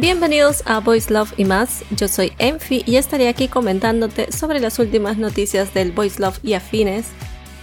Bienvenidos 0.00 0.62
a 0.64 0.80
Voice 0.80 1.12
Love 1.12 1.34
y 1.36 1.44
más, 1.44 1.84
yo 1.90 2.08
soy 2.08 2.32
Enfi 2.38 2.82
y 2.86 2.96
estaré 2.96 3.28
aquí 3.28 3.48
comentándote 3.48 4.32
sobre 4.32 4.58
las 4.58 4.78
últimas 4.78 5.18
noticias 5.18 5.74
del 5.74 5.92
Voice 5.92 6.22
Love 6.22 6.38
y 6.42 6.54
afines. 6.54 7.08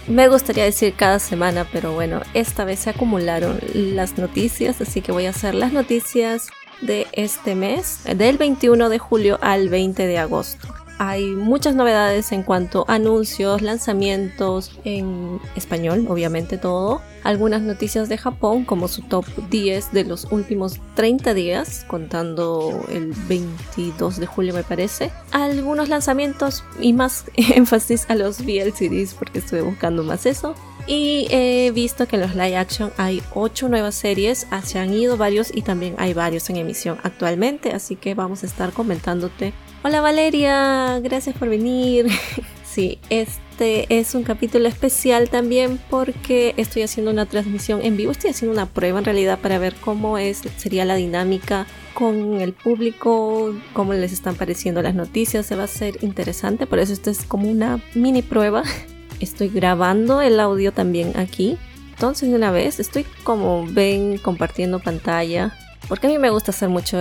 Me 0.06 0.28
gustaría 0.28 0.62
decir 0.62 0.94
cada 0.94 1.18
semana, 1.18 1.66
pero 1.72 1.94
bueno, 1.94 2.20
esta 2.34 2.64
vez 2.64 2.78
se 2.78 2.90
acumularon 2.90 3.58
las 3.74 4.18
noticias, 4.18 4.80
así 4.80 5.00
que 5.00 5.10
voy 5.10 5.26
a 5.26 5.30
hacer 5.30 5.56
las 5.56 5.72
noticias 5.72 6.46
de 6.80 7.08
este 7.10 7.56
mes, 7.56 8.04
del 8.04 8.38
21 8.38 8.88
de 8.88 9.00
julio 9.00 9.40
al 9.42 9.68
20 9.68 10.06
de 10.06 10.18
agosto 10.18 10.77
hay 10.98 11.26
muchas 11.26 11.74
novedades 11.74 12.32
en 12.32 12.42
cuanto 12.42 12.84
a 12.88 12.94
anuncios, 12.94 13.62
lanzamientos 13.62 14.78
en 14.84 15.40
español, 15.54 16.06
obviamente 16.08 16.58
todo. 16.58 17.00
Algunas 17.22 17.62
noticias 17.62 18.08
de 18.08 18.18
Japón, 18.18 18.64
como 18.64 18.88
su 18.88 19.02
top 19.02 19.24
10 19.50 19.92
de 19.92 20.04
los 20.04 20.26
últimos 20.30 20.80
30 20.94 21.34
días, 21.34 21.84
contando 21.86 22.84
el 22.88 23.12
22 23.28 24.18
de 24.18 24.26
julio 24.26 24.54
me 24.54 24.64
parece. 24.64 25.10
Algunos 25.30 25.88
lanzamientos 25.88 26.64
y 26.80 26.92
más 26.92 27.26
énfasis 27.36 28.06
a 28.08 28.14
los 28.14 28.40
VLCDs 28.40 29.14
porque 29.14 29.38
estuve 29.38 29.62
buscando 29.62 30.02
más 30.02 30.26
eso. 30.26 30.54
Y 30.88 31.26
he 31.30 31.70
visto 31.70 32.08
que 32.08 32.16
en 32.16 32.22
los 32.22 32.34
live 32.34 32.56
action 32.56 32.90
hay 32.96 33.22
8 33.34 33.68
nuevas 33.68 33.94
series, 33.94 34.46
ah, 34.50 34.62
se 34.62 34.78
han 34.78 34.92
ido 34.94 35.18
varios 35.18 35.54
y 35.54 35.60
también 35.60 35.94
hay 35.98 36.14
varios 36.14 36.48
en 36.48 36.56
emisión 36.56 36.98
actualmente, 37.02 37.72
así 37.72 37.94
que 37.94 38.14
vamos 38.14 38.42
a 38.42 38.46
estar 38.46 38.72
comentándote 38.72 39.52
Hola 39.84 40.00
Valeria, 40.00 40.98
gracias 40.98 41.36
por 41.36 41.48
venir. 41.48 42.08
sí, 42.64 42.98
este 43.10 43.86
es 43.96 44.16
un 44.16 44.24
capítulo 44.24 44.66
especial 44.66 45.30
también 45.30 45.78
porque 45.88 46.52
estoy 46.56 46.82
haciendo 46.82 47.12
una 47.12 47.26
transmisión 47.26 47.80
en 47.82 47.96
vivo, 47.96 48.10
estoy 48.10 48.30
haciendo 48.30 48.52
una 48.52 48.66
prueba 48.66 48.98
en 48.98 49.04
realidad 49.04 49.38
para 49.38 49.60
ver 49.60 49.76
cómo 49.76 50.18
es, 50.18 50.42
sería 50.56 50.84
la 50.84 50.96
dinámica 50.96 51.68
con 51.94 52.40
el 52.40 52.54
público, 52.54 53.54
cómo 53.72 53.94
les 53.94 54.12
están 54.12 54.34
pareciendo 54.34 54.82
las 54.82 54.96
noticias, 54.96 55.46
se 55.46 55.54
va 55.54 55.62
a 55.62 55.68
ser 55.68 56.02
interesante, 56.02 56.66
por 56.66 56.80
eso 56.80 56.92
esto 56.92 57.10
es 57.10 57.22
como 57.24 57.48
una 57.48 57.80
mini 57.94 58.22
prueba. 58.22 58.64
Estoy 59.20 59.48
grabando 59.48 60.20
el 60.22 60.40
audio 60.40 60.72
también 60.72 61.16
aquí. 61.16 61.56
Entonces 61.90 62.30
de 62.30 62.34
una 62.34 62.50
vez 62.50 62.80
estoy 62.80 63.04
como 63.22 63.64
ven 63.66 64.18
compartiendo 64.18 64.80
pantalla 64.80 65.56
porque 65.88 66.06
a 66.06 66.10
mí 66.10 66.18
me 66.18 66.30
gusta 66.30 66.50
hacer 66.50 66.68
mucho 66.68 66.98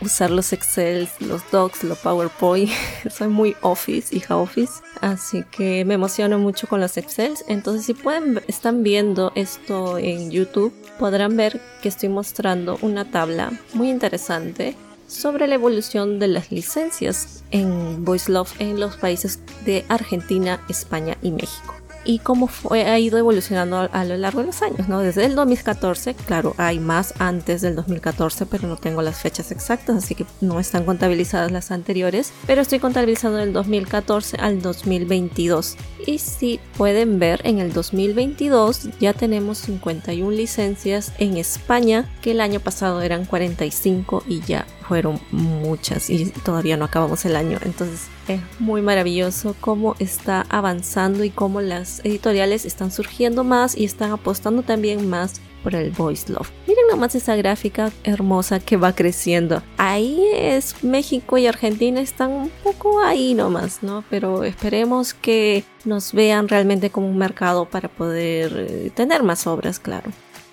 usar 0.00 0.30
los 0.30 0.52
Excel, 0.52 1.08
los 1.20 1.48
Docs, 1.50 1.84
los 1.84 1.98
PowerPoint. 1.98 2.70
Soy 3.10 3.28
muy 3.28 3.54
Office, 3.60 4.14
hija 4.16 4.36
Office. 4.36 4.80
Así 5.00 5.44
que 5.50 5.84
me 5.84 5.94
emociono 5.94 6.38
mucho 6.38 6.66
con 6.66 6.80
los 6.80 6.96
Excel. 6.96 7.34
Entonces 7.48 7.84
si 7.84 7.94
pueden, 7.94 8.40
están 8.48 8.82
viendo 8.82 9.32
esto 9.34 9.98
en 9.98 10.30
YouTube, 10.30 10.72
podrán 10.98 11.36
ver 11.36 11.60
que 11.82 11.88
estoy 11.88 12.08
mostrando 12.08 12.78
una 12.80 13.10
tabla 13.10 13.52
muy 13.74 13.90
interesante 13.90 14.74
sobre 15.06 15.46
la 15.46 15.56
evolución 15.56 16.18
de 16.18 16.28
las 16.28 16.50
licencias 16.50 17.42
en 17.50 18.04
Voice 18.04 18.30
Love 18.30 18.60
en 18.60 18.78
los 18.78 18.96
países 18.96 19.40
de 19.64 19.84
Argentina, 19.88 20.60
España 20.68 21.16
y 21.20 21.32
México 21.32 21.79
y 22.04 22.18
cómo 22.18 22.46
fue, 22.46 22.84
ha 22.84 22.98
ido 22.98 23.18
evolucionando 23.18 23.88
a, 23.92 24.04
lo 24.04 24.16
largo 24.16 24.40
de 24.40 24.46
los 24.46 24.62
años, 24.62 24.88
¿no? 24.88 25.00
Desde 25.00 25.24
el 25.24 25.34
2014, 25.34 26.14
claro, 26.14 26.54
hay 26.56 26.78
más 26.78 27.14
antes 27.18 27.60
del 27.62 27.76
2014, 27.76 28.46
pero 28.46 28.68
no 28.68 28.76
tengo 28.76 29.02
las 29.02 29.20
fechas 29.20 29.50
exactas, 29.50 29.96
así 29.96 30.14
que 30.14 30.26
no 30.40 30.60
están 30.60 30.84
contabilizadas 30.84 31.50
las 31.50 31.70
anteriores, 31.70 32.32
pero 32.46 32.62
estoy 32.62 32.78
contabilizando 32.78 33.38
del 33.38 33.52
2014 33.52 34.38
al 34.38 34.62
2022. 34.62 35.76
Y 36.06 36.18
si 36.18 36.60
pueden 36.76 37.18
ver, 37.18 37.40
en 37.44 37.58
el 37.58 37.72
2022 37.72 38.88
ya 39.00 39.12
tenemos 39.12 39.58
51 39.58 40.30
licencias 40.30 41.12
en 41.18 41.36
España, 41.36 42.08
que 42.22 42.32
el 42.32 42.40
año 42.40 42.60
pasado 42.60 43.02
eran 43.02 43.26
45 43.26 44.24
y 44.26 44.40
ya 44.40 44.66
fueron 44.90 45.20
muchas 45.30 46.10
y 46.10 46.32
todavía 46.44 46.76
no 46.76 46.84
acabamos 46.84 47.24
el 47.24 47.36
año. 47.36 47.58
Entonces 47.64 48.08
es 48.26 48.40
muy 48.58 48.82
maravilloso 48.82 49.54
cómo 49.60 49.94
está 50.00 50.44
avanzando 50.48 51.22
y 51.22 51.30
cómo 51.30 51.60
las 51.60 52.00
editoriales 52.04 52.64
están 52.64 52.90
surgiendo 52.90 53.44
más 53.44 53.76
y 53.76 53.84
están 53.84 54.10
apostando 54.10 54.64
también 54.64 55.08
más 55.08 55.40
por 55.62 55.76
el 55.76 55.92
voice 55.92 56.32
love. 56.32 56.50
Miren 56.66 56.88
nomás 56.90 57.14
esa 57.14 57.36
gráfica 57.36 57.92
hermosa 58.02 58.58
que 58.58 58.76
va 58.76 58.92
creciendo. 58.92 59.62
Ahí 59.76 60.24
es 60.34 60.82
México 60.82 61.38
y 61.38 61.46
Argentina 61.46 62.00
están 62.00 62.32
un 62.32 62.50
poco 62.64 63.00
ahí 63.00 63.34
nomás, 63.34 63.84
¿no? 63.84 64.02
Pero 64.10 64.42
esperemos 64.42 65.14
que 65.14 65.62
nos 65.84 66.12
vean 66.12 66.48
realmente 66.48 66.90
como 66.90 67.08
un 67.08 67.16
mercado 67.16 67.66
para 67.66 67.88
poder 67.88 68.66
eh, 68.68 68.90
tener 68.92 69.22
más 69.22 69.46
obras, 69.46 69.78
claro. 69.78 70.10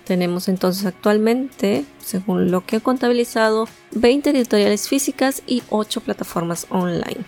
Tenemos 0.08 0.48
entonces 0.48 0.86
actualmente, 0.86 1.84
según 2.02 2.50
lo 2.50 2.64
que 2.64 2.76
he 2.76 2.80
contabilizado, 2.80 3.68
20 3.90 4.30
editoriales 4.30 4.88
físicas 4.88 5.42
y 5.46 5.62
8 5.68 6.00
plataformas 6.00 6.66
online. 6.70 7.26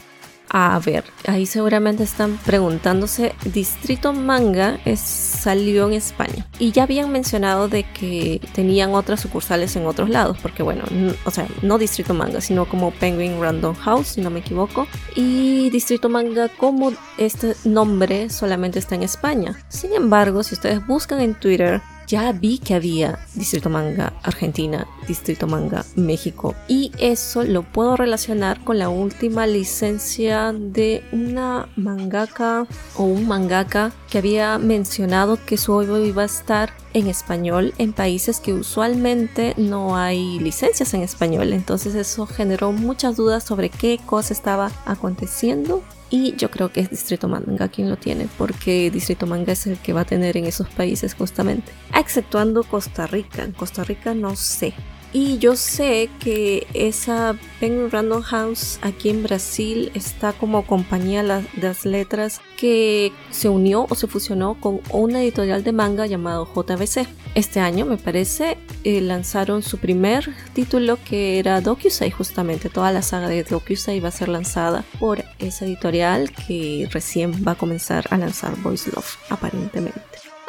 A 0.49 0.81
ver, 0.85 1.05
ahí 1.29 1.45
seguramente 1.45 2.05
están 2.05 2.39
preguntándose, 2.39 3.35
Distrito 3.45 4.15
Manga 4.15 4.81
es, 4.87 4.99
salió 4.99 5.89
en 5.89 5.93
España 5.93 6.47
y 6.59 6.73
ya 6.73 6.85
habían 6.85 7.13
mencionado 7.13 7.69
de 7.69 7.85
que 7.85 8.41
tenían 8.55 8.95
otras 8.95 9.21
sucursales 9.21 9.77
en 9.77 9.85
otros 9.85 10.09
lados, 10.09 10.39
porque 10.41 10.63
bueno, 10.63 10.85
o 11.27 11.31
sea, 11.31 11.47
no 11.61 11.77
Distrito 11.77 12.15
Manga, 12.15 12.41
sino 12.41 12.67
como 12.67 12.93
Penguin 12.93 13.41
Random 13.41 13.75
House, 13.75 14.09
si 14.09 14.23
no 14.23 14.31
me 14.31 14.41
equivoco, 14.41 14.89
y 15.15 15.69
Distrito 15.69 16.09
Manga 16.09 16.49
como 16.49 16.95
este 17.19 17.55
nombre 17.65 18.31
solamente 18.31 18.79
está 18.79 18.95
en 18.95 19.03
España. 19.03 19.55
Sin 19.69 19.93
embargo, 19.93 20.43
si 20.43 20.55
ustedes 20.55 20.85
buscan 20.87 21.21
en 21.21 21.35
Twitter 21.35 21.83
ya 22.11 22.33
vi 22.33 22.59
que 22.59 22.75
había 22.75 23.21
Distrito 23.37 23.71
Manga 23.71 24.13
Argentina, 24.25 24.85
Distrito 25.07 25.47
Manga 25.47 25.85
México 25.95 26.57
y 26.67 26.91
eso 26.99 27.45
lo 27.45 27.63
puedo 27.63 27.97
relacionar 27.97 28.65
con 28.65 28.81
la 28.81 28.89
última 28.89 29.47
licencia 29.47 30.53
de 30.53 31.05
una 31.13 31.69
mangaka 31.77 32.67
o 32.97 33.05
un 33.05 33.29
mangaka 33.29 33.93
que 34.11 34.19
había 34.19 34.59
mencionado 34.59 35.39
que 35.47 35.57
su 35.57 35.73
obra 35.73 36.01
iba 36.01 36.23
a 36.23 36.27
estar 36.27 36.73
en 36.95 37.07
español 37.07 37.75
en 37.79 37.93
países 37.93 38.41
que 38.41 38.55
usualmente 38.55 39.55
no 39.57 39.97
hay 39.97 40.41
licencias 40.41 40.93
en 40.95 41.03
español. 41.03 41.53
Entonces 41.53 41.95
eso 41.95 42.27
generó 42.27 42.73
muchas 42.73 43.15
dudas 43.17 43.45
sobre 43.45 43.71
qué 43.71 44.01
cosa 44.05 44.35
estaba 44.35 44.73
aconteciendo 44.85 45.85
y 46.11 46.35
yo 46.37 46.51
creo 46.51 46.73
que 46.73 46.81
es 46.81 46.91
Distrito 46.91 47.29
Manga 47.29 47.69
quien 47.69 47.89
lo 47.89 47.97
tiene, 47.97 48.29
porque 48.37 48.91
Distrito 48.91 49.27
Manga 49.27 49.53
es 49.53 49.67
el 49.67 49.79
que 49.79 49.93
va 49.93 50.03
a 50.03 50.05
tener 50.05 50.37
en 50.37 50.45
esos 50.45 50.69
países 50.69 51.15
justamente. 51.15 51.73
Exceptuando 51.97 52.65
Costa 52.65 53.07
Rica. 53.07 53.49
Costa 53.57 53.85
Rica 53.85 54.13
no 54.13 54.35
sé. 54.35 54.75
Y 55.13 55.39
yo 55.39 55.57
sé 55.57 56.09
que 56.21 56.69
esa 56.73 57.37
Penguin 57.59 57.91
Random 57.91 58.23
House 58.23 58.79
aquí 58.81 59.11
en 59.11 59.25
Brasil 59.25 59.91
está 59.95 60.33
como 60.33 60.65
compañía 60.65 61.25
de 61.25 61.45
las 61.61 61.85
letras 61.85 62.41
que 62.57 63.13
se 63.31 63.49
unió 63.49 63.87
o 63.91 63.95
se 63.97 64.07
fusionó 64.07 64.55
con 64.61 64.81
una 64.93 65.21
editorial 65.21 65.65
de 65.65 65.73
manga 65.73 66.07
llamado 66.07 66.47
JBC. 66.55 67.09
Este 67.35 67.59
año, 67.59 67.87
me 67.87 67.97
parece, 67.97 68.57
eh, 68.85 69.01
lanzaron 69.01 69.63
su 69.63 69.79
primer 69.79 70.33
título 70.53 70.97
que 71.05 71.41
era 71.41 71.61
Dokusai, 71.61 72.13
justamente. 72.13 72.69
Toda 72.69 72.93
la 72.93 73.03
saga 73.03 73.29
de 73.29 73.43
Dokusai 73.43 73.99
va 73.99 74.09
a 74.09 74.13
ser 74.13 74.29
lanzada 74.29 74.85
por 75.01 75.25
esa 75.41 75.65
editorial 75.65 76.31
que 76.31 76.89
recién 76.93 77.45
va 77.47 77.53
a 77.53 77.57
comenzar 77.57 78.07
a 78.11 78.17
lanzar 78.17 78.55
Voice 78.63 78.89
Love, 78.95 79.17
aparentemente. 79.29 80.01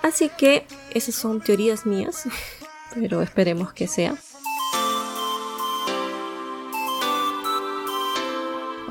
Así 0.04 0.30
que 0.38 0.68
esas 0.94 1.16
son 1.16 1.42
teorías 1.42 1.88
mías, 1.88 2.26
pero 2.94 3.24
esperemos 3.24 3.74
que 3.74 3.88
sea. 3.88 4.16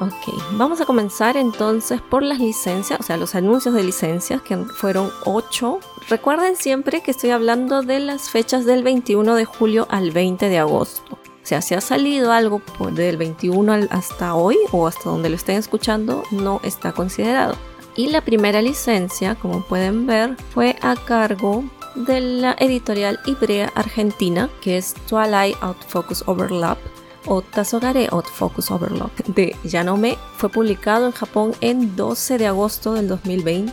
Ok, 0.01 0.35
vamos 0.53 0.81
a 0.81 0.87
comenzar 0.87 1.37
entonces 1.37 2.01
por 2.01 2.23
las 2.23 2.39
licencias, 2.39 2.99
o 2.99 3.03
sea, 3.03 3.19
los 3.19 3.35
anuncios 3.35 3.75
de 3.75 3.85
licencias, 3.85 4.41
que 4.41 4.57
fueron 4.57 5.11
8. 5.27 5.79
Recuerden 6.09 6.57
siempre 6.57 7.03
que 7.03 7.11
estoy 7.11 7.31
hablando 7.31 7.83
de 7.83 8.01
las 8.01 8.31
fechas 8.31 8.65
del 8.65 8.83
21 8.83 9.35
de 9.35 9.45
julio 9.45 9.87
al 9.91 10.11
20 10.11 10.49
de 10.49 10.59
agosto. 10.59 11.13
O 11.13 11.47
sea, 11.51 11.61
si 11.61 11.75
ha 11.75 11.83
salido 11.83 12.33
algo 12.33 12.63
del 12.93 13.19
21 13.19 13.89
hasta 13.91 14.35
hoy 14.35 14.57
o 14.73 14.87
hasta 14.87 15.11
donde 15.11 15.29
lo 15.29 15.37
estén 15.37 15.57
escuchando, 15.57 16.23
no 16.31 16.63
está 16.65 16.93
considerado. 16.93 17.57
Y 17.95 18.09
la 18.09 18.23
primera 18.23 18.63
licencia, 18.63 19.35
como 19.35 19.63
pueden 19.65 20.07
ver, 20.07 20.35
fue 20.55 20.77
a 20.81 20.97
cargo 20.97 21.63
de 21.95 22.21
la 22.23 22.57
editorial 22.59 23.21
Ibrea 23.27 23.71
Argentina, 23.75 24.49
que 24.63 24.79
es 24.79 24.95
Twilight 25.07 25.59
Out 25.61 25.85
Focus 25.89 26.25
Overlap 26.27 26.79
o 27.27 27.43
Tazogare 27.43 28.09
Out 28.11 28.27
Focus 28.27 28.71
Overlock 28.71 29.25
de 29.27 29.57
Yanome 29.65 30.17
fue 30.37 30.49
publicado 30.49 31.07
en 31.07 31.13
Japón 31.13 31.53
en 31.61 31.97
12 31.97 32.39
de 32.39 32.47
agosto 32.47 32.95
del 32.95 33.09
2020, 33.09 33.73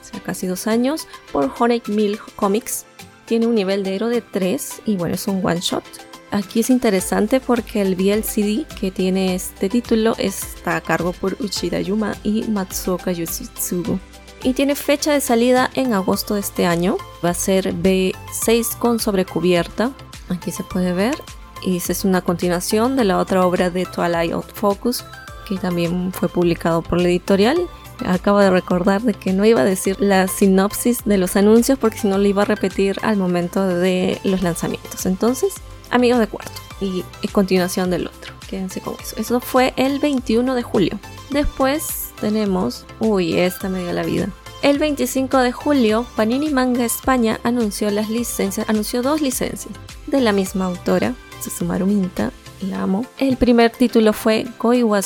hace 0.00 0.20
casi 0.20 0.46
dos 0.46 0.66
años, 0.66 1.06
por 1.32 1.50
Honey 1.58 1.82
Mill 1.86 2.18
Comics. 2.36 2.84
Tiene 3.24 3.46
un 3.46 3.54
nivel 3.54 3.82
de 3.82 3.96
héroe 3.96 4.10
de 4.10 4.20
3 4.22 4.82
y 4.86 4.96
bueno, 4.96 5.14
es 5.14 5.26
un 5.26 5.44
one 5.44 5.60
shot. 5.60 5.84
Aquí 6.30 6.60
es 6.60 6.70
interesante 6.70 7.40
porque 7.40 7.82
el 7.82 7.94
VLCD 7.94 8.66
que 8.78 8.90
tiene 8.90 9.34
este 9.34 9.68
título 9.68 10.14
está 10.18 10.76
a 10.76 10.80
cargo 10.80 11.12
por 11.12 11.36
Uchida 11.40 11.80
Yuma 11.80 12.14
y 12.22 12.42
Matsuoka 12.44 13.12
Yoshitsugu. 13.12 13.98
Y 14.42 14.52
tiene 14.52 14.74
fecha 14.74 15.12
de 15.12 15.20
salida 15.20 15.70
en 15.74 15.92
agosto 15.92 16.34
de 16.34 16.40
este 16.40 16.66
año. 16.66 16.98
Va 17.24 17.30
a 17.30 17.34
ser 17.34 17.74
B6 17.74 18.76
con 18.78 19.00
sobrecubierta. 19.00 19.92
Aquí 20.28 20.50
se 20.50 20.62
puede 20.62 20.92
ver 20.92 21.16
y 21.62 21.76
es 21.76 22.04
una 22.04 22.20
continuación 22.20 22.96
de 22.96 23.04
la 23.04 23.18
otra 23.18 23.46
obra 23.46 23.70
de 23.70 23.86
Twilight 23.86 24.32
Out 24.32 24.52
Focus, 24.52 25.04
que 25.48 25.56
también 25.56 26.12
fue 26.12 26.28
publicado 26.28 26.82
por 26.82 27.00
la 27.00 27.08
editorial. 27.08 27.58
Acabo 28.04 28.40
de 28.40 28.50
recordar 28.50 29.02
de 29.02 29.14
que 29.14 29.32
no 29.32 29.44
iba 29.44 29.62
a 29.62 29.64
decir 29.64 29.96
la 30.00 30.28
sinopsis 30.28 31.04
de 31.04 31.18
los 31.18 31.36
anuncios 31.36 31.78
porque 31.78 31.98
si 31.98 32.08
no 32.08 32.18
lo 32.18 32.26
iba 32.26 32.42
a 32.42 32.44
repetir 32.44 32.98
al 33.02 33.16
momento 33.16 33.66
de 33.66 34.20
los 34.24 34.42
lanzamientos. 34.42 35.06
Entonces, 35.06 35.54
amigos 35.90 36.18
de 36.18 36.26
cuarto 36.26 36.60
y, 36.80 37.04
y 37.22 37.28
continuación 37.28 37.90
del 37.90 38.08
otro. 38.08 38.34
Quédense 38.48 38.80
con 38.80 38.94
eso. 39.00 39.16
Eso 39.16 39.40
fue 39.40 39.72
el 39.76 39.98
21 39.98 40.54
de 40.54 40.62
julio. 40.62 40.98
Después 41.30 42.10
tenemos... 42.20 42.84
Uy, 43.00 43.38
esta 43.38 43.68
me 43.68 43.82
dio 43.82 43.92
la 43.92 44.02
vida. 44.02 44.28
El 44.62 44.78
25 44.78 45.38
de 45.38 45.52
julio, 45.52 46.06
Panini 46.16 46.50
Manga 46.50 46.84
España 46.84 47.38
anunció 47.44 47.90
las 47.90 48.08
licencias, 48.08 48.68
anunció 48.68 49.02
dos 49.02 49.20
licencias 49.20 49.72
de 50.06 50.20
la 50.20 50.32
misma 50.32 50.64
autora, 50.64 51.14
Susumaru 51.40 51.86
la 52.68 52.82
amo. 52.82 53.04
El 53.18 53.36
primer 53.36 53.70
título 53.70 54.12
fue 54.12 54.46
Koi 54.58 54.82
wa 54.82 55.00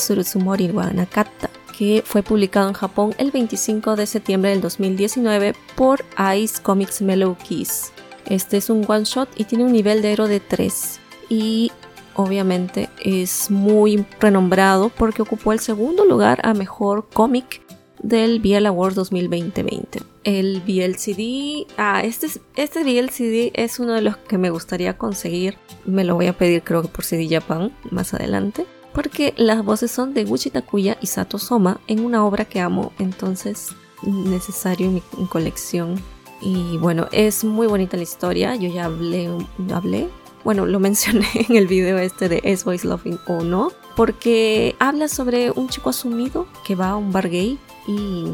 que 1.76 2.02
fue 2.04 2.22
publicado 2.22 2.68
en 2.68 2.74
Japón 2.74 3.14
el 3.16 3.30
25 3.30 3.96
de 3.96 4.06
septiembre 4.06 4.50
del 4.50 4.60
2019 4.60 5.54
por 5.76 6.04
Ice 6.36 6.60
Comics 6.62 7.00
Mellow 7.00 7.36
Kiss. 7.36 7.92
Este 8.26 8.58
es 8.58 8.68
un 8.68 8.84
one 8.86 9.04
shot 9.04 9.28
y 9.36 9.44
tiene 9.44 9.64
un 9.64 9.72
nivel 9.72 10.02
de 10.02 10.12
héroe 10.12 10.28
de 10.28 10.40
3 10.40 11.00
y 11.30 11.72
obviamente 12.14 12.90
es 13.02 13.50
muy 13.50 14.04
renombrado 14.20 14.90
porque 14.90 15.22
ocupó 15.22 15.52
el 15.52 15.60
segundo 15.60 16.04
lugar 16.04 16.40
a 16.42 16.52
mejor 16.52 17.08
cómic 17.08 17.62
del 18.02 18.40
BL 18.40 18.66
Awards 18.66 18.94
2020. 18.96 20.09
El 20.22 20.60
BLCD, 20.60 21.72
ah, 21.78 22.02
este, 22.04 22.28
este 22.56 22.84
BLCD 22.84 23.52
es 23.54 23.78
uno 23.78 23.94
de 23.94 24.02
los 24.02 24.16
que 24.16 24.38
me 24.38 24.50
gustaría 24.50 24.98
conseguir. 24.98 25.56
Me 25.86 26.04
lo 26.04 26.14
voy 26.14 26.26
a 26.26 26.36
pedir 26.36 26.62
creo 26.62 26.82
que 26.82 26.88
por 26.88 27.04
CD 27.04 27.28
Japan 27.28 27.72
más 27.90 28.12
adelante. 28.12 28.66
Porque 28.92 29.34
las 29.36 29.64
voces 29.64 29.90
son 29.90 30.14
de 30.14 30.24
Gucci 30.24 30.50
Takuya 30.50 30.98
y 31.00 31.06
Sato 31.06 31.38
Soma 31.38 31.80
en 31.86 32.04
una 32.04 32.24
obra 32.24 32.44
que 32.44 32.60
amo, 32.60 32.92
entonces 32.98 33.68
necesario 34.02 34.88
en 34.88 34.94
mi 34.94 35.02
colección. 35.28 35.94
Y 36.40 36.76
bueno, 36.78 37.06
es 37.12 37.44
muy 37.44 37.66
bonita 37.66 37.96
la 37.96 38.02
historia. 38.02 38.56
Yo 38.56 38.68
ya 38.68 38.86
hablé, 38.86 39.30
hablé, 39.72 40.08
bueno, 40.44 40.66
lo 40.66 40.80
mencioné 40.80 41.26
en 41.34 41.56
el 41.56 41.66
video 41.66 41.98
este 41.98 42.28
de 42.28 42.40
Es 42.44 42.64
Voice 42.64 42.86
Loving 42.86 43.18
o 43.26 43.42
no, 43.42 43.72
porque 43.96 44.74
habla 44.78 45.08
sobre 45.08 45.50
un 45.50 45.68
chico 45.68 45.90
asumido 45.90 46.46
que 46.66 46.74
va 46.74 46.90
a 46.90 46.96
un 46.96 47.12
bar 47.12 47.28
gay 47.28 47.58
y 47.86 48.26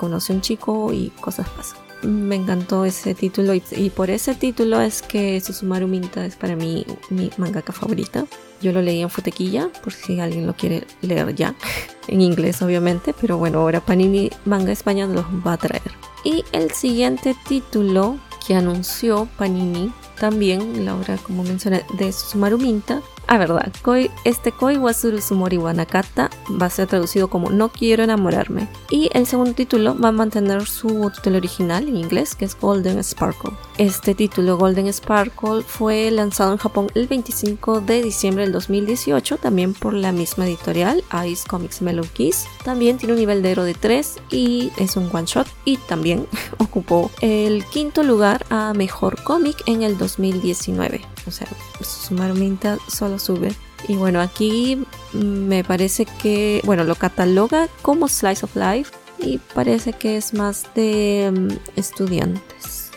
conoce 0.00 0.32
un 0.32 0.40
chico 0.40 0.94
y 0.94 1.10
cosas 1.20 1.46
pasan. 1.50 1.78
Me 2.02 2.34
encantó 2.34 2.86
ese 2.86 3.14
título 3.14 3.52
y, 3.52 3.90
por 3.90 4.08
ese 4.08 4.34
título 4.34 4.80
es 4.80 5.02
que 5.02 5.38
Susumaru 5.42 5.86
Minta 5.86 6.24
es 6.24 6.36
para 6.36 6.56
mí 6.56 6.86
mi 7.10 7.30
mangaka 7.36 7.74
favorita. 7.74 8.24
Yo 8.62 8.72
lo 8.72 8.80
leí 8.80 9.02
en 9.02 9.10
Futequilla, 9.10 9.68
por 9.84 9.92
si 9.92 10.18
alguien 10.18 10.46
lo 10.46 10.54
quiere 10.54 10.86
leer 11.02 11.34
ya, 11.34 11.54
en 12.08 12.22
inglés 12.22 12.62
obviamente, 12.62 13.14
pero 13.20 13.36
bueno, 13.36 13.58
ahora 13.58 13.82
Panini 13.82 14.30
Manga 14.46 14.72
España 14.72 15.06
los 15.06 15.26
va 15.46 15.52
a 15.52 15.58
traer. 15.58 15.92
Y 16.24 16.44
el 16.52 16.70
siguiente 16.70 17.36
título 17.46 18.16
que 18.46 18.54
anunció 18.54 19.28
Panini, 19.36 19.92
también 20.18 20.86
la 20.86 20.96
obra 20.96 21.18
como 21.18 21.42
mencioné 21.42 21.84
de 21.98 22.10
Susumaru 22.12 22.56
Minta, 22.56 23.02
Ah, 23.32 23.38
verdad. 23.38 23.72
Koi, 23.82 24.10
este 24.24 24.50
Koi 24.50 24.76
Wasuru 24.76 25.20
Sumori 25.20 25.56
Wanakata 25.56 26.30
va 26.60 26.66
a 26.66 26.70
ser 26.70 26.88
traducido 26.88 27.30
como 27.30 27.48
No 27.50 27.68
quiero 27.68 28.02
enamorarme. 28.02 28.66
Y 28.90 29.08
el 29.12 29.24
segundo 29.24 29.52
título 29.52 29.96
va 29.96 30.08
a 30.08 30.12
mantener 30.12 30.66
su 30.66 31.12
título 31.14 31.36
original 31.36 31.86
en 31.86 31.96
inglés, 31.96 32.34
que 32.34 32.44
es 32.44 32.58
Golden 32.58 32.98
Sparkle. 33.04 33.52
Este 33.78 34.16
título, 34.16 34.58
Golden 34.58 34.92
Sparkle, 34.92 35.62
fue 35.62 36.10
lanzado 36.10 36.50
en 36.50 36.58
Japón 36.58 36.88
el 36.96 37.06
25 37.06 37.82
de 37.82 38.02
diciembre 38.02 38.42
del 38.42 38.52
2018, 38.52 39.36
también 39.36 39.74
por 39.74 39.94
la 39.94 40.10
misma 40.10 40.46
editorial, 40.46 41.04
Ice 41.24 41.46
Comics 41.48 41.82
Mellow 41.82 42.06
Kiss. 42.12 42.46
También 42.64 42.98
tiene 42.98 43.12
un 43.12 43.20
nivel 43.20 43.42
de 43.42 43.52
héroe 43.52 43.64
de 43.64 43.74
3 43.74 44.22
y 44.30 44.72
es 44.76 44.96
un 44.96 45.08
one 45.12 45.26
shot. 45.26 45.46
Y 45.64 45.76
también 45.76 46.26
ocupó 46.58 47.12
el 47.20 47.64
quinto 47.66 48.02
lugar 48.02 48.44
a 48.50 48.72
mejor 48.74 49.22
cómic 49.22 49.62
en 49.66 49.82
el 49.82 49.96
2019 49.98 51.02
o 51.26 51.30
sea, 51.30 51.46
sumarmente 51.80 52.76
solo 52.88 53.18
sube. 53.20 53.52
Y 53.88 53.96
bueno, 53.96 54.20
aquí 54.20 54.84
me 55.12 55.64
parece 55.64 56.04
que, 56.04 56.60
bueno, 56.64 56.84
lo 56.84 56.94
cataloga 56.94 57.68
como 57.82 58.08
Slice 58.08 58.44
of 58.44 58.56
Life 58.56 58.92
y 59.18 59.38
parece 59.54 59.92
que 59.92 60.16
es 60.16 60.34
más 60.34 60.66
de 60.74 61.32
mm, 61.32 61.78
estudiantes. 61.78 62.90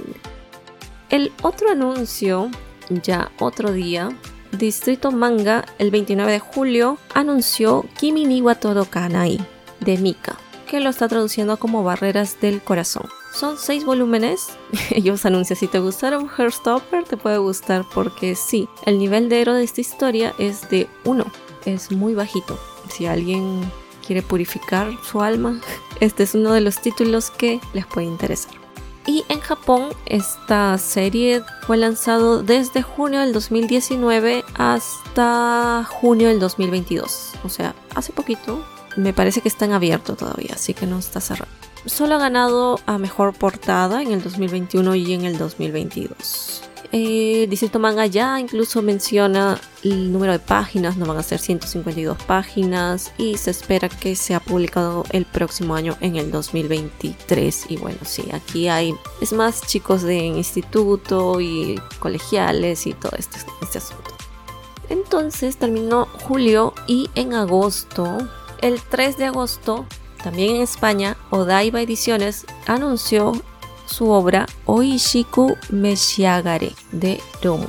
El 1.09 1.31
otro 1.41 1.69
anuncio, 1.69 2.49
ya 2.89 3.31
otro 3.39 3.71
día, 3.71 4.09
Distrito 4.51 5.11
Manga, 5.11 5.65
el 5.79 5.89
29 5.89 6.31
de 6.31 6.39
julio, 6.39 6.97
anunció 7.13 7.85
Kimi 7.99 8.25
ni 8.25 8.41
wa 8.41 8.55
Kanai 8.55 9.39
de 9.79 9.97
Mika, 9.97 10.37
que 10.67 10.79
lo 10.79 10.89
está 10.89 11.07
traduciendo 11.07 11.57
como 11.57 11.83
Barreras 11.83 12.39
del 12.39 12.61
Corazón. 12.61 13.07
Son 13.33 13.57
seis 13.57 13.83
volúmenes. 13.83 14.49
Ellos 14.91 15.25
anuncian 15.25 15.57
si 15.57 15.67
te 15.67 15.79
gustaron 15.79 16.29
Heartstopper 16.29 17.03
te 17.03 17.17
puede 17.17 17.39
gustar 17.39 17.83
porque 17.93 18.35
sí, 18.35 18.69
el 18.85 18.99
nivel 18.99 19.27
de 19.27 19.41
héroe 19.41 19.57
de 19.57 19.63
esta 19.63 19.81
historia 19.81 20.35
es 20.37 20.69
de 20.69 20.87
1. 21.03 21.25
Es 21.65 21.91
muy 21.91 22.13
bajito. 22.13 22.59
Si 22.89 23.07
alguien 23.07 23.61
quiere 24.05 24.21
purificar 24.21 24.91
su 25.03 25.21
alma, 25.21 25.59
este 25.99 26.23
es 26.23 26.35
uno 26.35 26.53
de 26.53 26.61
los 26.61 26.79
títulos 26.79 27.31
que 27.31 27.59
les 27.73 27.87
puede 27.87 28.05
interesar. 28.05 28.53
Y 29.05 29.25
en 29.27 29.39
Japón 29.39 29.89
esta 30.05 30.77
serie 30.77 31.43
fue 31.65 31.75
lanzado 31.75 32.41
desde 32.41 32.83
junio 32.83 33.19
del 33.19 33.33
2019 33.33 34.45
hasta 34.53 35.85
junio 35.89 36.29
del 36.29 36.39
2022. 36.39 37.33
O 37.43 37.49
sea, 37.49 37.75
hace 37.95 38.13
poquito. 38.13 38.63
Me 38.95 39.11
parece 39.11 39.41
que 39.41 39.49
está 39.49 39.65
en 39.65 39.71
abierto 39.71 40.15
todavía, 40.15 40.51
así 40.53 40.75
que 40.75 40.85
no 40.85 40.99
está 40.99 41.19
cerrado 41.19 41.51
solo 41.85 42.15
ha 42.15 42.19
ganado 42.19 42.79
a 42.85 42.97
mejor 42.97 43.33
portada 43.33 44.01
en 44.01 44.11
el 44.11 44.23
2021 44.23 44.95
y 44.95 45.13
en 45.13 45.25
el 45.25 45.37
2022. 45.37 46.63
Eh, 46.95 47.47
Distrito 47.49 47.79
Manga 47.79 48.05
ya 48.05 48.39
incluso 48.39 48.83
menciona 48.83 49.59
el 49.83 50.13
número 50.13 50.31
de 50.31 50.37
páginas, 50.37 50.95
no 50.95 51.07
van 51.07 51.17
a 51.17 51.23
ser 51.23 51.39
152 51.39 52.21
páginas 52.21 53.11
y 53.17 53.35
se 53.37 53.49
espera 53.49 53.89
que 53.89 54.15
sea 54.15 54.39
publicado 54.39 55.03
el 55.09 55.25
próximo 55.25 55.73
año 55.73 55.97
en 56.01 56.17
el 56.17 56.29
2023. 56.29 57.65
Y 57.69 57.77
bueno, 57.77 57.97
sí, 58.03 58.25
aquí 58.31 58.67
hay, 58.67 58.93
es 59.21 59.33
más 59.33 59.61
chicos 59.65 60.03
de 60.03 60.17
instituto 60.17 61.41
y 61.41 61.81
colegiales 61.97 62.85
y 62.85 62.93
todo 62.93 63.13
este, 63.17 63.39
este 63.63 63.79
asunto. 63.79 64.13
Entonces 64.89 65.57
terminó 65.57 66.05
julio 66.05 66.75
y 66.85 67.09
en 67.15 67.33
agosto, 67.33 68.19
el 68.61 68.79
3 68.79 69.17
de 69.17 69.25
agosto, 69.25 69.87
también 70.23 70.55
en 70.55 70.61
España, 70.61 71.17
Odaiba 71.29 71.81
Ediciones 71.81 72.45
anunció 72.65 73.33
su 73.85 74.09
obra 74.09 74.47
Oishiku 74.65 75.55
Meshiagare 75.69 76.71
de 76.91 77.21
Romu 77.43 77.67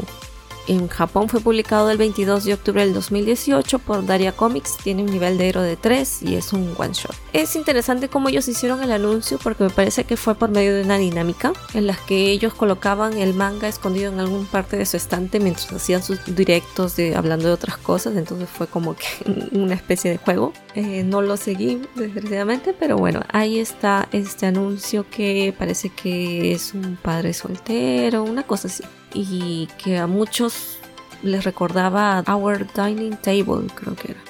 en 0.67 0.89
Japón 0.89 1.29
fue 1.29 1.41
publicado 1.41 1.91
el 1.91 1.99
22 1.99 2.45
de 2.45 2.55
octubre 2.55 2.85
del 2.85 2.95
2018 2.95 3.79
por 3.79 4.05
Daria 4.07 4.33
Comics, 4.33 4.77
tiene 4.79 5.03
un 5.03 5.11
nivel 5.11 5.39
de 5.39 5.49
héroe 5.49 5.67
de 5.67 5.77
3 5.77 6.23
y 6.23 6.35
es 6.37 6.53
un 6.53 6.75
one 6.77 6.93
shot. 6.93 7.15
Es 7.33 7.57
interesante 7.57 8.09
cómo 8.09 8.29
ellos 8.29 8.49
hicieron 8.49 8.83
el 8.83 8.93
anuncio 8.93 9.39
porque 9.43 9.65
me 9.65 9.71
parece 9.71 10.05
que 10.05 10.17
fue 10.17 10.35
por 10.35 10.51
medio 10.51 10.75
de 10.75 10.83
una 10.83 10.99
dinámica 10.99 11.53
en 11.75 11.87
la 11.87 11.97
que 12.07 12.31
ellos 12.31 12.55
colocaban 12.55 13.19
el 13.19 13.35
manga 13.35 13.69
escondido 13.69 14.13
en 14.13 14.21
algún 14.21 14.47
parte 14.47 14.77
de 14.77 14.87
su 14.87 14.97
estante 14.97 15.41
mientras 15.41 15.71
hacían 15.73 16.03
sus 16.03 16.19
directos 16.35 16.97
de 16.97 17.15
hablando 17.15 17.49
de 17.49 17.55
otras 17.55 17.77
cosas, 17.77 18.17
entonces 18.17 18.49
fue 18.49 18.67
como 18.67 18.97
que 18.97 19.07
una 19.53 19.75
especie 19.75 20.11
de 20.11 20.19
juego. 20.19 20.53
Eh, 20.75 21.05
no 21.05 21.23
lo 21.23 21.37
seguí 21.37 21.83
desgraciadamente, 21.95 22.75
pero 22.79 22.97
bueno, 22.97 23.23
ahí 23.29 23.59
está 23.59 24.09
este 24.13 24.47
anuncio 24.47 25.07
que 25.09 25.55
parece 25.57 25.91
que 25.91 26.53
es 26.53 26.75
un 26.75 26.97
padre 27.01 27.33
soltero, 27.33 28.25
una 28.25 28.43
cosa 28.43 28.69
así 28.69 28.83
y 29.15 29.69
que 29.83 29.99
a 29.99 30.07
muchos 30.07 30.79
les 31.23 31.45
recordaba 31.45 32.23
Our 32.29 32.67
Dining 32.75 33.17
Table, 33.17 33.69
creo 33.75 33.97
que 33.97 34.13
era. 34.13 34.21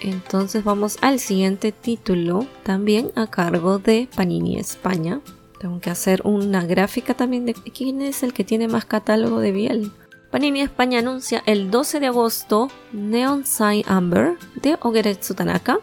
Entonces 0.00 0.64
vamos 0.64 0.98
al 1.00 1.18
siguiente 1.18 1.72
título, 1.72 2.46
también 2.62 3.10
a 3.14 3.26
cargo 3.26 3.78
de 3.78 4.08
Panini 4.14 4.58
España. 4.58 5.20
Tengo 5.58 5.80
que 5.80 5.90
hacer 5.90 6.20
una 6.24 6.64
gráfica 6.66 7.14
también 7.14 7.46
de 7.46 7.54
quién 7.54 8.02
es 8.02 8.22
el 8.22 8.34
que 8.34 8.44
tiene 8.44 8.68
más 8.68 8.84
catálogo 8.84 9.40
de 9.40 9.52
Biel. 9.52 9.92
Panini 10.30 10.60
España 10.60 10.98
anuncia 10.98 11.42
el 11.46 11.70
12 11.70 12.00
de 12.00 12.06
agosto 12.08 12.68
Neon 12.92 13.46
Sign 13.46 13.84
Amber 13.86 14.36
de 14.56 14.76
Ogeretsu 14.82 15.34
Tanaka. 15.34 15.78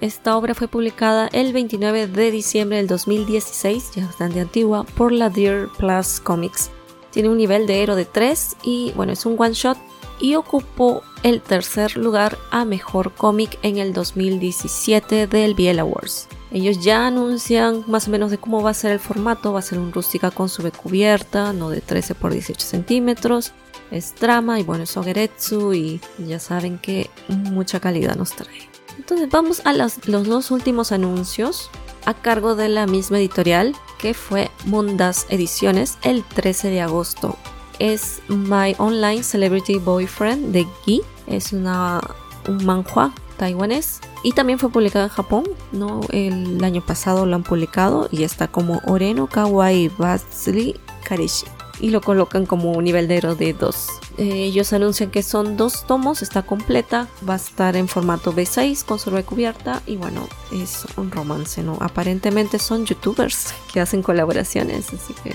Esta 0.00 0.36
obra 0.36 0.54
fue 0.54 0.68
publicada 0.68 1.28
el 1.32 1.52
29 1.52 2.06
de 2.06 2.30
diciembre 2.30 2.76
del 2.76 2.86
2016, 2.86 3.92
ya 3.96 4.06
bastante 4.06 4.40
antigua, 4.40 4.84
por 4.84 5.10
la 5.10 5.30
Dear 5.30 5.68
Plus 5.78 6.20
Comics. 6.20 6.70
Tiene 7.16 7.30
un 7.30 7.38
nivel 7.38 7.66
de 7.66 7.82
héroe 7.82 7.96
de 7.96 8.04
3 8.04 8.58
y 8.62 8.92
bueno, 8.94 9.14
es 9.14 9.24
un 9.24 9.36
one 9.38 9.54
shot 9.54 9.78
y 10.20 10.34
ocupó 10.34 11.02
el 11.22 11.40
tercer 11.40 11.96
lugar 11.96 12.36
a 12.50 12.66
mejor 12.66 13.14
cómic 13.14 13.58
en 13.62 13.78
el 13.78 13.94
2017 13.94 15.26
del 15.26 15.54
Biel 15.54 15.78
Awards. 15.78 16.28
Ellos 16.50 16.84
ya 16.84 17.06
anuncian 17.06 17.84
más 17.86 18.06
o 18.06 18.10
menos 18.10 18.30
de 18.30 18.36
cómo 18.36 18.62
va 18.62 18.68
a 18.68 18.74
ser 18.74 18.92
el 18.92 19.00
formato, 19.00 19.54
va 19.54 19.60
a 19.60 19.62
ser 19.62 19.78
un 19.78 19.94
rústica 19.94 20.30
con 20.30 20.50
su 20.50 20.62
cubierta, 20.72 21.54
no 21.54 21.70
de 21.70 21.80
13 21.80 22.14
por 22.16 22.34
18 22.34 22.60
centímetros. 22.60 23.54
es 23.90 24.14
drama 24.20 24.60
y 24.60 24.62
bueno, 24.62 24.84
es 24.84 24.94
Ogeretsu 24.94 25.72
y 25.72 26.02
ya 26.18 26.38
saben 26.38 26.76
que 26.76 27.08
mucha 27.28 27.80
calidad 27.80 28.14
nos 28.16 28.32
trae. 28.32 28.68
Entonces 28.96 29.28
vamos 29.30 29.62
a 29.64 29.72
los 29.72 30.00
dos 30.04 30.50
últimos 30.50 30.92
anuncios 30.92 31.70
a 32.04 32.14
cargo 32.14 32.54
de 32.54 32.68
la 32.68 32.86
misma 32.86 33.18
editorial 33.18 33.74
que 33.98 34.14
fue 34.14 34.50
Mundas 34.64 35.26
Ediciones 35.28 35.98
el 36.02 36.22
13 36.22 36.70
de 36.70 36.80
agosto. 36.80 37.36
Es 37.78 38.22
My 38.28 38.74
Online 38.78 39.22
Celebrity 39.22 39.78
Boyfriend 39.78 40.52
de 40.52 40.66
Gi. 40.84 41.02
Es 41.26 41.52
una, 41.52 42.00
un 42.48 42.64
manhua 42.64 43.12
taiwanés 43.36 44.00
y 44.22 44.32
también 44.32 44.58
fue 44.58 44.70
publicado 44.70 45.04
en 45.04 45.10
Japón. 45.10 45.44
¿no? 45.72 46.00
El 46.10 46.62
año 46.64 46.80
pasado 46.80 47.26
lo 47.26 47.36
han 47.36 47.42
publicado 47.42 48.08
y 48.10 48.22
está 48.22 48.48
como 48.48 48.80
Oreno 48.86 49.26
Kawaii 49.26 49.90
Batsuri 49.98 50.74
Karishi 51.04 51.46
y 51.80 51.90
lo 51.90 52.00
colocan 52.00 52.46
como 52.46 52.72
un 52.72 52.84
nivel 52.84 53.08
de 53.08 53.20
2. 53.58 53.88
Eh, 54.18 54.44
ellos 54.44 54.72
anuncian 54.72 55.10
que 55.10 55.22
son 55.22 55.56
dos 55.56 55.86
tomos, 55.86 56.22
está 56.22 56.42
completa, 56.42 57.06
va 57.28 57.34
a 57.34 57.36
estar 57.36 57.76
en 57.76 57.86
formato 57.86 58.32
B6 58.32 58.84
con 58.84 58.98
su 58.98 59.10
recubierta 59.10 59.82
y 59.86 59.96
bueno, 59.96 60.26
es 60.52 60.86
un 60.96 61.10
romance, 61.10 61.62
¿no? 61.62 61.76
Aparentemente 61.80 62.58
son 62.58 62.86
youtubers 62.86 63.52
que 63.72 63.80
hacen 63.80 64.02
colaboraciones, 64.02 64.86
así 64.92 65.14
que 65.22 65.34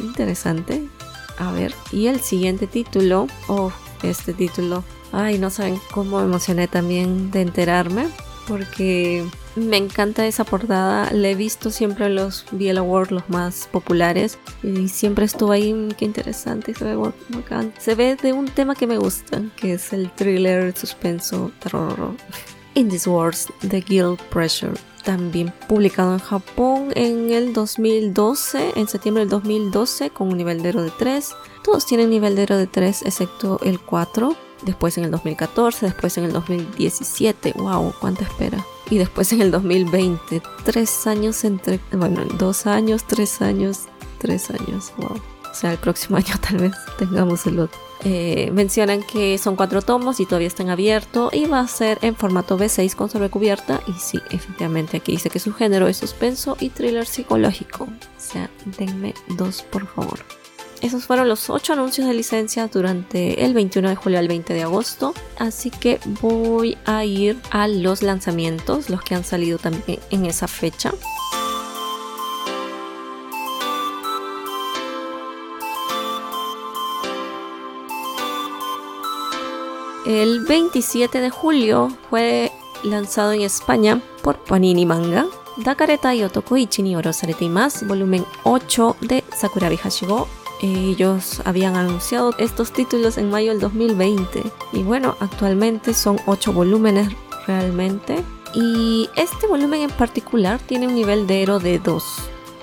interesante. 0.00 0.86
A 1.38 1.52
ver, 1.52 1.74
y 1.90 2.08
el 2.08 2.20
siguiente 2.20 2.66
título, 2.66 3.28
oh, 3.46 3.72
este 4.02 4.34
título, 4.34 4.84
ay, 5.12 5.38
no 5.38 5.48
saben 5.48 5.80
cómo 5.92 6.20
emocioné 6.20 6.68
también 6.68 7.30
de 7.30 7.42
enterarme 7.42 8.08
porque 8.48 9.24
me 9.54 9.76
encanta 9.76 10.26
esa 10.26 10.44
portada. 10.44 11.12
La 11.12 11.28
he 11.28 11.34
visto 11.34 11.70
siempre 11.70 12.06
en 12.06 12.16
los 12.16 12.46
BL 12.50 12.78
Awards, 12.78 13.10
los 13.10 13.28
más 13.28 13.68
populares. 13.70 14.38
Y 14.62 14.88
siempre 14.88 15.26
estuvo 15.26 15.52
ahí. 15.52 15.74
Mm, 15.74 15.90
qué 15.90 16.06
interesante. 16.06 16.74
Se 16.74 16.84
ve 16.84 17.12
Se 17.78 17.94
ve 17.94 18.16
de 18.16 18.32
un 18.32 18.46
tema 18.46 18.74
que 18.74 18.86
me 18.86 18.98
gusta, 18.98 19.42
que 19.56 19.74
es 19.74 19.92
el 19.92 20.10
thriller, 20.10 20.76
suspenso, 20.76 21.52
terror. 21.60 22.14
In 22.74 22.88
This 22.88 23.06
Wars, 23.06 23.48
The 23.68 23.80
Guild 23.80 24.18
Pressure. 24.30 24.74
También 25.04 25.52
publicado 25.68 26.12
en 26.12 26.18
Japón 26.18 26.92
en 26.94 27.30
el 27.32 27.52
2012, 27.52 28.72
en 28.76 28.88
septiembre 28.88 29.22
del 29.22 29.30
2012, 29.30 30.10
con 30.10 30.28
un 30.28 30.36
nivel 30.36 30.62
de 30.62 30.72
de 30.72 30.90
3. 30.98 31.34
Todos 31.64 31.86
tienen 31.86 32.10
nivel 32.10 32.36
de 32.36 32.66
3, 32.66 33.02
excepto 33.02 33.58
el 33.62 33.80
4 33.80 34.47
después 34.62 34.98
en 34.98 35.04
el 35.04 35.10
2014, 35.10 35.86
después 35.86 36.16
en 36.18 36.24
el 36.24 36.32
2017, 36.32 37.54
wow, 37.56 37.92
cuánta 38.00 38.24
espera. 38.24 38.64
Y 38.90 38.98
después 38.98 39.32
en 39.32 39.42
el 39.42 39.50
2020, 39.50 40.42
tres 40.64 41.06
años 41.06 41.44
entre, 41.44 41.80
bueno, 41.92 42.24
dos 42.38 42.66
años, 42.66 43.04
tres 43.06 43.42
años, 43.42 43.82
tres 44.18 44.50
años, 44.50 44.92
wow. 44.96 45.20
O 45.50 45.54
sea, 45.54 45.72
el 45.72 45.78
próximo 45.78 46.16
año 46.18 46.34
tal 46.40 46.58
vez 46.58 46.72
tengamos 46.98 47.46
el 47.46 47.60
otro. 47.60 47.78
Eh, 48.04 48.50
mencionan 48.52 49.02
que 49.02 49.38
son 49.38 49.56
cuatro 49.56 49.82
tomos 49.82 50.20
y 50.20 50.26
todavía 50.26 50.46
están 50.46 50.70
abiertos 50.70 51.34
y 51.34 51.46
va 51.46 51.58
a 51.58 51.66
ser 51.66 51.98
en 52.02 52.14
formato 52.14 52.56
B6 52.56 52.94
con 52.94 53.10
sobrecubierta 53.10 53.80
y 53.88 53.92
sí, 53.94 54.20
efectivamente 54.30 54.98
aquí 54.98 55.12
dice 55.12 55.30
que 55.30 55.40
su 55.40 55.52
género 55.52 55.88
es 55.88 55.96
suspenso 55.96 56.56
y 56.60 56.68
thriller 56.68 57.06
psicológico. 57.06 57.84
O 57.84 58.20
sea, 58.20 58.50
denme 58.78 59.14
dos 59.36 59.62
por 59.62 59.88
favor. 59.88 60.20
Esos 60.80 61.04
fueron 61.04 61.28
los 61.28 61.50
8 61.50 61.72
anuncios 61.72 62.06
de 62.06 62.14
licencia 62.14 62.68
durante 62.68 63.44
el 63.44 63.52
21 63.52 63.88
de 63.88 63.96
julio 63.96 64.18
al 64.18 64.28
20 64.28 64.54
de 64.54 64.62
agosto. 64.62 65.12
Así 65.38 65.70
que 65.70 65.98
voy 66.20 66.78
a 66.84 67.04
ir 67.04 67.40
a 67.50 67.66
los 67.66 68.02
lanzamientos, 68.02 68.88
los 68.88 69.02
que 69.02 69.16
han 69.16 69.24
salido 69.24 69.58
también 69.58 69.98
en 70.10 70.24
esa 70.24 70.46
fecha. 70.46 70.92
El 80.06 80.44
27 80.46 81.20
de 81.20 81.28
julio 81.28 81.88
fue 82.08 82.52
lanzado 82.82 83.32
en 83.32 83.42
España 83.42 84.00
por 84.22 84.38
Panini 84.44 84.86
Manga. 84.86 85.26
Dakareta 85.58 86.14
y 86.14 86.22
Otokoichi 86.22 86.82
ni 86.82 86.94
Más, 87.48 87.86
volumen 87.86 88.24
8 88.44 88.96
de 89.00 89.24
Sakura 89.36 89.68
Hashigo 89.76 90.28
ellos 90.60 91.40
habían 91.44 91.76
anunciado 91.76 92.34
estos 92.38 92.72
títulos 92.72 93.18
en 93.18 93.30
mayo 93.30 93.50
del 93.50 93.60
2020 93.60 94.42
y 94.72 94.82
bueno, 94.82 95.16
actualmente 95.20 95.94
son 95.94 96.18
8 96.26 96.52
volúmenes 96.52 97.08
realmente 97.46 98.24
y 98.54 99.08
este 99.16 99.46
volumen 99.46 99.82
en 99.82 99.90
particular 99.90 100.60
tiene 100.60 100.86
un 100.86 100.94
nivel 100.94 101.26
de 101.26 101.42
héroe 101.42 101.60
de 101.60 101.78
2 101.78 102.04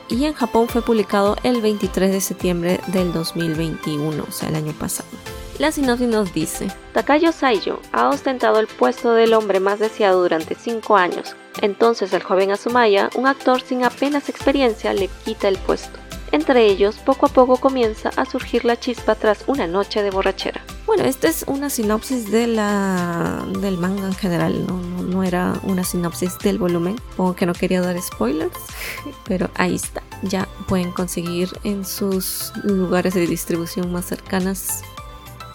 y 0.09 0.25
en 0.25 0.33
Japón 0.33 0.67
fue 0.67 0.81
publicado 0.81 1.35
el 1.43 1.61
23 1.61 2.11
de 2.11 2.21
septiembre 2.21 2.79
del 2.87 3.11
2021, 3.11 4.23
o 4.27 4.31
sea, 4.31 4.49
el 4.49 4.55
año 4.55 4.73
pasado. 4.73 5.09
La 5.57 5.71
sinopsis 5.71 6.07
nos 6.07 6.33
dice, 6.33 6.67
Takayo 6.93 7.31
Saiyo 7.31 7.79
ha 7.93 8.09
ostentado 8.09 8.59
el 8.59 8.67
puesto 8.67 9.13
del 9.13 9.33
hombre 9.33 9.61
más 9.61 9.79
deseado 9.79 10.21
durante 10.21 10.53
5 10.53 10.97
años. 10.97 11.35
Entonces 11.61 12.11
el 12.11 12.21
joven 12.21 12.51
Asumaya, 12.51 13.09
un 13.15 13.25
actor 13.25 13.61
sin 13.61 13.85
apenas 13.85 14.27
experiencia, 14.27 14.93
le 14.93 15.07
quita 15.23 15.47
el 15.47 15.57
puesto. 15.57 15.97
Entre 16.31 16.65
ellos, 16.65 16.97
poco 16.97 17.27
a 17.27 17.29
poco 17.29 17.57
comienza 17.57 18.09
a 18.15 18.25
surgir 18.25 18.65
la 18.65 18.79
chispa 18.79 19.15
tras 19.15 19.43
una 19.47 19.67
noche 19.67 20.03
de 20.03 20.09
borrachera. 20.09 20.61
Bueno, 20.85 21.03
esta 21.03 21.27
es 21.27 21.45
una 21.47 21.69
sinopsis 21.69 22.31
de 22.31 22.47
la, 22.47 23.45
del 23.59 23.77
manga 23.77 24.07
en 24.07 24.15
general, 24.15 24.65
¿no? 24.67 24.79
No, 25.03 25.23
era 25.23 25.53
una 25.63 25.83
sinopsis 25.83 26.37
del 26.39 26.57
volumen. 26.57 26.97
Supongo 27.11 27.35
que 27.35 27.45
no 27.45 27.53
quería 27.53 27.81
dar 27.81 27.99
spoilers, 28.01 28.57
pero 29.27 29.49
ahí 29.55 29.75
está. 29.75 30.03
Ya 30.21 30.47
pueden 30.67 30.91
conseguir 30.91 31.49
en 31.63 31.85
sus 31.85 32.51
lugares 32.63 33.13
de 33.13 33.27
distribución 33.27 33.91
más 33.91 34.05
cercanas 34.05 34.83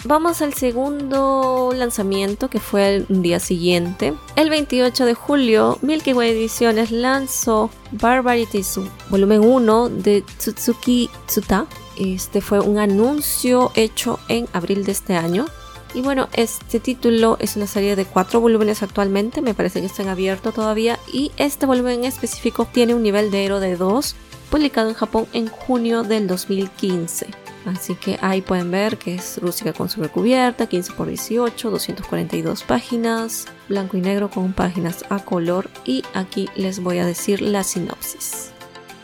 Vamos 0.05 0.41
al 0.41 0.55
segundo 0.55 1.73
lanzamiento 1.75 2.49
que 2.49 2.59
fue 2.59 2.97
el 2.97 3.23
día 3.23 3.39
siguiente. 3.39 4.15
El 4.35 4.49
28 4.49 5.05
de 5.05 5.13
julio, 5.13 5.79
Milky 5.83 6.15
Way 6.15 6.31
Ediciones 6.31 6.91
lanzó 6.91 7.69
Barbarity 7.93 8.63
volumen 9.11 9.45
1 9.45 9.91
de 9.91 10.23
Tsutsuki 10.39 11.11
Tsuta. 11.27 11.67
Este 11.99 12.41
fue 12.41 12.61
un 12.61 12.79
anuncio 12.79 13.73
hecho 13.75 14.19
en 14.29 14.49
abril 14.55 14.87
de 14.87 14.93
este 14.93 15.17
año. 15.17 15.45
Y 15.93 16.01
bueno, 16.01 16.31
este 16.33 16.81
título 16.81 17.37
es 17.39 17.57
una 17.57 17.67
serie 17.67 17.95
de 17.95 18.07
cuatro 18.07 18.41
volúmenes 18.41 18.83
actualmente, 18.83 19.43
me 19.43 19.53
parece 19.53 19.81
que 19.81 19.87
están 19.87 20.09
abiertos 20.09 20.55
todavía. 20.55 20.99
Y 21.13 21.31
este 21.37 21.67
volumen 21.67 21.99
en 21.99 22.05
específico 22.07 22.67
tiene 22.73 22.95
un 22.95 23.03
nivel 23.03 23.31
de 23.31 23.45
héroe 23.45 23.61
de 23.61 23.77
2, 23.77 24.17
publicado 24.51 24.89
en 24.89 24.95
Japón 24.95 25.27
en 25.35 25.49
junio 25.49 26.05
del 26.05 26.27
2015. 26.27 27.50
Así 27.67 27.95
que 27.95 28.19
ahí 28.23 28.41
pueden 28.41 28.71
ver 28.71 28.97
que 28.97 29.15
es 29.15 29.39
rústica 29.39 29.73
con 29.73 29.89
sobrecubierta, 29.89 30.67
15 30.67 30.93
x 30.93 31.07
18, 31.07 31.71
242 31.71 32.63
páginas, 32.63 33.47
blanco 33.69 33.97
y 33.97 34.01
negro 34.01 34.31
con 34.31 34.53
páginas 34.53 35.05
a 35.11 35.25
color 35.25 35.69
y 35.85 36.05
aquí 36.15 36.49
les 36.55 36.83
voy 36.83 36.99
a 36.99 37.07
decir 37.07 37.43
la 37.43 37.63
sinopsis. 37.63 38.53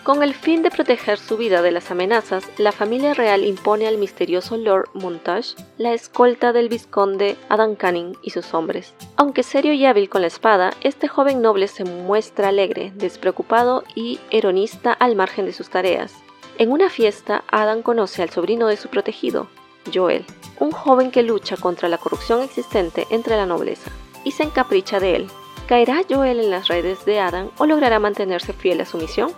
Con 0.06 0.22
el 0.22 0.34
fin 0.34 0.62
de 0.62 0.70
proteger 0.70 1.18
su 1.18 1.36
vida 1.36 1.62
de 1.62 1.72
las 1.72 1.90
amenazas, 1.90 2.44
la 2.58 2.70
familia 2.70 3.12
real 3.12 3.44
impone 3.44 3.88
al 3.88 3.98
misterioso 3.98 4.56
Lord 4.56 4.88
Montage 4.94 5.56
la 5.78 5.94
escolta 5.94 6.52
del 6.52 6.68
vizconde 6.68 7.36
Adam 7.48 7.74
Canning 7.74 8.16
y 8.22 8.30
sus 8.30 8.54
hombres. 8.54 8.94
Aunque 9.16 9.42
serio 9.42 9.72
y 9.72 9.84
hábil 9.84 10.08
con 10.08 10.20
la 10.20 10.28
espada, 10.28 10.70
este 10.80 11.08
joven 11.08 11.42
noble 11.42 11.66
se 11.66 11.82
muestra 11.84 12.50
alegre, 12.50 12.92
despreocupado 12.94 13.82
y 13.96 14.20
heronista 14.30 14.92
al 14.92 15.16
margen 15.16 15.44
de 15.44 15.52
sus 15.52 15.70
tareas 15.70 16.14
en 16.58 16.72
una 16.72 16.90
fiesta, 16.90 17.44
Adam 17.50 17.82
conoce 17.82 18.22
al 18.22 18.30
sobrino 18.30 18.66
de 18.66 18.76
su 18.76 18.88
protegido, 18.88 19.48
Joel, 19.92 20.24
un 20.58 20.70
joven 20.72 21.10
que 21.10 21.22
lucha 21.22 21.56
contra 21.56 21.88
la 21.88 21.98
corrupción 21.98 22.42
existente 22.42 23.06
entre 23.10 23.36
la 23.36 23.46
nobleza, 23.46 23.90
y 24.24 24.32
se 24.32 24.42
encapricha 24.42 25.00
de 25.00 25.16
él. 25.16 25.26
¿Caerá 25.68 26.02
Joel 26.08 26.40
en 26.40 26.50
las 26.50 26.68
redes 26.68 27.04
de 27.04 27.18
Adam 27.18 27.50
o 27.58 27.66
logrará 27.66 27.98
mantenerse 27.98 28.52
fiel 28.52 28.80
a 28.80 28.86
su 28.86 28.98
misión? 28.98 29.32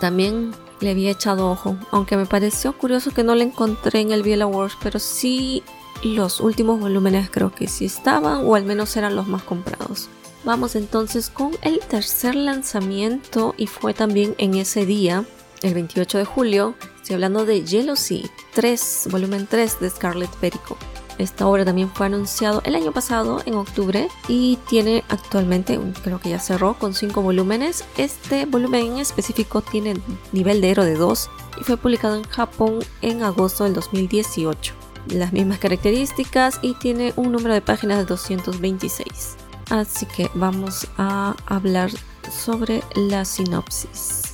También 0.00 0.54
le 0.80 0.90
había 0.90 1.10
echado 1.10 1.50
ojo, 1.50 1.76
aunque 1.90 2.16
me 2.16 2.26
pareció 2.26 2.76
curioso 2.76 3.12
que 3.12 3.24
no 3.24 3.34
le 3.34 3.44
encontré 3.44 4.00
en 4.00 4.12
el 4.12 4.22
Biel 4.22 4.42
Awards, 4.42 4.76
pero 4.82 4.98
sí 4.98 5.62
los 6.02 6.40
últimos 6.40 6.80
volúmenes 6.80 7.30
creo 7.30 7.52
que 7.52 7.68
sí 7.68 7.86
estaban, 7.86 8.46
o 8.46 8.54
al 8.54 8.64
menos 8.64 8.96
eran 8.96 9.16
los 9.16 9.26
más 9.26 9.42
comprados. 9.42 10.08
Vamos 10.44 10.76
entonces 10.76 11.28
con 11.28 11.52
el 11.62 11.80
tercer 11.80 12.34
lanzamiento 12.34 13.54
y 13.56 13.66
fue 13.66 13.94
también 13.94 14.34
en 14.38 14.54
ese 14.54 14.86
día 14.86 15.24
el 15.66 15.74
28 15.74 16.18
de 16.18 16.24
julio, 16.24 16.74
estoy 16.96 17.14
hablando 17.14 17.44
de 17.44 17.66
Jealousy 17.66 18.30
3, 18.54 19.08
volumen 19.10 19.46
3 19.48 19.80
de 19.80 19.90
Scarlet 19.90 20.30
Perico. 20.36 20.76
Esta 21.18 21.46
obra 21.46 21.64
también 21.64 21.90
fue 21.90 22.06
anunciado 22.06 22.60
el 22.64 22.74
año 22.74 22.92
pasado, 22.92 23.42
en 23.46 23.54
octubre, 23.54 24.08
y 24.28 24.58
tiene 24.68 25.02
actualmente, 25.08 25.80
creo 26.04 26.20
que 26.20 26.30
ya 26.30 26.38
cerró, 26.38 26.74
con 26.74 26.94
5 26.94 27.22
volúmenes. 27.22 27.84
Este 27.96 28.44
volumen 28.44 28.86
en 28.86 28.98
específico 28.98 29.62
tiene 29.62 29.94
nivel 30.32 30.60
de 30.60 30.70
héroe 30.70 30.86
de 30.86 30.96
2 30.96 31.30
y 31.60 31.64
fue 31.64 31.76
publicado 31.76 32.16
en 32.16 32.24
Japón 32.24 32.80
en 33.02 33.22
agosto 33.22 33.64
del 33.64 33.74
2018. 33.74 34.74
Las 35.08 35.32
mismas 35.32 35.58
características 35.58 36.58
y 36.62 36.74
tiene 36.74 37.12
un 37.16 37.32
número 37.32 37.54
de 37.54 37.62
páginas 37.62 37.98
de 37.98 38.04
226. 38.04 39.36
Así 39.70 40.06
que 40.06 40.30
vamos 40.34 40.86
a 40.98 41.34
hablar 41.46 41.90
sobre 42.30 42.82
la 42.94 43.24
sinopsis. 43.24 44.25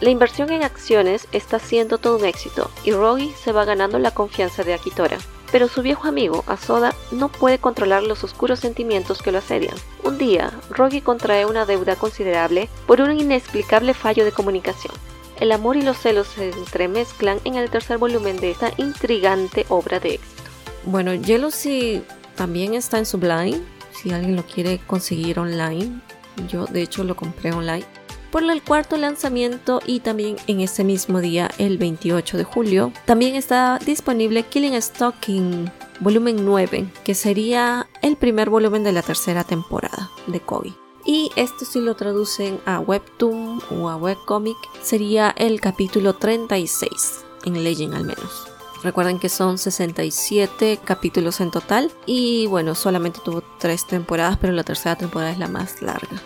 La 0.00 0.08
inversión 0.08 0.50
en 0.50 0.62
acciones 0.62 1.28
está 1.30 1.58
siendo 1.58 1.98
todo 1.98 2.16
un 2.16 2.24
éxito 2.24 2.70
y 2.84 2.92
Rogi 2.92 3.34
se 3.44 3.52
va 3.52 3.66
ganando 3.66 3.98
la 3.98 4.12
confianza 4.12 4.64
de 4.64 4.72
Akitora. 4.72 5.18
pero 5.52 5.66
su 5.66 5.82
viejo 5.82 6.06
amigo, 6.06 6.44
Asoda, 6.46 6.94
no 7.10 7.28
puede 7.28 7.58
controlar 7.58 8.04
los 8.04 8.22
oscuros 8.22 8.60
sentimientos 8.60 9.20
que 9.20 9.32
lo 9.32 9.38
asedian. 9.38 9.74
Un 10.04 10.16
día, 10.16 10.52
Rogi 10.70 11.00
contrae 11.00 11.44
una 11.44 11.66
deuda 11.66 11.96
considerable 11.96 12.68
por 12.86 13.00
un 13.00 13.18
inexplicable 13.18 13.92
fallo 13.92 14.24
de 14.24 14.30
comunicación. 14.30 14.94
El 15.40 15.50
amor 15.50 15.76
y 15.76 15.82
los 15.82 15.98
celos 15.98 16.28
se 16.28 16.50
entremezclan 16.50 17.40
en 17.42 17.56
el 17.56 17.68
tercer 17.68 17.98
volumen 17.98 18.36
de 18.36 18.52
esta 18.52 18.70
intrigante 18.76 19.66
obra 19.68 19.98
de 19.98 20.14
éxito. 20.14 20.42
Bueno, 20.84 21.10
Jealousy 21.20 22.04
también 22.36 22.74
está 22.74 22.98
en 22.98 23.06
Sublime, 23.06 23.60
si 23.90 24.12
alguien 24.12 24.36
lo 24.36 24.44
quiere 24.44 24.78
conseguir 24.86 25.40
online. 25.40 26.00
Yo 26.48 26.66
de 26.66 26.82
hecho 26.82 27.02
lo 27.02 27.16
compré 27.16 27.52
online 27.52 27.84
por 28.30 28.42
el 28.42 28.62
cuarto 28.62 28.96
lanzamiento 28.96 29.80
y 29.86 30.00
también 30.00 30.36
en 30.46 30.60
ese 30.60 30.84
mismo 30.84 31.20
día, 31.20 31.50
el 31.58 31.78
28 31.78 32.36
de 32.36 32.44
julio, 32.44 32.92
también 33.04 33.34
está 33.34 33.78
disponible 33.84 34.44
Killing 34.44 34.80
Stalking 34.80 35.70
volumen 36.00 36.44
9, 36.44 36.88
que 37.04 37.14
sería 37.14 37.88
el 38.02 38.16
primer 38.16 38.50
volumen 38.50 38.84
de 38.84 38.92
la 38.92 39.02
tercera 39.02 39.44
temporada 39.44 40.10
de 40.26 40.40
Kobe. 40.40 40.72
Y 41.04 41.30
esto 41.36 41.64
si 41.64 41.80
lo 41.80 41.96
traducen 41.96 42.60
a 42.66 42.80
Webtoon 42.80 43.62
o 43.70 43.88
a 43.88 43.96
Webcomic, 43.96 44.56
sería 44.82 45.34
el 45.36 45.60
capítulo 45.60 46.14
36, 46.14 47.24
en 47.44 47.64
Legend 47.64 47.94
al 47.94 48.04
menos. 48.04 48.46
Recuerden 48.82 49.18
que 49.18 49.28
son 49.28 49.58
67 49.58 50.80
capítulos 50.82 51.40
en 51.40 51.50
total 51.50 51.90
y 52.06 52.46
bueno, 52.46 52.74
solamente 52.74 53.20
tuvo 53.22 53.42
3 53.58 53.86
temporadas, 53.86 54.38
pero 54.40 54.52
la 54.54 54.64
tercera 54.64 54.96
temporada 54.96 55.32
es 55.32 55.38
la 55.38 55.48
más 55.48 55.82
larga. 55.82 56.22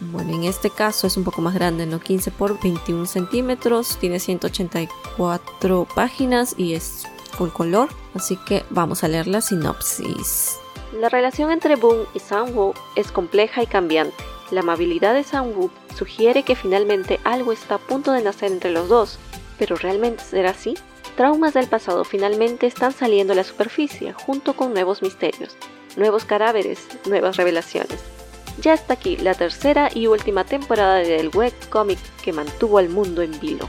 Bueno, 0.00 0.34
en 0.34 0.44
este 0.44 0.70
caso 0.70 1.06
es 1.06 1.16
un 1.16 1.24
poco 1.24 1.40
más 1.40 1.54
grande, 1.54 1.86
¿no? 1.86 2.00
15 2.00 2.30
por 2.30 2.60
21 2.60 3.06
centímetros, 3.06 3.96
tiene 3.98 4.20
184 4.20 5.88
páginas 5.94 6.54
y 6.58 6.74
es 6.74 7.04
full 7.32 7.48
color, 7.48 7.88
así 8.14 8.36
que 8.36 8.64
vamos 8.70 9.04
a 9.04 9.08
leer 9.08 9.26
la 9.26 9.40
sinopsis. 9.40 10.58
La 11.00 11.08
relación 11.08 11.50
entre 11.50 11.76
Boom 11.76 12.06
y 12.14 12.20
Sang-woo 12.20 12.74
es 12.94 13.10
compleja 13.10 13.62
y 13.62 13.66
cambiante. 13.66 14.16
La 14.50 14.60
amabilidad 14.60 15.14
de 15.14 15.24
Sang-woo 15.24 15.70
sugiere 15.94 16.42
que 16.42 16.56
finalmente 16.56 17.18
algo 17.24 17.52
está 17.52 17.76
a 17.76 17.78
punto 17.78 18.12
de 18.12 18.22
nacer 18.22 18.52
entre 18.52 18.70
los 18.70 18.88
dos, 18.88 19.18
pero 19.58 19.76
¿realmente 19.76 20.22
será 20.22 20.50
así? 20.50 20.74
Traumas 21.16 21.54
del 21.54 21.68
pasado 21.68 22.04
finalmente 22.04 22.66
están 22.66 22.92
saliendo 22.92 23.32
a 23.32 23.36
la 23.36 23.44
superficie 23.44 24.12
junto 24.12 24.54
con 24.54 24.74
nuevos 24.74 25.00
misterios, 25.00 25.56
nuevos 25.96 26.26
cadáveres, 26.26 26.86
nuevas 27.06 27.38
revelaciones 27.38 28.15
ya 28.60 28.74
está 28.74 28.94
aquí 28.94 29.16
la 29.16 29.34
tercera 29.34 29.90
y 29.94 30.06
última 30.06 30.44
temporada 30.44 30.96
del 30.96 31.30
webcomic 31.34 31.98
que 32.22 32.32
mantuvo 32.32 32.78
al 32.78 32.88
mundo 32.88 33.22
en 33.22 33.38
vilo. 33.40 33.68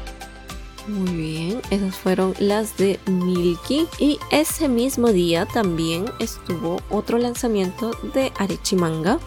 Muy 0.88 1.12
bien, 1.12 1.62
esas 1.70 1.96
fueron 1.96 2.34
las 2.39 2.77
de 2.77 2.98
Milky. 3.08 3.88
Y 4.00 4.20
ese 4.32 4.70
mismo 4.70 5.10
día 5.10 5.46
también 5.46 6.06
estuvo 6.20 6.82
otro 6.89 7.17
lanzamiento 7.17 7.91
de 8.13 8.32
Arechimanga, 8.38 9.20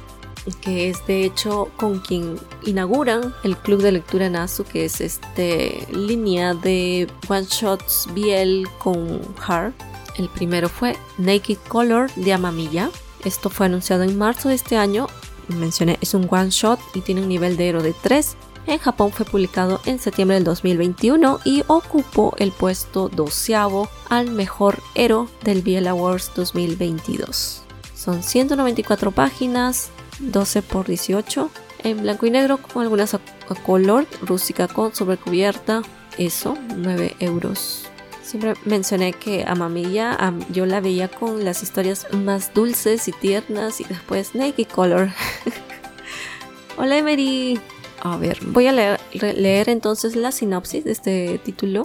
que 0.62 0.88
es 0.88 1.07
de 1.07 1.25
hecho 1.25 1.71
con 1.76 2.00
quien 2.00 2.38
inauguran 2.64 3.35
el 3.45 3.59
club 3.59 3.83
de 3.83 3.93
lectura 3.93 4.31
Nasu, 4.31 4.64
que 4.64 4.87
es 4.87 5.02
este 5.02 5.87
línea 5.93 6.55
de 6.55 7.09
one 7.29 7.47
shots 7.49 8.09
Biel 8.14 8.67
con 8.79 9.21
Heart. 9.47 9.75
El 10.17 10.31
primero 10.31 10.69
fue 10.71 10.97
Naked 11.19 11.59
Color 11.69 12.11
de 12.14 12.33
Amamiya. 12.33 12.90
Esto 13.25 13.50
fue 13.50 13.67
anunciado 13.67 14.02
en 14.02 14.17
marzo 14.17 14.49
de 14.49 14.55
este 14.55 14.79
año 14.79 15.09
mencioné, 15.57 15.99
es 16.00 16.14
un 16.14 16.26
one 16.30 16.50
shot 16.50 16.80
y 16.95 17.00
tiene 17.00 17.23
un 17.23 17.28
nivel 17.28 17.57
de 17.57 17.69
héroe 17.69 17.83
de 17.83 17.92
3. 17.92 18.36
En 18.67 18.78
Japón 18.78 19.10
fue 19.10 19.26
publicado 19.26 19.80
en 19.86 19.99
septiembre 19.99 20.34
del 20.34 20.45
2021 20.45 21.41
y 21.45 21.65
ocupó 21.67 22.34
el 22.39 22.52
puesto 22.52 23.08
doceavo 23.08 23.89
al 24.08 24.30
mejor 24.30 24.80
héroe 24.95 25.28
del 25.43 25.63
Biel 25.63 25.89
Awards 25.89 26.30
2022. 26.36 27.63
Son 27.95 28.23
194 28.23 29.10
páginas, 29.10 29.91
12 30.21 30.63
por 30.63 30.86
18, 30.86 31.50
en 31.82 32.02
blanco 32.02 32.26
y 32.26 32.30
negro 32.30 32.58
con 32.58 32.82
algunas 32.82 33.15
a, 33.15 33.21
color, 33.67 34.06
rústica 34.23 34.69
con 34.69 34.95
sobrecubierta, 34.95 35.82
eso, 36.19 36.56
9 36.76 37.17
euros. 37.21 37.90
Siempre 38.30 38.54
mencioné 38.64 39.12
que 39.12 39.43
a 39.45 39.56
Mamilla 39.56 40.16
yo 40.52 40.64
la 40.64 40.80
veía 40.80 41.08
con 41.08 41.45
las 41.45 41.64
historias 41.64 42.06
más 42.12 42.54
dulces 42.54 43.08
y 43.08 43.12
tiernas 43.12 43.80
y 43.80 43.84
después 43.84 44.36
Naked 44.36 44.69
Color. 44.69 45.08
Hola 46.78 46.99
Emery. 46.99 47.58
A 48.00 48.16
ver, 48.19 48.38
voy 48.43 48.69
a 48.69 48.73
leer, 48.73 49.00
leer 49.21 49.69
entonces 49.69 50.14
la 50.14 50.30
sinopsis 50.30 50.84
de 50.84 50.93
este 50.93 51.38
título. 51.38 51.82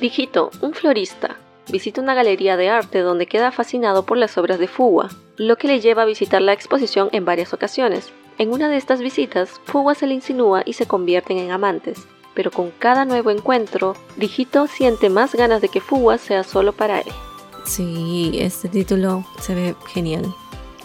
Dijito, 0.00 0.50
un 0.62 0.72
florista, 0.72 1.36
visita 1.70 2.00
una 2.00 2.14
galería 2.14 2.56
de 2.56 2.70
arte 2.70 3.00
donde 3.00 3.26
queda 3.26 3.52
fascinado 3.52 4.06
por 4.06 4.16
las 4.16 4.38
obras 4.38 4.58
de 4.58 4.68
Fuwa, 4.68 5.10
lo 5.36 5.56
que 5.56 5.68
le 5.68 5.80
lleva 5.80 6.04
a 6.04 6.06
visitar 6.06 6.40
la 6.40 6.54
exposición 6.54 7.10
en 7.12 7.26
varias 7.26 7.52
ocasiones. 7.52 8.10
En 8.38 8.50
una 8.50 8.70
de 8.70 8.78
estas 8.78 9.02
visitas, 9.02 9.60
Fuwa 9.66 9.94
se 9.94 10.06
le 10.06 10.14
insinúa 10.14 10.62
y 10.64 10.72
se 10.72 10.86
convierten 10.86 11.36
en 11.36 11.50
amantes 11.50 12.06
pero 12.34 12.50
con 12.50 12.70
cada 12.70 13.04
nuevo 13.04 13.30
encuentro, 13.30 13.96
Digito 14.16 14.66
siente 14.66 15.08
más 15.08 15.34
ganas 15.34 15.60
de 15.60 15.68
que 15.68 15.80
Fuwa 15.80 16.18
sea 16.18 16.42
solo 16.42 16.72
para 16.72 17.00
él. 17.00 17.12
Sí, 17.64 18.32
este 18.34 18.68
título 18.68 19.24
se 19.40 19.54
ve 19.54 19.76
genial. 19.86 20.34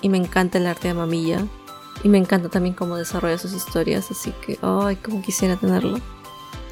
Y 0.02 0.10
me 0.10 0.18
encanta 0.18 0.58
el 0.58 0.68
arte 0.68 0.88
de 0.88 0.94
Mamilla. 0.94 1.46
Y 2.04 2.10
me 2.10 2.18
encanta 2.18 2.50
también 2.50 2.76
cómo 2.76 2.96
desarrolla 2.96 3.38
sus 3.38 3.54
historias, 3.54 4.10
así 4.10 4.32
que, 4.46 4.58
ay, 4.62 4.96
como 4.96 5.22
quisiera 5.22 5.58
tenerlo. 5.58 6.00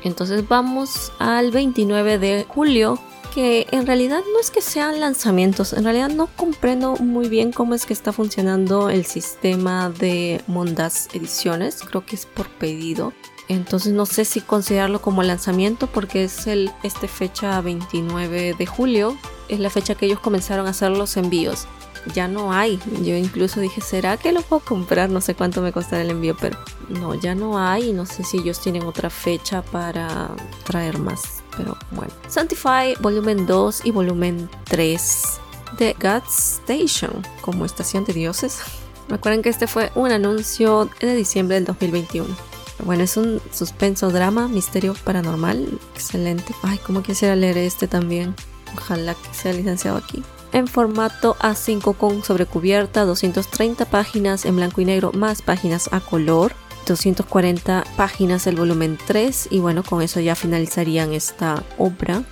Entonces 0.04 0.48
vamos 0.48 1.12
al 1.20 1.52
29 1.52 2.18
de 2.18 2.46
julio, 2.48 2.98
que 3.34 3.68
en 3.72 3.86
realidad 3.86 4.22
no 4.32 4.40
es 4.40 4.52
que 4.52 4.62
sean 4.62 5.00
lanzamientos, 5.00 5.74
en 5.74 5.84
realidad 5.84 6.10
no 6.10 6.28
comprendo 6.28 6.96
muy 6.96 7.28
bien 7.28 7.52
cómo 7.52 7.76
es 7.76 7.86
que 7.86 7.94
está 7.94 8.14
funcionando 8.14 8.90
el 8.90 9.06
sistema 9.06 9.90
de 9.90 10.42
Mondas 10.48 11.10
Ediciones, 11.14 11.84
creo 11.84 12.06
que 12.06 12.16
es 12.16 12.26
por 12.26 12.48
pedido. 12.50 13.14
Entonces 13.48 13.94
no 13.94 14.06
sé 14.06 14.26
si 14.26 14.42
considerarlo 14.42 15.02
como 15.02 15.24
lanzamiento 15.24 15.88
porque 15.88 16.26
es 16.26 16.48
este 16.48 17.08
fecha 17.08 17.62
29 17.62 18.56
de 18.58 18.66
julio, 18.66 19.18
es 19.48 19.60
la 19.60 19.70
fecha 19.70 19.96
que 19.96 20.06
ellos 20.06 20.20
comenzaron 20.20 20.68
a 20.68 20.72
hacer 20.72 20.92
los 20.92 21.16
envíos. 21.18 21.68
Ya 22.14 22.28
no 22.28 22.54
hay. 22.54 22.80
Yo 23.02 23.16
incluso 23.16 23.60
dije, 23.60 23.82
¿será 23.82 24.18
que 24.18 24.32
lo 24.32 24.42
puedo 24.42 24.64
comprar? 24.64 25.10
No 25.10 25.20
sé 25.20 25.36
cuánto 25.36 25.62
me 25.62 25.74
costará 25.74 26.02
el 26.02 26.12
envío, 26.12 26.36
pero 26.40 26.58
no, 26.90 27.16
ya 27.16 27.36
no 27.36 27.60
hay. 27.60 27.92
No 27.92 28.06
sé 28.06 28.24
si 28.24 28.38
ellos 28.38 28.60
tienen 28.62 28.84
otra 28.84 29.10
fecha 29.10 29.62
para 29.62 30.30
traer 30.64 31.00
más. 31.00 31.44
Pero 31.58 31.78
bueno. 31.92 32.14
Sanctify 32.28 32.96
volumen 33.02 33.46
2 33.46 33.86
y 33.86 33.92
volumen 33.92 34.50
3 34.66 35.40
de 35.78 35.96
God's 36.00 36.62
Station 36.62 37.26
como 37.42 37.66
estación 37.66 38.06
de 38.06 38.14
dioses. 38.14 38.60
Recuerden 39.10 39.42
que 39.42 39.50
este 39.50 39.68
fue 39.68 39.92
un 39.96 40.12
anuncio 40.12 40.90
de 41.00 41.16
diciembre 41.16 41.56
del 41.56 41.66
2021. 41.66 42.57
Bueno, 42.84 43.04
es 43.04 43.18
un 43.18 43.42
suspenso, 43.52 44.12
drama, 44.12 44.48
misterio 44.48 44.96
paranormal. 45.04 45.80
Excelente. 45.96 46.54
Ay, 46.64 46.80
cómo 46.86 47.04
quisiera 47.04 47.36
leer 47.36 47.58
este 47.58 47.88
también. 47.88 48.36
Ojalá 48.76 49.16
que 49.16 49.34
sea 49.34 49.54
licenciado 49.54 49.98
aquí. 49.98 50.24
En 50.54 50.68
formato 50.68 51.36
A5 51.40 51.96
con 51.98 52.24
sobrecubierta, 52.24 53.06
230 53.06 53.86
páginas 53.86 54.46
en 54.46 54.56
blanco 54.56 54.82
y 54.82 54.86
negro, 54.86 55.12
más 55.12 55.42
páginas 55.42 55.90
a 55.92 56.00
color. 56.00 56.54
240 56.86 57.84
páginas 57.98 58.48
el 58.48 58.56
volumen 58.56 58.98
3 59.08 59.50
y 59.52 59.60
bueno, 59.60 59.84
con 59.84 60.02
eso 60.02 60.22
ya 60.22 60.36
finalizarían 60.36 61.14
esta 61.14 61.64
obra. 61.78 62.24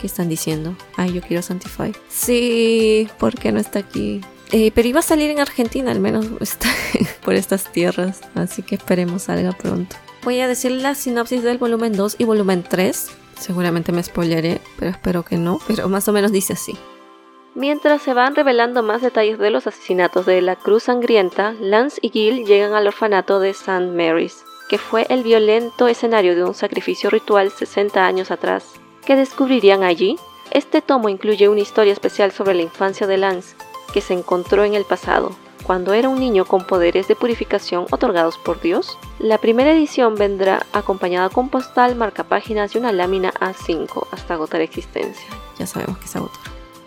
¿Qué 0.00 0.06
están 0.06 0.28
diciendo? 0.28 0.74
Ay, 0.96 1.12
yo 1.12 1.20
quiero 1.20 1.42
Sanctify. 1.42 1.92
Sí, 2.08 3.08
¿por 3.18 3.34
qué 3.34 3.52
no 3.52 3.60
está 3.60 3.78
aquí? 3.80 4.20
Eh, 4.52 4.72
pero 4.74 4.88
iba 4.88 5.00
a 5.00 5.02
salir 5.02 5.30
en 5.30 5.40
Argentina, 5.40 5.90
al 5.90 6.00
menos 6.00 6.26
por 7.24 7.34
estas 7.34 7.70
tierras. 7.72 8.20
Así 8.34 8.62
que 8.62 8.74
esperemos 8.74 9.22
salga 9.22 9.52
pronto. 9.52 9.96
Voy 10.22 10.40
a 10.40 10.48
decir 10.48 10.72
la 10.72 10.94
sinopsis 10.94 11.42
del 11.42 11.58
volumen 11.58 11.96
2 11.96 12.16
y 12.18 12.24
volumen 12.24 12.62
3. 12.68 13.10
Seguramente 13.38 13.92
me 13.92 14.02
spoileré, 14.02 14.60
pero 14.78 14.90
espero 14.90 15.24
que 15.24 15.36
no. 15.36 15.60
Pero 15.66 15.88
más 15.88 16.08
o 16.08 16.12
menos 16.12 16.32
dice 16.32 16.54
así. 16.54 16.76
Mientras 17.54 18.02
se 18.02 18.14
van 18.14 18.36
revelando 18.36 18.82
más 18.82 19.02
detalles 19.02 19.38
de 19.38 19.50
los 19.50 19.66
asesinatos 19.66 20.26
de 20.26 20.40
la 20.40 20.56
Cruz 20.56 20.84
Sangrienta, 20.84 21.52
Lance 21.60 21.98
y 22.00 22.10
Gil 22.10 22.44
llegan 22.44 22.74
al 22.74 22.86
orfanato 22.86 23.40
de 23.40 23.50
St. 23.50 23.86
Mary's, 23.86 24.44
que 24.68 24.78
fue 24.78 25.06
el 25.08 25.24
violento 25.24 25.88
escenario 25.88 26.36
de 26.36 26.44
un 26.44 26.54
sacrificio 26.54 27.10
ritual 27.10 27.50
60 27.50 28.06
años 28.06 28.30
atrás. 28.30 28.64
¿Qué 29.04 29.16
descubrirían 29.16 29.82
allí? 29.82 30.16
Este 30.52 30.80
tomo 30.80 31.08
incluye 31.08 31.48
una 31.48 31.60
historia 31.60 31.92
especial 31.92 32.30
sobre 32.30 32.54
la 32.54 32.62
infancia 32.62 33.06
de 33.06 33.16
Lance, 33.16 33.56
que 33.92 34.00
se 34.00 34.14
encontró 34.14 34.64
en 34.64 34.74
el 34.74 34.84
pasado, 34.84 35.32
cuando 35.62 35.92
era 35.92 36.08
un 36.08 36.18
niño 36.18 36.44
con 36.44 36.66
poderes 36.66 37.08
de 37.08 37.16
purificación 37.16 37.86
otorgados 37.90 38.38
por 38.38 38.60
Dios. 38.60 38.98
La 39.18 39.38
primera 39.38 39.72
edición 39.72 40.14
vendrá 40.14 40.66
acompañada 40.72 41.28
con 41.28 41.48
postal, 41.48 41.96
marcapáginas 41.96 42.74
y 42.74 42.78
una 42.78 42.92
lámina 42.92 43.32
A5 43.34 44.06
hasta 44.10 44.34
agotar 44.34 44.60
existencia. 44.60 45.26
Ya 45.58 45.66
sabemos 45.66 45.98
que 45.98 46.08
se 46.08 46.18
agotó. 46.18 46.38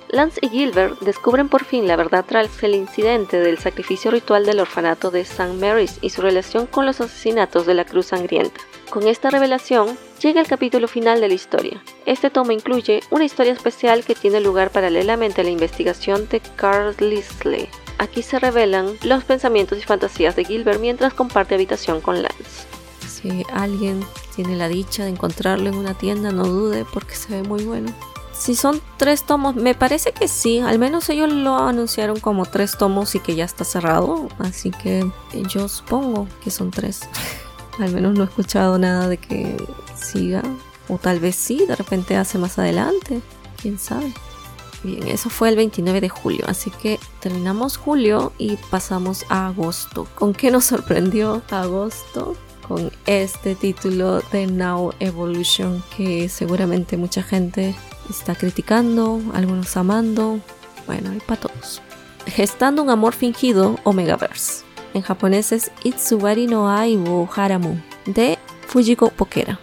Lance 0.09 0.39
y 0.43 0.49
Gilbert 0.49 0.99
descubren 0.99 1.49
por 1.49 1.63
fin 1.63 1.87
la 1.87 1.95
verdad 1.95 2.23
tras 2.27 2.61
el 2.61 2.75
incidente 2.75 3.39
del 3.39 3.57
sacrificio 3.57 4.11
ritual 4.11 4.45
del 4.45 4.59
orfanato 4.59 5.09
de 5.09 5.21
St. 5.21 5.53
Mary's 5.53 5.97
y 6.01 6.11
su 6.11 6.21
relación 6.21 6.67
con 6.67 6.85
los 6.85 7.01
asesinatos 7.01 7.65
de 7.65 7.73
la 7.73 7.85
Cruz 7.85 8.07
Sangrienta. 8.07 8.61
Con 8.89 9.07
esta 9.07 9.29
revelación, 9.29 9.97
llega 10.21 10.41
el 10.41 10.47
capítulo 10.47 10.87
final 10.87 11.19
de 11.19 11.27
la 11.27 11.33
historia. 11.33 11.83
Este 12.05 12.29
tomo 12.29 12.51
incluye 12.51 13.01
una 13.09 13.25
historia 13.25 13.53
especial 13.53 14.03
que 14.03 14.15
tiene 14.15 14.39
lugar 14.39 14.69
paralelamente 14.69 15.41
a 15.41 15.43
la 15.43 15.49
investigación 15.49 16.27
de 16.29 16.41
Carl 16.55 16.95
Lisley. 16.99 17.69
Aquí 17.97 18.21
se 18.21 18.39
revelan 18.39 18.97
los 19.03 19.23
pensamientos 19.23 19.77
y 19.79 19.81
fantasías 19.83 20.35
de 20.35 20.45
Gilbert 20.45 20.79
mientras 20.79 21.13
comparte 21.13 21.55
habitación 21.55 22.01
con 22.01 22.21
Lance. 22.21 22.67
Si 23.07 23.45
alguien 23.53 24.03
tiene 24.35 24.55
la 24.55 24.67
dicha 24.67 25.03
de 25.03 25.09
encontrarlo 25.09 25.69
en 25.69 25.75
una 25.75 25.93
tienda, 25.93 26.31
no 26.31 26.43
dude 26.43 26.85
porque 26.85 27.15
se 27.15 27.33
ve 27.33 27.47
muy 27.47 27.63
bueno. 27.63 27.93
Si 28.33 28.55
son 28.55 28.81
tres 28.97 29.23
tomos, 29.23 29.55
me 29.55 29.75
parece 29.75 30.11
que 30.11 30.27
sí, 30.27 30.59
al 30.59 30.79
menos 30.79 31.07
ellos 31.09 31.31
lo 31.31 31.57
anunciaron 31.59 32.19
como 32.19 32.45
tres 32.45 32.77
tomos 32.77 33.15
y 33.15 33.19
que 33.19 33.35
ya 33.35 33.45
está 33.45 33.63
cerrado, 33.63 34.27
así 34.39 34.71
que 34.71 35.09
yo 35.47 35.69
supongo 35.69 36.27
que 36.43 36.51
son 36.51 36.71
tres. 36.71 37.07
al 37.79 37.91
menos 37.91 38.13
no 38.13 38.23
he 38.23 38.27
escuchado 38.27 38.77
nada 38.77 39.07
de 39.07 39.17
que 39.17 39.57
siga, 39.95 40.43
o 40.87 40.97
tal 40.97 41.19
vez 41.19 41.35
sí, 41.35 41.65
de 41.65 41.75
repente 41.75 42.15
hace 42.15 42.37
más 42.37 42.59
adelante, 42.59 43.21
quién 43.61 43.79
sabe. 43.79 44.13
Bien, 44.83 45.07
eso 45.07 45.29
fue 45.29 45.47
el 45.47 45.55
29 45.55 46.01
de 46.01 46.09
julio, 46.09 46.45
así 46.47 46.69
que 46.69 46.99
terminamos 47.21 47.77
julio 47.77 48.33
y 48.37 48.57
pasamos 48.69 49.25
a 49.29 49.47
agosto. 49.47 50.07
¿Con 50.15 50.33
qué 50.33 50.51
nos 50.51 50.65
sorprendió 50.65 51.41
agosto? 51.49 52.35
Con 52.67 52.91
este 53.05 53.55
título 53.55 54.21
de 54.31 54.47
Now 54.47 54.93
Evolution 54.99 55.83
que 55.95 56.27
seguramente 56.27 56.97
mucha 56.97 57.23
gente 57.23 57.75
está 58.09 58.35
criticando, 58.35 59.21
algunos 59.33 59.75
amando, 59.77 60.39
bueno, 60.85 61.11
hay 61.11 61.19
para 61.19 61.41
todos. 61.41 61.81
Gestando 62.25 62.83
un 62.83 62.89
amor 62.89 63.13
fingido, 63.13 63.77
Omegaverse. 63.83 64.62
En 64.93 65.01
japonés 65.01 65.51
es 65.51 65.71
Itsubari 65.83 66.47
no 66.47 66.69
Aibo 66.69 67.27
Haramu, 67.35 67.75
de 68.05 68.37
Fujiko 68.67 69.09
Pokera. 69.09 69.59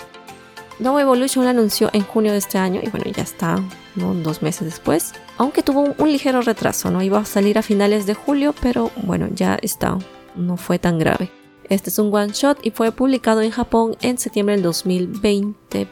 Now 0.78 0.98
Evolution 0.98 1.44
lo 1.44 1.50
anunció 1.50 1.90
en 1.92 2.02
junio 2.02 2.32
de 2.32 2.38
este 2.38 2.58
año 2.58 2.80
y 2.82 2.88
bueno, 2.88 3.04
ya 3.14 3.22
está, 3.22 3.56
¿no? 3.96 4.14
dos 4.14 4.42
meses 4.42 4.64
después. 4.64 5.12
Aunque 5.36 5.62
tuvo 5.62 5.80
un, 5.80 5.94
un, 5.98 6.10
ligero 6.10 6.40
retraso, 6.40 6.90
¿no? 6.90 7.02
Iba 7.02 7.18
a 7.18 7.24
salir 7.24 7.58
a 7.58 7.62
finales 7.62 8.06
de 8.06 8.14
julio, 8.14 8.54
pero 8.60 8.90
bueno, 9.02 9.28
ya 9.34 9.58
está, 9.60 9.98
no 10.36 10.56
fue 10.56 10.78
tan 10.78 10.98
grave. 10.98 11.30
Este 11.68 11.90
es 11.90 11.98
un 11.98 12.12
one 12.12 12.32
shot 12.32 12.58
y 12.62 12.72
fue 12.72 12.90
publicado 12.90 13.42
en 13.42 13.50
Japón 13.50 13.96
en 14.00 14.18
septiembre 14.18 14.56
del 14.56 14.64
2020 14.64 15.86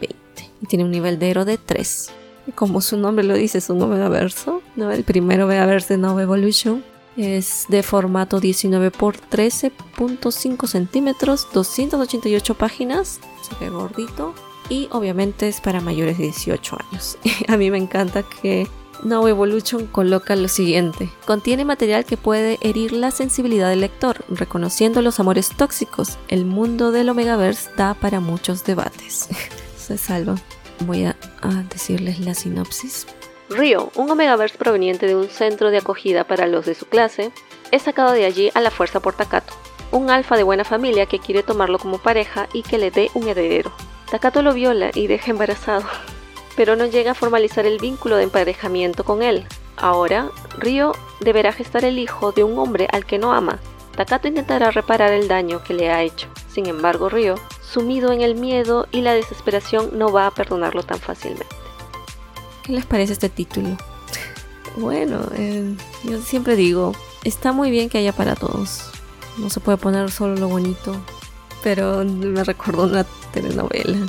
y 0.60 0.66
tiene 0.66 0.84
un 0.84 0.90
nivel 0.90 1.18
de 1.18 1.30
héroe 1.30 1.44
de 1.44 1.58
3. 1.58 2.10
Y 2.48 2.52
como 2.52 2.80
su 2.80 2.96
nombre 2.96 3.24
lo 3.24 3.34
dice, 3.34 3.58
es 3.58 3.70
un 3.70 4.10
verso, 4.10 4.62
¿no? 4.74 4.90
El 4.90 5.04
primero 5.04 5.46
verse 5.46 5.94
de 5.94 5.98
Nova 5.98 6.22
Evolution. 6.22 6.82
Es 7.18 7.66
de 7.68 7.82
formato 7.82 8.38
19 8.38 8.86
x 8.86 9.00
13.5 9.28 10.68
centímetros, 10.68 11.48
288 11.52 12.54
páginas, 12.54 13.18
se 13.42 13.56
ve 13.64 13.70
gordito 13.70 14.34
y 14.68 14.88
obviamente 14.92 15.48
es 15.48 15.60
para 15.60 15.80
mayores 15.80 16.16
de 16.16 16.24
18 16.24 16.78
años. 16.88 17.18
A 17.48 17.56
mí 17.56 17.72
me 17.72 17.78
encanta 17.78 18.22
que 18.22 18.68
Now 19.02 19.26
Evolution 19.26 19.86
coloca 19.86 20.36
lo 20.36 20.46
siguiente. 20.46 21.10
Contiene 21.26 21.64
material 21.64 22.04
que 22.04 22.16
puede 22.16 22.58
herir 22.62 22.92
la 22.92 23.10
sensibilidad 23.10 23.68
del 23.68 23.80
lector, 23.80 24.24
reconociendo 24.28 25.02
los 25.02 25.18
amores 25.18 25.50
tóxicos. 25.50 26.18
El 26.28 26.44
mundo 26.44 26.92
del 26.92 27.08
Omegaverse 27.08 27.70
da 27.76 27.94
para 27.94 28.20
muchos 28.20 28.64
debates. 28.64 29.28
Se 29.76 29.98
salva. 29.98 30.36
Voy 30.86 31.04
a, 31.04 31.16
decirles 31.68 32.20
la 32.20 32.34
sinopsis. 32.34 33.06
Ryo, 33.50 33.90
un 33.94 34.10
Omegaverse 34.10 34.58
proveniente 34.58 35.06
de 35.06 35.16
un 35.16 35.28
centro 35.28 35.70
de 35.70 35.78
acogida 35.78 36.24
para 36.24 36.46
los 36.46 36.66
de 36.66 36.74
su 36.74 36.86
clase, 36.86 37.32
es 37.70 37.82
sacado 37.82 38.12
de 38.12 38.26
allí 38.26 38.50
a 38.54 38.60
la 38.60 38.70
fuerza 38.70 39.00
por 39.00 39.14
Takato, 39.14 39.54
un 39.90 40.10
alfa 40.10 40.36
de 40.36 40.42
buena 40.42 40.64
familia 40.64 41.06
que 41.06 41.18
quiere 41.18 41.42
tomarlo 41.42 41.78
como 41.78 41.98
pareja 41.98 42.46
y 42.52 42.62
que 42.62 42.76
le 42.76 42.90
dé 42.90 43.10
un 43.14 43.26
heredero. 43.26 43.72
Takato 44.10 44.42
lo 44.42 44.52
viola 44.52 44.90
y 44.94 45.06
deja 45.06 45.30
embarazado, 45.30 45.84
pero 46.56 46.76
no 46.76 46.84
llega 46.84 47.12
a 47.12 47.14
formalizar 47.14 47.64
el 47.64 47.78
vínculo 47.78 48.16
de 48.16 48.24
emparejamiento 48.24 49.02
con 49.04 49.22
él. 49.22 49.46
Ahora, 49.78 50.30
Ryo 50.58 50.92
deberá 51.20 51.52
gestar 51.52 51.84
el 51.84 51.98
hijo 51.98 52.32
de 52.32 52.44
un 52.44 52.58
hombre 52.58 52.86
al 52.92 53.06
que 53.06 53.18
no 53.18 53.32
ama. 53.32 53.60
Takato 53.96 54.28
intentará 54.28 54.70
reparar 54.70 55.12
el 55.12 55.26
daño 55.26 55.62
que 55.64 55.74
le 55.74 55.90
ha 55.90 56.02
hecho. 56.02 56.28
Sin 56.48 56.66
embargo, 56.66 57.08
Ryo, 57.08 57.36
sumido 57.62 58.12
en 58.12 58.20
el 58.20 58.34
miedo 58.34 58.86
y 58.92 59.00
la 59.00 59.14
desesperación, 59.14 59.98
no 59.98 60.12
va 60.12 60.26
a 60.26 60.30
perdonarlo 60.32 60.82
tan 60.82 60.98
fácilmente. 60.98 61.46
¿Qué 62.68 62.74
les 62.74 62.84
parece 62.84 63.14
este 63.14 63.30
título? 63.30 63.78
Bueno, 64.76 65.22
eh, 65.34 65.74
yo 66.04 66.20
siempre 66.20 66.54
digo, 66.54 66.92
está 67.24 67.52
muy 67.52 67.70
bien 67.70 67.88
que 67.88 67.96
haya 67.96 68.12
para 68.12 68.34
todos. 68.36 68.90
No 69.38 69.48
se 69.48 69.58
puede 69.60 69.78
poner 69.78 70.10
solo 70.10 70.36
lo 70.36 70.48
bonito, 70.48 70.94
pero 71.62 72.04
me 72.04 72.44
recordó 72.44 72.82
una 72.82 73.06
telenovela. 73.32 74.06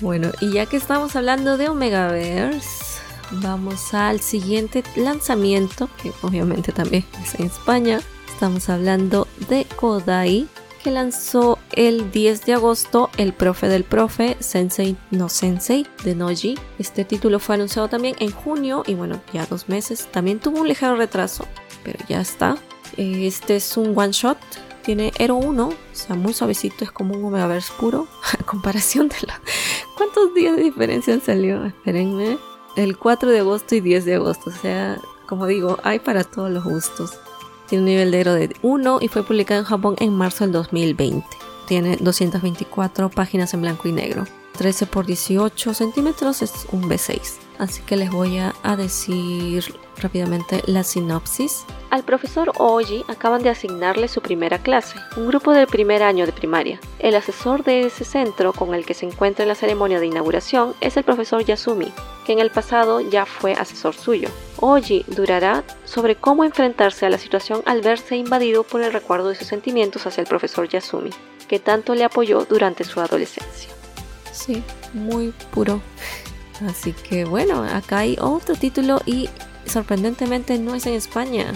Bueno, 0.00 0.30
y 0.40 0.52
ya 0.52 0.66
que 0.66 0.76
estamos 0.76 1.16
hablando 1.16 1.56
de 1.56 1.70
Omegaverse, 1.70 3.00
vamos 3.32 3.92
al 3.92 4.20
siguiente 4.20 4.84
lanzamiento, 4.94 5.88
que 6.00 6.12
obviamente 6.22 6.70
también 6.70 7.04
es 7.20 7.34
en 7.34 7.46
España. 7.46 7.98
Estamos 8.32 8.68
hablando 8.68 9.26
de 9.48 9.64
Kodai, 9.74 10.46
lanzó 10.90 11.58
el 11.72 12.10
10 12.10 12.46
de 12.46 12.54
agosto 12.54 13.10
El 13.16 13.32
profe 13.32 13.68
del 13.68 13.84
profe, 13.84 14.36
Sensei 14.40 14.96
no 15.10 15.28
Sensei, 15.28 15.86
de 16.04 16.14
Noji. 16.14 16.58
Este 16.78 17.04
título 17.04 17.38
fue 17.38 17.54
anunciado 17.54 17.88
también 17.88 18.16
en 18.18 18.30
junio 18.30 18.82
y 18.86 18.94
bueno, 18.94 19.20
ya 19.32 19.46
dos 19.46 19.68
meses. 19.68 20.08
También 20.10 20.40
tuvo 20.40 20.60
un 20.60 20.68
ligero 20.68 20.96
retraso, 20.96 21.46
pero 21.84 21.98
ya 22.08 22.20
está. 22.20 22.56
Este 22.96 23.56
es 23.56 23.76
un 23.76 23.96
one 23.96 24.12
shot 24.12 24.38
tiene 24.88 25.12
Hero 25.18 25.36
1, 25.36 25.68
o 25.68 25.74
sea, 25.92 26.16
muy 26.16 26.32
suavecito, 26.32 26.82
es 26.82 26.90
como 26.90 27.14
un 27.14 27.22
Omegaverse 27.22 27.70
puro, 27.78 28.08
a 28.32 28.42
comparación 28.44 29.08
de 29.08 29.16
la... 29.26 29.38
¿Cuántos 29.98 30.32
días 30.34 30.56
de 30.56 30.62
diferencia 30.62 31.20
salió? 31.20 31.62
Espérenme. 31.66 32.38
El 32.74 32.96
4 32.96 33.30
de 33.30 33.40
agosto 33.40 33.74
y 33.74 33.80
10 33.80 34.06
de 34.06 34.14
agosto, 34.14 34.48
o 34.48 34.52
sea, 34.54 34.98
como 35.26 35.46
digo, 35.46 35.78
hay 35.82 35.98
para 35.98 36.24
todos 36.24 36.50
los 36.50 36.64
gustos. 36.64 37.18
Tiene 37.68 37.82
un 37.82 37.86
nivel 37.86 38.10
de 38.10 38.20
Hero 38.20 38.34
de 38.34 38.56
1 38.62 38.98
y 39.02 39.08
fue 39.08 39.22
publicado 39.22 39.60
en 39.60 39.66
Japón 39.66 39.96
en 39.98 40.14
marzo 40.14 40.44
del 40.44 40.52
2020. 40.52 41.26
Tiene 41.66 41.96
224 41.98 43.10
páginas 43.10 43.52
en 43.52 43.60
blanco 43.60 43.88
y 43.88 43.92
negro. 43.92 44.24
13 44.56 44.86
por 44.86 45.06
18 45.06 45.74
centímetros 45.74 46.42
es 46.42 46.66
un 46.72 46.88
B6. 46.88 47.20
Así 47.58 47.82
que 47.82 47.96
les 47.96 48.10
voy 48.10 48.38
a 48.38 48.76
decir 48.76 49.74
rápidamente 50.00 50.62
la 50.66 50.82
sinopsis. 50.82 51.64
Al 51.90 52.04
profesor 52.04 52.52
Oji 52.58 53.04
acaban 53.08 53.42
de 53.42 53.50
asignarle 53.50 54.08
su 54.08 54.20
primera 54.20 54.58
clase, 54.58 54.98
un 55.16 55.26
grupo 55.26 55.52
del 55.52 55.66
primer 55.66 56.02
año 56.02 56.26
de 56.26 56.32
primaria. 56.32 56.80
El 56.98 57.14
asesor 57.14 57.64
de 57.64 57.86
ese 57.86 58.04
centro 58.04 58.52
con 58.52 58.74
el 58.74 58.84
que 58.84 58.94
se 58.94 59.06
encuentra 59.06 59.44
en 59.44 59.48
la 59.48 59.54
ceremonia 59.54 60.00
de 60.00 60.06
inauguración 60.06 60.74
es 60.80 60.96
el 60.96 61.04
profesor 61.04 61.44
Yasumi, 61.44 61.92
que 62.26 62.32
en 62.32 62.40
el 62.40 62.50
pasado 62.50 63.00
ya 63.00 63.24
fue 63.24 63.52
asesor 63.52 63.94
suyo. 63.94 64.28
Oji 64.60 65.04
durará 65.06 65.64
sobre 65.84 66.16
cómo 66.16 66.44
enfrentarse 66.44 67.06
a 67.06 67.10
la 67.10 67.18
situación 67.18 67.62
al 67.64 67.80
verse 67.80 68.16
invadido 68.16 68.64
por 68.64 68.82
el 68.82 68.92
recuerdo 68.92 69.28
de 69.28 69.36
sus 69.36 69.46
sentimientos 69.46 70.06
hacia 70.06 70.20
el 70.20 70.26
profesor 70.26 70.68
Yasumi, 70.68 71.10
que 71.48 71.58
tanto 71.58 71.94
le 71.94 72.04
apoyó 72.04 72.44
durante 72.44 72.84
su 72.84 73.00
adolescencia. 73.00 73.70
Sí, 74.32 74.62
muy 74.92 75.32
puro. 75.52 75.80
Así 76.66 76.92
que 76.92 77.24
bueno, 77.24 77.62
acá 77.62 77.98
hay 77.98 78.16
otro 78.20 78.56
título 78.56 79.00
y 79.06 79.28
sorprendentemente 79.68 80.58
no 80.58 80.74
es 80.74 80.86
en 80.86 80.94
España, 80.94 81.52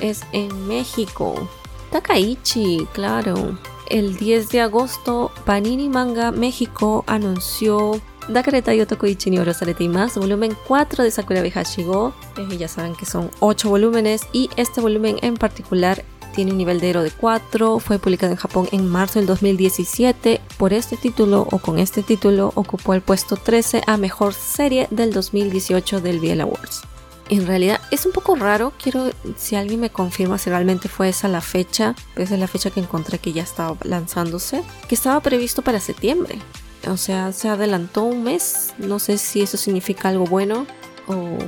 es 0.00 0.22
en 0.32 0.66
México. 0.66 1.48
Takaichi, 1.90 2.86
claro. 2.92 3.58
El 3.88 4.16
10 4.16 4.48
de 4.48 4.60
agosto, 4.62 5.30
Panini 5.44 5.88
Manga 5.88 6.32
México 6.32 7.04
anunció 7.06 8.00
Dakareta 8.28 8.74
Yotokuichi 8.74 9.30
ni 9.30 9.38
Orosarete 9.38 9.84
y 9.84 9.88
más, 9.88 10.16
volumen 10.16 10.56
4 10.66 11.04
de 11.04 11.10
Sakura 11.10 11.42
Bihashigo. 11.42 12.14
Eh, 12.38 12.56
ya 12.56 12.68
saben 12.68 12.94
que 12.94 13.04
son 13.04 13.30
8 13.40 13.68
volúmenes 13.68 14.22
y 14.32 14.48
este 14.56 14.80
volumen 14.80 15.18
en 15.22 15.36
particular 15.36 16.02
tiene 16.34 16.50
un 16.50 16.58
nivel 16.58 16.80
de 16.80 16.90
héroe 16.90 17.04
de 17.04 17.10
4, 17.12 17.78
fue 17.78 17.98
publicado 17.98 18.32
en 18.32 18.38
Japón 18.38 18.68
en 18.72 18.88
marzo 18.88 19.20
del 19.20 19.26
2017. 19.26 20.40
Por 20.56 20.72
este 20.72 20.96
título 20.96 21.46
o 21.50 21.58
con 21.58 21.78
este 21.78 22.02
título 22.02 22.50
ocupó 22.54 22.94
el 22.94 23.02
puesto 23.02 23.36
13 23.36 23.82
a 23.86 23.96
mejor 23.98 24.32
serie 24.34 24.88
del 24.90 25.12
2018 25.12 26.00
del 26.00 26.18
BL 26.18 26.40
Awards 26.40 26.82
en 27.30 27.46
realidad 27.46 27.80
es 27.90 28.06
un 28.06 28.12
poco 28.12 28.34
raro. 28.36 28.72
Quiero, 28.82 29.10
si 29.36 29.56
alguien 29.56 29.80
me 29.80 29.90
confirma 29.90 30.38
si 30.38 30.50
realmente 30.50 30.88
fue 30.88 31.08
esa 31.08 31.28
la 31.28 31.40
fecha, 31.40 31.94
esa 32.16 32.34
es 32.34 32.40
la 32.40 32.48
fecha 32.48 32.70
que 32.70 32.80
encontré 32.80 33.18
que 33.18 33.32
ya 33.32 33.42
estaba 33.42 33.76
lanzándose, 33.82 34.62
que 34.88 34.94
estaba 34.94 35.20
previsto 35.20 35.62
para 35.62 35.80
septiembre. 35.80 36.38
O 36.88 36.96
sea, 36.96 37.32
se 37.32 37.48
adelantó 37.48 38.02
un 38.02 38.24
mes. 38.24 38.74
No 38.78 38.98
sé 38.98 39.18
si 39.18 39.42
eso 39.42 39.56
significa 39.56 40.08
algo 40.08 40.26
bueno 40.26 40.66
o 41.06 41.38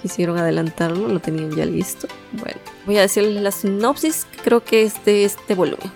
quisieron 0.00 0.38
adelantarlo, 0.38 1.08
lo 1.08 1.20
tenían 1.20 1.54
ya 1.54 1.66
listo. 1.66 2.08
Bueno, 2.32 2.58
voy 2.86 2.96
a 2.98 3.02
decirles 3.02 3.42
la 3.42 3.50
sinopsis 3.50 4.24
que 4.24 4.38
creo 4.38 4.64
que 4.64 4.82
es 4.82 5.04
de 5.04 5.24
este 5.24 5.54
volumen. 5.54 5.90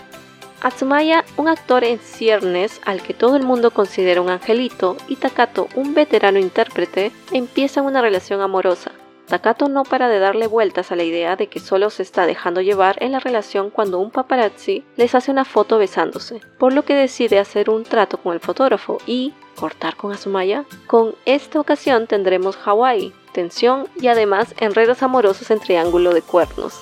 Atsumaya, 0.63 1.25
un 1.39 1.49
actor 1.49 1.85
en 1.85 1.99
ciernes 1.99 2.83
al 2.85 3.03
que 3.03 3.15
todo 3.15 3.37
el 3.37 3.45
mundo 3.45 3.71
considera 3.71 4.21
un 4.21 4.29
angelito, 4.29 4.99
y 5.09 5.17
Takato, 5.17 5.69
un 5.75 5.95
veterano 5.95 6.39
intérprete, 6.39 7.13
empiezan 7.33 7.87
una 7.87 8.03
relación 8.03 8.43
amorosa 8.43 8.93
Takato 9.31 9.69
no 9.69 9.85
para 9.85 10.09
de 10.09 10.19
darle 10.19 10.49
vueltas 10.49 10.91
a 10.91 10.97
la 10.97 11.05
idea 11.05 11.37
de 11.37 11.47
que 11.47 11.61
solo 11.61 11.89
se 11.91 12.03
está 12.03 12.27
dejando 12.27 12.63
llevar 12.63 13.01
en 13.01 13.13
la 13.13 13.21
relación 13.21 13.71
cuando 13.71 14.01
un 14.01 14.11
paparazzi 14.11 14.85
les 14.97 15.15
hace 15.15 15.31
una 15.31 15.45
foto 15.45 15.79
besándose, 15.79 16.41
por 16.59 16.73
lo 16.73 16.85
que 16.85 16.97
decide 16.97 17.39
hacer 17.39 17.71
un 17.71 17.85
trato 17.85 18.19
con 18.19 18.35
el 18.35 18.41
fotógrafo 18.41 18.99
y 19.07 19.33
cortar 19.55 19.95
con 19.95 20.11
Asumaya. 20.11 20.65
Con 20.89 21.15
esta 21.27 21.61
ocasión 21.61 22.09
tendremos 22.09 22.59
Hawaii, 22.65 23.13
tensión 23.33 23.87
y 24.01 24.09
además 24.09 24.53
enredos 24.59 25.05
amorosos 25.05 25.49
en 25.53 25.61
triángulo 25.61 26.13
de 26.13 26.23
cuernos. 26.23 26.81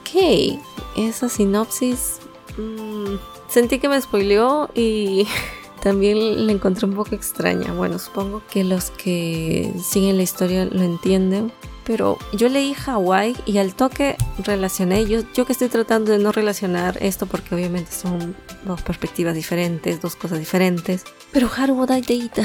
Ok, 0.00 0.58
esa 0.96 1.28
sinopsis 1.28 2.18
mmm, 2.56 3.18
sentí 3.46 3.78
que 3.78 3.88
me 3.88 4.00
spoileó 4.00 4.68
y 4.74 5.28
también 5.80 6.44
la 6.44 6.50
encontré 6.50 6.86
un 6.86 6.94
poco 6.94 7.14
extraña. 7.14 7.72
Bueno, 7.72 8.00
supongo 8.00 8.42
que 8.50 8.64
los 8.64 8.90
que 8.90 9.72
siguen 9.80 10.16
la 10.16 10.24
historia 10.24 10.64
lo 10.64 10.82
entienden, 10.82 11.52
pero 11.84 12.18
yo 12.32 12.48
leí 12.48 12.74
Hawaii 12.86 13.36
y 13.46 13.58
al 13.58 13.74
toque 13.74 14.16
relacioné, 14.38 15.06
yo, 15.06 15.20
yo 15.34 15.46
que 15.46 15.52
estoy 15.52 15.68
tratando 15.68 16.12
de 16.12 16.18
no 16.18 16.32
relacionar 16.32 16.98
esto 17.00 17.26
porque 17.26 17.54
obviamente 17.54 17.92
son 17.92 18.34
dos 18.64 18.82
perspectivas 18.82 19.34
diferentes, 19.34 20.00
dos 20.00 20.16
cosas 20.16 20.38
diferentes, 20.38 21.04
pero 21.32 21.50
Haru 21.54 21.86
Deita. 21.86 22.42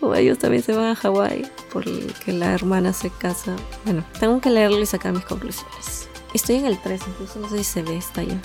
o 0.00 0.14
ellos 0.14 0.38
también 0.38 0.62
se 0.62 0.72
van 0.72 0.96
a 0.96 0.98
Hawaii 1.00 1.46
porque 1.72 2.32
la 2.32 2.52
hermana 2.52 2.92
se 2.92 3.10
casa. 3.10 3.56
Bueno, 3.84 4.04
tengo 4.20 4.40
que 4.40 4.50
leerlo 4.50 4.80
y 4.80 4.86
sacar 4.86 5.12
mis 5.12 5.24
conclusiones. 5.24 6.08
Estoy 6.34 6.56
en 6.56 6.66
el 6.66 6.80
3, 6.80 7.00
incluso 7.08 7.38
no 7.40 7.48
sé 7.48 7.58
si 7.58 7.64
se 7.64 7.82
ve, 7.82 7.96
está 7.96 8.22
ya. 8.22 8.40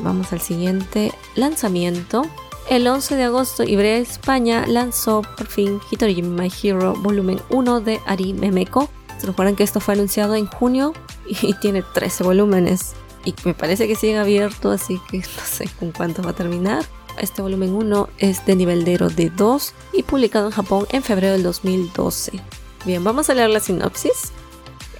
vamos 0.00 0.32
al 0.32 0.40
siguiente 0.40 1.12
lanzamiento. 1.36 2.22
El 2.68 2.86
11 2.86 3.16
de 3.16 3.24
agosto, 3.24 3.62
Ibrea 3.64 3.98
España 3.98 4.64
lanzó 4.66 5.22
por 5.36 5.46
fin 5.46 5.80
Hitori 5.90 6.22
My 6.22 6.52
Hero 6.62 6.94
volumen 6.94 7.40
1 7.50 7.80
de 7.80 8.00
Ari 8.06 8.32
Memeko 8.32 8.88
se 9.20 9.26
recuerdan 9.26 9.54
que 9.54 9.62
esto 9.62 9.80
fue 9.80 9.94
anunciado 9.94 10.34
en 10.34 10.46
junio 10.46 10.94
y 11.26 11.52
tiene 11.54 11.82
13 11.82 12.24
volúmenes. 12.24 12.94
Y 13.24 13.34
me 13.44 13.52
parece 13.52 13.86
que 13.86 13.94
sigue 13.94 14.18
abierto, 14.18 14.70
así 14.70 14.98
que 15.10 15.18
no 15.18 15.44
sé 15.44 15.68
con 15.78 15.92
cuánto 15.92 16.22
va 16.22 16.30
a 16.30 16.34
terminar. 16.34 16.84
Este 17.18 17.42
volumen 17.42 17.74
1 17.74 18.08
es 18.18 18.46
de 18.46 18.56
nivel 18.56 18.84
de 18.84 19.30
2 19.36 19.74
y 19.92 20.04
publicado 20.04 20.46
en 20.46 20.52
Japón 20.52 20.86
en 20.90 21.02
febrero 21.02 21.34
del 21.34 21.42
2012. 21.42 22.40
Bien, 22.86 23.04
vamos 23.04 23.28
a 23.28 23.34
leer 23.34 23.50
la 23.50 23.60
sinopsis. 23.60 24.32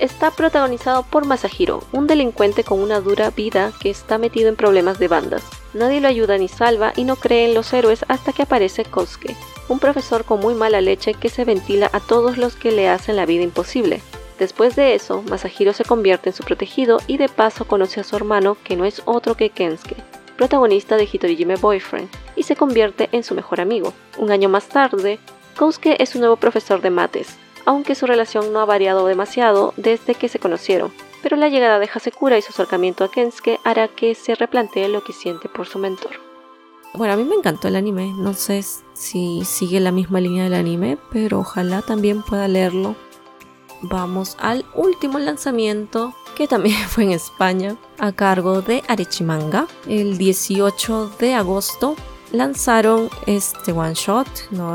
Está 0.00 0.30
protagonizado 0.30 1.02
por 1.02 1.26
Masahiro, 1.26 1.82
un 1.92 2.06
delincuente 2.06 2.64
con 2.64 2.80
una 2.80 3.02
dura 3.02 3.28
vida 3.28 3.70
que 3.82 3.90
está 3.90 4.16
metido 4.16 4.48
en 4.48 4.56
problemas 4.56 4.98
de 4.98 5.08
bandas. 5.08 5.42
Nadie 5.74 6.00
lo 6.00 6.08
ayuda 6.08 6.38
ni 6.38 6.48
salva 6.48 6.94
y 6.96 7.04
no 7.04 7.16
cree 7.16 7.50
en 7.50 7.54
los 7.54 7.70
héroes 7.74 8.06
hasta 8.08 8.32
que 8.32 8.40
aparece 8.40 8.86
Kosuke, 8.86 9.36
un 9.68 9.78
profesor 9.78 10.24
con 10.24 10.40
muy 10.40 10.54
mala 10.54 10.80
leche 10.80 11.12
que 11.12 11.28
se 11.28 11.44
ventila 11.44 11.90
a 11.92 12.00
todos 12.00 12.38
los 12.38 12.56
que 12.56 12.72
le 12.72 12.88
hacen 12.88 13.14
la 13.14 13.26
vida 13.26 13.42
imposible. 13.42 14.00
Después 14.38 14.74
de 14.74 14.94
eso, 14.94 15.20
Masahiro 15.28 15.74
se 15.74 15.84
convierte 15.84 16.30
en 16.30 16.34
su 16.34 16.44
protegido 16.44 16.98
y 17.06 17.18
de 17.18 17.28
paso 17.28 17.66
conoce 17.66 18.00
a 18.00 18.04
su 18.04 18.16
hermano, 18.16 18.56
que 18.64 18.76
no 18.76 18.86
es 18.86 19.02
otro 19.04 19.36
que 19.36 19.50
Kensuke, 19.50 19.96
protagonista 20.38 20.96
de 20.96 21.06
Hitorijime 21.12 21.56
Boyfriend, 21.56 22.08
y 22.36 22.44
se 22.44 22.56
convierte 22.56 23.10
en 23.12 23.22
su 23.22 23.34
mejor 23.34 23.60
amigo. 23.60 23.92
Un 24.16 24.30
año 24.30 24.48
más 24.48 24.66
tarde, 24.70 25.18
Kosuke 25.58 25.96
es 25.98 26.14
un 26.14 26.22
nuevo 26.22 26.36
profesor 26.36 26.80
de 26.80 26.88
mates, 26.88 27.36
aunque 27.64 27.94
su 27.94 28.06
relación 28.06 28.52
no 28.52 28.60
ha 28.60 28.64
variado 28.64 29.06
demasiado 29.06 29.74
desde 29.76 30.14
que 30.14 30.28
se 30.28 30.38
conocieron, 30.38 30.92
pero 31.22 31.36
la 31.36 31.48
llegada 31.48 31.78
de 31.78 31.88
Hasekura 31.92 32.38
y 32.38 32.42
su 32.42 32.50
acercamiento 32.50 33.04
a 33.04 33.10
Kensuke 33.10 33.60
hará 33.64 33.88
que 33.88 34.14
se 34.14 34.34
replantee 34.34 34.88
lo 34.88 35.04
que 35.04 35.12
siente 35.12 35.48
por 35.48 35.66
su 35.66 35.78
mentor. 35.78 36.12
Bueno, 36.94 37.14
a 37.14 37.16
mí 37.16 37.24
me 37.24 37.36
encantó 37.36 37.68
el 37.68 37.76
anime. 37.76 38.12
No 38.16 38.34
sé 38.34 38.64
si 38.94 39.44
sigue 39.44 39.78
la 39.80 39.92
misma 39.92 40.20
línea 40.20 40.44
del 40.44 40.54
anime, 40.54 40.98
pero 41.12 41.40
ojalá 41.40 41.82
también 41.82 42.22
pueda 42.22 42.48
leerlo. 42.48 42.96
Vamos 43.82 44.36
al 44.40 44.64
último 44.74 45.18
lanzamiento, 45.18 46.14
que 46.36 46.48
también 46.48 46.76
fue 46.88 47.04
en 47.04 47.12
España, 47.12 47.76
a 47.98 48.12
cargo 48.12 48.60
de 48.60 48.82
Arechimanga. 48.88 49.68
El 49.86 50.18
18 50.18 51.12
de 51.18 51.34
agosto 51.34 51.94
lanzaron 52.32 53.08
este 53.26 53.72
one 53.72 53.94
shot, 53.94 54.28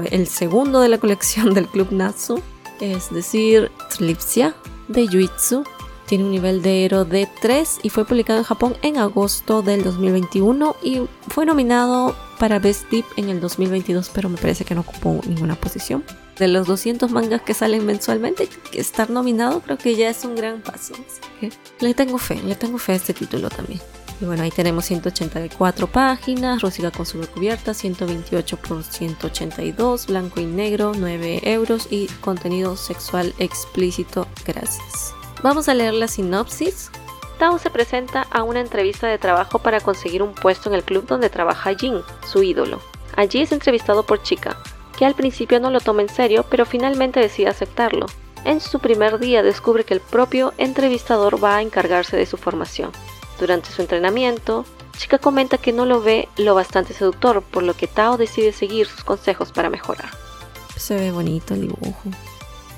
el 0.10 0.28
segundo 0.28 0.80
de 0.80 0.90
la 0.90 0.98
colección 0.98 1.54
del 1.54 1.68
Club 1.68 1.90
Natsu, 1.92 2.42
es 2.80 3.14
decir, 3.14 3.72
Trilipsia 3.90 4.56
de 4.88 5.08
Yuitsu 5.08 5.64
tiene 6.06 6.24
un 6.24 6.32
nivel 6.32 6.62
de 6.62 6.86
héroe 6.86 7.06
de 7.06 7.28
3 7.42 7.80
y 7.84 7.90
fue 7.90 8.06
publicado 8.06 8.40
en 8.40 8.46
Japón 8.46 8.76
en 8.84 8.98
agosto 8.98 9.62
del 9.62 9.84
2021 9.84 10.76
y 10.84 11.02
fue 11.30 11.46
nominado 11.46 12.16
para 12.40 12.60
Best 12.60 12.90
Deep 12.92 13.06
en 13.18 13.30
el 13.30 13.40
2022, 13.40 14.12
pero 14.14 14.30
me 14.30 14.38
parece 14.38 14.66
que 14.66 14.76
no 14.76 14.82
ocupó 14.82 15.22
ninguna 15.28 15.56
posición. 15.56 16.04
De 16.38 16.48
los 16.48 16.68
200 16.68 17.12
mangas 17.12 17.42
que 17.42 17.54
salen 17.54 17.86
mensualmente, 17.86 18.50
estar 18.74 19.10
nominado 19.10 19.62
creo 19.62 19.78
que 19.78 19.96
ya 19.96 20.10
es 20.10 20.24
un 20.26 20.36
gran 20.36 20.62
paso. 20.62 20.94
le 21.80 21.94
tengo 21.94 22.18
fe, 22.18 22.42
le 22.44 22.56
tengo 22.56 22.78
fe 22.78 22.94
a 22.94 22.96
este 22.96 23.14
título 23.14 23.50
también. 23.50 23.80
Y 24.22 24.26
bueno, 24.26 24.44
ahí 24.44 24.52
tenemos 24.52 24.86
184 24.86 25.88
páginas, 25.88 26.62
rústica 26.62 26.92
con 26.92 27.06
su 27.06 27.22
recubierta, 27.22 27.74
128 27.74 28.58
por 28.58 28.84
182, 28.84 30.08
blanco 30.08 30.40
y 30.40 30.46
negro, 30.46 30.94
9 30.96 31.42
euros 31.44 31.88
y 31.90 32.08
contenido 32.22 32.78
sexual 32.78 33.34
explícito. 33.40 34.28
Gracias. 34.46 35.14
Vamos 35.44 35.68
a 35.68 35.74
leer 35.74 35.94
la 35.94 36.08
sinopsis. 36.08 36.92
Tao 37.40 37.60
se 37.60 37.70
presenta 37.70 38.22
a 38.32 38.44
una 38.44 38.62
entrevista 38.62 39.08
de 39.08 39.18
trabajo 39.18 39.60
para 39.60 39.82
conseguir 39.82 40.24
un 40.24 40.34
puesto 40.34 40.70
en 40.70 40.76
el 40.76 40.84
club 40.84 41.06
donde 41.06 41.30
trabaja 41.30 41.76
Jin, 41.76 42.00
su 42.26 42.42
ídolo. 42.42 42.80
Allí 43.18 43.42
es 43.42 43.52
entrevistado 43.52 44.06
por 44.06 44.24
Chica, 44.24 44.58
que 44.98 45.06
al 45.06 45.16
principio 45.16 45.60
no 45.60 45.70
lo 45.70 45.82
toma 45.82 46.02
en 46.02 46.10
serio, 46.10 46.46
pero 46.50 46.66
finalmente 46.66 47.20
decide 47.20 47.50
aceptarlo. 47.50 48.06
En 48.46 48.62
su 48.62 48.80
primer 48.80 49.20
día 49.20 49.44
descubre 49.44 49.84
que 49.84 49.94
el 49.94 50.00
propio 50.00 50.54
entrevistador 50.58 51.44
va 51.44 51.58
a 51.58 51.62
encargarse 51.62 52.16
de 52.16 52.26
su 52.26 52.38
formación. 52.38 52.92
Durante 53.40 53.72
su 53.72 53.82
entrenamiento, 53.82 54.66
Chica 54.98 55.18
comenta 55.18 55.58
que 55.58 55.74
no 55.74 55.86
lo 55.86 56.02
ve 56.02 56.30
lo 56.38 56.56
bastante 56.56 56.94
seductor, 56.94 57.42
por 57.42 57.64
lo 57.64 57.76
que 57.76 57.88
Tao 57.88 58.18
decide 58.18 58.54
seguir 58.54 58.88
sus 58.88 59.04
consejos 59.04 59.52
para 59.52 59.70
mejorar. 59.70 60.10
Se 60.78 60.96
ve 60.96 61.12
bonito 61.12 61.54
el 61.54 61.62
dibujo. 61.62 62.04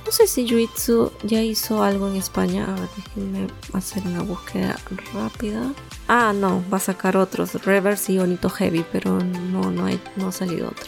No 0.05 0.13
sé 0.13 0.25
si 0.25 0.45
Yuitsu 0.45 1.11
ya 1.23 1.41
hizo 1.41 1.83
algo 1.83 2.07
en 2.07 2.15
España. 2.15 2.65
A 2.65 2.79
ver, 2.79 2.89
déjenme 2.95 3.47
hacer 3.73 4.03
una 4.07 4.23
búsqueda 4.23 4.77
rápida. 5.13 5.73
Ah, 6.07 6.31
no, 6.33 6.63
va 6.71 6.77
a 6.77 6.79
sacar 6.79 7.17
otros. 7.17 7.65
Reverse 7.65 8.13
y 8.13 8.19
Onito 8.19 8.49
Heavy, 8.49 8.85
pero 8.91 9.19
no, 9.19 9.69
no, 9.69 9.85
hay, 9.85 9.99
no 10.15 10.29
ha 10.29 10.31
salido 10.31 10.69
otro. 10.69 10.85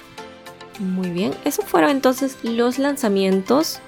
Muy 0.79 1.09
bien, 1.09 1.35
esos 1.43 1.65
fueron 1.65 1.89
entonces 1.89 2.37
los 2.43 2.79
lanzamientos. 2.79 3.81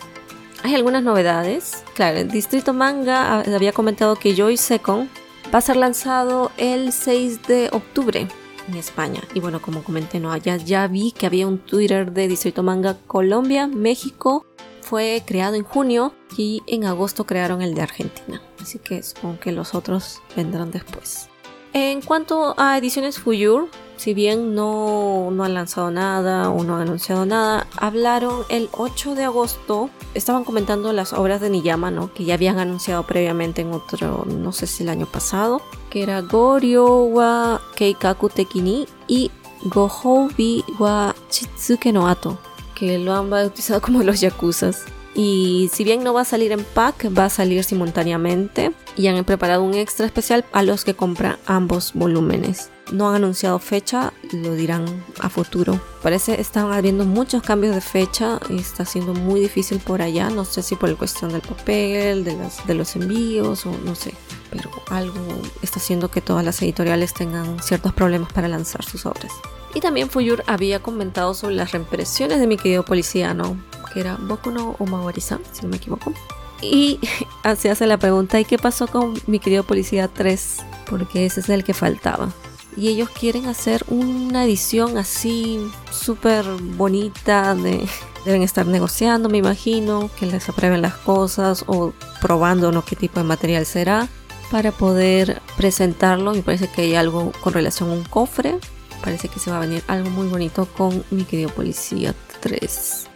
Hay 0.64 0.76
algunas 0.76 1.02
novedades. 1.02 1.86
Claro, 1.96 2.18
el 2.18 2.30
Distrito 2.30 2.74
Manga 2.74 3.40
ah, 3.40 3.44
había 3.56 3.72
comentado 3.72 4.18
que 4.18 4.36
Joy 4.36 4.58
Second 4.58 5.10
va 5.54 5.60
a 5.60 5.62
ser 5.62 5.76
lanzado 5.76 6.52
el 6.58 6.92
6 6.94 7.44
de 7.44 7.70
octubre 7.72 8.28
en 8.68 8.76
España. 8.76 9.22
Y 9.34 9.40
bueno, 9.40 9.62
como 9.62 9.84
comenté, 9.84 10.20
no, 10.20 10.36
ya, 10.38 10.56
ya 10.56 10.88
vi 10.88 11.12
que 11.12 11.26
había 11.26 11.48
un 11.48 11.60
Twitter 11.60 12.12
de 12.12 12.28
Distrito 12.28 12.64
Manga 12.64 12.98
Colombia, 13.08 13.68
México, 13.68 14.46
fue 14.82 15.24
creado 15.26 15.56
en 15.56 15.64
junio 15.64 16.14
y 16.38 16.62
en 16.68 16.86
agosto 16.86 17.26
crearon 17.26 17.62
el 17.62 17.76
de 17.76 17.82
Argentina. 17.82 18.42
Así 18.62 18.80
que 18.80 19.04
supongo 19.04 19.40
que 19.40 19.52
los 19.52 19.76
otros 19.76 20.22
vendrán 20.36 20.72
después. 20.72 21.28
En 21.74 22.02
cuanto 22.02 22.54
a 22.58 22.78
ediciones 22.78 23.20
Fuyur, 23.20 23.70
si 24.02 24.16
bien 24.16 24.56
no, 24.56 25.30
no, 25.32 25.44
han 25.44 25.54
lanzado 25.54 25.92
nada 25.92 26.50
o 26.50 26.64
no 26.64 26.76
han 26.76 26.82
anunciado 26.82 27.28
nada, 27.28 27.68
hablaron 27.78 28.46
el 28.50 28.68
8 28.72 29.14
de 29.14 29.26
agosto, 29.26 29.92
estaban 30.16 30.44
comentando 30.44 30.92
las 30.92 31.14
obras 31.14 31.40
de 31.40 31.52
Niyama, 31.52 31.92
¿no? 31.92 32.12
Que 32.12 32.26
ya 32.26 32.34
habían 32.34 32.58
anunciado 32.58 33.04
previamente 33.04 33.62
en 33.62 33.74
otro, 33.74 34.26
no 34.26 34.54
sé 34.54 34.66
si 34.66 34.82
el 34.82 34.90
año 34.90 35.06
pasado, 35.06 35.62
que 35.92 36.02
era 36.02 36.20
Goryo 36.22 37.04
wa 37.04 37.62
Keikaku 37.76 38.30
Tekini 38.30 38.88
y 39.08 39.30
Gohoubi 39.66 40.66
wa 40.80 41.14
Chitsuke 41.30 41.94
no 41.94 42.08
Ato 42.08 42.40
que 42.74 42.98
lo 42.98 43.14
han 43.14 43.30
bautizado 43.30 43.80
como 43.80 44.02
los 44.02 44.22
Yakuzas. 44.22 44.86
Y 45.14 45.70
si 45.74 45.84
bien 45.84 46.04
no 46.04 46.14
va 46.14 46.22
a 46.22 46.26
salir 46.26 46.52
en 46.52 46.64
pack, 46.64 47.10
va 47.18 47.26
a 47.26 47.30
salir 47.30 47.64
simultáneamente. 47.64 48.72
Y 48.96 49.08
han 49.08 49.24
preparado 49.26 49.64
un 49.64 49.74
extra 49.74 50.06
especial 50.06 50.46
a 50.52 50.64
los 50.64 50.86
que 50.86 50.94
compran 50.94 51.38
ambos 51.46 51.92
volúmenes. 51.94 52.70
No 52.92 53.10
han 53.10 53.16
anunciado 53.16 53.58
fecha, 53.60 54.12
lo 54.34 54.54
dirán 54.54 54.86
a 55.20 55.30
futuro. 55.30 55.80
Parece 56.02 56.42
están 56.42 56.72
habiendo 56.74 57.06
muchos 57.06 57.42
cambios 57.42 57.74
de 57.74 57.82
fecha 57.82 58.40
y 58.50 58.58
está 58.58 58.84
siendo 58.86 59.14
muy 59.14 59.40
difícil 59.40 59.80
por 59.80 60.02
allá. 60.02 60.30
No 60.30 60.44
sé 60.44 60.62
si 60.62 60.76
por 60.76 60.90
la 60.90 60.96
cuestión 60.96 61.32
del 61.32 61.42
papel, 61.42 62.26
de, 62.26 62.74
los 62.74 62.96
envíos 62.96 63.66
o 63.66 63.72
no 63.86 63.96
sé. 63.96 64.14
Pero 64.50 64.70
algo 64.90 65.20
está 65.62 65.80
haciendo 65.80 66.12
que 66.12 66.22
todas 66.22 66.44
las 66.44 66.62
editoriales 66.62 67.14
tengan 67.14 67.62
ciertos 67.62 67.94
problemas 67.94 68.32
para 68.34 68.50
lanzar 68.50 68.84
sus 68.84 69.06
obras. 69.06 69.32
Y 69.74 69.80
también 69.80 70.10
Fuyur 70.10 70.44
había 70.48 70.82
comentado 70.82 71.34
sobre 71.34 71.56
las 71.56 71.72
reimpresiones 71.72 72.40
de 72.40 72.48
mi 72.48 72.58
querido 72.58 72.84
policía, 72.84 73.34
¿no? 73.34 73.58
Que 73.94 74.02
era 74.02 74.16
Boku 74.16 74.52
no 74.52 74.76
Omawari-san, 74.80 75.42
si 75.52 75.64
no 75.64 75.70
me 75.70 75.78
equivoco. 75.78 76.14
Y 76.62 77.00
se 77.58 77.70
hace 77.70 77.88
la 77.88 77.98
pregunta, 77.98 78.40
¿y 78.40 78.46
qué 78.46 78.58
pasó 78.58 78.88
con 78.88 79.14
mi 79.28 79.40
querido 79.40 79.64
policía 79.64 80.08
3? 80.08 80.58
Porque 80.90 81.26
ese 81.26 81.40
es 81.40 81.50
el 81.50 81.64
que 81.64 81.74
faltaba. 81.74 82.32
y 82.78 82.88
ellos 82.88 83.10
quieren 83.10 83.48
hacer 83.48 83.84
una 83.90 84.46
edición 84.46 84.98
así 84.98 85.60
súper 85.92 86.46
bonita 86.78 87.54
de 87.56 87.86
deben 88.26 88.44
estar 88.44 88.66
negociando 88.66 89.28
me 89.28 89.40
imagino 89.40 90.10
que 90.18 90.26
les 90.26 90.48
aprueben 90.48 90.82
las 90.82 90.94
cosas 90.94 91.66
o 91.68 91.92
probando 92.22 92.72
¿no? 92.72 92.86
qué 92.86 92.96
tipo 92.96 93.20
de 93.20 93.26
material 93.26 93.66
será 93.66 94.08
para 94.52 94.72
poder 94.72 95.42
presentarlo 95.58 96.34
me 96.34 96.44
parece 96.44 96.70
que 96.70 96.84
hay 96.84 96.96
algo 96.96 97.34
con 97.42 97.52
relación 97.52 97.90
a 97.90 97.94
un 97.94 98.04
cofre 98.04 98.58
parece 99.04 99.28
que 99.28 99.40
se 99.40 99.52
va 99.52 99.58
a 99.58 99.62
venir 99.62 99.84
algo 99.88 100.10
muy 100.10 100.28
bonito 100.28 100.66
con 100.66 101.04
mi 101.10 101.26
querido 101.26 101.50
policía 101.50 102.14
3 102.40 103.11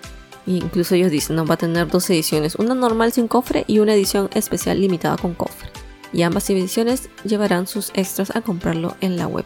incluso 0.45 0.95
ellos 0.95 1.11
dicen 1.11 1.35
no 1.35 1.45
va 1.45 1.55
a 1.55 1.57
tener 1.57 1.87
dos 1.87 2.09
ediciones 2.09 2.55
una 2.55 2.75
normal 2.75 3.11
sin 3.11 3.27
cofre 3.27 3.63
y 3.67 3.79
una 3.79 3.93
edición 3.93 4.29
especial 4.33 4.79
limitada 4.79 5.17
con 5.17 5.33
cofre 5.33 5.69
y 6.15 6.23
ambas 6.23 6.49
ediciones 6.49 7.09
llevarán 7.25 7.67
sus 7.67 7.91
extras 7.93 8.35
a 8.35 8.41
comprarlo 8.41 8.95
en 9.01 9.17
la 9.17 9.27
web. 9.27 9.45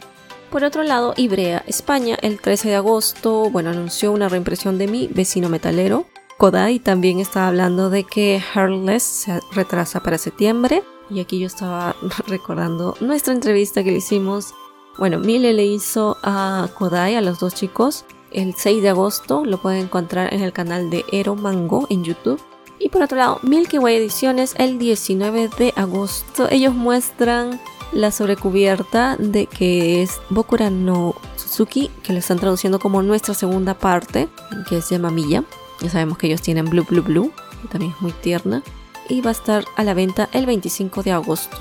Por 0.50 0.64
otro 0.64 0.82
lado, 0.82 1.14
Ibrea 1.16 1.64
España 1.66 2.16
el 2.22 2.40
13 2.40 2.70
de 2.70 2.76
agosto, 2.76 3.50
bueno, 3.50 3.70
anunció 3.70 4.12
una 4.12 4.28
reimpresión 4.28 4.78
de 4.78 4.86
mi 4.86 5.08
vecino 5.08 5.48
metalero. 5.48 6.06
Kodai 6.38 6.78
también 6.78 7.18
está 7.18 7.48
hablando 7.48 7.90
de 7.90 8.04
que 8.04 8.40
Heartless 8.54 9.02
se 9.02 9.40
retrasa 9.52 10.00
para 10.00 10.16
septiembre. 10.18 10.82
Y 11.10 11.20
aquí 11.20 11.40
yo 11.40 11.46
estaba 11.46 11.96
recordando 12.28 12.96
nuestra 13.00 13.34
entrevista 13.34 13.82
que 13.82 13.90
le 13.90 13.98
hicimos. 13.98 14.54
Bueno, 14.96 15.18
Mile 15.18 15.52
le 15.52 15.66
hizo 15.66 16.18
a 16.22 16.68
Kodai, 16.78 17.16
a 17.16 17.20
los 17.20 17.38
dos 17.40 17.54
chicos, 17.54 18.04
el 18.32 18.54
6 18.54 18.82
de 18.82 18.88
agosto. 18.90 19.44
Lo 19.44 19.58
pueden 19.58 19.82
encontrar 19.82 20.32
en 20.32 20.42
el 20.42 20.52
canal 20.52 20.90
de 20.90 21.04
Ero 21.12 21.36
Mango 21.36 21.86
en 21.90 22.04
YouTube. 22.04 22.40
Y 22.78 22.88
por 22.88 23.02
otro 23.02 23.18
lado, 23.18 23.40
Milky 23.42 23.78
Way 23.78 23.96
Ediciones 23.96 24.54
el 24.58 24.78
19 24.78 25.50
de 25.58 25.72
agosto. 25.76 26.48
Ellos 26.50 26.74
muestran 26.74 27.60
la 27.92 28.10
sobrecubierta 28.10 29.16
de 29.18 29.46
que 29.46 30.02
es 30.02 30.20
Bokura 30.30 30.70
no 30.70 31.14
Suzuki, 31.36 31.90
que 32.02 32.12
lo 32.12 32.20
están 32.20 32.38
traduciendo 32.38 32.78
como 32.78 33.02
nuestra 33.02 33.34
segunda 33.34 33.74
parte, 33.74 34.28
que 34.68 34.78
es 34.78 34.88
de 34.88 34.98
Mamilla. 34.98 35.44
Ya 35.80 35.90
sabemos 35.90 36.18
que 36.18 36.26
ellos 36.26 36.42
tienen 36.42 36.66
Blue 36.66 36.86
Blue 36.88 37.02
Blue, 37.02 37.32
que 37.62 37.68
también 37.68 37.92
es 37.92 38.00
muy 38.00 38.12
tierna. 38.12 38.62
Y 39.08 39.20
va 39.20 39.30
a 39.30 39.32
estar 39.32 39.64
a 39.76 39.84
la 39.84 39.92
venta 39.92 40.28
el 40.32 40.46
25 40.46 41.02
de 41.02 41.12
agosto. 41.12 41.58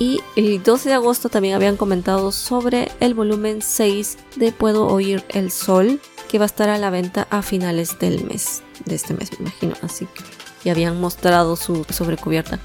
Y 0.00 0.20
el 0.34 0.62
12 0.62 0.88
de 0.88 0.94
agosto 0.96 1.28
también 1.28 1.54
habían 1.54 1.76
comentado 1.76 2.32
sobre 2.32 2.90
el 2.98 3.14
volumen 3.14 3.62
6 3.62 4.18
de 4.34 4.50
Puedo 4.50 4.88
Oír 4.88 5.22
el 5.28 5.52
Sol, 5.52 6.00
que 6.28 6.38
va 6.38 6.46
a 6.46 6.46
estar 6.46 6.68
a 6.68 6.78
la 6.78 6.90
venta 6.90 7.28
a 7.30 7.42
finales 7.42 7.98
del 8.00 8.24
mes, 8.24 8.64
de 8.86 8.96
este 8.96 9.14
mes 9.14 9.30
me 9.32 9.46
imagino. 9.46 9.74
Así 9.82 10.06
que 10.06 10.24
y 10.64 10.70
habían 10.70 11.00
mostrado 11.00 11.56
su 11.56 11.84
sobrecubierta. 11.90 12.58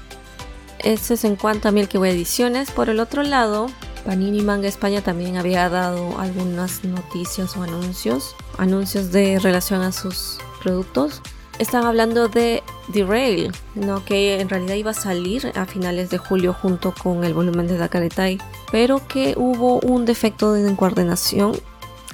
Este 0.78 1.14
es 1.14 1.24
en 1.24 1.36
cuanto 1.36 1.68
a 1.68 1.72
Milky 1.72 1.98
Way 1.98 2.12
Ediciones. 2.12 2.70
Por 2.70 2.90
el 2.90 3.00
otro 3.00 3.22
lado, 3.22 3.68
Panini 4.04 4.42
Manga 4.42 4.68
España 4.68 5.00
también 5.02 5.36
había 5.36 5.68
dado 5.68 6.18
algunas 6.18 6.84
noticias 6.84 7.56
o 7.56 7.62
anuncios, 7.62 8.36
anuncios 8.58 9.10
de 9.10 9.38
relación 9.38 9.82
a 9.82 9.92
sus 9.92 10.38
productos. 10.62 11.22
Están 11.58 11.84
hablando 11.84 12.28
de 12.28 12.62
Derail, 12.88 13.50
¿no? 13.74 14.04
que 14.04 14.40
en 14.40 14.48
realidad 14.48 14.74
iba 14.74 14.90
a 14.90 14.94
salir 14.94 15.52
a 15.54 15.64
finales 15.64 16.10
de 16.10 16.18
julio 16.18 16.52
junto 16.52 16.92
con 16.92 17.24
el 17.24 17.32
volumen 17.32 17.66
de 17.66 17.78
Dakaretai, 17.78 18.38
pero 18.70 19.06
que 19.08 19.34
hubo 19.36 19.80
un 19.80 20.04
defecto 20.04 20.52
de 20.52 20.68
encuadernación, 20.68 21.58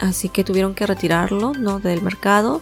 así 0.00 0.28
que 0.28 0.44
tuvieron 0.44 0.74
que 0.74 0.86
retirarlo 0.86 1.52
¿no? 1.54 1.80
del 1.80 2.02
mercado 2.02 2.60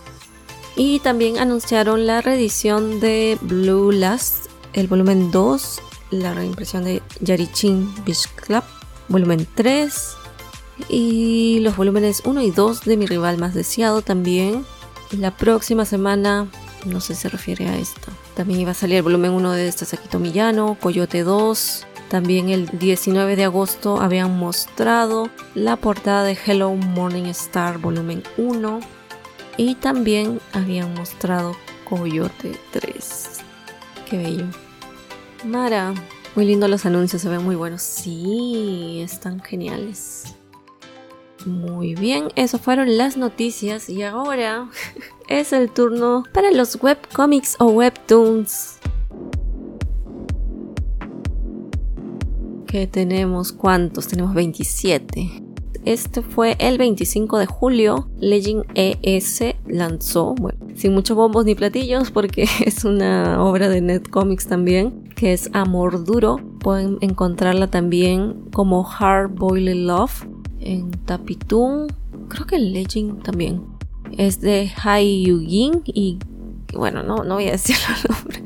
y 0.77 1.01
también 1.01 1.39
anunciaron 1.39 2.07
la 2.07 2.23
reedición 2.23 3.01
de 3.01 3.37
Blue 3.43 3.93
Last, 3.93 4.47
el 4.73 4.89
volumen 4.89 5.31
2, 5.31 5.83
la 6.13 6.33
reimpresión 6.33 6.85
de 6.85 7.03
Yarichin 7.21 7.93
Beach 8.05 8.27
Club, 8.37 8.63
volumen 9.09 9.47
3, 9.55 10.17
y 10.89 11.61
los 11.61 11.77
volúmenes 11.77 12.23
1 12.25 12.43
y 12.43 12.51
2 12.51 12.85
de 12.85 12.97
Mi 12.97 13.07
Rival 13.07 13.39
Más 13.39 13.55
Deseado 13.55 14.03
también. 14.03 14.65
La 15.11 15.37
próxima 15.37 15.85
semana, 15.85 16.47
no 16.87 17.01
sé 17.01 17.15
si 17.15 17.23
se 17.23 17.29
refiere 17.29 17.69
a 17.69 17.77
esto, 17.77 18.13
también 18.35 18.61
iba 18.61 18.71
a 18.71 18.75
salir 18.75 18.97
el 18.97 19.03
volumen 19.03 19.33
1 19.33 19.53
de 19.53 19.71
Sasakito 19.73 20.19
Millano, 20.19 20.77
Coyote 20.81 21.23
2. 21.23 21.87
También 22.09 22.49
el 22.49 22.67
19 22.77 23.37
de 23.37 23.45
agosto 23.45 24.01
habían 24.01 24.37
mostrado 24.37 25.31
la 25.55 25.77
portada 25.77 26.25
de 26.25 26.37
Hello 26.45 26.75
Morning 26.75 27.27
Star 27.27 27.79
volumen 27.79 28.25
1 28.37 28.81
y 29.57 29.77
también 29.77 30.41
habían 30.53 30.93
mostrado 30.95 31.55
Coyote 31.89 32.59
3. 32.73 33.41
Qué 34.09 34.17
bello. 34.17 34.47
Mara, 35.45 35.95
muy 36.35 36.47
lindo 36.47 36.67
los 36.67 36.87
anuncios, 36.87 37.23
se 37.23 37.29
ven 37.29 37.45
muy 37.45 37.57
buenos. 37.57 37.83
Sí, 37.83 39.01
están 39.05 39.41
geniales. 39.41 40.35
Muy 41.47 41.95
bien, 41.95 42.29
eso 42.37 42.59
fueron 42.59 42.97
las 42.99 43.17
noticias 43.17 43.89
y 43.89 44.03
ahora 44.03 44.69
es 45.31 45.53
el 45.53 45.71
turno 45.71 46.25
para 46.35 46.51
los 46.51 46.77
webcomics 46.83 47.57
o 47.61 47.67
webtoons. 47.67 48.79
¿Qué 52.67 52.87
tenemos? 52.87 53.53
¿Cuántos? 53.53 54.09
Tenemos 54.09 54.35
27. 54.35 55.45
Este 55.85 56.21
fue 56.23 56.57
el 56.59 56.79
25 56.79 57.39
de 57.39 57.47
julio. 57.47 58.09
Legend 58.19 58.65
ES 58.75 59.55
lanzó, 59.67 60.35
bueno, 60.35 60.59
sin 60.75 60.93
muchos 60.93 61.17
bombos 61.17 61.45
ni 61.45 61.55
platillos 61.55 62.11
porque 62.11 62.47
es 62.65 62.85
una 62.85 63.43
obra 63.43 63.69
de 63.69 63.81
Netcomics 63.81 64.47
también, 64.49 65.05
que 65.15 65.33
es 65.33 65.49
Amor 65.53 66.05
Duro. 66.05 66.39
Pueden 66.59 66.99
encontrarla 67.01 67.69
también 67.69 68.35
como 68.53 68.87
Hard 68.87 69.31
Boiled 69.31 69.87
Love 69.87 70.27
en 70.59 70.91
Tapitoon. 70.91 71.87
Creo 72.29 72.47
que 72.47 72.59
Legend 72.59 73.23
también. 73.23 73.80
Es 74.17 74.41
de 74.41 74.71
Hai 74.83 75.25
Yugin 75.25 75.83
y 75.85 76.19
bueno, 76.73 77.03
no, 77.03 77.25
no 77.25 77.35
voy 77.35 77.49
a 77.49 77.53
decir 77.53 77.77
el 77.89 78.15
nombre. 78.15 78.43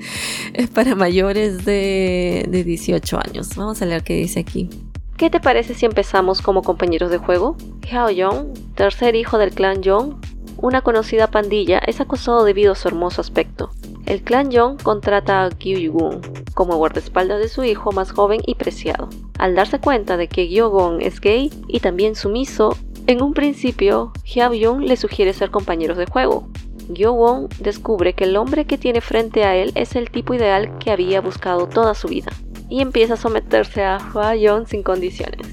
Es 0.55 0.71
para 0.71 0.95
mayores 0.95 1.65
de, 1.65 2.47
de 2.49 2.65
18 2.65 3.19
años. 3.19 3.55
Vamos 3.57 3.83
a 3.83 3.87
leer 3.87 4.03
qué 4.03 4.15
dice 4.15 4.41
aquí. 4.41 4.71
¿Qué 5.17 5.31
te 5.31 5.41
parece 5.41 5.75
si 5.75 5.87
empezamos 5.87 6.43
como 6.43 6.63
compañeros 6.63 7.11
de 7.11 7.19
juego? 7.19 7.57
Hao 7.93 8.11
Yong, 8.11 8.53
tercer 8.75 9.15
hijo 9.15 9.39
del 9.39 9.53
clan 9.53 9.83
Yong, 9.83 10.17
una 10.57 10.83
conocida 10.83 11.31
pandilla, 11.31 11.79
es 11.79 12.01
acosado 12.01 12.45
debido 12.45 12.73
a 12.73 12.75
su 12.75 12.89
hermoso 12.89 13.21
aspecto. 13.21 13.71
El 14.07 14.23
clan 14.23 14.51
Yong 14.51 14.77
contrata 14.83 15.45
a 15.45 15.49
Gyu 15.51 15.79
Yugun 15.79 16.21
como 16.55 16.77
guardaespaldas 16.77 17.41
de 17.41 17.49
su 17.49 17.65
hijo 17.65 17.93
más 17.93 18.13
joven 18.13 18.41
y 18.47 18.55
preciado. 18.55 19.09
Al 19.39 19.55
darse 19.55 19.81
cuenta 19.81 20.17
de 20.17 20.29
que 20.29 20.49
Gyu 20.49 20.99
es 21.01 21.21
gay 21.21 21.51
y 21.69 21.81
también 21.81 22.15
sumiso, 22.15 22.77
en 23.07 23.23
un 23.23 23.35
principio, 23.35 24.13
Yong 24.25 24.83
le 24.85 24.97
sugiere 24.97 25.33
ser 25.33 25.51
compañeros 25.51 25.99
de 25.99 26.07
juego. 26.07 26.49
Gyu 26.89 27.49
descubre 27.61 28.15
que 28.15 28.25
el 28.25 28.37
hombre 28.37 28.67
que 28.67 28.79
tiene 28.79 29.01
frente 29.01 29.45
a 29.45 29.57
él 29.57 29.73
es 29.75 29.97
el 29.97 30.11
tipo 30.11 30.35
ideal 30.35 30.79
que 30.79 30.91
había 30.91 31.21
buscado 31.21 31.67
toda 31.67 31.95
su 31.95 32.09
vida 32.09 32.31
y 32.69 32.81
empieza 32.81 33.15
a 33.15 33.17
someterse 33.17 33.85
a 33.85 33.99
Hwa 33.99 34.35
sin 34.67 34.83
condiciones. 34.83 35.47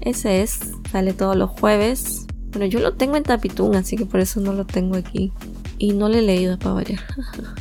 Ese 0.00 0.42
es, 0.42 0.72
sale 0.90 1.12
todos 1.12 1.36
los 1.36 1.50
jueves. 1.50 2.26
Bueno, 2.50 2.66
yo 2.66 2.80
lo 2.80 2.94
tengo 2.94 3.16
en 3.16 3.24
Tapitún, 3.24 3.74
así 3.74 3.96
que 3.96 4.06
por 4.06 4.20
eso 4.20 4.40
no 4.40 4.52
lo 4.52 4.64
tengo 4.64 4.96
aquí. 4.96 5.32
Y 5.78 5.92
no 5.92 6.08
le 6.08 6.20
he 6.20 6.22
leído 6.22 6.58
para 6.58 6.74
variar. 6.74 7.00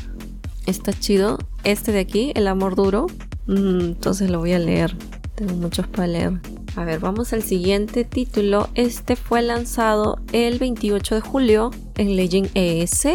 Está 0.65 0.93
chido. 0.93 1.37
Este 1.63 1.91
de 1.91 1.99
aquí, 1.99 2.31
El 2.35 2.47
amor 2.47 2.75
duro. 2.75 3.07
Mm, 3.47 3.79
entonces 3.81 4.29
lo 4.29 4.39
voy 4.39 4.53
a 4.53 4.59
leer. 4.59 4.95
Tengo 5.35 5.53
muchos 5.55 5.87
para 5.87 6.07
leer. 6.07 6.39
A 6.77 6.85
ver, 6.85 6.99
vamos 6.99 7.33
al 7.33 7.43
siguiente 7.43 8.05
título. 8.05 8.69
Este 8.75 9.17
fue 9.17 9.41
lanzado 9.41 10.19
el 10.31 10.59
28 10.59 11.15
de 11.15 11.21
julio 11.21 11.71
en 11.95 12.15
Legend 12.15 12.49
ES 12.53 13.07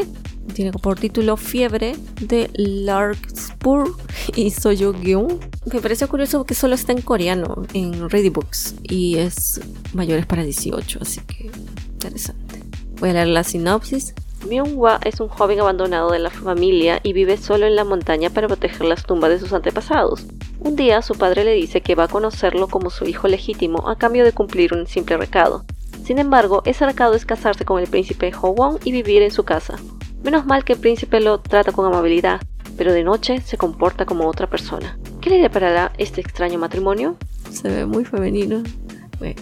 tiene 0.54 0.72
por 0.72 0.98
título 0.98 1.36
Fiebre 1.36 1.96
de 2.20 2.50
Larkspur 2.54 3.96
y 4.34 4.50
Soyogyeon. 4.50 5.40
Me 5.72 5.80
parece 5.80 6.06
curioso 6.06 6.44
que 6.44 6.54
solo 6.54 6.74
está 6.74 6.92
en 6.92 7.00
coreano, 7.00 7.62
en 7.72 8.10
Ready 8.10 8.28
Books, 8.28 8.74
y 8.82 9.16
es 9.16 9.60
mayores 9.94 10.26
para 10.26 10.44
18, 10.44 10.98
así 11.00 11.20
que 11.20 11.50
interesante. 11.92 12.60
Voy 12.98 13.10
a 13.10 13.14
leer 13.14 13.28
la 13.28 13.44
sinopsis. 13.44 14.14
Myung-hwa 14.46 14.98
es 15.04 15.20
un 15.20 15.28
joven 15.28 15.60
abandonado 15.60 16.10
de 16.10 16.18
la 16.18 16.30
familia 16.30 17.00
y 17.02 17.12
vive 17.12 17.36
solo 17.36 17.66
en 17.66 17.76
la 17.76 17.84
montaña 17.84 18.30
para 18.30 18.48
proteger 18.48 18.86
las 18.86 19.04
tumbas 19.04 19.30
de 19.30 19.38
sus 19.38 19.52
antepasados. 19.52 20.26
Un 20.58 20.74
día 20.74 21.00
su 21.02 21.14
padre 21.14 21.44
le 21.44 21.54
dice 21.54 21.80
que 21.80 21.94
va 21.94 22.04
a 22.04 22.08
conocerlo 22.08 22.66
como 22.68 22.90
su 22.90 23.04
hijo 23.04 23.28
legítimo 23.28 23.88
a 23.88 23.96
cambio 23.96 24.24
de 24.24 24.32
cumplir 24.32 24.74
un 24.74 24.86
simple 24.86 25.16
recado. 25.16 25.64
Sin 26.04 26.18
embargo, 26.18 26.62
ese 26.64 26.84
recado 26.84 27.14
es 27.14 27.24
casarse 27.24 27.64
con 27.64 27.80
el 27.80 27.86
príncipe 27.86 28.32
Howon 28.34 28.78
y 28.84 28.90
vivir 28.90 29.22
en 29.22 29.30
su 29.30 29.44
casa. 29.44 29.76
Menos 30.24 30.44
mal 30.44 30.64
que 30.64 30.72
el 30.72 30.80
príncipe 30.80 31.20
lo 31.20 31.40
trata 31.40 31.72
con 31.72 31.86
amabilidad, 31.86 32.40
pero 32.76 32.92
de 32.92 33.04
noche 33.04 33.40
se 33.40 33.56
comporta 33.56 34.06
como 34.06 34.28
otra 34.28 34.48
persona. 34.48 34.98
¿Qué 35.20 35.30
le 35.30 35.38
deparará 35.38 35.92
este 35.98 36.20
extraño 36.20 36.58
matrimonio? 36.58 37.16
Se 37.50 37.68
ve 37.68 37.86
muy 37.86 38.04
femenino. 38.04 38.62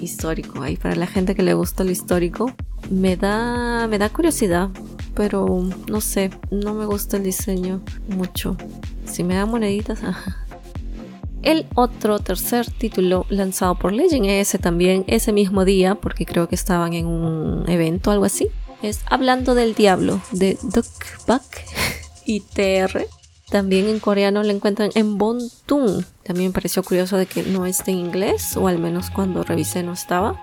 histórico, 0.01 0.61
ahí 0.61 0.76
para 0.76 0.94
la 0.94 1.07
gente 1.07 1.34
que 1.34 1.42
le 1.42 1.55
gusta 1.55 1.84
lo 1.84 1.90
histórico. 1.90 2.53
Me 2.91 3.16
da, 3.16 3.86
me 3.88 3.99
da 3.99 4.11
curiosidad, 4.11 4.68
pero 5.14 5.64
no 5.88 6.01
sé, 6.01 6.30
no 6.51 6.74
me 6.74 6.84
gusta 6.84 7.16
el 7.16 7.22
diseño 7.22 7.80
mucho. 8.09 8.57
Si 9.05 9.24
me 9.24 9.36
dan 9.36 9.49
moneditas, 9.49 10.01
El 11.43 11.66
otro 11.74 12.18
tercer 12.18 12.70
título 12.70 13.24
lanzado 13.30 13.74
por 13.74 13.95
Legend 13.95 14.26
ese 14.26 14.59
también 14.59 15.05
ese 15.07 15.32
mismo 15.32 15.64
día, 15.64 15.95
porque 15.95 16.26
creo 16.26 16.49
que 16.49 16.55
estaban 16.55 16.93
en 16.93 17.07
un 17.07 17.64
evento, 17.66 18.11
algo 18.11 18.26
así, 18.26 18.49
es 18.82 19.01
Hablando 19.07 19.55
del 19.55 19.74
Diablo 19.74 20.20
de 20.32 20.59
Duck 20.62 20.86
Buck 21.26 21.43
y 22.26 22.41
TR. 22.41 23.07
También 23.49 23.88
en 23.88 24.01
coreano 24.01 24.43
lo 24.43 24.51
encuentran 24.51 24.91
en 24.95 25.16
Bontun. 25.16 26.05
También 26.24 26.51
me 26.51 26.55
pareció 26.55 26.82
curioso 26.82 27.16
de 27.16 27.26
que 27.26 27.43
no 27.43 27.66
esté 27.66 27.91
en 27.91 27.99
inglés, 27.99 28.57
o 28.57 28.68
al 28.68 28.78
menos 28.78 29.11
cuando 29.11 29.43
revisé 29.43 29.82
no 29.82 29.93
estaba. 29.93 30.41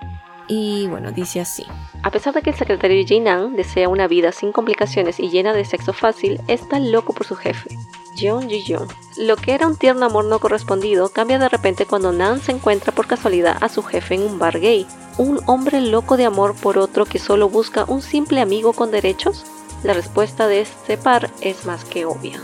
Y 0.48 0.86
bueno, 0.86 1.12
dice 1.12 1.40
así. 1.40 1.64
A 2.02 2.10
pesar 2.10 2.32
de 2.32 2.42
que 2.42 2.50
el 2.50 2.56
secretario 2.56 3.04
Jinan 3.06 3.54
desea 3.54 3.88
una 3.88 4.08
vida 4.08 4.32
sin 4.32 4.50
complicaciones 4.50 5.20
y 5.20 5.28
llena 5.28 5.52
de 5.52 5.66
sexo 5.66 5.92
fácil, 5.92 6.40
está 6.48 6.80
loco 6.80 7.12
por 7.12 7.26
su 7.26 7.36
jefe, 7.36 7.76
Jeon 8.14 8.48
Ji-young. 8.48 8.88
Lo 9.18 9.36
que 9.36 9.52
era 9.52 9.66
un 9.66 9.76
tierno 9.76 10.06
amor 10.06 10.24
no 10.24 10.38
correspondido 10.38 11.10
cambia 11.10 11.38
de 11.38 11.48
repente 11.48 11.86
cuando 11.86 12.12
Nan 12.12 12.40
se 12.40 12.52
encuentra 12.52 12.92
por 12.92 13.06
casualidad 13.06 13.58
a 13.60 13.68
su 13.68 13.82
jefe 13.82 14.14
en 14.14 14.22
un 14.22 14.38
bar 14.38 14.58
gay. 14.58 14.86
¿Un 15.18 15.40
hombre 15.46 15.80
loco 15.80 16.16
de 16.16 16.24
amor 16.24 16.54
por 16.54 16.78
otro 16.78 17.04
que 17.04 17.18
solo 17.18 17.48
busca 17.48 17.84
un 17.84 18.00
simple 18.00 18.40
amigo 18.40 18.72
con 18.72 18.90
derechos? 18.90 19.44
La 19.82 19.92
respuesta 19.92 20.48
de 20.48 20.62
este 20.62 20.96
par 20.96 21.30
es 21.40 21.66
más 21.66 21.84
que 21.84 22.06
obvia. 22.06 22.40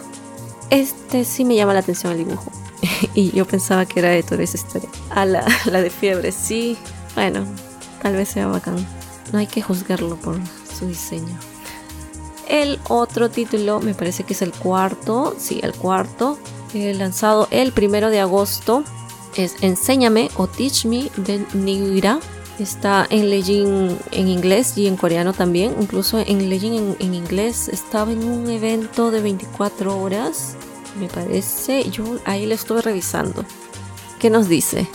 Este 0.71 1.25
sí 1.25 1.45
me 1.45 1.57
llama 1.57 1.75
la 1.75 1.81
atención 1.81 2.13
el 2.13 2.19
dibujo. 2.19 2.51
y 3.15 3.31
yo 3.31 3.45
pensaba 3.45 3.87
que 3.87 4.01
era 4.01 4.11
de 4.11 4.23
toda 4.23 4.43
esa 4.43 4.57
historia. 4.57 4.89
A 5.11 5.25
la, 5.25 5.47
la 5.67 5.81
de 5.81 5.91
fiebre, 5.91 6.33
sí. 6.33 6.77
Bueno, 7.15 7.47
tal 8.05 8.17
vez 8.17 8.29
sea 8.29 8.49
bacán. 8.49 8.77
No 9.33 9.39
hay 9.39 9.47
que 9.47 9.63
juzgarlo 9.63 10.17
por 10.17 10.39
su 10.79 10.87
diseño. 10.87 11.39
El 12.47 12.79
otro 12.91 13.31
título, 13.31 13.81
me 13.81 13.95
parece 13.95 14.25
que 14.25 14.35
es 14.35 14.43
el 14.43 14.53
cuarto, 14.53 15.35
sí, 15.39 15.59
el 15.63 15.73
cuarto, 15.73 16.39
lanzado 16.75 17.49
el 17.51 17.73
primero 17.73 18.11
de 18.11 18.21
agosto, 18.21 18.85
es 19.37 19.57
Enséñame 19.63 20.29
o 20.37 20.47
Teach 20.47 20.85
Me 20.85 21.11
de 21.17 21.47
Nigira. 21.55 22.21
Está 22.59 23.07
en 23.09 23.31
Legend 23.31 23.99
en 24.11 24.29
inglés 24.29 24.77
y 24.77 24.87
en 24.87 24.99
coreano 24.99 25.33
también. 25.33 25.75
Incluso 25.81 26.19
en 26.19 26.51
Legend 26.51 26.77
en, 26.77 26.97
en, 27.01 27.15
inglés 27.15 27.69
estaba 27.69 28.13
en 28.13 28.23
un 28.23 28.51
evento 28.51 29.11
de 29.11 29.23
24 29.23 29.99
horas, 29.99 30.57
me 31.01 31.09
parece. 31.09 31.89
Yo 31.91 32.19
ahí 32.27 32.45
lo 32.45 32.55
estuve 32.55 32.83
revisando. 32.83 33.47
¿Qué 34.19 34.29
nos 34.29 34.47
dice? 34.47 34.87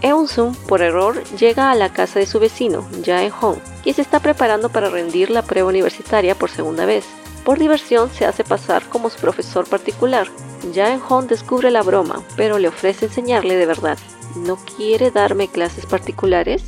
Eun-sung, 0.00 0.54
por 0.68 0.80
error, 0.80 1.24
llega 1.38 1.72
a 1.72 1.74
la 1.74 1.92
casa 1.92 2.20
de 2.20 2.26
su 2.26 2.38
vecino, 2.38 2.86
Jae-hong, 3.04 3.58
quien 3.82 3.96
se 3.96 4.02
está 4.02 4.20
preparando 4.20 4.68
para 4.68 4.90
rendir 4.90 5.28
la 5.28 5.42
prueba 5.42 5.70
universitaria 5.70 6.36
por 6.36 6.50
segunda 6.50 6.86
vez. 6.86 7.04
Por 7.44 7.58
diversión 7.58 8.08
se 8.10 8.24
hace 8.24 8.44
pasar 8.44 8.88
como 8.88 9.10
su 9.10 9.18
profesor 9.18 9.68
particular. 9.68 10.28
Jae-hong 10.72 11.26
descubre 11.26 11.72
la 11.72 11.82
broma, 11.82 12.22
pero 12.36 12.60
le 12.60 12.68
ofrece 12.68 13.06
enseñarle 13.06 13.56
de 13.56 13.66
verdad. 13.66 13.98
¿No 14.36 14.56
quiere 14.56 15.10
darme 15.10 15.48
clases 15.48 15.84
particulares? 15.86 16.62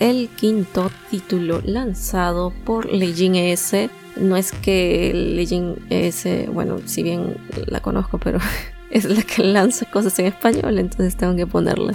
El 0.00 0.28
quinto 0.28 0.90
título 1.10 1.60
lanzado 1.64 2.52
por 2.64 2.92
Leijin 2.92 3.36
ES. 3.36 3.90
No 4.16 4.36
es 4.36 4.50
que 4.50 5.12
Leijin 5.14 5.76
ES, 5.90 6.52
bueno, 6.52 6.78
si 6.86 7.04
bien 7.04 7.36
la 7.66 7.80
conozco, 7.80 8.18
pero 8.18 8.40
es 8.90 9.04
la 9.04 9.22
que 9.22 9.44
lanza 9.44 9.88
cosas 9.88 10.18
en 10.18 10.26
español, 10.26 10.78
entonces 10.78 11.16
tengo 11.16 11.36
que 11.36 11.46
ponerla 11.46 11.94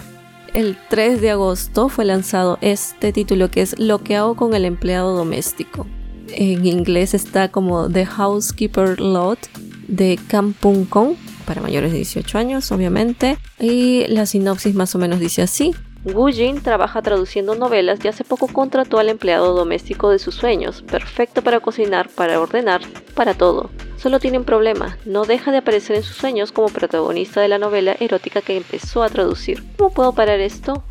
el 0.54 0.78
3 0.90 1.22
de 1.22 1.32
agosto 1.32 1.90
fue 1.90 2.06
lanzado 2.06 2.58
este 2.62 3.12
título 3.12 3.50
que 3.50 3.62
es 3.62 3.78
Lo 3.80 4.04
que 4.04 4.16
hago 4.16 4.36
con 4.36 4.54
el 4.54 4.66
empleado 4.66 5.16
doméstico. 5.16 5.88
En 6.30 6.66
inglés 6.66 7.14
está 7.14 7.50
como 7.50 7.90
The 7.90 8.06
Housekeeper 8.06 9.00
Lot 9.00 9.40
de 9.88 10.20
Kampung 10.28 10.86
Kong, 10.86 11.16
para 11.46 11.62
mayores 11.62 11.92
de 11.92 11.98
18 11.98 12.38
años, 12.38 12.72
obviamente. 12.72 13.38
Y 13.60 14.06
la 14.08 14.26
sinopsis 14.26 14.76
más 14.76 14.96
o 14.96 15.00
menos 15.00 15.20
dice 15.20 15.42
así. 15.42 15.74
Wu 16.06 16.30
Jin 16.32 16.62
trabaja 16.62 17.02
traduciendo 17.02 17.56
novelas 17.56 18.04
y 18.04 18.10
hace 18.10 18.26
poco 18.26 18.48
contrató 18.48 19.00
al 19.00 19.08
empleado 19.08 19.54
doméstico 19.54 20.10
de 20.10 20.20
sus 20.20 20.36
sueños, 20.36 20.82
perfecto 20.82 21.42
para 21.42 21.62
cocinar, 21.62 22.10
para 22.10 22.42
ordenar, 22.42 22.82
para 23.16 23.36
todo. 23.36 23.70
Solo 23.96 24.20
tiene 24.20 24.38
un 24.38 24.44
problema, 24.44 24.98
no 25.06 25.24
deja 25.24 25.52
de 25.52 25.60
aparecer 25.60 25.96
en 25.96 26.04
sus 26.04 26.18
sueños 26.18 26.52
como 26.52 26.68
protagonista 26.68 27.40
de 27.40 27.48
la 27.48 27.58
novela 27.58 27.96
erótica 28.02 28.42
que 28.42 28.58
empezó 28.58 29.02
a 29.02 29.10
traducir. 29.10 29.64
¿Cómo 29.78 29.94
puedo 29.94 30.12
parar 30.14 30.42
esto? 30.42 30.84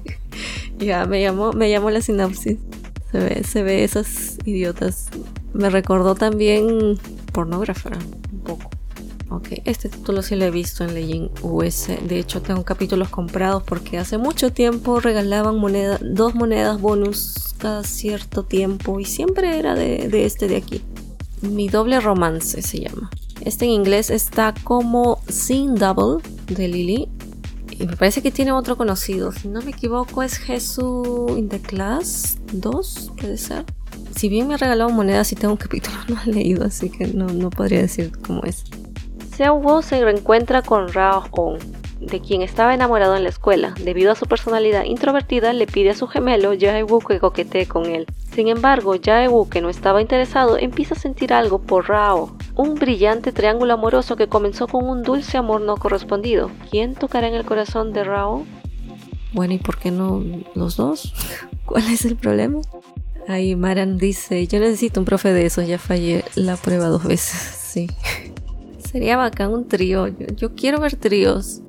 ya, 0.78 1.04
me 1.04 1.20
llamó, 1.20 1.52
me 1.52 1.68
llamó 1.68 1.90
la 1.90 2.00
sinopsis. 2.00 2.56
Se 3.12 3.18
ve, 3.18 3.44
se 3.44 3.62
ve 3.62 3.84
esas 3.84 4.38
idiotas. 4.46 5.10
Me 5.52 5.68
recordó 5.68 6.14
también 6.14 6.98
pornógrafa, 7.32 7.90
un 8.32 8.40
poco. 8.40 8.70
Ok, 9.30 9.62
este 9.64 9.88
título 9.88 10.22
sí 10.22 10.34
lo 10.34 10.44
he 10.44 10.50
visto 10.50 10.82
en 10.82 10.92
Legend 10.92 11.30
US. 11.42 11.88
De 12.02 12.18
hecho, 12.18 12.42
tengo 12.42 12.64
capítulos 12.64 13.10
comprados 13.10 13.62
porque 13.62 13.96
hace 13.96 14.18
mucho 14.18 14.52
tiempo 14.52 14.98
regalaban 14.98 15.56
moneda, 15.56 16.00
dos 16.02 16.34
monedas 16.34 16.80
bonus 16.80 17.54
cada 17.58 17.84
cierto 17.84 18.42
tiempo 18.42 18.98
y 18.98 19.04
siempre 19.04 19.56
era 19.56 19.76
de, 19.76 20.24
este 20.24 20.48
de 20.48 20.56
aquí. 20.56 20.82
Mi 21.42 21.68
doble 21.68 22.00
romance 22.00 22.60
se 22.60 22.80
llama. 22.80 23.08
Este 23.40 23.66
en 23.66 23.70
inglés 23.70 24.10
está 24.10 24.52
como 24.64 25.20
Sin 25.28 25.76
Double 25.76 26.20
de 26.48 26.66
Lily. 26.66 27.08
Y 27.70 27.86
me 27.86 27.96
parece 27.96 28.22
que 28.22 28.32
tiene 28.32 28.50
otro 28.50 28.76
conocido. 28.76 29.30
Si 29.30 29.46
no 29.46 29.62
me 29.62 29.70
equivoco, 29.70 30.24
es 30.24 30.38
Jesús 30.38 31.38
in 31.38 31.48
the 31.48 31.60
Class 31.60 32.38
2, 32.52 33.12
puede 33.16 33.38
ser. 33.38 33.64
Si 34.16 34.28
bien 34.28 34.48
me 34.48 34.54
ha 34.54 34.56
regalado 34.56 34.90
monedas 34.90 35.30
y 35.30 35.36
tengo 35.36 35.54
un 35.54 35.56
capítulo 35.56 35.96
no 36.08 36.20
he 36.26 36.34
leído, 36.34 36.64
así 36.64 36.90
que 36.90 37.06
no, 37.06 37.26
no 37.26 37.48
podría 37.48 37.80
decir 37.80 38.10
cómo 38.26 38.42
es. 38.42 38.64
Seo 39.40 39.80
se 39.80 40.04
reencuentra 40.04 40.60
con 40.60 40.92
Rao 40.92 41.24
Hong, 41.30 41.58
de 41.98 42.20
quien 42.20 42.42
estaba 42.42 42.74
enamorado 42.74 43.16
en 43.16 43.22
la 43.22 43.30
escuela. 43.30 43.74
Debido 43.82 44.12
a 44.12 44.14
su 44.14 44.26
personalidad 44.26 44.84
introvertida, 44.84 45.54
le 45.54 45.66
pide 45.66 45.88
a 45.88 45.94
su 45.94 46.08
gemelo 46.08 46.52
Jae-woo 46.52 47.00
que 47.00 47.18
coquetee 47.18 47.64
con 47.64 47.86
él. 47.86 48.04
Sin 48.34 48.48
embargo, 48.48 48.96
Jae-woo, 49.02 49.48
que 49.48 49.62
no 49.62 49.70
estaba 49.70 50.02
interesado, 50.02 50.58
empieza 50.58 50.92
a 50.92 50.98
sentir 50.98 51.32
algo 51.32 51.58
por 51.58 51.88
Rao, 51.88 52.36
un 52.54 52.74
brillante 52.74 53.32
triángulo 53.32 53.72
amoroso 53.72 54.14
que 54.14 54.28
comenzó 54.28 54.68
con 54.68 54.86
un 54.86 55.02
dulce 55.02 55.38
amor 55.38 55.62
no 55.62 55.78
correspondido. 55.78 56.50
¿Quién 56.70 56.94
tocará 56.94 57.26
en 57.26 57.34
el 57.34 57.46
corazón 57.46 57.94
de 57.94 58.04
Rao? 58.04 58.44
Bueno, 59.32 59.54
¿y 59.54 59.58
por 59.58 59.78
qué 59.78 59.90
no 59.90 60.22
los 60.54 60.76
dos? 60.76 61.14
¿Cuál 61.64 61.90
es 61.90 62.04
el 62.04 62.16
problema? 62.16 62.60
Ahí 63.26 63.56
Maran 63.56 63.96
dice, 63.96 64.46
yo 64.46 64.60
necesito 64.60 65.00
un 65.00 65.06
profe 65.06 65.32
de 65.32 65.46
esos, 65.46 65.66
ya 65.66 65.78
fallé 65.78 66.26
la 66.34 66.58
prueba 66.58 66.88
dos 66.88 67.04
veces, 67.04 67.38
sí. 67.58 67.86
Sería 68.90 69.16
bacán 69.16 69.52
un 69.52 69.68
trío, 69.68 70.08
yo, 70.08 70.56
quiero 70.56 70.80
ver 70.80 70.96
tríos. 70.96 71.62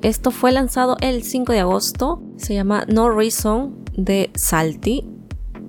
Esto 0.00 0.30
fue 0.30 0.52
lanzado 0.52 0.96
el 1.02 1.22
5 1.22 1.52
de 1.52 1.60
agosto. 1.60 2.22
Se 2.38 2.54
llama 2.54 2.86
No 2.88 3.10
Reason 3.10 3.84
de 3.94 4.30
Salty. 4.34 5.04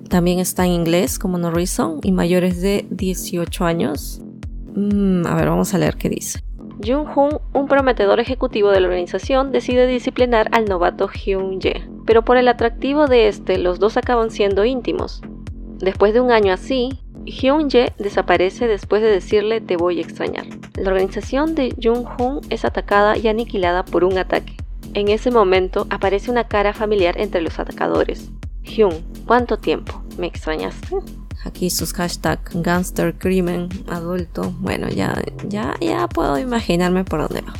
También 0.08 0.38
está 0.38 0.64
en 0.64 0.72
inglés 0.72 1.18
como 1.18 1.36
No 1.36 1.50
Reason 1.50 2.00
y 2.02 2.10
mayores 2.10 2.62
de 2.62 2.86
18 2.88 3.66
años. 3.66 4.22
Mm, 4.74 5.26
a 5.26 5.34
ver, 5.34 5.50
vamos 5.50 5.74
a 5.74 5.78
leer 5.78 5.96
qué 5.96 6.08
dice. 6.08 6.42
Jung 6.82 7.06
Hoon, 7.14 7.38
un 7.52 7.68
prometedor 7.68 8.18
ejecutivo 8.18 8.70
de 8.70 8.80
la 8.80 8.88
organización, 8.88 9.52
decide 9.52 9.86
disciplinar 9.86 10.48
al 10.52 10.64
novato 10.64 11.06
Hyun 11.08 11.60
Ye, 11.60 11.86
pero 12.06 12.24
por 12.24 12.38
el 12.38 12.48
atractivo 12.48 13.08
de 13.08 13.28
este, 13.28 13.58
los 13.58 13.78
dos 13.78 13.98
acaban 13.98 14.30
siendo 14.30 14.64
íntimos. 14.64 15.20
Después 15.80 16.14
de 16.14 16.22
un 16.22 16.30
año 16.30 16.54
así, 16.54 17.03
Hyun 17.26 17.70
Ye 17.70 17.92
desaparece 17.98 18.66
después 18.66 19.02
de 19.02 19.08
decirle 19.08 19.60
te 19.60 19.76
voy 19.76 19.98
a 19.98 20.02
extrañar. 20.02 20.46
La 20.76 20.90
organización 20.90 21.54
de 21.54 21.74
Jung 21.82 22.06
Hoon 22.18 22.40
es 22.50 22.64
atacada 22.64 23.16
y 23.16 23.28
aniquilada 23.28 23.84
por 23.84 24.04
un 24.04 24.18
ataque. 24.18 24.56
En 24.94 25.08
ese 25.08 25.30
momento 25.30 25.86
aparece 25.90 26.30
una 26.30 26.46
cara 26.46 26.74
familiar 26.74 27.18
entre 27.18 27.40
los 27.40 27.58
atacadores. 27.58 28.30
Hyun, 28.62 29.04
¿cuánto 29.26 29.58
tiempo? 29.58 30.02
¿Me 30.18 30.26
extrañaste? 30.26 30.96
Aquí 31.44 31.68
sus 31.68 31.92
hashtags 31.92 32.62
gangster, 32.62 33.14
crimen, 33.18 33.68
adulto. 33.88 34.54
Bueno, 34.60 34.88
ya, 34.88 35.20
ya, 35.48 35.74
ya 35.80 36.08
puedo 36.08 36.38
imaginarme 36.38 37.04
por 37.04 37.20
dónde 37.20 37.42
va. 37.42 37.54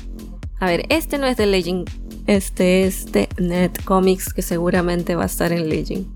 A 0.60 0.66
ver, 0.66 0.86
este 0.88 1.18
no 1.18 1.26
es 1.26 1.36
de 1.36 1.46
Legend. 1.46 1.90
Este 2.26 2.84
es 2.84 3.12
de 3.12 3.28
Netcomics, 3.38 4.32
que 4.32 4.40
seguramente 4.40 5.14
va 5.14 5.24
a 5.24 5.26
estar 5.26 5.52
en 5.52 5.68
Legend. 5.68 6.06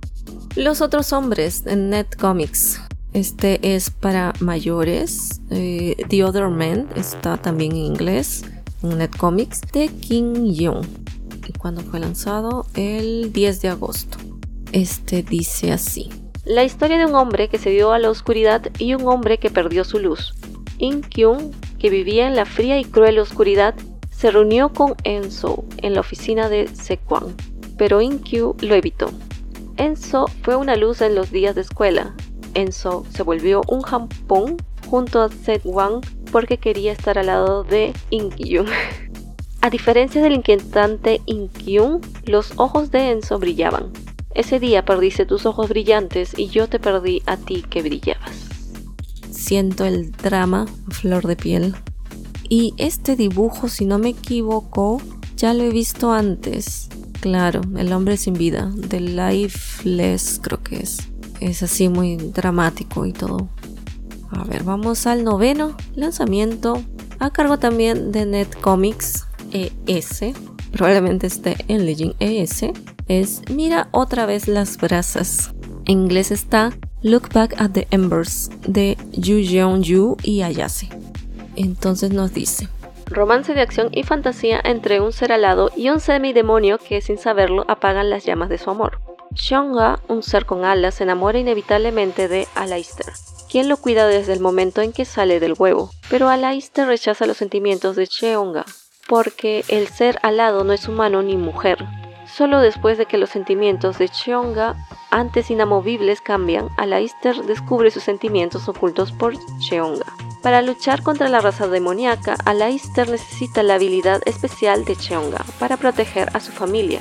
Los 0.56 0.80
otros 0.80 1.12
hombres 1.12 1.64
en 1.66 1.90
Netcomics. 1.90 2.80
Este 3.12 3.74
es 3.74 3.90
para 3.90 4.32
mayores. 4.40 5.40
Eh, 5.50 5.96
The 6.08 6.24
Other 6.24 6.48
Men 6.48 6.88
está 6.94 7.36
también 7.36 7.72
en 7.72 7.78
inglés. 7.78 8.44
En 8.82 8.98
Netcomics 8.98 9.62
de 9.72 9.88
Kim 9.88 10.52
Young. 10.52 10.86
¿Y 11.46 11.52
cuándo 11.52 11.80
fue 11.80 12.00
lanzado? 12.00 12.66
El 12.74 13.32
10 13.32 13.62
de 13.62 13.68
agosto. 13.68 14.18
Este 14.72 15.22
dice 15.22 15.72
así. 15.72 16.10
La 16.44 16.64
historia 16.64 16.98
de 16.98 17.06
un 17.06 17.14
hombre 17.14 17.48
que 17.48 17.58
se 17.58 17.70
dio 17.70 17.92
a 17.92 17.98
la 17.98 18.10
oscuridad 18.10 18.70
y 18.78 18.94
un 18.94 19.06
hombre 19.08 19.38
que 19.38 19.50
perdió 19.50 19.84
su 19.84 19.98
luz. 19.98 20.34
In 20.78 21.00
Kyung, 21.00 21.52
que 21.78 21.90
vivía 21.90 22.26
en 22.26 22.36
la 22.36 22.44
fría 22.44 22.78
y 22.78 22.84
cruel 22.84 23.18
oscuridad, 23.18 23.74
se 24.10 24.30
reunió 24.30 24.72
con 24.72 24.94
Enso 25.04 25.64
en 25.78 25.94
la 25.94 26.00
oficina 26.00 26.48
de 26.48 26.68
Sekwang, 26.68 27.34
pero 27.76 28.00
In 28.00 28.18
Kyu 28.18 28.56
lo 28.60 28.74
evitó. 28.74 29.10
Enso 29.76 30.26
fue 30.42 30.56
una 30.56 30.76
luz 30.76 31.00
en 31.00 31.14
los 31.14 31.30
días 31.30 31.54
de 31.54 31.60
escuela. 31.60 32.14
Enso 32.54 33.04
se 33.14 33.22
volvió 33.22 33.62
un 33.68 33.82
jampón 33.82 34.56
junto 34.86 35.20
a 35.22 35.28
Sekwang 35.28 36.00
porque 36.32 36.58
quería 36.58 36.92
estar 36.92 37.18
al 37.18 37.26
lado 37.26 37.64
de 37.64 37.92
In 38.10 38.30
Kyung. 38.30 38.68
A 39.60 39.70
diferencia 39.70 40.22
del 40.22 40.34
inquietante 40.34 41.20
Inkyun, 41.26 42.00
los 42.24 42.52
ojos 42.58 42.92
de 42.92 43.10
Enzo 43.10 43.40
brillaban. 43.40 43.90
Ese 44.32 44.60
día 44.60 44.84
perdiste 44.84 45.26
tus 45.26 45.46
ojos 45.46 45.68
brillantes 45.68 46.38
y 46.38 46.46
yo 46.46 46.68
te 46.68 46.78
perdí 46.78 47.22
a 47.26 47.36
ti 47.36 47.64
que 47.68 47.82
brillabas. 47.82 48.30
Siento 49.32 49.84
el 49.84 50.12
drama 50.12 50.66
flor 50.90 51.26
de 51.26 51.34
piel. 51.34 51.74
Y 52.48 52.72
este 52.76 53.16
dibujo, 53.16 53.68
si 53.68 53.84
no 53.84 53.98
me 53.98 54.10
equivoco, 54.10 55.02
ya 55.36 55.52
lo 55.54 55.64
he 55.64 55.70
visto 55.70 56.12
antes. 56.12 56.88
Claro, 57.20 57.62
el 57.76 57.92
hombre 57.92 58.16
sin 58.16 58.34
vida, 58.34 58.70
The 58.88 59.00
Lifeless 59.00 60.38
creo 60.40 60.62
que 60.62 60.76
es. 60.76 61.07
Es 61.40 61.62
así 61.62 61.88
muy 61.88 62.16
dramático 62.16 63.06
y 63.06 63.12
todo. 63.12 63.48
A 64.30 64.44
ver, 64.44 64.62
vamos 64.64 65.06
al 65.06 65.24
noveno 65.24 65.76
lanzamiento. 65.94 66.82
A 67.18 67.30
cargo 67.30 67.58
también 67.58 68.12
de 68.12 68.26
Netcomics 68.26 69.26
ES. 69.52 70.34
Probablemente 70.72 71.26
esté 71.26 71.56
en 71.68 71.86
Legend 71.86 72.14
ES. 72.20 72.66
Es 73.08 73.42
Mira 73.50 73.88
otra 73.92 74.26
vez 74.26 74.48
las 74.48 74.76
brasas. 74.76 75.52
En 75.86 76.02
inglés 76.02 76.30
está 76.30 76.72
Look 77.02 77.30
Back 77.32 77.60
at 77.60 77.70
the 77.70 77.88
Embers 77.90 78.50
de 78.66 78.96
Yu 79.12 79.38
Jeong 79.40 79.82
Yu 79.82 80.16
y 80.22 80.42
Ayase. 80.42 80.88
Entonces 81.56 82.12
nos 82.12 82.34
dice 82.34 82.68
romance 83.10 83.54
de 83.54 83.60
acción 83.60 83.88
y 83.92 84.02
fantasía 84.02 84.60
entre 84.62 85.00
un 85.00 85.12
ser 85.12 85.32
alado 85.32 85.70
y 85.76 85.88
un 85.88 86.00
semidemonio 86.00 86.78
que 86.78 87.00
sin 87.00 87.18
saberlo 87.18 87.64
apagan 87.68 88.10
las 88.10 88.24
llamas 88.24 88.48
de 88.48 88.58
su 88.58 88.70
amor. 88.70 89.07
Shonga, 89.34 90.00
un 90.08 90.22
ser 90.22 90.46
con 90.46 90.64
alas, 90.64 90.96
se 90.96 91.04
enamora 91.04 91.38
inevitablemente 91.38 92.28
de 92.28 92.48
Aleister, 92.54 93.12
quien 93.50 93.68
lo 93.68 93.76
cuida 93.76 94.06
desde 94.06 94.32
el 94.32 94.40
momento 94.40 94.82
en 94.82 94.92
que 94.92 95.04
sale 95.04 95.40
del 95.40 95.54
huevo, 95.58 95.90
pero 96.10 96.28
Aleister 96.28 96.86
rechaza 96.86 97.26
los 97.26 97.36
sentimientos 97.36 97.96
de 97.96 98.06
Cheonga, 98.06 98.64
porque 99.06 99.64
el 99.68 99.88
ser 99.88 100.18
alado 100.22 100.64
no 100.64 100.72
es 100.72 100.88
humano 100.88 101.22
ni 101.22 101.36
mujer. 101.36 101.84
Solo 102.26 102.60
después 102.60 102.98
de 102.98 103.06
que 103.06 103.18
los 103.18 103.30
sentimientos 103.30 103.98
de 103.98 104.08
Cheonga, 104.08 104.76
antes 105.10 105.50
inamovibles, 105.50 106.20
cambian, 106.20 106.68
Aleister 106.76 107.36
descubre 107.44 107.90
sus 107.90 108.02
sentimientos 108.02 108.68
ocultos 108.68 109.12
por 109.12 109.34
Cheonga. 109.60 110.06
Para 110.42 110.62
luchar 110.62 111.02
contra 111.02 111.28
la 111.28 111.40
raza 111.40 111.66
demoníaca, 111.66 112.36
Aleister 112.44 113.08
necesita 113.08 113.62
la 113.62 113.74
habilidad 113.74 114.20
especial 114.26 114.84
de 114.84 114.96
Cheonga 114.96 115.44
para 115.58 115.76
proteger 115.76 116.28
a 116.34 116.40
su 116.40 116.52
familia. 116.52 117.00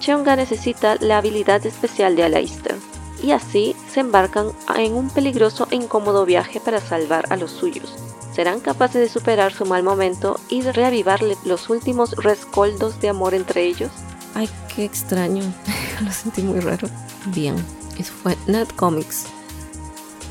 Cheonga 0.00 0.34
necesita 0.34 0.96
la 0.96 1.18
habilidad 1.18 1.64
especial 1.66 2.16
de 2.16 2.24
Aleister, 2.24 2.76
y 3.22 3.32
así 3.32 3.76
se 3.88 4.00
embarcan 4.00 4.48
en 4.76 4.94
un 4.94 5.10
peligroso 5.10 5.68
e 5.70 5.76
incómodo 5.76 6.24
viaje 6.24 6.58
para 6.58 6.80
salvar 6.80 7.26
a 7.30 7.36
los 7.36 7.50
suyos. 7.50 7.94
¿Serán 8.34 8.60
capaces 8.60 9.02
de 9.02 9.08
superar 9.08 9.52
su 9.52 9.66
mal 9.66 9.82
momento 9.82 10.40
y 10.48 10.62
de 10.62 10.72
reavivarle 10.72 11.36
los 11.44 11.68
últimos 11.68 12.12
rescoldos 12.12 13.00
de 13.00 13.10
amor 13.10 13.34
entre 13.34 13.64
ellos? 13.64 13.90
Ay, 14.34 14.48
qué 14.74 14.84
extraño. 14.84 15.42
Lo 16.04 16.12
sentí 16.12 16.42
muy 16.42 16.60
raro. 16.60 16.88
Bien, 17.26 17.54
eso 17.98 18.12
fue 18.22 18.38
Netcomics. 18.46 19.26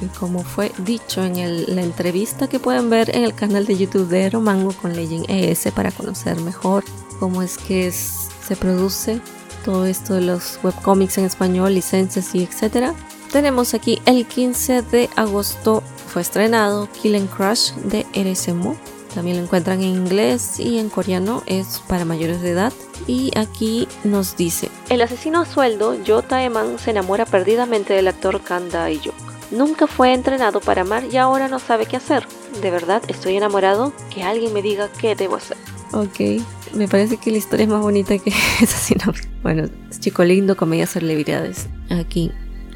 Y 0.01 0.05
como 0.17 0.43
fue 0.43 0.71
dicho 0.79 1.23
en 1.23 1.75
la 1.75 1.81
entrevista 1.81 2.47
que 2.47 2.59
pueden 2.59 2.89
ver 2.89 3.15
en 3.15 3.25
el 3.25 3.35
canal 3.35 3.65
de 3.65 3.77
YouTube 3.77 4.07
de 4.07 4.29
Romango 4.29 4.71
con 4.71 4.95
Legend 4.95 5.25
ES 5.27 5.71
para 5.75 5.91
conocer 5.91 6.39
mejor 6.39 6.85
cómo 7.19 7.41
es 7.41 7.57
que 7.57 7.91
se 7.91 8.55
produce 8.55 9.21
todo 9.63 9.85
esto 9.85 10.15
de 10.15 10.21
los 10.21 10.59
webcomics 10.63 11.17
en 11.17 11.25
español, 11.25 11.73
licencias 11.73 12.33
y 12.35 12.43
etcétera. 12.43 12.93
Tenemos 13.31 13.73
aquí 13.73 14.01
el 14.05 14.25
15 14.25 14.81
de 14.81 15.09
agosto 15.15 15.83
fue 16.07 16.21
estrenado 16.23 16.89
Kill 17.01 17.27
Crush 17.27 17.73
de 17.73 18.05
RSMO. 18.13 18.75
También 19.13 19.37
lo 19.37 19.43
encuentran 19.43 19.81
en 19.81 19.89
inglés 19.89 20.59
y 20.59 20.79
en 20.79 20.89
coreano, 20.89 21.43
es 21.45 21.81
para 21.87 22.05
mayores 22.05 22.41
de 22.41 22.51
edad. 22.51 22.73
Y 23.07 23.31
aquí 23.37 23.87
nos 24.03 24.35
dice: 24.35 24.69
El 24.89 25.01
asesino 25.01 25.41
a 25.41 25.45
sueldo, 25.45 25.95
Jota 26.05 26.43
Eman, 26.43 26.79
se 26.79 26.91
enamora 26.91 27.25
perdidamente 27.25 27.93
del 27.93 28.07
actor 28.07 28.41
Kanda 28.41 28.81
Dae-yok 28.81 29.15
Nunca 29.51 29.87
fue 29.87 30.13
entrenado 30.13 30.59
para 30.59 30.81
amar 30.81 31.05
y 31.11 31.17
ahora 31.17 31.47
no 31.47 31.59
sabe 31.59 31.87
qué 31.87 31.97
hacer. 31.97 32.27
De 32.61 32.69
verdad, 32.69 33.01
estoy 33.07 33.35
enamorado. 33.35 33.93
Que 34.13 34.23
alguien 34.23 34.53
me 34.53 34.61
diga 34.61 34.89
qué 34.99 35.15
debo 35.15 35.37
hacer. 35.37 35.57
Ok, 35.91 36.43
me 36.73 36.87
parece 36.87 37.17
que 37.17 37.31
la 37.31 37.37
historia 37.37 37.63
es 37.65 37.69
más 37.69 37.81
bonita 37.81 38.17
que 38.17 38.29
esa 38.61 38.77
sinopsis. 38.77 39.27
Bueno, 39.41 39.69
chico 39.99 40.23
lindo, 40.23 40.55
comedia 40.55 40.87
celebridades. 40.87 41.67
Aquí. 41.89 42.31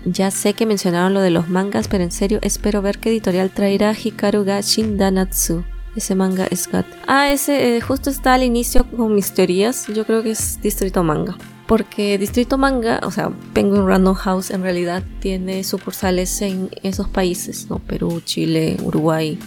Ya 0.05 0.31
sé 0.31 0.53
que 0.53 0.65
mencionaron 0.65 1.13
lo 1.13 1.21
de 1.21 1.29
los 1.29 1.47
mangas, 1.47 1.87
pero 1.87 2.03
en 2.03 2.11
serio 2.11 2.39
espero 2.41 2.81
ver 2.81 2.99
qué 2.99 3.09
editorial 3.09 3.51
traerá 3.51 3.93
Hikaru 3.93 4.43
ga 4.43 4.59
Shindanatsu. 4.59 5.63
Ese 5.95 6.15
manga 6.15 6.45
es 6.49 6.67
Gat. 6.67 6.87
Ah, 7.07 7.29
ese 7.31 7.77
eh, 7.77 7.81
justo 7.81 8.09
está 8.09 8.33
al 8.33 8.43
inicio 8.43 8.83
con 8.89 9.13
mis 9.15 9.33
teorías. 9.33 9.87
Yo 9.87 10.05
creo 10.05 10.23
que 10.23 10.31
es 10.31 10.59
Distrito 10.61 11.03
Manga 11.03 11.37
porque 11.67 12.17
Distrito 12.17 12.57
Manga, 12.57 12.99
o 13.03 13.11
sea, 13.11 13.31
Penguin 13.53 13.87
Random 13.87 14.15
House 14.15 14.51
en 14.51 14.61
realidad 14.61 15.03
tiene 15.19 15.63
sucursales 15.63 16.41
en 16.41 16.69
esos 16.83 17.07
países, 17.07 17.69
¿no? 17.69 17.79
Perú, 17.79 18.21
Chile, 18.23 18.77
Uruguay. 18.83 19.39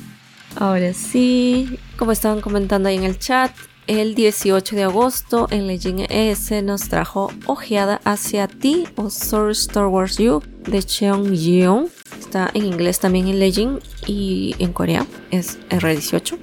Ahora 0.57 0.92
sí, 0.94 1.78
como 1.97 2.12
estaban 2.12 2.40
comentando 2.40 2.88
ahí 2.88 2.97
en 2.97 3.05
el 3.05 3.18
chat, 3.18 3.53
el 3.87 4.14
18 4.14 4.76
de 4.76 4.84
agosto 4.84 5.47
en 5.51 5.66
Legend 5.66 6.07
ES 6.09 6.62
nos 6.62 6.89
trajo 6.89 7.30
Ojeada 7.47 8.01
hacia 8.05 8.49
ti 8.49 8.84
o 8.97 9.11
Source 9.11 9.68
Towards 9.68 10.18
You 10.18 10.43
de 10.66 10.82
Cheong 10.82 11.32
Yeon. 11.32 11.89
Está 12.18 12.51
en 12.55 12.66
inglés 12.66 12.99
también 12.99 13.28
en 13.28 13.39
Legend 13.39 13.80
y 14.07 14.55
en 14.59 14.72
Corea 14.72 15.07
es 15.30 15.59
R18. 15.68 16.39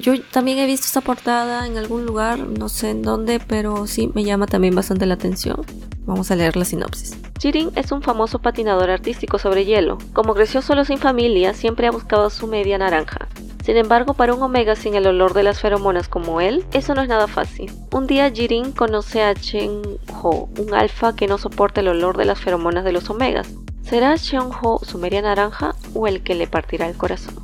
Yo 0.00 0.20
también 0.30 0.58
he 0.58 0.66
visto 0.66 0.86
esta 0.86 1.00
portada 1.00 1.66
en 1.66 1.78
algún 1.78 2.04
lugar, 2.04 2.38
no 2.38 2.68
sé 2.68 2.90
en 2.90 3.02
dónde, 3.02 3.40
pero 3.40 3.86
sí 3.86 4.10
me 4.14 4.24
llama 4.24 4.46
también 4.46 4.74
bastante 4.74 5.06
la 5.06 5.14
atención. 5.14 5.64
Vamos 6.04 6.30
a 6.30 6.36
leer 6.36 6.56
la 6.56 6.64
sinopsis. 6.64 7.16
Jirin 7.40 7.70
es 7.74 7.90
un 7.90 8.02
famoso 8.02 8.38
patinador 8.38 8.90
artístico 8.90 9.38
sobre 9.38 9.64
hielo. 9.64 9.98
Como 10.12 10.34
creció 10.34 10.62
solo 10.62 10.84
sin 10.84 10.98
familia, 10.98 11.54
siempre 11.54 11.86
ha 11.88 11.90
buscado 11.90 12.30
su 12.30 12.46
media 12.46 12.78
naranja. 12.78 13.28
Sin 13.66 13.76
embargo, 13.76 14.14
para 14.14 14.32
un 14.32 14.40
Omega 14.40 14.76
sin 14.76 14.94
el 14.94 15.08
olor 15.08 15.34
de 15.34 15.42
las 15.42 15.60
feromonas 15.60 16.06
como 16.06 16.40
él, 16.40 16.64
eso 16.72 16.94
no 16.94 17.02
es 17.02 17.08
nada 17.08 17.26
fácil. 17.26 17.72
Un 17.92 18.06
día 18.06 18.30
Jirin 18.30 18.70
conoce 18.70 19.24
a 19.24 19.34
Chen 19.34 19.82
Ho, 20.22 20.48
un 20.56 20.72
alfa 20.72 21.16
que 21.16 21.26
no 21.26 21.36
soporta 21.36 21.80
el 21.80 21.88
olor 21.88 22.16
de 22.16 22.26
las 22.26 22.38
feromonas 22.38 22.84
de 22.84 22.92
los 22.92 23.10
Omegas. 23.10 23.48
¿Será 23.82 24.16
Chen 24.18 24.50
Ho 24.62 24.78
su 24.84 24.98
media 24.98 25.20
naranja 25.20 25.74
o 25.94 26.06
el 26.06 26.22
que 26.22 26.36
le 26.36 26.46
partirá 26.46 26.88
el 26.88 26.96
corazón? 26.96 27.34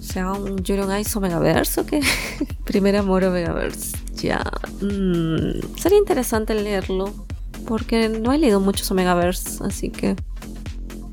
sea 0.00 0.32
un 0.32 0.62
Yuron 0.62 0.98
Ice 0.98 1.18
o 1.18 1.20
Megaverse 1.20 1.80
o 1.82 1.84
qué? 1.84 2.00
Primer 2.64 2.96
amor 2.96 3.24
o 3.24 3.30
Megaverse. 3.30 3.98
Ya. 4.14 4.42
Mm, 4.80 5.76
sería 5.76 5.98
interesante 5.98 6.54
leerlo. 6.54 7.12
Porque 7.66 8.08
no 8.08 8.32
he 8.32 8.38
leído 8.38 8.60
muchos 8.60 8.90
Omegaverse, 8.90 9.62
así 9.62 9.90
que. 9.90 10.16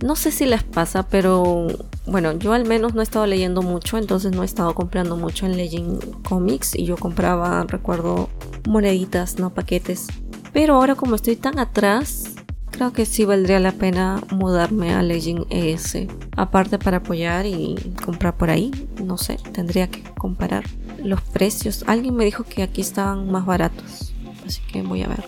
No 0.02 0.16
sé 0.16 0.32
si 0.32 0.46
les 0.46 0.64
pasa, 0.64 1.04
pero 1.04 1.68
bueno, 2.06 2.34
yo 2.34 2.54
al 2.54 2.66
menos 2.66 2.94
no 2.94 3.02
he 3.02 3.04
estado 3.04 3.26
leyendo 3.26 3.62
mucho, 3.62 3.98
entonces 3.98 4.32
no 4.34 4.42
he 4.42 4.46
estado 4.46 4.74
comprando 4.76 5.16
mucho 5.16 5.46
en 5.46 5.58
Legend 5.58 6.22
Comics 6.24 6.76
y 6.76 6.86
yo 6.86 6.98
compraba, 6.98 7.64
recuerdo, 7.64 8.30
moneditas, 8.68 9.40
no 9.40 9.54
paquetes. 9.54 10.08
Pero 10.52 10.76
ahora 10.76 10.96
como 10.96 11.16
estoy 11.16 11.36
tan 11.36 11.60
atrás, 11.60 12.36
creo 12.72 12.92
que 12.92 13.06
sí 13.06 13.24
valdría 13.24 13.60
la 13.60 13.72
pena 13.72 14.22
mudarme 14.32 14.94
a 14.94 15.02
Legend 15.02 15.46
ES. 15.50 16.08
Aparte 16.36 16.78
para 16.78 16.98
apoyar 16.98 17.46
y 17.46 17.76
comprar 18.04 18.36
por 18.36 18.50
ahí, 18.50 18.72
no 19.04 19.18
sé, 19.18 19.38
tendría 19.54 19.90
que 19.90 20.04
comparar 20.18 20.66
los 21.02 21.22
precios. 21.22 21.84
Alguien 21.88 22.16
me 22.16 22.26
dijo 22.26 22.44
que 22.44 22.64
aquí 22.64 22.82
estaban 22.82 23.32
más 23.32 23.46
baratos, 23.46 24.14
así 24.46 24.62
que 24.72 24.82
voy 24.82 25.04
a 25.04 25.08
ver. 25.08 25.24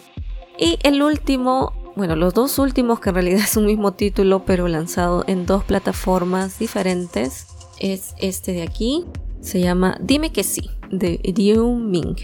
Y 0.57 0.77
el 0.83 1.01
último, 1.01 1.73
bueno, 1.95 2.15
los 2.15 2.33
dos 2.33 2.59
últimos 2.59 2.99
que 2.99 3.09
en 3.09 3.15
realidad 3.15 3.39
es 3.43 3.57
un 3.57 3.65
mismo 3.65 3.93
título 3.93 4.45
pero 4.45 4.67
lanzado 4.67 5.23
en 5.27 5.45
dos 5.45 5.63
plataformas 5.63 6.59
diferentes, 6.59 7.47
es 7.79 8.15
este 8.19 8.53
de 8.53 8.63
aquí. 8.63 9.05
Se 9.41 9.59
llama 9.59 9.97
Dime 10.01 10.31
que 10.31 10.43
sí, 10.43 10.71
de 10.91 11.19
Ryu 11.23 11.75
Ming. 11.75 12.15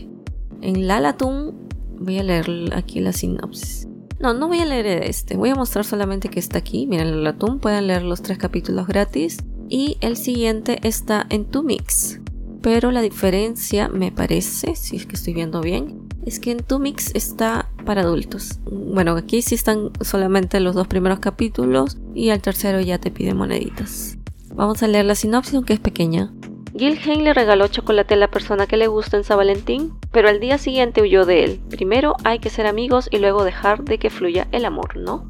En 0.61 0.87
Lalatun 0.87 1.69
voy 1.99 2.17
a 2.17 2.23
leer 2.23 2.49
aquí 2.73 2.99
la 2.99 3.13
sinopsis. 3.13 3.87
No, 4.21 4.35
no 4.35 4.47
voy 4.47 4.59
a 4.59 4.65
leer 4.65 4.85
este. 5.03 5.35
Voy 5.35 5.49
a 5.49 5.55
mostrar 5.55 5.83
solamente 5.83 6.29
que 6.29 6.39
está 6.39 6.59
aquí. 6.59 6.85
Miren 6.85 7.07
el 7.07 7.23
latún. 7.23 7.59
Pueden 7.59 7.87
leer 7.87 8.03
los 8.03 8.21
tres 8.21 8.37
capítulos 8.37 8.85
gratis. 8.85 9.39
Y 9.67 9.97
el 10.01 10.15
siguiente 10.15 10.79
está 10.83 11.25
en 11.29 11.45
tu 11.45 11.63
mix. 11.63 12.19
Pero 12.61 12.91
la 12.91 13.01
diferencia, 13.01 13.87
me 13.87 14.11
parece, 14.11 14.75
si 14.75 14.95
es 14.95 15.07
que 15.07 15.15
estoy 15.15 15.33
viendo 15.33 15.61
bien, 15.61 16.07
es 16.23 16.39
que 16.39 16.51
en 16.51 16.59
tu 16.59 16.77
mix 16.77 17.15
está 17.15 17.70
para 17.83 18.01
adultos. 18.01 18.59
Bueno, 18.69 19.15
aquí 19.15 19.41
sí 19.41 19.55
están 19.55 19.91
solamente 20.01 20.59
los 20.59 20.75
dos 20.75 20.87
primeros 20.87 21.19
capítulos 21.19 21.97
y 22.13 22.29
al 22.29 22.41
tercero 22.41 22.79
ya 22.81 22.99
te 22.99 23.11
pide 23.11 23.33
moneditas. 23.33 24.17
Vamos 24.53 24.83
a 24.83 24.87
leer 24.87 25.05
la 25.05 25.15
sinopsis, 25.15 25.55
aunque 25.55 25.73
es 25.73 25.79
pequeña. 25.79 26.31
Gilheim 26.75 27.21
le 27.21 27.33
regaló 27.33 27.67
chocolate 27.67 28.13
a 28.13 28.17
la 28.17 28.31
persona 28.31 28.65
que 28.65 28.77
le 28.77 28.87
gusta 28.87 29.17
en 29.17 29.23
San 29.23 29.37
Valentín, 29.37 29.93
pero 30.11 30.29
al 30.29 30.39
día 30.39 30.57
siguiente 30.57 31.01
huyó 31.01 31.25
de 31.25 31.43
él. 31.43 31.61
Primero 31.69 32.15
hay 32.23 32.39
que 32.39 32.49
ser 32.49 32.65
amigos 32.65 33.09
y 33.11 33.17
luego 33.17 33.43
dejar 33.43 33.83
de 33.83 33.97
que 33.97 34.09
fluya 34.09 34.47
el 34.51 34.65
amor, 34.65 34.95
¿no? 34.97 35.27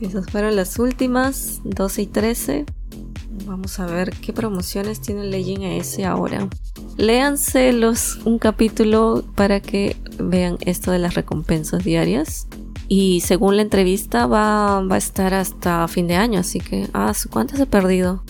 Esas 0.00 0.26
fueron 0.26 0.56
las 0.56 0.78
últimas, 0.78 1.60
12 1.64 2.02
y 2.02 2.06
13. 2.06 2.66
Vamos 3.46 3.80
a 3.80 3.86
ver 3.86 4.10
qué 4.10 4.32
promociones 4.32 5.00
tiene 5.00 5.24
Legend 5.24 5.64
ES 5.64 6.00
ahora. 6.00 6.48
léanse 6.96 7.72
los, 7.72 8.18
un 8.24 8.38
capítulo 8.38 9.24
para 9.34 9.60
que 9.60 9.96
vean 10.18 10.58
esto 10.60 10.90
de 10.90 10.98
las 10.98 11.14
recompensas 11.14 11.84
diarias. 11.84 12.46
Y 12.88 13.20
según 13.20 13.56
la 13.56 13.62
entrevista 13.62 14.26
va, 14.26 14.82
va 14.82 14.94
a 14.96 14.98
estar 14.98 15.34
hasta 15.34 15.88
fin 15.88 16.06
de 16.06 16.16
año, 16.16 16.40
así 16.40 16.60
que, 16.60 16.88
ah, 16.92 17.12
¿cuántas 17.30 17.58
he 17.58 17.66
perdido? 17.66 18.22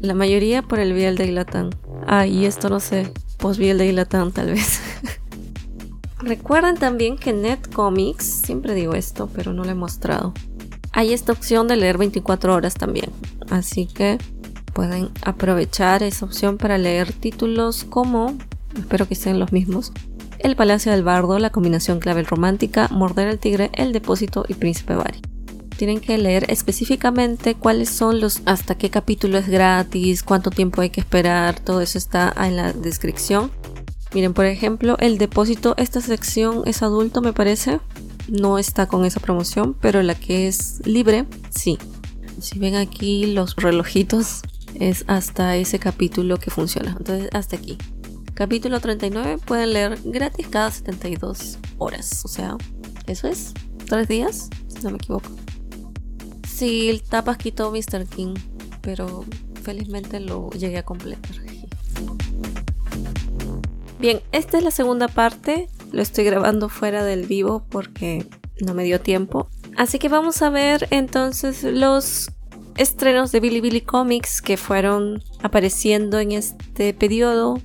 La 0.00 0.14
mayoría 0.14 0.62
por 0.62 0.78
el 0.78 0.92
Biel 0.92 1.16
de 1.16 1.26
Ilatán. 1.26 1.70
Ah, 2.06 2.26
y 2.26 2.44
esto 2.44 2.68
no 2.68 2.80
sé, 2.80 3.12
post 3.38 3.58
Biel 3.58 3.78
de 3.78 3.86
Ilatán 3.86 4.32
tal 4.32 4.52
vez. 4.52 4.80
Recuerden 6.18 6.76
también 6.76 7.16
que 7.16 7.32
Netcomics, 7.32 8.24
siempre 8.24 8.74
digo 8.74 8.94
esto, 8.94 9.30
pero 9.34 9.52
no 9.52 9.64
lo 9.64 9.70
he 9.70 9.74
mostrado. 9.74 10.34
Hay 10.92 11.14
esta 11.14 11.32
opción 11.32 11.66
de 11.66 11.76
leer 11.76 11.96
24 11.96 12.54
horas 12.54 12.74
también, 12.74 13.10
así 13.48 13.86
que 13.86 14.18
pueden 14.70 15.10
aprovechar 15.22 16.02
esa 16.02 16.24
opción 16.24 16.56
para 16.56 16.78
leer 16.78 17.12
títulos 17.12 17.84
como, 17.84 18.34
espero 18.76 19.06
que 19.06 19.14
sean 19.14 19.38
los 19.38 19.52
mismos, 19.52 19.92
El 20.38 20.56
Palacio 20.56 20.92
del 20.92 21.02
Bardo, 21.02 21.38
La 21.38 21.50
Combinación 21.50 22.00
Clavel 22.00 22.26
Romántica, 22.26 22.88
Morder 22.90 23.28
el 23.28 23.38
Tigre, 23.38 23.70
El 23.74 23.92
Depósito 23.92 24.44
y 24.48 24.54
Príncipe 24.54 24.94
Bari. 24.94 25.20
Tienen 25.76 26.00
que 26.00 26.18
leer 26.18 26.44
específicamente 26.50 27.54
cuáles 27.54 27.88
son 27.88 28.20
los, 28.20 28.42
hasta 28.44 28.76
qué 28.76 28.90
capítulo 28.90 29.38
es 29.38 29.48
gratis, 29.48 30.22
cuánto 30.22 30.50
tiempo 30.50 30.82
hay 30.82 30.90
que 30.90 31.00
esperar, 31.00 31.58
todo 31.58 31.80
eso 31.80 31.98
está 31.98 32.34
en 32.36 32.56
la 32.56 32.72
descripción. 32.72 33.50
Miren, 34.12 34.34
por 34.34 34.44
ejemplo, 34.44 34.96
el 34.98 35.18
depósito, 35.18 35.74
esta 35.78 36.00
sección 36.00 36.62
es 36.66 36.82
adulto, 36.82 37.22
me 37.22 37.32
parece. 37.32 37.80
No 38.28 38.58
está 38.58 38.86
con 38.86 39.04
esa 39.04 39.20
promoción, 39.20 39.74
pero 39.80 40.02
la 40.02 40.14
que 40.14 40.48
es 40.48 40.84
libre, 40.84 41.26
sí. 41.50 41.78
Si 42.40 42.58
ven 42.58 42.74
aquí 42.74 43.26
los 43.26 43.56
relojitos, 43.56 44.42
es 44.74 45.04
hasta 45.06 45.56
ese 45.56 45.78
capítulo 45.78 46.38
que 46.38 46.50
funciona. 46.50 46.94
Entonces, 46.98 47.28
hasta 47.32 47.56
aquí. 47.56 47.78
Capítulo 48.34 48.80
39 48.80 49.38
pueden 49.44 49.72
leer 49.72 49.98
gratis 50.04 50.48
cada 50.48 50.70
72 50.70 51.58
horas. 51.78 52.24
O 52.24 52.28
sea, 52.28 52.56
eso 53.06 53.28
es 53.28 53.52
tres 53.86 54.08
días, 54.08 54.48
si 54.68 54.82
no 54.82 54.90
me 54.90 54.96
equivoco. 54.96 55.30
Sí, 56.48 56.88
el 56.88 57.02
tapas 57.02 57.36
quitó 57.38 57.70
Mr. 57.70 58.06
King, 58.06 58.34
pero 58.80 59.24
felizmente 59.62 60.20
lo 60.20 60.50
llegué 60.50 60.78
a 60.78 60.84
completar. 60.84 61.36
Bien, 63.98 64.22
esta 64.32 64.56
es 64.56 64.64
la 64.64 64.70
segunda 64.70 65.08
parte. 65.08 65.68
Lo 65.92 66.00
estoy 66.00 66.24
grabando 66.24 66.70
fuera 66.70 67.04
del 67.04 67.26
vivo 67.26 67.66
porque 67.68 68.26
no 68.60 68.72
me 68.72 68.84
dio 68.84 69.00
tiempo. 69.00 69.48
Así 69.76 69.98
que 69.98 70.08
vamos 70.08 70.40
a 70.40 70.48
ver 70.48 70.88
entonces 70.90 71.62
los 71.64 72.30
estrenos 72.80 73.30
de 73.30 73.40
Billy 73.40 73.82
Comics 73.82 74.40
que 74.40 74.56
fueron 74.56 75.22
apareciendo 75.42 76.18
en 76.18 76.32
este 76.32 76.94
periodo, 76.94 77.60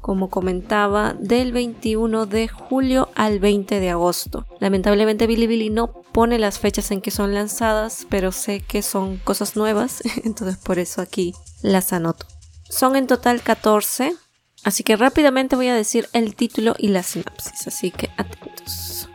como 0.00 0.30
comentaba, 0.30 1.14
del 1.18 1.50
21 1.50 2.26
de 2.26 2.46
julio 2.46 3.08
al 3.16 3.40
20 3.40 3.80
de 3.80 3.90
agosto. 3.90 4.46
Lamentablemente 4.60 5.26
Billy 5.26 5.70
no 5.70 5.88
pone 6.12 6.38
las 6.38 6.60
fechas 6.60 6.92
en 6.92 7.00
que 7.00 7.10
son 7.10 7.34
lanzadas, 7.34 8.06
pero 8.08 8.30
sé 8.30 8.60
que 8.60 8.82
son 8.82 9.16
cosas 9.18 9.56
nuevas, 9.56 10.02
entonces 10.24 10.56
por 10.56 10.78
eso 10.78 11.02
aquí 11.02 11.34
las 11.62 11.92
anoto. 11.92 12.26
Son 12.68 12.94
en 12.94 13.08
total 13.08 13.42
14 13.42 14.14
Así 14.62 14.82
que 14.84 14.94
rápidamente 14.94 15.56
voy 15.56 15.68
a 15.68 15.74
decir 15.74 16.06
el 16.12 16.34
título 16.34 16.74
y 16.78 16.88
la 16.88 17.02
sinopsis, 17.02 17.66
así 17.66 17.90
que 17.90 18.10
atentos. 18.18 19.08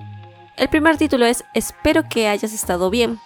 El 0.58 0.70
primer 0.70 0.98
título 0.98 1.28
es 1.28 1.44
Espero 1.54 2.10
que 2.10 2.28
hayas 2.28 2.52
estado 2.52 2.90
bien. 2.90 3.20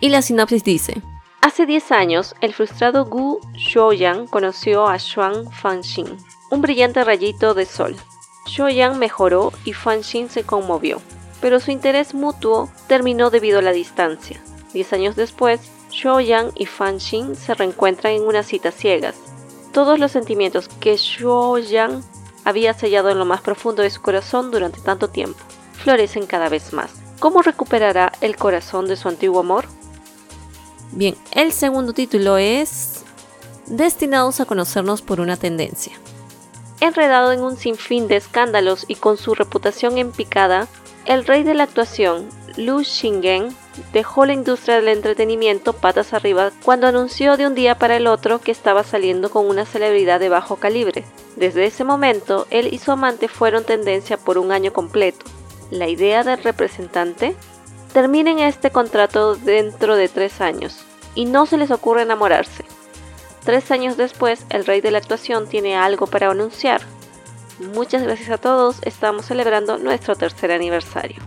Y 0.00 0.08
la 0.08 0.22
sinopsis 0.22 0.64
dice: 0.64 1.02
Hace 1.40 1.66
10 1.66 1.92
años, 1.92 2.34
el 2.40 2.52
frustrado 2.52 3.04
Gu 3.04 3.40
Shouyang 3.54 4.26
conoció 4.26 4.86
a 4.86 4.98
Xuan 4.98 5.50
Fanxin, 5.50 6.16
un 6.50 6.60
brillante 6.60 7.04
rayito 7.04 7.54
de 7.54 7.64
sol. 7.64 7.96
Shouyang 8.46 8.98
mejoró 8.98 9.52
y 9.64 9.72
Fanxin 9.72 10.30
se 10.30 10.42
conmovió, 10.42 11.00
pero 11.40 11.60
su 11.60 11.70
interés 11.70 12.12
mutuo 12.12 12.68
terminó 12.88 13.30
debido 13.30 13.60
a 13.60 13.62
la 13.62 13.72
distancia. 13.72 14.40
Diez 14.72 14.92
años 14.92 15.14
después, 15.14 15.60
Shouyang 15.90 16.50
y 16.56 16.66
Fanxin 16.66 17.36
se 17.36 17.54
reencuentran 17.54 18.14
en 18.14 18.26
una 18.26 18.42
cita 18.42 18.72
ciegas, 18.72 19.14
todos 19.72 20.00
los 20.00 20.10
sentimientos 20.10 20.68
que 20.80 20.96
Yang 20.96 22.02
había 22.44 22.74
sellado 22.74 23.10
en 23.10 23.18
lo 23.18 23.24
más 23.24 23.42
profundo 23.42 23.82
de 23.82 23.90
su 23.90 24.02
corazón 24.02 24.50
durante 24.50 24.80
tanto 24.80 25.08
tiempo 25.08 25.38
florecen 25.74 26.26
cada 26.26 26.48
vez 26.48 26.72
más. 26.72 26.90
¿Cómo 27.20 27.42
recuperará 27.42 28.12
el 28.20 28.36
corazón 28.36 28.88
de 28.88 28.96
su 28.96 29.08
antiguo 29.08 29.40
amor? 29.40 29.66
Bien, 30.92 31.16
el 31.32 31.52
segundo 31.52 31.92
título 31.92 32.38
es 32.38 33.04
Destinados 33.66 34.40
a 34.40 34.46
conocernos 34.46 35.02
por 35.02 35.20
una 35.20 35.36
tendencia. 35.36 35.92
Enredado 36.80 37.32
en 37.32 37.40
un 37.40 37.56
sinfín 37.58 38.08
de 38.08 38.16
escándalos 38.16 38.86
y 38.88 38.94
con 38.94 39.18
su 39.18 39.34
reputación 39.34 39.98
en 39.98 40.12
picada, 40.12 40.66
el 41.04 41.26
rey 41.26 41.42
de 41.42 41.52
la 41.52 41.64
actuación, 41.64 42.28
Lu 42.56 42.84
Xingen, 42.84 43.54
dejó 43.92 44.24
la 44.24 44.32
industria 44.32 44.76
del 44.76 44.88
entretenimiento 44.88 45.74
patas 45.74 46.14
arriba 46.14 46.52
cuando 46.64 46.86
anunció 46.86 47.36
de 47.36 47.46
un 47.46 47.54
día 47.54 47.78
para 47.78 47.96
el 47.96 48.06
otro 48.06 48.40
que 48.40 48.50
estaba 48.50 48.82
saliendo 48.82 49.30
con 49.30 49.46
una 49.46 49.66
celebridad 49.66 50.20
de 50.20 50.30
bajo 50.30 50.56
calibre. 50.56 51.04
Desde 51.36 51.66
ese 51.66 51.84
momento, 51.84 52.46
él 52.50 52.72
y 52.72 52.78
su 52.78 52.92
amante 52.92 53.28
fueron 53.28 53.64
tendencia 53.64 54.16
por 54.16 54.38
un 54.38 54.52
año 54.52 54.72
completo. 54.72 55.26
La 55.70 55.88
idea 55.88 56.24
del 56.24 56.42
representante 56.42 57.36
terminen 57.98 58.38
este 58.38 58.70
contrato 58.70 59.34
dentro 59.34 59.96
de 59.96 60.06
tres 60.06 60.40
años 60.40 60.84
y 61.16 61.24
no 61.24 61.46
se 61.46 61.56
les 61.56 61.72
ocurre 61.72 62.02
enamorarse. 62.02 62.64
Tres 63.44 63.72
años 63.72 63.96
después, 63.96 64.46
el 64.50 64.66
rey 64.66 64.80
de 64.80 64.92
la 64.92 64.98
actuación 64.98 65.48
tiene 65.48 65.74
algo 65.74 66.06
para 66.06 66.30
anunciar. 66.30 66.80
Muchas 67.74 68.04
gracias 68.04 68.30
a 68.30 68.38
todos, 68.38 68.76
estamos 68.82 69.26
celebrando 69.26 69.78
nuestro 69.78 70.14
tercer 70.14 70.52
aniversario. 70.52 71.20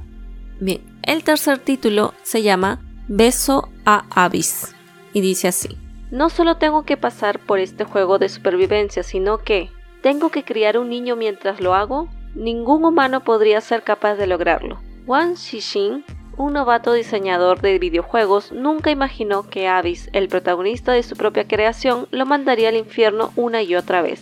Bien, 0.61 0.81
el 1.03 1.25
tercer 1.25 1.59
título 1.59 2.13
se 2.23 2.41
llama 2.41 2.79
Beso 3.09 3.67
a 3.85 4.05
Abyss 4.09 4.73
y 5.11 5.19
dice 5.19 5.49
así. 5.49 5.77
No 6.09 6.29
solo 6.29 6.55
tengo 6.55 6.85
que 6.85 6.95
pasar 6.95 7.39
por 7.39 7.59
este 7.59 7.83
juego 7.83 8.17
de 8.17 8.29
supervivencia, 8.29 9.03
sino 9.03 9.39
que 9.39 9.69
tengo 10.01 10.29
que 10.29 10.45
criar 10.45 10.77
un 10.77 10.87
niño 10.87 11.17
mientras 11.17 11.59
lo 11.59 11.75
hago. 11.75 12.07
Ningún 12.33 12.85
humano 12.85 13.25
podría 13.25 13.59
ser 13.59 13.83
capaz 13.83 14.15
de 14.15 14.27
lograrlo. 14.27 14.79
Wang 15.05 15.35
Xixin, 15.35 16.05
un 16.41 16.53
novato 16.53 16.93
diseñador 16.93 17.61
de 17.61 17.79
videojuegos, 17.79 18.51
nunca 18.51 18.91
imaginó 18.91 19.43
que 19.47 19.67
Abyss, 19.67 20.09
el 20.13 20.27
protagonista 20.27 20.91
de 20.91 21.03
su 21.03 21.15
propia 21.15 21.47
creación, 21.47 22.07
lo 22.11 22.25
mandaría 22.25 22.69
al 22.69 22.75
infierno 22.75 23.31
una 23.35 23.61
y 23.61 23.75
otra 23.75 24.01
vez. 24.01 24.21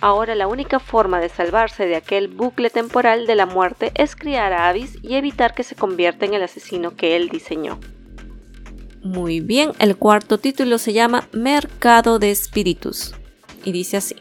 Ahora 0.00 0.34
la 0.34 0.48
única 0.48 0.80
forma 0.80 1.20
de 1.20 1.28
salvarse 1.28 1.86
de 1.86 1.94
aquel 1.94 2.26
bucle 2.26 2.70
temporal 2.70 3.26
de 3.26 3.36
la 3.36 3.46
muerte 3.46 3.92
es 3.94 4.16
criar 4.16 4.52
a 4.52 4.68
Avis 4.68 4.98
y 5.02 5.14
evitar 5.14 5.54
que 5.54 5.62
se 5.62 5.76
convierta 5.76 6.26
en 6.26 6.34
el 6.34 6.42
asesino 6.42 6.96
que 6.96 7.14
él 7.14 7.28
diseñó. 7.28 7.78
Muy 9.02 9.40
bien, 9.40 9.72
el 9.78 9.96
cuarto 9.96 10.38
título 10.38 10.78
se 10.78 10.92
llama 10.92 11.28
Mercado 11.32 12.18
de 12.18 12.32
Espíritus 12.32 13.14
y 13.64 13.70
dice 13.70 13.96
así. 13.96 14.16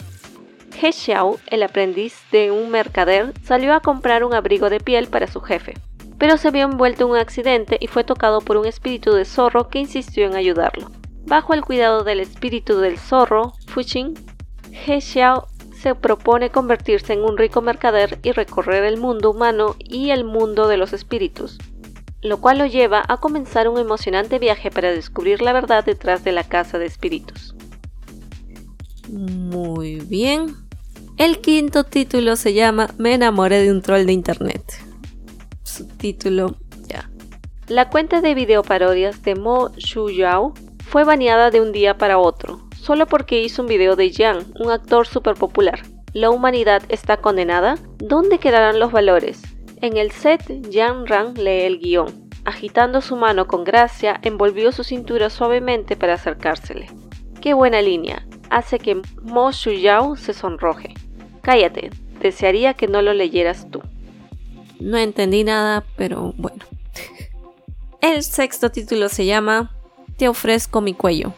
He 0.80 0.92
Xiao, 0.92 1.40
el 1.48 1.64
aprendiz 1.64 2.16
de 2.32 2.52
un 2.52 2.70
mercader, 2.70 3.34
salió 3.44 3.74
a 3.74 3.82
comprar 3.82 4.24
un 4.24 4.34
abrigo 4.34 4.70
de 4.70 4.80
piel 4.80 5.08
para 5.08 5.28
su 5.28 5.42
jefe, 5.42 5.76
pero 6.22 6.38
se 6.38 6.52
vio 6.52 6.66
envuelto 6.66 7.06
en 7.06 7.10
un 7.10 7.18
accidente 7.18 7.80
y 7.82 7.88
fue 7.88 8.04
tocado 8.04 8.42
por 8.42 8.56
un 8.56 8.68
espíritu 8.68 9.12
de 9.12 9.26
zorro 9.26 9.70
que 9.70 9.80
insistió 9.80 10.28
en 10.28 10.36
ayudarlo. 10.36 10.92
Bajo 11.26 11.56
el 11.56 11.64
cuidado 11.64 12.04
del 12.04 12.20
espíritu 12.20 12.78
del 12.78 13.00
zorro, 13.00 13.54
Fuxing, 13.66 14.14
He 14.86 15.02
Xiao 15.02 15.48
se 15.74 15.96
propone 15.96 16.52
convertirse 16.52 17.14
en 17.14 17.22
un 17.22 17.40
rico 17.40 17.64
mercader 17.64 18.20
y 18.22 18.34
recorrer 18.34 18.84
el 18.84 18.98
mundo 18.98 19.32
humano 19.32 19.76
y 19.80 20.12
el 20.12 20.24
mundo 20.24 20.68
de 20.68 20.78
los 20.78 20.94
espíritus, 20.94 21.58
lo 22.22 22.40
cual 22.40 22.60
lo 22.60 22.68
lleva 22.68 23.04
a 23.08 23.18
comenzar 23.18 23.68
un 23.68 23.80
emocionante 23.80 24.38
viaje 24.38 24.70
para 24.70 24.92
descubrir 24.92 25.42
la 25.42 25.54
verdad 25.54 25.84
detrás 25.84 26.24
de 26.24 26.34
la 26.34 26.44
casa 26.44 26.78
de 26.78 26.86
espíritus. 26.86 27.56
Muy 29.10 30.02
bien. 30.02 30.56
El 31.18 31.42
quinto 31.42 31.84
título 31.84 32.36
se 32.36 32.54
llama 32.54 32.94
Me 33.00 33.16
enamoré 33.16 33.64
de 33.64 33.72
un 33.72 33.82
troll 33.82 34.06
de 34.06 34.14
internet. 34.14 34.91
Su 35.72 35.88
título 35.88 36.58
ya. 36.90 37.10
La 37.70 37.90
cuenta 37.90 38.20
de 38.20 38.36
videoparodias 38.36 39.24
de 39.24 39.36
Mo 39.36 39.72
Yao 39.78 40.54
fue 40.86 41.06
baneada 41.06 41.50
de 41.50 41.62
un 41.62 41.72
día 41.72 41.98
para 41.98 42.18
otro, 42.18 42.68
solo 42.76 43.06
porque 43.06 43.42
hizo 43.42 43.62
un 43.62 43.70
video 43.70 43.96
de 43.96 44.12
Yang, 44.12 44.48
un 44.60 44.70
actor 44.70 45.08
súper 45.08 45.36
popular. 45.36 45.80
¿La 46.12 46.30
humanidad 46.30 46.84
está 46.90 47.18
condenada? 47.22 47.78
¿Dónde 48.00 48.38
quedarán 48.38 48.80
los 48.82 48.92
valores? 48.92 49.44
En 49.78 49.96
el 49.96 50.12
set, 50.12 50.44
Yang 50.70 51.08
Rang 51.08 51.38
lee 51.38 51.62
el 51.62 51.80
guion. 51.80 52.30
Agitando 52.44 53.00
su 53.00 53.16
mano 53.16 53.48
con 53.48 53.64
gracia, 53.64 54.20
envolvió 54.24 54.74
su 54.74 54.84
cintura 54.84 55.30
suavemente 55.30 55.96
para 55.96 56.16
acercársele. 56.16 56.88
¡Qué 57.40 57.54
buena 57.54 57.82
línea! 57.82 58.28
Hace 58.50 58.78
que 58.78 59.02
Mo 59.22 59.54
Shuyao 59.54 60.18
se 60.18 60.34
sonroje. 60.34 60.96
Cállate, 61.42 61.92
desearía 62.20 62.74
que 62.74 62.90
no 62.90 63.02
lo 63.02 63.14
leyeras 63.14 63.72
tú. 63.72 63.82
No 64.82 64.98
entendí 64.98 65.44
nada, 65.44 65.84
pero 65.96 66.34
bueno. 66.38 66.66
El 68.02 68.24
sexto 68.24 68.72
título 68.72 69.10
se 69.10 69.28
llama 69.28 69.70
Te 70.18 70.28
ofrezco 70.28 70.82
mi 70.82 70.96
cuello. 70.96 71.34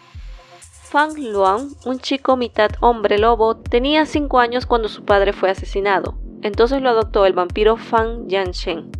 Fang 0.61 1.17
Luang, 1.17 1.73
un 1.85 1.99
chico 1.99 2.37
mitad 2.37 2.71
hombre 2.79 3.17
lobo, 3.17 3.57
tenía 3.57 4.05
5 4.05 4.39
años 4.39 4.65
cuando 4.65 4.87
su 4.87 5.03
padre 5.03 5.33
fue 5.33 5.49
asesinado. 5.49 6.15
Entonces 6.41 6.81
lo 6.81 6.89
adoptó 6.89 7.25
el 7.25 7.33
vampiro 7.33 7.75
Fang 7.75 8.27
Yanshen. 8.27 8.91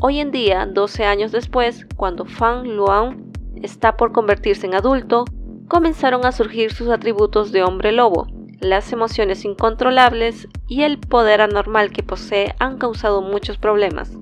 Hoy 0.00 0.20
en 0.20 0.30
día, 0.30 0.64
12 0.64 1.04
años 1.04 1.30
después, 1.30 1.86
cuando 1.96 2.24
Fang 2.24 2.66
Luang 2.66 3.30
está 3.56 3.98
por 3.98 4.12
convertirse 4.12 4.66
en 4.66 4.76
adulto, 4.76 5.26
comenzaron 5.68 6.24
a 6.24 6.32
surgir 6.32 6.72
sus 6.72 6.88
atributos 6.88 7.52
de 7.52 7.62
hombre 7.62 7.92
lobo. 7.92 8.28
Las 8.60 8.92
emociones 8.92 9.44
incontrolables 9.44 10.46
y 10.68 10.82
el 10.82 10.98
poder 10.98 11.40
anormal 11.40 11.92
que 11.92 12.02
posee 12.02 12.54
han 12.58 12.76
causado 12.76 13.22
muchos 13.22 13.56
problemas. 13.56 14.12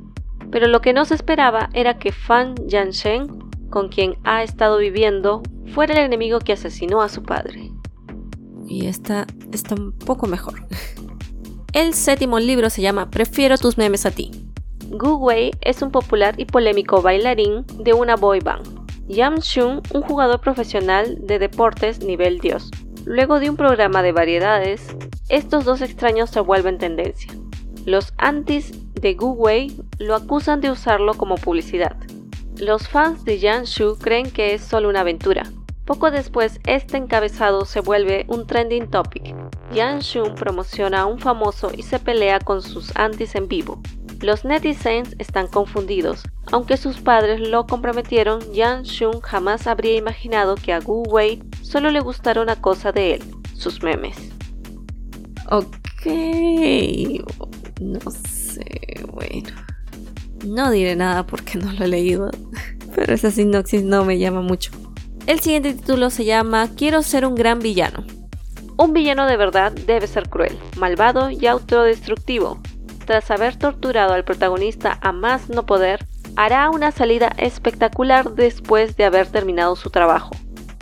Pero 0.51 0.69
lo 0.69 0.81
que 0.81 0.93
no 0.93 1.05
se 1.05 1.15
esperaba 1.15 1.71
era 1.75 1.99
que 1.99 2.13
Fan 2.13 2.55
Yanshen, 2.67 3.27
con 3.71 3.89
quien 3.89 4.17
ha 4.25 4.43
estado 4.43 4.79
viviendo, 4.79 5.43
fuera 5.75 5.95
el 5.95 6.01
enemigo 6.01 6.39
que 6.39 6.53
asesinó 6.53 7.03
a 7.03 7.09
su 7.09 7.23
padre. 7.23 7.73
Y 8.67 8.87
esta 8.87 9.27
está 9.53 9.75
un 9.75 9.93
poco 9.93 10.27
mejor. 10.27 10.67
El 11.73 11.95
séptimo 11.95 12.39
libro 12.39 12.71
se 12.71 12.81
llama 12.81 13.11
Prefiero 13.11 13.59
tus 13.59 13.77
memes 13.77 14.07
a 14.07 14.11
ti. 14.11 14.31
Gu 14.91 15.17
Wei 15.17 15.51
es 15.61 15.83
un 15.83 15.91
popular 15.91 16.35
y 16.39 16.47
polémico 16.47 17.03
bailarín 17.03 17.67
de 17.79 17.93
una 17.93 18.17
boy 18.17 18.41
band. 18.41 18.67
Yam 19.09 19.37
Shun, 19.37 19.83
un 19.93 20.03
jugador 20.03 20.41
profesional 20.41 21.19
de 21.21 21.39
deportes 21.39 22.05
nivel 22.05 22.39
dios. 22.39 22.71
Luego 23.09 23.41
de 23.41 23.49
un 23.49 23.57
programa 23.57 24.03
de 24.03 24.13
variedades, 24.13 24.95
estos 25.31 25.65
dos 25.65 25.81
extraños 25.81 26.29
se 26.29 26.41
vuelven 26.41 26.77
tendencia. 26.77 27.33
Los 27.87 28.13
antis 28.19 28.71
de 28.93 29.15
Gu 29.15 29.33
Wei 29.33 29.75
lo 29.99 30.15
acusan 30.15 30.61
de 30.61 30.71
usarlo 30.71 31.15
como 31.15 31.37
publicidad. 31.37 31.97
Los 32.59 32.87
fans 32.87 33.25
de 33.25 33.39
Yan 33.39 33.65
Shu 33.65 33.97
creen 33.97 34.31
que 34.31 34.53
es 34.53 34.61
solo 34.61 34.91
una 34.91 35.01
aventura. 35.01 35.45
Poco 35.87 36.11
después, 36.11 36.61
este 36.67 36.99
encabezado 36.99 37.65
se 37.65 37.81
vuelve 37.81 38.27
un 38.29 38.47
trending 38.47 38.91
topic. 38.91 39.35
Yan 39.73 40.01
Shu 40.01 40.35
promociona 40.35 41.01
a 41.01 41.07
un 41.07 41.19
famoso 41.19 41.71
y 41.75 41.85
se 41.85 41.99
pelea 41.99 42.41
con 42.41 42.61
sus 42.61 42.95
antis 42.95 43.35
en 43.37 43.49
vivo. 43.49 43.81
Los 44.21 44.45
netizens 44.45 45.17
están 45.19 45.47
confundidos. 45.47 46.25
Aunque 46.53 46.77
sus 46.77 47.01
padres 47.01 47.41
lo 47.41 47.67
comprometieron, 47.67 48.41
Yan 48.53 48.83
Shun 48.83 49.21
jamás 49.23 49.67
habría 49.67 49.97
imaginado 49.97 50.57
que 50.57 50.75
a 50.75 50.81
Gu 50.81 51.05
Wei 51.05 51.43
solo 51.69 51.91
le 51.91 52.01
gustara 52.01 52.41
una 52.41 52.57
cosa 52.57 52.93
de 52.93 53.15
él, 53.15 53.23
sus 53.55 53.83
memes. 53.83 54.17
Ok, 55.51 56.07
no 57.81 58.01
sé, 58.11 59.05
bueno. 59.13 59.51
No 60.47 60.71
diré 60.71 60.97
nada 60.97 61.27
porque 61.27 61.59
no 61.59 61.71
lo 61.73 61.85
he 61.85 61.89
leído, 61.89 62.31
pero 62.95 63.13
esa 63.13 63.31
sinopsis 63.31 63.83
no 63.83 64.05
me 64.05 64.19
llama 64.19 64.41
mucho. 64.41 64.71
El 65.27 65.41
siguiente 65.41 65.75
título 65.75 66.09
se 66.09 66.25
llama 66.25 66.71
Quiero 66.75 67.03
ser 67.03 67.27
un 67.27 67.35
gran 67.35 67.59
villano. 67.59 68.05
Un 68.79 68.95
villano 68.95 69.27
de 69.27 69.37
verdad 69.37 69.73
debe 69.73 70.07
ser 70.07 70.31
cruel, 70.31 70.59
malvado 70.79 71.31
y 71.31 71.47
autodestructivo. 71.47 72.61
Tras 73.05 73.31
haber 73.31 73.57
torturado 73.57 74.15
al 74.15 74.25
protagonista 74.25 74.99
a 75.03 75.13
más 75.13 75.51
no 75.51 75.67
poder, 75.67 76.07
hará 76.37 76.71
una 76.71 76.93
salida 76.93 77.33
espectacular 77.37 78.35
después 78.35 78.97
de 78.97 79.05
haber 79.05 79.27
terminado 79.27 79.77
su 79.77 79.91
trabajo. 79.91 80.31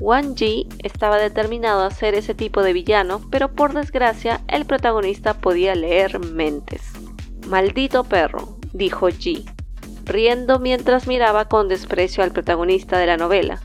Wang 0.00 0.34
Ji 0.36 0.68
estaba 0.82 1.18
determinado 1.18 1.82
a 1.82 1.90
ser 1.90 2.14
ese 2.14 2.34
tipo 2.34 2.62
de 2.62 2.72
villano, 2.72 3.20
pero 3.30 3.52
por 3.52 3.72
desgracia 3.72 4.42
el 4.48 4.66
protagonista 4.66 5.34
podía 5.34 5.74
leer 5.74 6.18
mentes. 6.18 6.92
Maldito 7.46 8.04
perro, 8.04 8.58
dijo 8.72 9.08
Ji, 9.08 9.46
riendo 10.04 10.58
mientras 10.58 11.06
miraba 11.06 11.46
con 11.46 11.68
desprecio 11.68 12.22
al 12.22 12.32
protagonista 12.32 12.98
de 12.98 13.06
la 13.06 13.16
novela. 13.16 13.60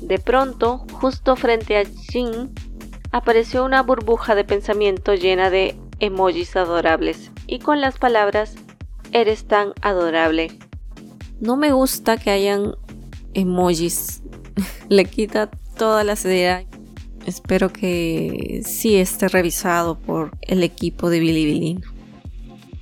De 0.00 0.18
pronto, 0.18 0.84
justo 0.92 1.36
frente 1.36 1.78
a 1.78 1.84
Jin, 1.84 2.52
apareció 3.10 3.64
una 3.64 3.82
burbuja 3.82 4.34
de 4.34 4.44
pensamiento 4.44 5.14
llena 5.14 5.50
de 5.50 5.76
emojis 6.00 6.56
adorables 6.56 7.30
y 7.46 7.58
con 7.60 7.80
las 7.80 7.98
palabras 7.98 8.56
Eres 9.14 9.46
tan 9.46 9.74
adorable. 9.80 10.58
No 11.38 11.56
me 11.56 11.70
gusta 11.70 12.16
que 12.16 12.32
hayan 12.32 12.74
emojis. 13.32 14.22
Le 14.88 15.04
quita 15.04 15.50
toda 15.74 16.04
la 16.04 16.16
seriedad. 16.16 16.64
Espero 17.26 17.72
que 17.72 18.62
sí 18.64 18.96
esté 18.96 19.28
revisado 19.28 19.98
por 19.98 20.32
el 20.42 20.62
equipo 20.62 21.10
de 21.10 21.20
Billy 21.20 21.80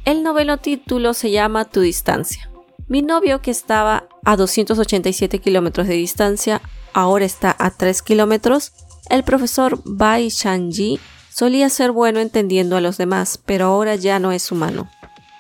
el 0.05 0.25
noveno 0.25 0.57
título 0.57 1.15
se 1.15 1.31
llama 1.31 1.65
Tu 1.65 1.81
distancia. 1.81 2.51
Mi 2.89 3.03
novio 3.03 3.41
que 3.41 3.53
estaba 3.53 4.09
a 4.25 4.35
287 4.35 5.39
kilómetros 5.39 5.87
de 5.87 5.95
distancia, 5.95 6.61
ahora 6.93 7.25
está 7.25 7.55
a 7.57 7.71
3 7.71 8.03
kilómetros. 8.03 8.73
El 9.11 9.23
profesor 9.23 9.81
Bai 9.85 10.29
Shanji 10.29 10.99
solía 11.31 11.69
ser 11.69 11.93
bueno 11.93 12.19
entendiendo 12.19 12.77
a 12.77 12.81
los 12.81 12.99
demás, 12.99 13.39
pero 13.47 13.67
ahora 13.67 13.95
ya 13.95 14.19
no 14.19 14.33
es 14.33 14.51
humano. 14.51 14.91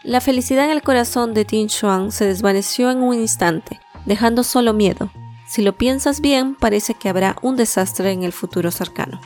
La 0.04 0.20
felicidad 0.20 0.66
en 0.66 0.70
el 0.70 0.82
corazón 0.82 1.34
de 1.34 1.44
Tin 1.44 1.68
Xuan 1.68 2.12
se 2.12 2.26
desvaneció 2.26 2.92
en 2.92 3.02
un 3.02 3.14
instante, 3.14 3.80
dejando 4.06 4.44
solo 4.44 4.72
miedo. 4.74 5.10
Si 5.52 5.60
lo 5.60 5.74
piensas 5.74 6.22
bien, 6.22 6.54
parece 6.54 6.94
que 6.94 7.10
habrá 7.10 7.36
un 7.42 7.56
desastre 7.56 8.10
en 8.10 8.22
el 8.22 8.32
futuro 8.32 8.70
cercano. 8.70 9.20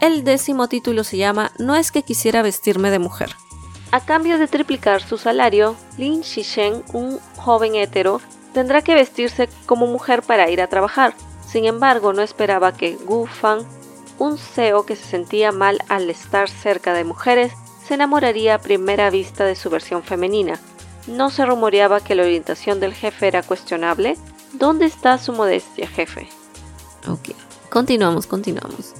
El 0.00 0.22
décimo 0.22 0.68
título 0.68 1.02
se 1.02 1.16
llama 1.16 1.50
No 1.58 1.76
es 1.76 1.90
que 1.90 2.02
quisiera 2.02 2.42
vestirme 2.42 2.90
de 2.90 2.98
mujer. 2.98 3.30
A 3.90 4.04
cambio 4.04 4.36
de 4.36 4.48
triplicar 4.48 5.00
su 5.00 5.16
salario, 5.16 5.76
Lin 5.96 6.22
Xishen, 6.22 6.82
un 6.92 7.18
joven 7.38 7.74
hetero, 7.74 8.20
tendrá 8.52 8.82
que 8.82 8.94
vestirse 8.94 9.48
como 9.64 9.86
mujer 9.86 10.20
para 10.20 10.50
ir 10.50 10.60
a 10.60 10.66
trabajar. 10.66 11.14
Sin 11.48 11.64
embargo, 11.64 12.12
no 12.12 12.20
esperaba 12.20 12.76
que 12.76 12.96
Gu 12.96 13.24
Fang, 13.24 13.62
un 14.18 14.36
CEO 14.36 14.84
que 14.84 14.94
se 14.94 15.06
sentía 15.06 15.52
mal 15.52 15.78
al 15.88 16.10
estar 16.10 16.50
cerca 16.50 16.92
de 16.92 17.04
mujeres, 17.04 17.54
se 17.82 17.94
enamoraría 17.94 18.56
a 18.56 18.60
primera 18.60 19.08
vista 19.08 19.46
de 19.46 19.56
su 19.56 19.70
versión 19.70 20.02
femenina. 20.02 20.60
¿No 21.06 21.30
se 21.30 21.46
rumoreaba 21.46 22.00
que 22.00 22.14
la 22.14 22.24
orientación 22.24 22.78
del 22.78 22.92
jefe 22.92 23.26
era 23.26 23.42
cuestionable? 23.42 24.18
¿Dónde 24.58 24.86
está 24.86 25.18
su 25.18 25.32
modestia, 25.32 25.88
jefe? 25.88 26.28
Ok, 27.08 27.34
continuamos, 27.70 28.26
continuamos. 28.26 28.94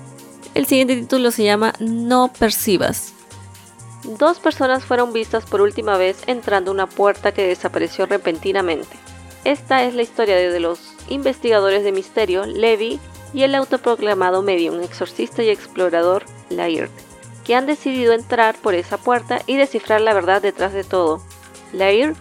El 0.54 0.66
siguiente 0.66 0.96
título 0.96 1.30
se 1.30 1.44
llama 1.44 1.72
No 1.80 2.32
percibas 2.38 3.12
dos 4.07 4.38
personas 4.38 4.84
fueron 4.84 5.12
vistas 5.12 5.44
por 5.44 5.61
última 5.61 5.96
vez 5.96 6.22
entrando 6.26 6.70
a 6.70 6.74
una 6.74 6.86
puerta 6.86 7.32
que 7.32 7.46
desapareció 7.46 8.07
repentinamente. 8.07 8.96
Esta 9.44 9.84
es 9.84 9.94
la 9.94 10.02
historia 10.02 10.36
de 10.36 10.61
los 10.61 10.94
investigadores 11.09 11.84
de 11.84 11.92
misterio, 11.92 12.46
Levi, 12.46 12.98
y 13.32 13.42
el 13.42 13.54
autoproclamado 13.54 14.42
medium, 14.42 14.80
exorcista 14.80 15.42
y 15.42 15.50
explorador, 15.50 16.24
Laird, 16.48 16.90
que 17.44 17.54
han 17.54 17.66
decidido 17.66 18.12
entrar 18.12 18.57
por 18.57 18.74
esa 18.74 18.96
puerta 18.96 19.40
y 19.46 19.57
descifrar 19.57 20.00
la 20.00 20.14
verdad 20.14 20.40
detrás 20.40 20.72
de 20.72 20.84
todo. 20.84 21.20
Laird, 21.72 22.16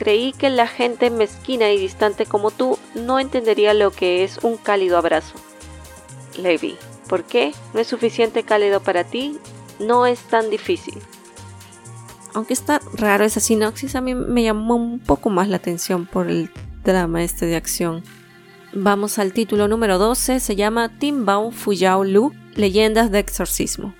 creí 0.00 0.32
que 0.32 0.50
la 0.50 0.66
gente 0.66 1.10
mezquina 1.10 1.70
y 1.70 1.78
distante 1.78 2.26
como 2.26 2.50
tú 2.50 2.78
no 2.96 3.20
entendería 3.20 3.72
lo 3.72 3.92
que 3.92 4.24
es 4.24 4.38
un 4.42 4.56
cálido 4.56 4.98
abrazo. 4.98 5.34
Levi, 6.36 6.76
¿por 7.08 7.22
qué? 7.22 7.52
¿No 7.74 7.80
es 7.80 7.86
suficiente 7.86 8.42
cálido 8.42 8.80
para 8.80 9.04
ti? 9.04 9.38
No 9.78 10.06
es 10.06 10.18
tan 10.20 10.50
difícil 10.50 11.00
aunque 12.34 12.54
está 12.54 12.80
raro 12.94 13.24
esa 13.24 13.40
sinopsis, 13.40 13.96
a 13.96 14.00
mí 14.00 14.14
me 14.14 14.42
llamó 14.42 14.76
un 14.76 14.98
poco 15.00 15.30
más 15.30 15.48
la 15.48 15.56
atención 15.56 16.06
por 16.06 16.28
el 16.28 16.50
drama 16.84 17.22
este 17.22 17.46
de 17.46 17.56
acción. 17.56 18.02
Vamos 18.72 19.18
al 19.18 19.32
título 19.32 19.68
número 19.68 19.98
12, 19.98 20.40
se 20.40 20.56
llama 20.56 20.88
Timbao 20.98 21.50
Fuyao 21.50 22.04
Lu, 22.04 22.32
Leyendas 22.54 23.10
de 23.10 23.18
Exorcismo. 23.18 23.94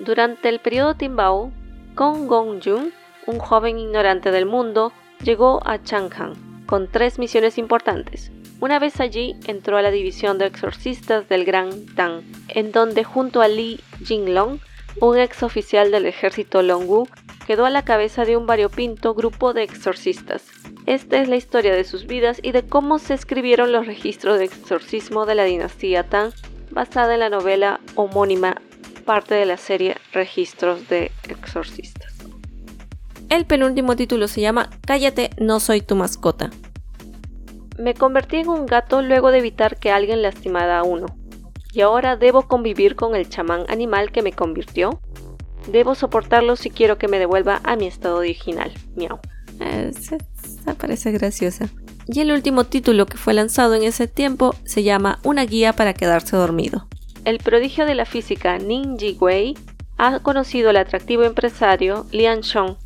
Durante 0.00 0.48
el 0.48 0.60
periodo 0.60 0.94
Timbao, 0.94 1.50
Kong 1.94 2.26
Gong-jun, 2.26 2.92
un 3.26 3.38
joven 3.38 3.78
ignorante 3.78 4.30
del 4.30 4.46
mundo, 4.46 4.92
llegó 5.22 5.60
a 5.66 5.82
Chang'an 5.82 6.64
con 6.66 6.88
tres 6.90 7.18
misiones 7.18 7.58
importantes. 7.58 8.30
Una 8.60 8.78
vez 8.78 9.00
allí, 9.00 9.36
entró 9.46 9.76
a 9.76 9.82
la 9.82 9.90
división 9.90 10.38
de 10.38 10.46
exorcistas 10.46 11.28
del 11.28 11.44
Gran 11.44 11.86
Tang, 11.94 12.22
en 12.48 12.72
donde 12.72 13.04
junto 13.04 13.40
a 13.40 13.48
Li 13.48 13.80
Jinglong, 14.04 14.58
un 15.00 15.18
ex 15.18 15.42
oficial 15.42 15.90
del 15.90 16.06
ejército 16.06 16.62
Longwu, 16.62 17.08
quedó 17.46 17.64
a 17.64 17.70
la 17.70 17.84
cabeza 17.84 18.24
de 18.24 18.36
un 18.36 18.46
variopinto 18.46 19.14
grupo 19.14 19.54
de 19.54 19.62
exorcistas. 19.62 20.44
Esta 20.86 21.18
es 21.18 21.28
la 21.28 21.36
historia 21.36 21.74
de 21.74 21.84
sus 21.84 22.06
vidas 22.06 22.40
y 22.42 22.52
de 22.52 22.66
cómo 22.66 22.98
se 22.98 23.14
escribieron 23.14 23.72
los 23.72 23.86
registros 23.86 24.38
de 24.38 24.46
exorcismo 24.46 25.24
de 25.24 25.36
la 25.36 25.44
dinastía 25.44 26.02
Tang, 26.02 26.32
basada 26.70 27.14
en 27.14 27.20
la 27.20 27.30
novela 27.30 27.80
homónima, 27.94 28.60
parte 29.04 29.34
de 29.34 29.46
la 29.46 29.56
serie 29.56 29.96
Registros 30.12 30.88
de 30.88 31.12
Exorcistas. 31.28 32.07
El 33.28 33.44
penúltimo 33.44 33.94
título 33.94 34.26
se 34.26 34.40
llama 34.40 34.70
Cállate, 34.86 35.30
no 35.38 35.60
soy 35.60 35.82
tu 35.82 35.94
mascota. 35.96 36.48
Me 37.78 37.92
convertí 37.92 38.38
en 38.38 38.48
un 38.48 38.64
gato 38.64 39.02
luego 39.02 39.30
de 39.30 39.38
evitar 39.38 39.76
que 39.76 39.90
alguien 39.90 40.22
lastimara 40.22 40.78
a 40.78 40.82
uno. 40.82 41.06
¿Y 41.74 41.82
ahora 41.82 42.16
debo 42.16 42.48
convivir 42.48 42.96
con 42.96 43.14
el 43.14 43.28
chamán 43.28 43.66
animal 43.68 44.12
que 44.12 44.22
me 44.22 44.32
convirtió? 44.32 45.00
Debo 45.70 45.94
soportarlo 45.94 46.56
si 46.56 46.70
quiero 46.70 46.96
que 46.96 47.06
me 47.06 47.18
devuelva 47.18 47.60
a 47.64 47.76
mi 47.76 47.86
estado 47.86 48.16
original. 48.16 48.72
Miau. 48.96 49.20
Esa, 49.60 50.16
parece 50.78 51.12
graciosa. 51.12 51.68
Y 52.06 52.20
el 52.20 52.32
último 52.32 52.64
título 52.64 53.04
que 53.04 53.18
fue 53.18 53.34
lanzado 53.34 53.74
en 53.74 53.82
ese 53.82 54.08
tiempo 54.08 54.54
se 54.64 54.82
llama 54.82 55.18
Una 55.22 55.44
guía 55.44 55.74
para 55.74 55.92
quedarse 55.92 56.34
dormido. 56.34 56.88
El 57.26 57.38
prodigio 57.38 57.84
de 57.84 57.94
la 57.94 58.06
física 58.06 58.56
Nin 58.56 58.96
Ji-wei 58.96 59.54
ha 59.98 60.20
conocido 60.20 60.70
al 60.70 60.78
atractivo 60.78 61.24
empresario 61.24 62.06
Lian 62.10 62.40
Shong 62.40 62.76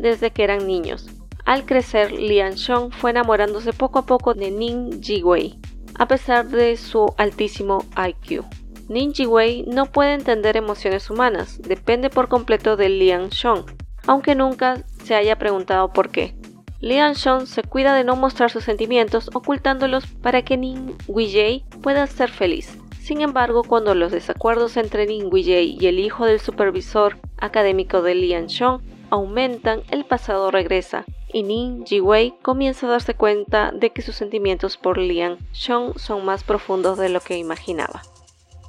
desde 0.00 0.30
que 0.30 0.42
eran 0.42 0.66
niños. 0.66 1.06
Al 1.44 1.64
crecer, 1.64 2.12
Lian 2.12 2.54
Shong 2.54 2.92
fue 2.92 3.10
enamorándose 3.10 3.72
poco 3.72 4.00
a 4.00 4.06
poco 4.06 4.34
de 4.34 4.50
Nin 4.50 5.02
Ji-wei, 5.02 5.58
a 5.94 6.06
pesar 6.06 6.48
de 6.48 6.76
su 6.76 7.12
altísimo 7.16 7.84
IQ. 7.96 8.44
Nin 8.88 9.12
Ji-wei 9.12 9.64
no 9.66 9.86
puede 9.86 10.14
entender 10.14 10.56
emociones 10.56 11.10
humanas, 11.10 11.60
depende 11.62 12.10
por 12.10 12.28
completo 12.28 12.76
de 12.76 12.88
Lian 12.88 13.28
Shong, 13.28 13.64
aunque 14.06 14.34
nunca 14.34 14.84
se 15.04 15.14
haya 15.14 15.38
preguntado 15.38 15.92
por 15.92 16.10
qué. 16.10 16.34
Lian 16.80 17.12
Shong 17.12 17.46
se 17.46 17.62
cuida 17.62 17.94
de 17.94 18.04
no 18.04 18.16
mostrar 18.16 18.50
sus 18.50 18.64
sentimientos, 18.64 19.30
ocultándolos 19.34 20.06
para 20.06 20.42
que 20.42 20.56
Nin 20.56 20.96
Wei 21.06 21.64
pueda 21.82 22.06
ser 22.06 22.30
feliz. 22.30 22.78
Sin 23.00 23.20
embargo, 23.20 23.64
cuando 23.64 23.94
los 23.94 24.12
desacuerdos 24.12 24.76
entre 24.76 25.06
Nin 25.06 25.28
Wei 25.30 25.76
y 25.80 25.86
el 25.86 25.98
hijo 25.98 26.26
del 26.26 26.40
supervisor 26.40 27.18
académico 27.38 28.02
de 28.02 28.14
Lian 28.14 28.46
Shong 28.46 28.80
aumentan, 29.10 29.82
el 29.90 30.04
pasado 30.04 30.50
regresa 30.50 31.04
y 31.32 31.42
Nin 31.42 31.84
Ji-wei 31.84 32.34
comienza 32.42 32.86
a 32.86 32.90
darse 32.90 33.14
cuenta 33.14 33.72
de 33.72 33.90
que 33.90 34.02
sus 34.02 34.16
sentimientos 34.16 34.76
por 34.76 34.98
Lian 34.98 35.38
Shong 35.52 35.98
son 35.98 36.24
más 36.24 36.44
profundos 36.44 36.98
de 36.98 37.08
lo 37.08 37.20
que 37.20 37.36
imaginaba. 37.38 38.02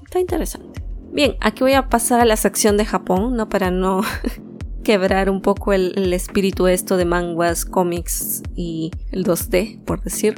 Está 0.04 0.20
interesante. 0.20 0.84
Bien, 1.12 1.36
aquí 1.42 1.64
voy 1.64 1.74
a 1.74 1.89
pasar 1.89 2.22
a 2.22 2.26
la 2.26 2.38
sección 2.38 2.78
de 2.78 2.86
Japón, 2.86 3.36
no 3.36 3.50
para 3.50 3.72
no 3.72 4.02
quebrar 4.84 5.30
un 5.30 5.42
poco 5.42 5.74
el, 5.74 6.14
espíritu 6.14 6.68
esto 6.68 6.98
de 6.98 7.06
manguas, 7.06 7.66
cómics 7.66 8.44
y 8.56 8.92
el 9.12 9.26
2D, 9.26 9.84
por 9.84 10.02
decir. 10.04 10.36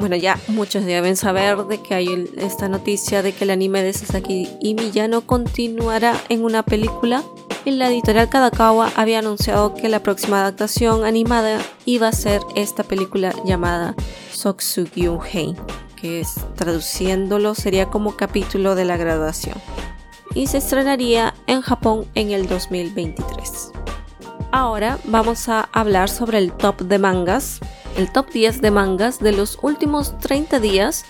Bueno, 0.00 0.16
ya 0.16 0.40
muchos 0.48 0.86
deben 0.86 1.14
saber 1.14 1.58
de 1.66 1.82
que 1.82 1.94
hay 1.94 2.30
esta 2.38 2.70
noticia 2.70 3.22
de 3.22 3.34
que 3.34 3.44
el 3.44 3.50
anime 3.50 3.82
de 3.82 3.92
Sasaki 3.92 4.48
y 4.58 4.74
no 5.10 5.20
continuará 5.26 6.18
en 6.30 6.42
una 6.42 6.62
película. 6.62 7.22
Y 7.66 7.72
la 7.72 7.88
editorial 7.88 8.30
Kadakawa 8.30 8.90
había 8.96 9.18
anunciado 9.18 9.74
que 9.74 9.90
la 9.90 10.02
próxima 10.02 10.40
adaptación 10.40 11.04
animada 11.04 11.60
iba 11.84 12.08
a 12.08 12.12
ser 12.12 12.40
esta 12.56 12.82
película 12.82 13.34
llamada 13.44 13.94
Soksugyun 14.32 15.20
Hei, 15.30 15.54
que 15.96 16.20
es, 16.20 16.36
traduciéndolo 16.56 17.54
sería 17.54 17.84
como 17.84 18.16
capítulo 18.16 18.74
de 18.74 18.86
la 18.86 18.96
graduación. 18.96 19.58
Y 20.34 20.46
se 20.46 20.58
estrenaría 20.58 21.34
en 21.46 21.60
Japón 21.60 22.06
en 22.14 22.30
el 22.30 22.48
2023. 22.48 23.72
Ahora 24.50 24.98
vamos 25.04 25.50
a 25.50 25.68
hablar 25.72 26.08
sobre 26.08 26.38
el 26.38 26.52
top 26.52 26.80
de 26.80 26.98
mangas 26.98 27.60
el 27.96 28.10
top 28.12 28.30
10 28.30 28.60
de 28.60 28.70
mangas 28.70 29.18
de 29.18 29.32
los 29.32 29.58
últimos 29.62 30.18
30 30.18 30.60
días, 30.60 31.04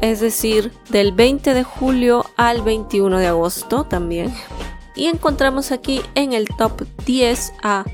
es 0.00 0.20
decir, 0.20 0.72
del 0.90 1.12
20 1.12 1.54
de 1.54 1.64
julio 1.64 2.26
al 2.36 2.62
21 2.62 3.18
de 3.18 3.26
agosto 3.26 3.84
también. 3.84 4.34
Y 4.94 5.06
encontramos 5.06 5.72
aquí 5.72 6.00
en 6.14 6.32
el 6.32 6.46
top 6.56 6.82
10 7.04 7.52
a 7.62 7.84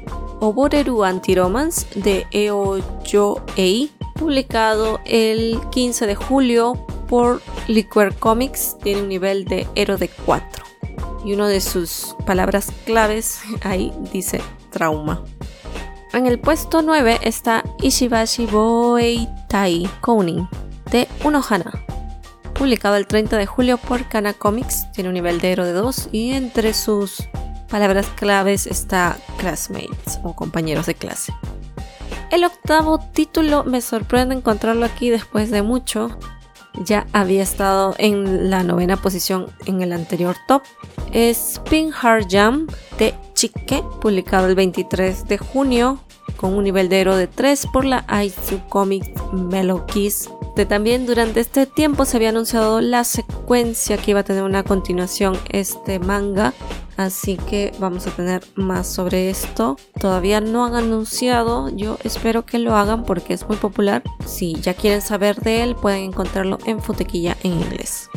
Oboreru 0.41 1.05
Anti-Romance 1.05 1.87
de 2.01 2.27
Eojo 2.31 3.43
Ei, 3.57 3.91
publicado 4.15 5.01
el 5.05 5.61
15 5.71 6.07
de 6.07 6.15
julio 6.15 6.87
por 7.09 7.43
Liquor 7.69 8.15
Comics, 8.15 8.77
tiene 8.83 9.03
un 9.03 9.09
nivel 9.09 9.45
de 9.45 9.67
Hero 9.75 9.99
de 9.99 10.09
4. 10.09 10.65
Y 11.25 11.35
una 11.35 11.49
de 11.49 11.61
sus 11.61 12.17
palabras 12.27 12.73
claves 12.85 13.41
ahí 13.63 13.93
dice 14.13 14.41
trauma. 14.71 15.23
En 16.13 16.27
el 16.27 16.39
puesto 16.39 16.83
9 16.83 17.21
está 17.23 17.65
Ishibashi 17.81 18.47
Tai 19.49 19.89
Kounin 20.03 20.47
de 20.91 21.09
Unohana, 21.25 21.73
publicado 22.53 22.97
el 22.97 23.07
30 23.07 23.39
de 23.39 23.47
julio 23.47 23.79
por 23.79 24.07
Kana 24.09 24.35
Comics, 24.35 24.93
tiene 24.93 25.09
un 25.09 25.15
nivel 25.15 25.41
de 25.41 25.53
héroe 25.53 25.67
de 25.67 25.73
2 25.73 26.11
y 26.13 26.33
entre 26.33 26.75
sus 26.75 27.27
palabras 27.71 28.07
claves 28.15 28.67
está 28.67 29.17
classmates 29.39 30.21
o 30.23 30.37
compañeros 30.37 30.85
de 30.85 30.95
clase. 30.95 31.33
El 32.31 32.45
octavo 32.45 32.99
título 32.99 33.65
me 33.65 33.81
sorprende 33.81 34.35
encontrarlo 34.35 34.85
aquí 34.85 35.09
después 35.09 35.51
de 35.51 35.63
mucho. 35.63 36.19
Ya 36.85 37.07
había 37.13 37.43
estado 37.43 37.95
en 37.99 38.51
la 38.51 38.63
novena 38.63 38.97
posición 38.97 39.47
en 39.67 39.83
el 39.83 39.93
anterior 39.93 40.37
top. 40.49 40.63
Es 41.13 41.61
Pink 41.69 41.93
Heart 41.93 42.29
Jam 42.31 42.67
de 42.99 43.15
Chique, 43.35 43.83
publicado 44.01 44.47
el 44.49 44.55
23 44.55 45.27
de 45.27 45.39
junio 45.39 46.01
con 46.37 46.55
un 46.55 46.65
nivel 46.65 46.89
de 46.89 47.01
héroe 47.01 47.17
de 47.17 47.29
3 47.29 47.67
por 47.73 47.85
la 47.85 48.05
Aizu 48.09 48.61
Comics 48.69 49.09
Mellow 49.33 49.87
Kiss. 49.87 50.29
De 50.57 50.67
también 50.67 51.07
durante 51.07 51.41
este 51.41 51.67
tiempo 51.67 52.05
se 52.05 52.17
había 52.17 52.31
anunciado 52.31 52.81
la 52.81 53.05
secuencia 53.05 53.97
que 53.97 54.11
iba 54.11 54.21
a 54.21 54.25
tener 54.25 54.43
una 54.43 54.63
continuación 54.63 55.39
este 55.51 55.99
manga, 55.99 56.53
así 56.97 57.37
que 57.37 57.73
vamos 57.79 58.07
a 58.07 58.11
tener 58.11 58.43
más 58.55 58.87
sobre 58.87 59.31
esto. 59.31 59.77
Todavía 60.01 60.41
no 60.41 60.65
han 60.65 60.75
anunciado, 60.75 61.69
yo 61.71 61.99
espero 62.05 62.45
que 62.45 62.59
lo 62.59 62.77
hagan 62.77 63.05
porque 63.05 63.35
es 63.35 63.47
muy 63.49 63.57
popular. 63.57 64.03
Si 64.27 64.55
ya 64.55 64.75
quieren 64.75 65.03
saber 65.03 65.41
de 65.41 65.63
él, 65.63 65.75
pueden 65.75 66.05
encontrarlo 66.05 66.59
en 66.67 66.81
Futequilla 66.81 67.37
en 67.43 67.53
inglés. 67.53 68.09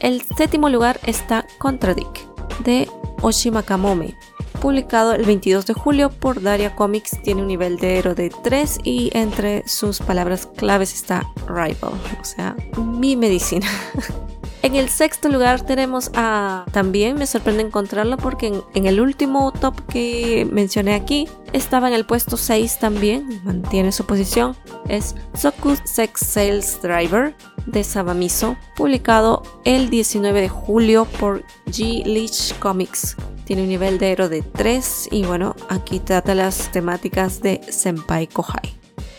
El 0.00 0.22
séptimo 0.22 0.68
lugar 0.68 0.98
está 1.06 1.46
Contradict 1.58 2.18
de 2.64 2.88
Oshima 3.22 3.62
Kamome, 3.62 4.16
publicado 4.60 5.12
el 5.12 5.24
22 5.24 5.66
de 5.66 5.74
julio 5.74 6.10
por 6.10 6.40
Daria 6.42 6.74
Comics, 6.74 7.20
tiene 7.22 7.42
un 7.42 7.48
nivel 7.48 7.78
de 7.78 7.98
héroe 7.98 8.14
de 8.14 8.30
3 8.30 8.78
y 8.84 9.10
entre 9.12 9.66
sus 9.66 10.00
palabras 10.00 10.46
claves 10.56 10.92
está 10.94 11.22
Rival, 11.46 11.94
o 12.20 12.24
sea, 12.24 12.56
mi 12.76 13.16
medicina. 13.16 13.66
En 14.62 14.76
el 14.76 14.88
sexto 14.88 15.28
lugar 15.28 15.60
tenemos 15.62 16.12
a... 16.14 16.64
También 16.70 17.16
me 17.16 17.26
sorprende 17.26 17.64
encontrarlo 17.64 18.16
porque 18.16 18.62
en, 18.74 18.86
el 18.86 19.00
último 19.00 19.50
top 19.52 19.84
que 19.86 20.46
mencioné 20.52 20.94
aquí 20.94 21.28
estaba 21.52 21.88
en 21.88 21.94
el 21.94 22.06
puesto 22.06 22.36
6 22.36 22.78
también, 22.78 23.40
mantiene 23.42 23.90
su 23.90 24.06
posición. 24.06 24.56
Es 24.88 25.16
Soku 25.34 25.76
Sex 25.82 26.20
Sales 26.20 26.78
Driver 26.80 27.34
de 27.66 27.82
Sabamiso, 27.82 28.56
publicado 28.76 29.42
el 29.64 29.90
19 29.90 30.42
de 30.42 30.48
julio 30.48 31.06
por 31.18 31.44
G. 31.66 32.04
Leech 32.04 32.56
Comics. 32.60 33.16
Tiene 33.44 33.62
un 33.62 33.68
nivel 33.68 33.98
de 33.98 34.12
héroe 34.12 34.28
de 34.28 34.42
3 34.42 35.08
y 35.10 35.24
bueno, 35.24 35.56
aquí 35.70 35.98
trata 35.98 36.36
las 36.36 36.70
temáticas 36.70 37.40
de 37.40 37.60
Senpai 37.68 38.28
Kohai. 38.28 38.76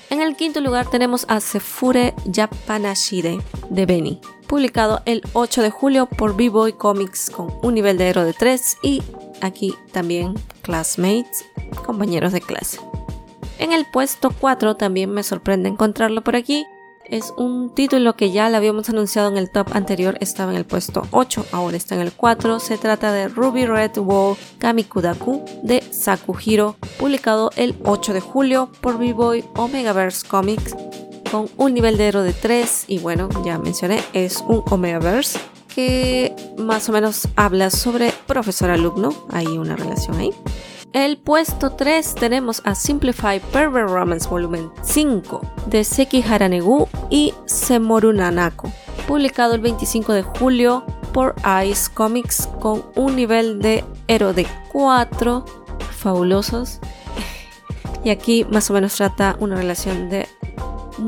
En 0.09 0.21
el 0.21 0.37
quinto 0.37 0.61
lugar 0.61 0.89
tenemos 0.89 1.25
a 1.27 1.39
Sefure 1.41 2.13
Yapanashide 2.25 3.39
de 3.69 3.85
Beni, 3.85 4.21
publicado 4.47 5.01
el 5.05 5.21
8 5.33 5.61
de 5.61 5.69
julio 5.69 6.05
por 6.05 6.35
B-Boy 6.35 6.73
Comics 6.73 7.29
con 7.29 7.53
un 7.61 7.73
nivel 7.73 7.97
de 7.97 8.09
héroe 8.09 8.25
de 8.25 8.33
3 8.33 8.77
y 8.83 9.01
aquí 9.41 9.73
también 9.91 10.35
Classmates, 10.61 11.45
compañeros 11.85 12.31
de 12.31 12.41
clase. 12.41 12.79
En 13.59 13.71
el 13.71 13.85
puesto 13.85 14.31
4 14.39 14.75
también 14.75 15.11
me 15.11 15.23
sorprende 15.23 15.69
encontrarlo 15.69 16.23
por 16.23 16.35
aquí, 16.35 16.65
es 17.05 17.33
un 17.35 17.69
título 17.69 18.15
que 18.15 18.31
ya 18.31 18.49
lo 18.49 18.57
habíamos 18.57 18.89
anunciado 18.89 19.29
en 19.29 19.37
el 19.37 19.49
top 19.49 19.67
anterior, 19.73 20.17
estaba 20.21 20.51
en 20.51 20.57
el 20.57 20.65
puesto 20.65 21.05
8, 21.11 21.47
ahora 21.51 21.75
está 21.75 21.95
en 21.95 22.01
el 22.01 22.13
4. 22.13 22.59
Se 22.59 22.77
trata 22.77 23.11
de 23.11 23.27
Ruby 23.27 23.65
Red 23.65 23.97
Wall 23.97 24.37
Kamikudaku 24.57 25.43
de 25.63 25.83
Sakuhiro, 25.91 26.77
publicado 26.97 27.51
el 27.57 27.75
8 27.83 28.13
de 28.13 28.21
julio 28.21 28.69
por 28.81 28.97
B-Boy 28.97 29.43
Omegaverse 29.55 30.25
Comics 30.27 30.75
con 31.33 31.49
un 31.57 31.73
nivel 31.73 31.97
de 31.97 32.09
héroe 32.09 32.23
de 32.23 32.31
3 32.31 32.85
y 32.89 32.99
bueno, 32.99 33.27
ya 33.43 33.57
mencioné, 33.57 34.03
es 34.13 34.43
un 34.47 34.63
Omegaverse 34.69 35.39
que 35.73 36.35
más 36.59 36.87
o 36.89 36.91
menos 36.91 37.27
habla 37.35 37.71
sobre 37.71 38.13
profesor-alumno, 38.27 39.11
hay 39.31 39.47
una 39.47 39.75
relación 39.75 40.15
ahí. 40.19 40.29
El 40.93 41.17
puesto 41.17 41.71
3 41.71 42.13
tenemos 42.13 42.61
a 42.65 42.75
Simplify 42.75 43.39
Pervert 43.51 43.89
Romance 43.89 44.29
Volumen 44.29 44.69
5 44.83 45.41
de 45.65 45.83
Seki 45.83 46.21
Haranegu 46.21 46.87
y 47.09 47.33
Semoru 47.47 48.13
Nanako, 48.13 48.71
publicado 49.07 49.55
el 49.55 49.61
25 49.61 50.13
de 50.13 50.21
julio 50.21 50.85
por 51.13 51.33
Ice 51.65 51.89
Comics 51.91 52.47
con 52.59 52.85
un 52.95 53.15
nivel 53.15 53.59
de 53.59 53.83
héroe 54.07 54.33
de 54.33 54.45
4 54.71 55.43
fabulosos. 55.97 56.79
Y 58.05 58.09
aquí 58.09 58.43
más 58.43 58.69
o 58.69 58.73
menos 58.73 58.95
trata 58.95 59.37
una 59.39 59.55
relación 59.55 60.09
de 60.09 60.27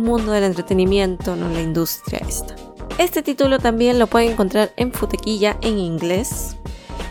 mundo 0.04 0.32
del 0.32 0.44
entretenimiento, 0.44 1.36
no 1.36 1.50
la 1.50 1.62
industria 1.62 2.22
esta. 2.28 2.56
Este 2.98 3.22
título 3.22 3.60
también 3.60 4.00
lo 4.00 4.08
pueden 4.08 4.32
encontrar 4.32 4.72
en 4.78 4.94
Futequilla 4.94 5.58
en 5.62 5.78
inglés. 5.78 6.56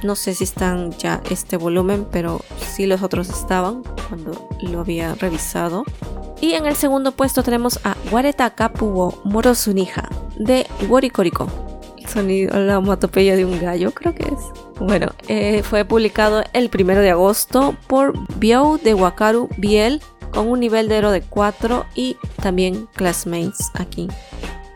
No 0.03 0.17
sé 0.17 0.35
si 0.35 0.45
están 0.45 0.93
ya 0.93 1.23
este 1.31 1.57
volumen, 1.57 2.07
pero 2.11 2.41
sí 2.59 2.87
los 2.87 3.03
otros 3.03 3.29
estaban 3.29 3.83
cuando 4.09 4.49
lo 4.61 4.81
había 4.81 5.15
revisado. 5.15 5.85
Y 6.41 6.55
en 6.55 6.67
el 6.67 6.77
segundo 6.77 7.13
puesto 7.13 7.43
tenemos 7.43 7.81
a 7.85 7.97
Wareta 8.11 8.51
Kapuo 8.51 9.21
Morosunija 9.25 10.09
de 10.39 10.67
Worikoriko. 10.89 11.49
El 11.99 12.09
sonido, 12.09 12.59
la 12.61 12.79
homatopeya 12.79 13.37
de 13.37 13.45
un 13.45 13.61
gallo, 13.61 13.93
creo 13.93 14.15
que 14.15 14.25
es. 14.25 14.41
Bueno, 14.81 15.09
eh, 15.29 15.63
fue 15.63 15.85
publicado 15.85 16.43
el 16.53 16.69
primero 16.69 17.01
de 17.01 17.11
agosto 17.11 17.77
por 17.87 18.13
Biao 18.39 18.79
de 18.79 18.95
Wakaru 18.95 19.49
Biel 19.57 20.03
con 20.35 20.49
un 20.49 20.61
nivel 20.61 20.89
de 20.89 20.99
héroe 20.99 21.13
de 21.13 21.23
4 21.23 21.87
y 21.95 22.17
también 22.43 22.89
Classmates 22.95 23.71
aquí. 23.75 24.09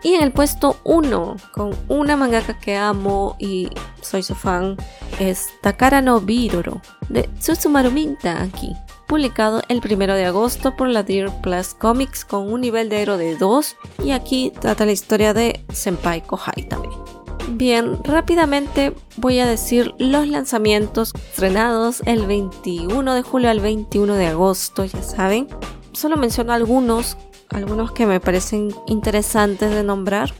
Y 0.03 0.15
en 0.15 0.23
el 0.23 0.33
puesto 0.33 0.77
1, 0.85 1.37
con 1.53 1.75
una 1.89 2.17
mangaka 2.17 2.59
que 2.59 2.77
amo 2.77 3.37
y 3.39 3.69
soy 4.01 4.23
su 4.23 4.35
fan, 4.35 4.77
es 5.19 5.49
Takara 5.61 6.01
no 6.01 6.21
Bidoro 6.21 6.81
de 7.09 7.29
Tsutsumaru 7.41 7.91
Minta 7.91 8.43
aquí. 8.43 8.75
Publicado 9.09 9.63
el 9.69 9.81
1 9.85 10.15
de 10.15 10.27
agosto 10.27 10.77
por 10.77 10.89
la 10.89 11.03
Dear 11.03 11.41
Plus 11.41 11.75
Comics 11.75 12.25
con 12.25 12.53
un 12.53 12.61
nivel 12.61 12.89
de 12.89 13.03
héroe 13.03 13.19
de 13.19 13.37
2 13.37 13.77
y 14.05 14.11
aquí 14.13 14.53
trata 14.61 14.87
la 14.87 14.93
historia 14.93 15.35
de 15.35 15.65
Senpai 15.73 16.23
Kohai 16.23 16.69
también. 16.69 17.18
Bien, 17.51 17.99
rápidamente 18.05 18.94
voy 19.16 19.38
a 19.38 19.46
decir 19.46 19.94
los 19.99 20.28
lanzamientos 20.28 21.12
estrenados 21.14 22.03
el 22.07 22.26
21 22.26 23.14
de 23.14 23.22
julio 23.22 23.51
al 23.51 23.61
21 23.61 24.14
de 24.14 24.26
agosto, 24.26 24.84
ya 24.84 25.03
saben. 25.03 25.49
Solo 25.92 26.16
menciono 26.16 26.53
algunos 26.53 27.16
algunos 27.51 27.92
que 27.92 28.07
me 28.07 28.20
parecen 28.20 28.74
interesantes 28.86 29.70
de 29.70 29.82
nombrar. 29.82 30.32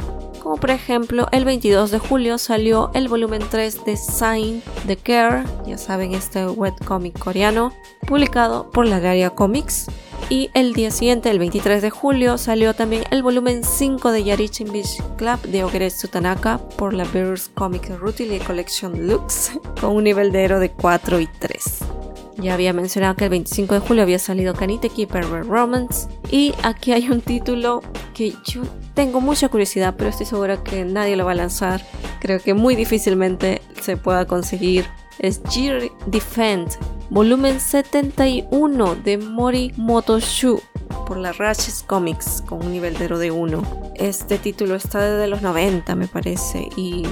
Como 0.43 0.57
por 0.57 0.71
ejemplo, 0.71 1.29
el 1.33 1.45
22 1.45 1.91
de 1.91 1.99
julio 1.99 2.39
salió 2.39 2.91
el 2.95 3.09
volumen 3.09 3.43
3 3.51 3.85
de 3.85 3.97
Sign 3.97 4.63
the 4.87 4.97
Care, 4.97 5.45
ya 5.67 5.79
saben, 5.79 6.15
este 6.15 6.47
webcomic 6.47 7.19
coreano, 7.19 7.73
publicado 8.07 8.71
por 8.71 8.87
la 8.87 8.99
Garia 8.99 9.31
Comics. 9.31 9.87
Y 10.31 10.51
el 10.55 10.75
día 10.75 10.91
siguiente, 10.91 11.31
el 11.31 11.39
23 11.39 11.81
de 11.81 11.91
julio, 11.91 12.37
salió 12.39 12.75
también 12.75 13.05
el 13.11 13.23
volumen 13.23 13.65
5 13.65 14.13
de 14.13 14.25
Yarichin 14.25 14.71
Beach 14.71 15.03
Club 15.17 15.41
de 15.43 15.65
Ogeretsu 15.65 16.09
Tanaka 16.09 16.59
por 16.77 16.93
la 16.93 17.05
Bears 17.05 17.51
Comic 17.55 17.89
Rutile 17.99 18.39
Collection 18.41 19.07
Lux, 19.07 19.53
con 19.81 19.97
un 19.97 20.05
nivel 20.05 20.31
de 20.33 20.45
héroe 20.45 20.61
de 20.61 20.71
4 20.71 21.21
y 21.21 21.27
3. 21.39 21.98
Ya 22.39 22.55
había 22.55 22.73
mencionado 22.73 23.17
que 23.17 23.25
el 23.25 23.31
25 23.31 23.75
de 23.75 23.81
julio 23.81 24.03
había 24.03 24.19
salido 24.19 24.55
Kanite 24.55 24.89
Keeper 24.89 25.25
Romance. 25.47 26.09
Y 26.31 26.55
aquí 26.63 26.93
hay 26.93 27.11
un 27.11 27.21
título 27.21 27.83
que 28.15 28.33
yo 28.47 28.63
tengo 28.95 29.21
mucha 29.21 29.49
curiosidad, 29.49 29.95
pero 29.99 30.11
estoy 30.11 30.27
segura 30.27 30.63
que 30.63 30.85
nadie 30.85 31.17
lo 31.17 31.25
va 31.25 31.33
a 31.33 31.37
lanzar. 31.37 31.85
Creo 32.21 32.41
que 32.41 32.55
muy 32.55 32.77
difícilmente 32.77 33.61
se 33.83 33.97
pueda 33.97 34.27
conseguir. 34.27 34.87
Es 35.19 35.41
Gear 35.51 35.83
Defend, 36.07 36.69
volumen 37.11 37.59
71 37.59 38.95
de 38.95 39.19
Mori 39.19 39.73
Motoshu 39.77 40.61
por 41.09 41.17
la 41.17 41.33
Ratchet 41.33 41.87
Comics 41.87 42.43
con 42.47 42.65
un 42.65 42.71
nivel 42.73 42.97
de 42.97 43.31
1. 43.31 43.93
Este 43.97 44.39
título 44.39 44.77
está 44.77 45.01
desde 45.01 45.27
los 45.27 45.43
90 45.43 45.95
me 45.97 46.07
parece 46.07 46.69
y 46.77 47.03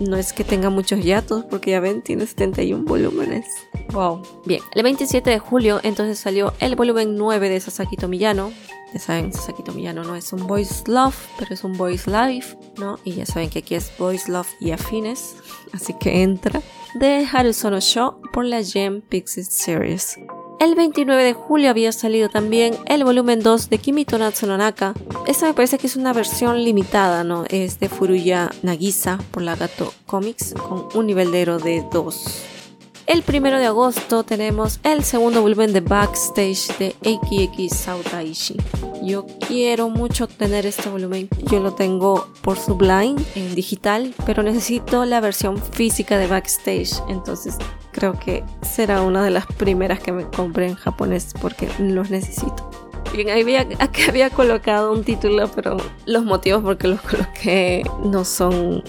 no 0.00 0.16
es 0.16 0.32
que 0.32 0.44
tenga 0.44 0.70
muchos 0.70 1.04
yatos, 1.04 1.44
porque 1.44 1.72
ya 1.72 1.80
ven, 1.80 2.02
tiene 2.02 2.26
71 2.26 2.84
volúmenes. 2.84 3.46
Wow. 3.92 4.22
Bien, 4.44 4.60
el 4.74 4.82
27 4.82 5.30
de 5.30 5.38
julio 5.38 5.80
entonces 5.82 6.18
salió 6.18 6.52
el 6.60 6.76
volumen 6.76 7.16
9 7.16 7.48
de 7.48 7.60
Sasaki 7.60 7.96
Tomiyano. 7.96 8.52
Ya 8.92 9.00
saben, 9.00 9.32
Sasaki 9.32 9.62
Tomiyano 9.62 10.04
no 10.04 10.16
es 10.16 10.32
un 10.32 10.46
Voice 10.46 10.84
Love, 10.86 11.16
pero 11.38 11.54
es 11.54 11.64
un 11.64 11.72
Voice 11.74 12.10
Life, 12.10 12.56
¿no? 12.78 12.98
Y 13.04 13.14
ya 13.14 13.26
saben 13.26 13.50
que 13.50 13.60
aquí 13.60 13.74
es 13.74 13.92
Voice 13.98 14.30
Love 14.30 14.48
y 14.60 14.70
afines, 14.70 15.36
así 15.72 15.94
que 15.94 16.22
entra. 16.22 16.62
De 16.94 17.26
Harusono 17.30 17.80
Show 17.80 18.20
por 18.32 18.44
la 18.44 18.62
Gem 18.62 19.02
Pixie 19.02 19.44
Series. 19.44 20.16
El 20.58 20.74
29 20.74 21.22
de 21.22 21.32
julio 21.34 21.68
había 21.68 21.92
salido 21.92 22.30
también 22.30 22.74
el 22.86 23.04
volumen 23.04 23.40
2 23.40 23.68
de 23.68 23.76
Kimito 23.76 24.16
Natsunonaka. 24.16 24.94
Esta 25.26 25.46
me 25.46 25.52
parece 25.52 25.76
que 25.76 25.86
es 25.86 25.96
una 25.96 26.14
versión 26.14 26.64
limitada, 26.64 27.24
¿no? 27.24 27.44
Es 27.50 27.78
de 27.78 27.90
Furuya 27.90 28.50
Nagisa 28.62 29.18
por 29.32 29.42
la 29.42 29.54
Gato 29.54 29.92
Comics 30.06 30.54
con 30.54 30.88
un 30.94 31.06
nivel 31.06 31.30
de 31.30 31.42
héroe 31.42 31.62
de 31.62 31.84
2. 31.92 32.44
El 33.06 33.22
1 33.28 33.58
de 33.58 33.66
agosto 33.66 34.24
tenemos 34.24 34.80
el 34.82 35.04
segundo 35.04 35.42
volumen 35.42 35.74
de 35.74 35.80
Backstage 35.80 36.78
de 36.78 36.96
AKX 37.04 37.76
Sautaishi. 37.76 38.56
Yo 39.06 39.24
quiero 39.46 39.88
mucho 39.88 40.26
tener 40.26 40.66
este 40.66 40.88
volumen. 40.88 41.28
Yo 41.48 41.60
lo 41.60 41.74
tengo 41.74 42.26
por 42.42 42.58
Sublime 42.58 43.14
en 43.36 43.54
digital, 43.54 44.12
pero 44.26 44.42
necesito 44.42 45.04
la 45.04 45.20
versión 45.20 45.62
física 45.62 46.18
de 46.18 46.26
Backstage. 46.26 47.00
Entonces 47.08 47.56
creo 47.92 48.18
que 48.18 48.42
será 48.62 49.02
una 49.02 49.22
de 49.22 49.30
las 49.30 49.46
primeras 49.46 50.00
que 50.00 50.10
me 50.10 50.24
compré 50.24 50.66
en 50.66 50.74
japonés 50.74 51.34
porque 51.40 51.68
los 51.78 52.10
necesito. 52.10 52.68
Bien, 53.12 53.30
había, 53.30 53.60
aquí 53.78 54.02
había 54.08 54.28
colocado 54.28 54.92
un 54.92 55.04
título, 55.04 55.48
pero 55.54 55.76
los 56.04 56.24
motivos 56.24 56.64
por 56.64 56.76
que 56.76 56.88
los 56.88 57.00
coloqué 57.00 57.84
no 58.04 58.24
son 58.24 58.82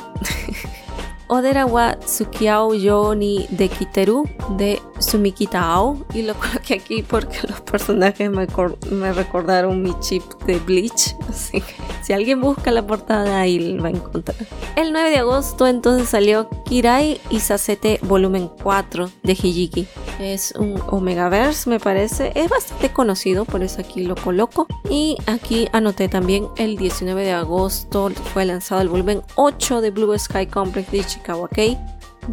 Odera 1.29 1.65
wa 1.65 1.95
Tsukiao 1.99 2.73
yo 2.73 3.13
ni 3.13 3.47
de 3.49 3.67
Kiteru 3.67 4.23
de 4.57 4.81
Sumikitao 4.99 5.97
y 6.13 6.21
lo 6.21 6.33
coloqué 6.35 6.75
aquí 6.75 7.03
porque 7.03 7.39
los 7.47 7.61
personajes 7.61 8.29
me, 8.31 8.47
me, 8.91 9.13
recordaron 9.13 9.81
mi 9.81 9.93
chip 9.99 10.23
de 10.45 10.57
Bleach 10.59 11.15
así 11.29 11.61
que 11.61 11.75
si 12.01 12.13
alguien 12.13 12.39
busca 12.39 12.71
la 12.71 12.85
portada 12.85 13.41
ahí 13.41 13.59
lo 13.59 13.83
va 13.83 13.89
a 13.89 13.91
encontrar. 13.91 14.37
El 14.75 14.93
9 14.93 15.09
de 15.09 15.17
agosto 15.17 15.67
entonces 15.67 16.09
salió 16.09 16.49
Kirai 16.65 17.19
Isasete 17.29 17.99
volumen 18.03 18.49
4 18.63 19.09
de 19.23 19.33
Hijiki. 19.33 19.87
Es 20.19 20.53
un 20.57 20.81
Omegaverse 20.87 21.69
me 21.69 21.79
parece. 21.79 22.31
Es 22.35 22.49
bastante 22.49 22.91
conocido 22.91 23.45
por 23.45 23.63
eso 23.63 23.81
aquí 23.81 24.03
lo 24.03 24.15
coloco. 24.15 24.67
Y 24.89 25.17
aquí 25.27 25.67
anoté 25.73 26.07
también 26.07 26.47
el 26.57 26.77
19 26.77 27.23
de 27.23 27.33
agosto 27.33 28.09
fue 28.33 28.45
lanzado 28.45 28.81
el 28.81 28.89
volumen 28.89 29.21
8 29.35 29.81
de 29.81 29.91
Blue 29.91 30.17
Sky 30.17 30.47
Complex 30.47 31.16
de 31.23 31.77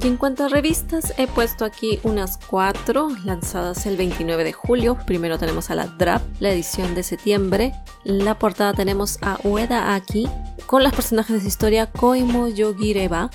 y 0.03 0.09
en 0.09 0.17
cuanto 0.17 0.45
a 0.45 0.49
revistas, 0.49 1.15
he 1.19 1.29
puesto 1.29 1.65
aquí 1.65 2.01
unas 2.03 2.37
cuatro 2.37 3.11
lanzadas 3.25 3.87
el 3.87 3.97
29 3.97 4.43
de 4.43 4.53
julio. 4.53 4.99
Primero 5.07 5.39
tenemos 5.39 5.71
a 5.71 5.77
la 5.77 5.87
Drap, 5.87 6.21
la 6.41 6.51
edición 6.51 6.97
de 6.97 7.05
septiembre. 7.05 7.73
la 8.03 8.37
portada 8.39 8.73
tenemos 8.75 9.19
a 9.23 9.39
Ueda 9.45 9.95
Aki 9.95 10.29
con 10.67 10.83
los 10.83 10.93
personajes 10.93 11.43
de 11.43 11.49
historia 11.49 11.87
Koimo 11.87 12.49
Yogireba. 12.49 13.31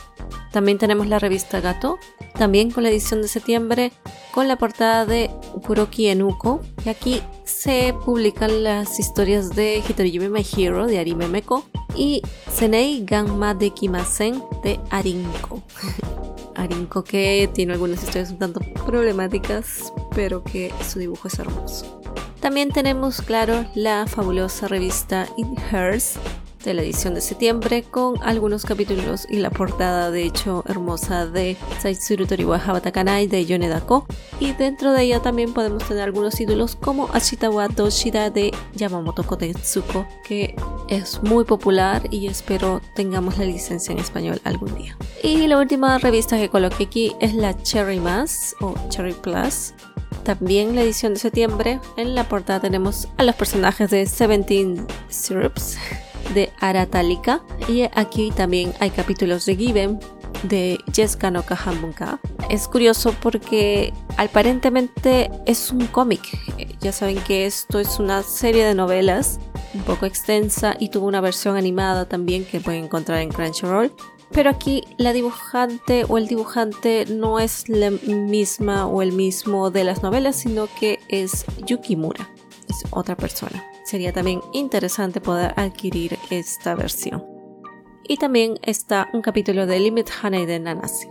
También 0.52 0.78
tenemos 0.78 1.08
la 1.08 1.20
revista 1.20 1.62
Gato, 1.62 1.98
también 2.40 2.72
con 2.72 2.84
la 2.84 2.90
edición 2.90 3.22
de 3.22 3.28
septiembre, 3.28 3.92
con 4.32 4.48
la 4.48 4.56
portada 4.56 5.06
de 5.06 5.30
Kuroki 5.68 6.08
Enuko. 6.08 6.62
Y 6.86 6.90
aquí 6.90 7.22
se 7.44 7.94
publican 8.06 8.64
las 8.64 8.98
historias 8.98 9.54
de 9.56 9.84
Hitoriyume 9.88 10.30
My 10.30 10.46
Hero 10.58 10.88
de 10.88 11.00
Arime 11.00 11.28
Meko 11.28 11.66
y 11.96 12.22
Senei 12.50 13.04
Ganma 13.06 13.54
de 13.54 13.72
Kimasen 13.72 14.42
de 14.64 14.80
Arinko. 14.90 15.62
Arinko 16.56 17.04
que 17.04 17.50
tiene 17.54 17.74
algunas 17.74 18.02
historias 18.02 18.32
un 18.32 18.40
tanto 18.40 18.62
problemáticas, 18.86 19.92
pero 20.16 20.42
que 20.42 20.74
su 20.90 21.00
dibujo 21.00 21.28
es 21.28 21.38
hermoso. 21.40 22.02
También 22.40 22.72
tenemos, 22.72 23.22
claro, 23.22 23.66
la 23.76 24.08
fabulosa 24.08 24.70
revista 24.70 25.28
In 25.36 25.58
Hers 25.72 26.18
de 26.64 26.74
la 26.74 26.82
edición 26.82 27.14
de 27.14 27.22
septiembre 27.22 27.84
con 27.84 28.22
algunos 28.22 28.66
capítulos 28.66 29.26
y 29.30 29.38
la 29.38 29.50
portada 29.50 30.12
de 30.12 30.24
hecho 30.24 30.64
hermosa 30.68 31.26
de 31.26 31.58
Saitsuru 31.80 32.26
Toriwa 32.26 32.58
Habatakanai 32.58 33.28
de 33.28 33.46
Yoneda 33.46 33.82
Ko 33.82 34.06
y 34.40 34.54
dentro 34.54 34.92
de 34.92 35.04
ella 35.04 35.22
también 35.22 35.54
podemos 35.54 35.88
tener 35.88 36.04
algunos 36.04 36.36
títulos 36.36 36.76
como 36.76 37.10
Ashitawa 37.14 37.68
Doshida 37.68 38.30
de 38.30 38.52
Yamamoto 38.74 39.24
Kotetsuko 39.24 40.08
que 40.24 40.56
es 40.88 41.22
muy 41.24 41.46
popular 41.46 42.04
y 42.12 42.28
espero 42.28 42.82
tengamos 42.96 43.38
la 43.38 43.46
licencia 43.46 43.92
en 43.92 44.00
español 44.00 44.42
algún 44.44 44.76
día. 44.76 44.98
Y 45.24 45.48
la 45.48 45.58
última 45.58 45.98
revista 45.98 46.38
que 46.38 46.50
coloqué 46.50 46.86
aquí 46.86 47.16
es 47.20 47.34
la 47.34 47.56
Cherry 47.62 48.00
Mass 48.00 48.56
o 48.62 48.74
Cherry 48.90 49.14
Plus 49.14 49.74
también 50.24 50.76
la 50.76 50.82
edición 50.82 51.14
de 51.14 51.20
septiembre. 51.20 51.80
En 51.98 52.14
la 52.14 52.28
portada 52.28 52.60
tenemos 52.60 53.08
a 53.18 53.24
los 53.24 53.36
personajes 53.36 53.90
de 53.90 54.06
Seventeen 54.06 54.86
Syrups 55.10 55.78
de 56.34 56.52
Aratalika. 56.60 57.42
Y 57.68 57.84
aquí 57.94 58.32
también 58.36 58.74
hay 58.80 58.90
capítulos 58.90 59.46
de 59.46 59.56
Given 59.56 60.00
de 60.44 60.80
Jessica 60.94 61.32
no 61.32 61.44
Kahamunka. 61.44 62.20
Es 62.50 62.68
curioso 62.68 63.14
porque 63.22 63.94
aparentemente 64.18 65.30
es 65.46 65.72
un 65.72 65.88
cómic. 65.88 66.22
Ya 66.80 66.92
saben 66.92 67.20
que 67.22 67.46
esto 67.46 67.80
es 67.80 68.00
una 68.00 68.24
serie 68.24 68.66
de 68.66 68.76
novelas 68.76 69.40
un 69.74 69.82
poco 69.82 70.06
extensa 70.06 70.76
y 70.80 70.90
tuvo 70.90 71.08
una 71.08 71.22
versión 71.22 71.56
animada 71.56 72.08
también 72.08 72.46
que 72.46 72.60
pueden 72.60 72.86
encontrar 72.86 73.20
en 73.20 73.30
Crunchyroll. 73.30 73.94
Pero 74.32 74.52
aquí 74.52 74.84
la 74.98 75.12
dibujante 75.12 76.06
o 76.08 76.18
el 76.18 76.28
dibujante 76.28 77.06
no 77.08 77.40
es 77.40 77.68
la 77.68 77.90
misma 77.90 78.86
o 78.86 79.02
el 79.02 79.12
mismo 79.12 79.72
de 79.72 79.84
las 79.84 80.04
novelas, 80.04 80.36
sino 80.36 80.68
que 80.80 81.00
es 81.08 81.46
Yukimura. 81.66 82.30
Es 82.68 82.84
otra 82.92 83.16
persona 83.18 83.69
sería 83.90 84.14
también 84.14 84.42
interesante 84.54 85.20
poder 85.20 85.54
adquirir 85.58 86.18
esta 86.30 86.76
versión. 86.76 87.26
Y 88.08 88.18
también 88.18 88.60
está 88.62 89.10
un 89.14 89.22
capítulo 89.22 89.66
de 89.66 89.80
Limit 89.80 90.10
Honey 90.24 90.46
de 90.46 90.60
Nanasi. 90.60 91.08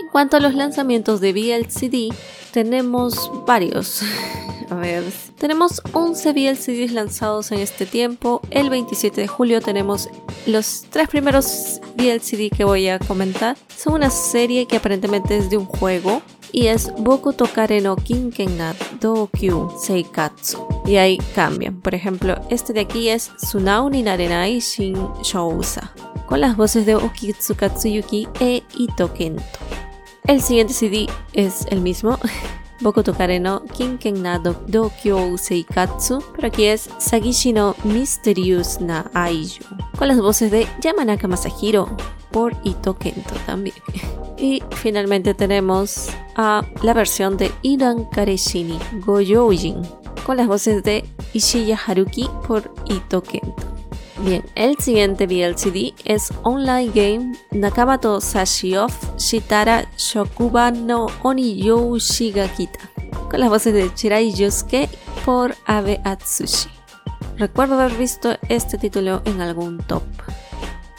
En 0.00 0.08
cuanto 0.10 0.36
a 0.36 0.40
los 0.40 0.54
lanzamientos 0.54 1.20
de 1.20 1.32
VLCD, 1.32 2.14
tenemos 2.52 3.30
varios. 3.46 4.02
A 4.70 4.76
ver, 4.76 5.04
tenemos 5.36 5.82
11 5.92 6.32
VLCDs 6.32 6.92
lanzados 6.92 7.50
en 7.50 7.58
este 7.58 7.86
tiempo. 7.86 8.40
El 8.50 8.70
27 8.70 9.20
de 9.20 9.26
julio 9.26 9.60
tenemos 9.60 10.08
los 10.46 10.86
tres 10.90 11.08
primeros 11.08 11.80
VLCD 11.96 12.56
que 12.56 12.64
voy 12.64 12.86
a 12.88 13.00
comentar. 13.00 13.56
Son 13.76 13.94
una 13.94 14.10
serie 14.10 14.66
que 14.66 14.76
aparentemente 14.76 15.36
es 15.36 15.50
de 15.50 15.56
un 15.56 15.66
juego 15.66 16.22
y 16.52 16.66
es 16.66 16.92
Boku 16.98 17.32
Tokare 17.32 17.80
no 17.80 17.96
Kinkenga 17.96 18.74
Dokyu 19.00 19.70
Seikatsu. 19.78 20.66
Y 20.86 20.96
ahí 20.96 21.18
cambian. 21.34 21.80
Por 21.80 21.94
ejemplo, 21.94 22.36
este 22.50 22.72
de 22.72 22.80
aquí 22.80 23.08
es 23.08 23.30
Sunao 23.38 23.90
ni 23.90 24.02
Narenai 24.02 24.60
Shin 24.60 24.96
Shousa, 25.22 25.92
con 26.26 26.40
las 26.40 26.56
voces 26.56 26.86
de 26.86 26.94
Okitsu 26.94 27.54
Katsuyuki 27.54 28.28
e 28.40 28.62
Ito 28.78 29.12
Kento. 29.12 29.42
El 30.26 30.42
siguiente 30.42 30.74
CD 30.74 31.08
es 31.32 31.66
el 31.70 31.80
mismo. 31.80 32.18
Boku 32.80 33.02
Tokare 33.02 33.38
no 33.38 33.60
Kinken 33.76 34.22
na 34.22 34.38
Dokyo 34.38 35.36
Seikatsu, 35.36 36.22
pero 36.34 36.48
aquí 36.48 36.64
es 36.64 36.88
Sagishi 36.98 37.52
no 37.52 37.74
Mysterious 37.84 38.80
na 38.80 39.10
Aiju, 39.12 39.62
con 39.98 40.08
las 40.08 40.18
voces 40.18 40.50
de 40.50 40.66
Yamanaka 40.80 41.28
Masahiro 41.28 41.94
por 42.30 42.56
Ito 42.64 42.96
Kento 42.98 43.34
también. 43.46 43.76
Y 44.42 44.62
finalmente 44.76 45.34
tenemos 45.34 46.08
a 46.34 46.64
la 46.82 46.94
versión 46.94 47.36
de 47.36 47.52
Iran 47.60 48.06
Kareshini 48.06 48.78
Goyoujin, 49.04 49.82
con 50.24 50.38
las 50.38 50.46
voces 50.46 50.82
de 50.82 51.04
Ishiya 51.34 51.78
Haruki 51.86 52.26
por 52.48 52.72
Ito 52.86 53.22
Kento. 53.22 53.79
Bien, 54.22 54.44
el 54.54 54.76
siguiente 54.78 55.26
VLCD 55.26 55.94
es 56.04 56.30
Online 56.42 56.90
Game 56.94 57.38
Nakabato 57.52 58.20
Sashi 58.20 58.76
of 58.76 58.94
Shitara 59.16 59.88
Shokuba 59.96 60.70
no 60.70 61.06
Oniyou 61.22 61.96
Shigakita, 61.98 62.80
con 63.30 63.40
las 63.40 63.48
voces 63.48 63.72
de 63.72 63.92
Chirai 63.94 64.30
Yusuke 64.34 64.90
por 65.24 65.54
Abe 65.64 66.02
Atsushi. 66.04 66.68
Recuerdo 67.38 67.80
haber 67.80 67.96
visto 67.96 68.36
este 68.50 68.76
título 68.76 69.22
en 69.24 69.40
algún 69.40 69.78
top. 69.78 70.02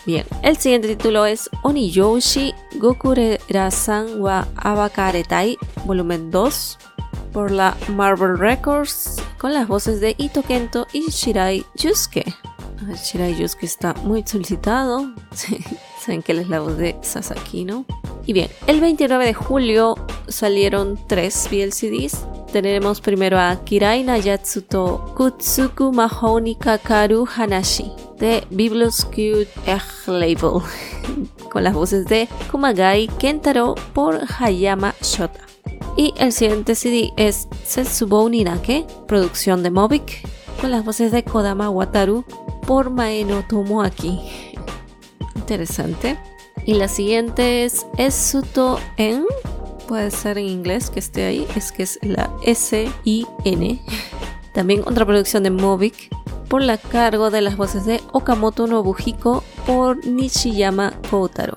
Bien, 0.07 0.25
el 0.41 0.57
siguiente 0.57 0.87
título 0.87 1.27
es 1.27 1.47
Oniyoushi 1.61 2.55
Gokure-rasan 2.79 4.19
wa 4.19 4.47
Abakaretai, 4.55 5.59
volumen 5.85 6.31
2, 6.31 6.79
por 7.31 7.51
la 7.51 7.77
Marvel 7.89 8.39
Records, 8.39 9.17
con 9.37 9.53
las 9.53 9.67
voces 9.67 10.01
de 10.01 10.15
Ito 10.17 10.41
Kento 10.41 10.87
y 10.91 11.11
Shirai 11.11 11.63
Yusuke. 11.75 12.25
Shirai 13.03 13.35
Yusuke 13.35 13.65
está 13.65 13.93
muy 14.03 14.23
solicitado. 14.25 15.11
Saben 15.99 16.23
que 16.23 16.31
él 16.31 16.39
es 16.39 16.49
la 16.49 16.59
voz 16.59 16.77
de 16.77 16.95
Sasaki, 17.01 17.63
¿no? 17.65 17.85
Y 18.25 18.33
bien, 18.33 18.49
el 18.67 18.81
29 18.81 19.25
de 19.25 19.33
julio 19.33 19.95
salieron 20.27 20.99
tres 21.07 21.47
VLCDs. 21.51 22.25
Tenemos 22.51 23.01
primero 23.01 23.39
a 23.39 23.63
Kirai 23.63 24.03
Nayatsuto 24.03 25.13
Kutsuku 25.15 25.91
Mahoni 25.91 26.55
Kakaru 26.55 27.25
Hanashi 27.25 27.91
de 28.19 28.43
Biblos 28.49 29.05
Cute 29.05 29.49
Egg 29.65 29.83
Label 30.07 30.61
con 31.51 31.63
las 31.63 31.73
voces 31.73 32.05
de 32.07 32.27
Kumagai 32.51 33.07
Kentaro 33.19 33.75
por 33.93 34.19
Hayama 34.39 34.93
Shota. 35.01 35.41
Y 35.97 36.13
el 36.17 36.31
siguiente 36.31 36.75
CD 36.75 37.11
es 37.17 37.47
Setsubou 37.65 38.29
Ninake, 38.29 38.85
producción 39.07 39.61
de 39.61 39.71
Mobic, 39.71 40.25
con 40.59 40.71
las 40.71 40.83
voces 40.83 41.11
de 41.11 41.23
Kodama 41.23 41.69
Wataru 41.69 42.25
por 42.65 42.89
Maeno 42.89 43.43
Tomoaki. 43.47 44.19
Interesante. 45.35 46.17
Y 46.65 46.75
la 46.75 46.87
siguiente 46.87 47.63
es 47.65 47.85
Esuto 47.97 48.79
En. 48.97 49.25
Puede 49.87 50.11
ser 50.11 50.37
en 50.37 50.45
inglés 50.45 50.89
que 50.89 50.99
esté 50.99 51.25
ahí. 51.25 51.47
Es 51.55 51.71
que 51.71 51.83
es 51.83 51.99
la 52.01 52.31
S-I-N. 52.45 53.81
También 54.53 54.81
otra 54.85 55.05
producción 55.05 55.43
de 55.43 55.51
Movic 55.51 56.09
por 56.47 56.61
la 56.61 56.77
cargo 56.77 57.31
de 57.31 57.41
las 57.41 57.55
voces 57.55 57.85
de 57.85 58.01
Okamoto 58.11 58.67
Nobuhiko 58.67 59.43
por 59.65 60.05
Nishiyama 60.05 60.93
Kotaro. 61.09 61.55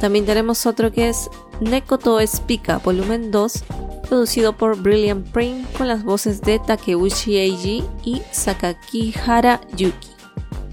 También 0.00 0.24
tenemos 0.24 0.64
otro 0.64 0.90
que 0.90 1.10
es 1.10 1.28
Nekoto 1.60 2.20
Espika 2.20 2.78
volumen 2.78 3.30
2 3.30 3.64
producido 4.10 4.52
por 4.52 4.76
Brilliant 4.76 5.26
Print 5.30 5.72
con 5.78 5.86
las 5.86 6.02
voces 6.02 6.42
de 6.42 6.58
Takeuchi 6.58 7.38
Eiji 7.38 7.84
y 8.04 8.20
Sakakihara 8.32 9.60
Yuki. 9.76 10.08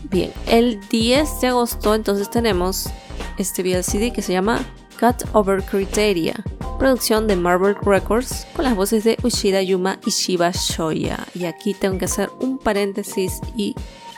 Bien, 0.09 0.33
el 0.47 0.79
10 0.89 1.41
de 1.41 1.47
agosto 1.49 1.93
entonces 1.93 2.31
tenemos 2.31 2.89
este 3.37 3.61
VLCD 3.61 4.11
que 4.11 4.23
se 4.23 4.33
llama 4.33 4.65
Cut 4.99 5.23
Over 5.33 5.63
Criteria, 5.63 6.33
producción 6.79 7.27
de 7.27 7.35
Marvel 7.35 7.75
Records 7.83 8.47
con 8.55 8.65
las 8.65 8.75
voces 8.75 9.03
de 9.03 9.17
Ushida 9.21 9.61
Yuma 9.61 9.99
y 10.03 10.09
Shiba 10.09 10.49
Shoya. 10.51 11.19
Y 11.35 11.45
aquí 11.45 11.75
tengo 11.75 11.99
que 11.99 12.05
hacer 12.05 12.31
un 12.39 12.57
paréntesis 12.57 13.39
y 13.55 13.75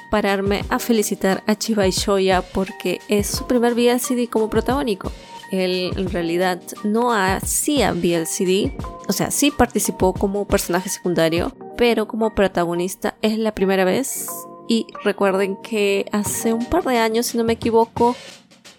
pararme 0.09 0.63
a 0.69 0.79
felicitar 0.79 1.43
a 1.45 1.55
Chiba 1.55 1.87
Shoya 1.89 2.41
porque 2.41 3.01
es 3.09 3.27
su 3.27 3.45
primer 3.47 3.73
VLCD 3.73 4.29
como 4.29 4.49
protagónico. 4.49 5.11
Él 5.51 5.91
en 5.97 6.09
realidad 6.11 6.61
no 6.83 7.13
hacía 7.13 7.93
VLCD, 7.93 8.71
o 9.07 9.13
sea, 9.13 9.31
sí 9.31 9.51
participó 9.51 10.13
como 10.13 10.47
personaje 10.47 10.89
secundario, 10.89 11.51
pero 11.77 12.07
como 12.07 12.35
protagonista 12.35 13.15
es 13.21 13.37
la 13.37 13.53
primera 13.53 13.85
vez. 13.85 14.27
Y 14.67 14.85
recuerden 15.03 15.57
que 15.57 16.05
hace 16.11 16.53
un 16.53 16.65
par 16.65 16.83
de 16.83 16.97
años, 16.97 17.25
si 17.25 17.37
no 17.37 17.43
me 17.43 17.53
equivoco, 17.53 18.15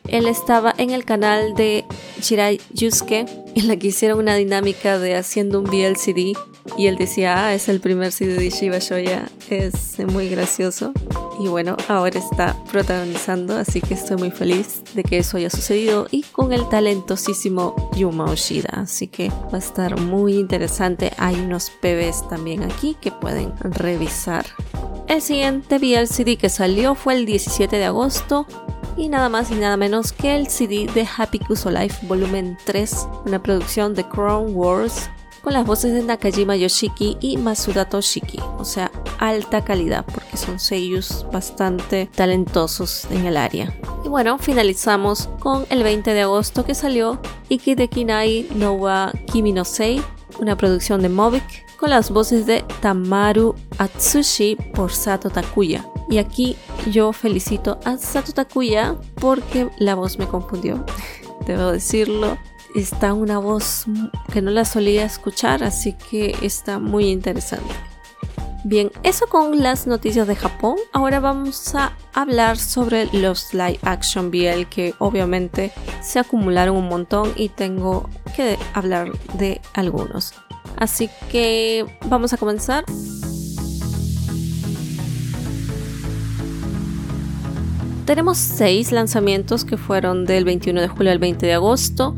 él 0.09 0.27
estaba 0.27 0.75
en 0.77 0.91
el 0.91 1.05
canal 1.05 1.55
de 1.55 1.85
Shirai 2.21 2.61
Yusuke, 2.73 3.27
en 3.55 3.69
la 3.69 3.77
que 3.77 3.89
hicieron 3.89 4.19
una 4.19 4.35
dinámica 4.35 4.99
de 4.99 5.17
haciendo 5.17 5.61
un 5.61 5.67
VLCD. 5.67 6.37
Y 6.77 6.87
él 6.87 6.97
decía, 6.97 7.47
ah, 7.47 7.55
es 7.55 7.69
el 7.69 7.81
primer 7.81 8.13
CD 8.13 8.35
de 8.35 8.51
Shiba 8.51 8.79
Shoya, 8.79 9.29
es 9.49 9.99
muy 9.99 10.29
gracioso. 10.29 10.93
Y 11.41 11.49
bueno, 11.49 11.77
ahora 11.89 12.19
está 12.19 12.55
protagonizando, 12.71 13.57
así 13.57 13.81
que 13.81 13.95
estoy 13.95 14.19
muy 14.19 14.31
feliz 14.31 14.83
de 14.95 15.03
que 15.03 15.19
eso 15.19 15.39
haya 15.39 15.49
sucedido 15.49 16.07
y 16.11 16.23
con 16.23 16.53
el 16.53 16.69
talentosísimo 16.69 17.91
Yuma 17.97 18.27
Oshida. 18.27 18.71
Así 18.73 19.09
que 19.09 19.31
va 19.31 19.55
a 19.55 19.59
estar 19.59 19.99
muy 20.01 20.35
interesante. 20.35 21.13
Hay 21.17 21.37
unos 21.37 21.71
PBs 21.81 22.29
también 22.29 22.63
aquí 22.63 22.97
que 23.01 23.11
pueden 23.11 23.55
revisar. 23.61 24.45
El 25.09 25.23
siguiente 25.23 25.79
VLCD 25.79 26.39
que 26.39 26.51
salió 26.51 26.95
fue 26.95 27.15
el 27.15 27.27
17 27.27 27.75
de 27.75 27.85
agosto 27.87 28.47
y 28.97 29.09
nada 29.09 29.29
más 29.29 29.51
y 29.51 29.55
nada 29.55 29.77
menos 29.77 30.13
que 30.13 30.37
el 30.37 30.49
CD 30.49 30.91
de 30.93 31.07
Happy 31.17 31.39
Kuso 31.39 31.71
Life 31.71 32.07
Volumen 32.07 32.57
3, 32.65 33.09
una 33.27 33.43
producción 33.43 33.95
de 33.95 34.05
Crown 34.09 34.55
Wars 34.55 35.11
con 35.43 35.55
las 35.55 35.67
voces 35.67 35.93
de 35.93 36.03
Nakajima 36.03 36.57
Yoshiki 36.57 37.17
y 37.21 37.37
Masuda 37.37 37.89
Toshiki, 37.89 38.39
o 38.59 38.65
sea, 38.65 38.91
alta 39.19 39.65
calidad 39.65 40.05
porque 40.05 40.37
son 40.37 40.59
sellos 40.59 41.27
bastante 41.33 42.07
talentosos 42.15 43.07
en 43.11 43.27
el 43.27 43.37
área. 43.37 43.75
Y 44.05 44.09
bueno, 44.09 44.39
finalizamos 44.39 45.29
con 45.39 45.67
el 45.71 45.83
20 45.83 46.13
de 46.13 46.23
agosto 46.23 46.65
que 46.65 46.75
salió 46.75 47.21
Iki 47.49 47.75
de 47.75 47.89
Kinai 47.89 48.49
no 48.55 48.73
wa 48.73 49.13
Kimi 49.33 49.55
Sei, 49.65 50.03
una 50.39 50.57
producción 50.57 51.03
de 51.03 51.09
Movic 51.09 51.70
con 51.81 51.89
las 51.91 52.11
voces 52.11 52.45
de 52.45 52.63
Tamaru 52.83 53.55
Atsushi 53.79 54.57
por 54.75 54.93
Sato 54.93 55.31
Takuya. 55.31 55.87
Y 56.11 56.19
aquí 56.19 56.57
yo 56.91 57.15
felicito 57.15 57.81
a 57.87 57.97
Sato 57.97 58.33
Takuya 58.33 58.97
porque 59.15 59.71
la 59.79 59.95
voz 59.95 60.19
me 60.19 60.29
confundió, 60.29 60.85
debo 61.47 61.73
decirlo. 61.73 62.37
Está 62.77 63.15
una 63.15 63.39
voz 63.39 63.87
que 64.33 64.43
no 64.43 64.53
la 64.53 64.65
solía 64.65 65.05
escuchar, 65.05 65.65
así 65.65 65.95
que 65.95 66.37
está 66.43 66.79
muy 66.79 67.09
interesante. 67.09 67.75
Bien, 68.63 68.93
eso 69.03 69.27
con 69.27 69.61
las 69.61 69.87
noticias 69.87 70.29
de 70.29 70.37
Japón. 70.37 70.77
Ahora 70.93 71.19
vamos 71.19 71.75
a 71.75 71.97
hablar 72.13 72.59
sobre 72.59 73.07
los 73.07 73.55
live 73.55 73.81
action 73.83 74.31
BL 74.31 74.67
que 74.69 74.95
obviamente 74.99 75.73
se 76.03 76.19
acumularon 76.19 76.77
un 76.77 76.89
montón 76.89 77.33
y 77.37 77.49
tengo 77.49 78.09
que 78.37 78.57
hablar 78.75 79.11
de 79.35 79.61
algunos. 79.73 80.35
Así 80.81 81.11
que 81.31 81.85
vamos 82.07 82.33
a 82.33 82.39
comenzar. 82.39 82.85
Tenemos 88.07 88.39
seis 88.39 88.91
lanzamientos 88.91 89.65
que 89.65 89.77
fueron 89.77 90.25
del 90.25 90.45
21 90.45 90.81
de 90.81 90.89
julio 90.89 91.13
al 91.13 91.19
20 91.19 91.47
de 91.47 91.53
agosto. 91.53 92.17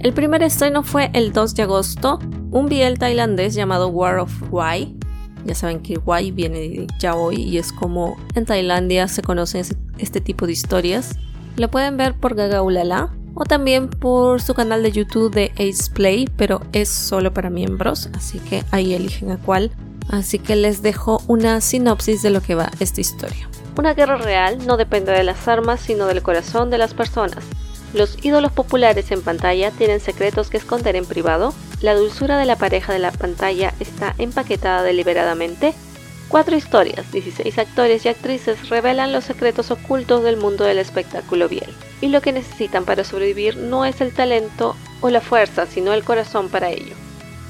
El 0.00 0.12
primer 0.12 0.42
estreno 0.42 0.82
fue 0.82 1.08
el 1.14 1.32
2 1.32 1.54
de 1.54 1.62
agosto, 1.62 2.18
un 2.50 2.66
BL 2.66 2.98
tailandés 2.98 3.54
llamado 3.54 3.88
War 3.88 4.18
of 4.18 4.32
Wai. 4.50 4.94
Ya 5.46 5.54
saben 5.54 5.80
que 5.80 5.96
Wai 5.96 6.32
viene 6.32 6.58
de 6.58 6.86
Yaoi 6.98 7.40
y 7.40 7.58
es 7.58 7.72
como 7.72 8.16
en 8.34 8.44
Tailandia 8.44 9.08
se 9.08 9.22
conocen 9.22 9.64
este 9.98 10.20
tipo 10.20 10.46
de 10.46 10.52
historias. 10.52 11.16
Lo 11.56 11.70
pueden 11.70 11.96
ver 11.96 12.14
por 12.14 12.34
Gagaulala 12.34 13.14
o 13.34 13.44
también 13.44 13.88
por 13.88 14.40
su 14.40 14.54
canal 14.54 14.82
de 14.82 14.92
YouTube 14.92 15.32
de 15.32 15.52
Ace 15.54 15.90
Play, 15.92 16.28
pero 16.36 16.60
es 16.72 16.88
solo 16.88 17.32
para 17.32 17.50
miembros, 17.50 18.08
así 18.14 18.38
que 18.38 18.64
ahí 18.70 18.94
eligen 18.94 19.30
a 19.30 19.38
cuál. 19.38 19.72
Así 20.10 20.38
que 20.38 20.54
les 20.54 20.82
dejo 20.82 21.22
una 21.28 21.60
sinopsis 21.60 22.22
de 22.22 22.30
lo 22.30 22.42
que 22.42 22.54
va 22.54 22.70
esta 22.78 23.00
historia. 23.00 23.48
Una 23.76 23.94
guerra 23.94 24.16
real 24.16 24.66
no 24.66 24.76
depende 24.76 25.12
de 25.12 25.24
las 25.24 25.48
armas, 25.48 25.80
sino 25.80 26.06
del 26.06 26.22
corazón 26.22 26.70
de 26.70 26.78
las 26.78 26.94
personas. 26.94 27.44
Los 27.94 28.24
ídolos 28.24 28.52
populares 28.52 29.10
en 29.12 29.22
pantalla 29.22 29.70
tienen 29.70 30.00
secretos 30.00 30.50
que 30.50 30.56
esconder 30.56 30.96
en 30.96 31.06
privado. 31.06 31.54
la 31.80 31.94
dulzura 31.94 32.38
de 32.38 32.44
la 32.44 32.56
pareja 32.56 32.92
de 32.92 32.98
la 32.98 33.12
pantalla 33.12 33.74
está 33.78 34.14
empaquetada 34.18 34.82
deliberadamente. 34.82 35.74
Cuatro 36.28 36.56
historias, 36.56 37.10
16 37.12 37.58
actores 37.58 38.04
y 38.04 38.08
actrices 38.08 38.68
revelan 38.68 39.12
los 39.12 39.24
secretos 39.24 39.70
ocultos 39.70 40.24
del 40.24 40.36
mundo 40.36 40.64
del 40.64 40.78
espectáculo 40.78 41.48
biel. 41.48 41.68
Y 42.00 42.08
lo 42.08 42.20
que 42.22 42.32
necesitan 42.32 42.84
para 42.84 43.04
sobrevivir 43.04 43.56
no 43.56 43.84
es 43.84 44.00
el 44.00 44.12
talento 44.12 44.74
o 45.00 45.10
la 45.10 45.20
fuerza, 45.20 45.66
sino 45.66 45.92
el 45.92 46.02
corazón 46.02 46.48
para 46.48 46.70
ello. 46.70 46.94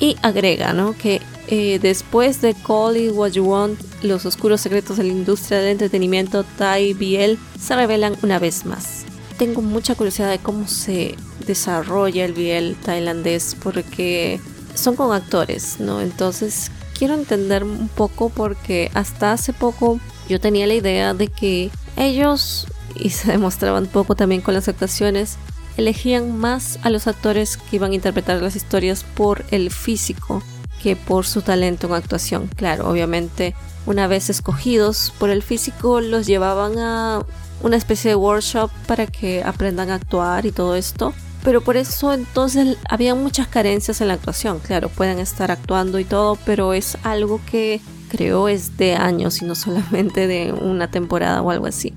Y 0.00 0.16
agrega, 0.22 0.72
¿no? 0.72 0.96
Que 0.96 1.22
eh, 1.46 1.78
después 1.80 2.40
de 2.40 2.54
Call 2.54 2.96
It 2.96 3.12
What 3.12 3.32
You 3.32 3.44
Want, 3.44 3.80
los 4.02 4.26
oscuros 4.26 4.60
secretos 4.60 4.96
de 4.96 5.04
la 5.04 5.12
industria 5.12 5.58
del 5.58 5.72
entretenimiento 5.72 6.44
Thai 6.58 6.94
Biel 6.94 7.38
se 7.58 7.76
revelan 7.76 8.16
una 8.22 8.38
vez 8.38 8.66
más. 8.66 9.04
Tengo 9.38 9.62
mucha 9.62 9.94
curiosidad 9.94 10.30
de 10.30 10.38
cómo 10.38 10.66
se 10.68 11.16
desarrolla 11.46 12.24
el 12.24 12.32
Biel 12.32 12.76
tailandés 12.84 13.56
porque 13.62 14.40
son 14.74 14.96
con 14.96 15.12
actores, 15.12 15.80
¿no? 15.80 16.00
Entonces 16.00 16.70
quiero 16.96 17.14
entender 17.14 17.64
un 17.64 17.88
poco 17.88 18.30
porque 18.30 18.90
hasta 18.94 19.32
hace 19.32 19.52
poco 19.52 20.00
yo 20.28 20.40
tenía 20.40 20.66
la 20.66 20.74
idea 20.74 21.14
de 21.14 21.28
que 21.28 21.70
ellos, 21.96 22.66
y 22.94 23.10
se 23.10 23.32
demostraban 23.32 23.84
un 23.84 23.88
poco 23.90 24.14
también 24.14 24.40
con 24.40 24.54
las 24.54 24.68
actuaciones, 24.68 25.36
elegían 25.76 26.38
más 26.38 26.78
a 26.82 26.90
los 26.90 27.06
actores 27.06 27.56
que 27.56 27.76
iban 27.76 27.92
a 27.92 27.94
interpretar 27.96 28.40
las 28.40 28.56
historias 28.56 29.04
por 29.04 29.44
el 29.50 29.70
físico 29.70 30.42
que 30.82 30.96
por 30.96 31.26
su 31.26 31.42
talento 31.42 31.86
en 31.88 31.94
actuación. 31.94 32.48
Claro, 32.56 32.88
obviamente 32.88 33.54
una 33.86 34.06
vez 34.06 34.30
escogidos 34.30 35.12
por 35.18 35.30
el 35.30 35.42
físico 35.42 36.00
los 36.00 36.26
llevaban 36.26 36.78
a 36.78 37.22
una 37.62 37.76
especie 37.76 38.10
de 38.10 38.16
workshop 38.16 38.70
para 38.86 39.06
que 39.06 39.42
aprendan 39.42 39.90
a 39.90 39.96
actuar 39.96 40.46
y 40.46 40.52
todo 40.52 40.76
esto. 40.76 41.14
Pero 41.44 41.60
por 41.60 41.76
eso 41.76 42.12
entonces 42.12 42.78
había 42.88 43.14
muchas 43.14 43.46
carencias 43.46 44.00
en 44.00 44.08
la 44.08 44.14
actuación. 44.14 44.58
Claro, 44.60 44.88
pueden 44.88 45.18
estar 45.18 45.50
actuando 45.50 45.98
y 45.98 46.04
todo, 46.04 46.36
pero 46.46 46.72
es 46.72 46.96
algo 47.04 47.40
que 47.48 47.80
creo 48.08 48.48
es 48.48 48.76
de 48.76 48.94
años 48.94 49.42
y 49.42 49.44
no 49.44 49.54
solamente 49.54 50.26
de 50.26 50.52
una 50.52 50.90
temporada 50.90 51.42
o 51.42 51.50
algo 51.50 51.66
así. 51.66 51.92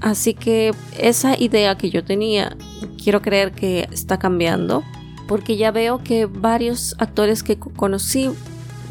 Así 0.00 0.34
que 0.34 0.72
esa 0.98 1.38
idea 1.38 1.76
que 1.76 1.90
yo 1.90 2.04
tenía, 2.04 2.56
quiero 3.02 3.22
creer 3.22 3.52
que 3.52 3.88
está 3.92 4.18
cambiando 4.18 4.82
porque 5.28 5.56
ya 5.56 5.70
veo 5.70 6.02
que 6.02 6.26
varios 6.26 6.94
actores 6.98 7.42
que 7.42 7.56
conocí 7.56 8.30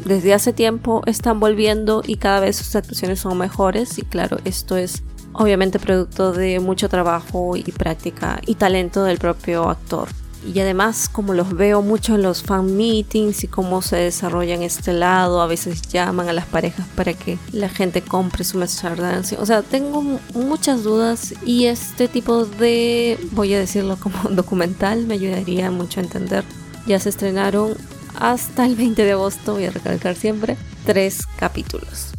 desde 0.04 0.34
hace 0.34 0.52
tiempo 0.52 1.02
están 1.06 1.38
volviendo 1.38 2.02
y 2.04 2.16
cada 2.16 2.40
vez 2.40 2.56
sus 2.56 2.74
actuaciones 2.74 3.20
son 3.20 3.38
mejores 3.38 3.98
y 3.98 4.02
claro, 4.02 4.38
esto 4.44 4.76
es 4.76 5.02
obviamente 5.32 5.78
producto 5.78 6.32
de 6.32 6.60
mucho 6.60 6.88
trabajo 6.88 7.56
y 7.56 7.62
práctica 7.72 8.40
y 8.46 8.54
talento 8.54 9.04
del 9.04 9.18
propio 9.18 9.68
actor 9.68 10.08
y 10.44 10.58
además 10.60 11.08
como 11.08 11.34
los 11.34 11.54
veo 11.54 11.82
mucho 11.82 12.14
en 12.14 12.22
los 12.22 12.42
fan 12.42 12.76
meetings 12.76 13.44
y 13.44 13.48
cómo 13.48 13.82
se 13.82 13.96
desarrollan 13.96 14.62
este 14.62 14.92
lado, 14.92 15.40
a 15.40 15.46
veces 15.46 15.82
llaman 15.82 16.28
a 16.28 16.32
las 16.32 16.46
parejas 16.46 16.86
para 16.96 17.14
que 17.14 17.38
la 17.52 17.68
gente 17.68 18.02
compre 18.02 18.44
su 18.44 18.58
Dance. 18.58 19.36
O 19.38 19.46
sea, 19.46 19.62
tengo 19.62 20.02
muchas 20.34 20.82
dudas 20.82 21.34
y 21.44 21.66
este 21.66 22.08
tipo 22.08 22.44
de, 22.44 23.18
voy 23.32 23.54
a 23.54 23.58
decirlo 23.58 23.96
como 23.96 24.16
documental, 24.30 25.06
me 25.06 25.14
ayudaría 25.14 25.70
mucho 25.70 26.00
a 26.00 26.04
entender. 26.04 26.44
Ya 26.86 26.98
se 26.98 27.10
estrenaron 27.10 27.74
hasta 28.18 28.66
el 28.66 28.74
20 28.74 29.04
de 29.04 29.12
agosto, 29.12 29.54
voy 29.54 29.66
a 29.66 29.70
recalcar 29.70 30.16
siempre, 30.16 30.56
tres 30.84 31.20
capítulos. 31.38 32.12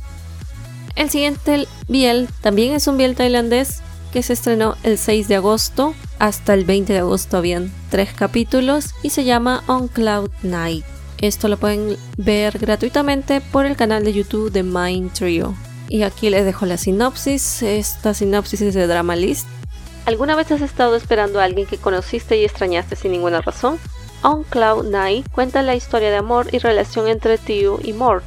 El 0.96 1.10
siguiente 1.10 1.68
Biel 1.88 2.30
también 2.42 2.74
es 2.74 2.88
un 2.88 2.98
Biel 2.98 3.16
tailandés 3.16 3.82
que 4.12 4.24
se 4.24 4.34
estrenó 4.34 4.76
el 4.84 4.98
6 4.98 5.28
de 5.28 5.36
agosto 5.36 5.96
hasta 6.24 6.54
el 6.54 6.64
20 6.64 6.94
de 6.94 7.00
agosto 7.00 7.36
habían 7.36 7.70
tres 7.90 8.14
capítulos 8.14 8.96
y 9.04 9.10
se 9.10 9.26
llama 9.26 9.62
On 9.68 9.90
Cloud 9.90 10.30
Night. 10.42 10.86
Esto 11.20 11.50
lo 11.50 11.58
pueden 11.58 11.98
ver 12.16 12.60
gratuitamente 12.60 13.42
por 13.42 13.66
el 13.66 13.76
canal 13.76 14.06
de 14.06 14.14
YouTube 14.14 14.50
de 14.50 14.64
Mind 14.64 15.12
Trio. 15.12 15.54
Y 15.90 16.04
aquí 16.04 16.30
les 16.30 16.46
dejo 16.46 16.66
la 16.66 16.78
sinopsis. 16.78 17.62
Esta 17.62 18.14
sinopsis 18.14 18.62
es 18.62 18.74
de 18.74 18.88
Drama 18.88 19.18
List. 19.18 19.48
¿Alguna 20.06 20.36
vez 20.36 20.50
has 20.52 20.62
estado 20.62 20.96
esperando 20.96 21.42
a 21.42 21.44
alguien 21.44 21.68
que 21.68 21.78
conociste 21.78 22.38
y 22.38 22.46
extrañaste 22.46 22.96
sin 22.96 23.12
ninguna 23.12 23.42
razón? 23.42 23.78
On 24.22 24.44
Cloud 24.44 24.88
Night 24.90 25.28
cuenta 25.30 25.62
la 25.62 25.76
historia 25.76 26.10
de 26.10 26.16
amor 26.16 26.48
y 26.54 26.60
relación 26.60 27.10
entre 27.10 27.38
Tiu 27.38 27.80
y 27.84 27.92
Mort. 27.92 28.24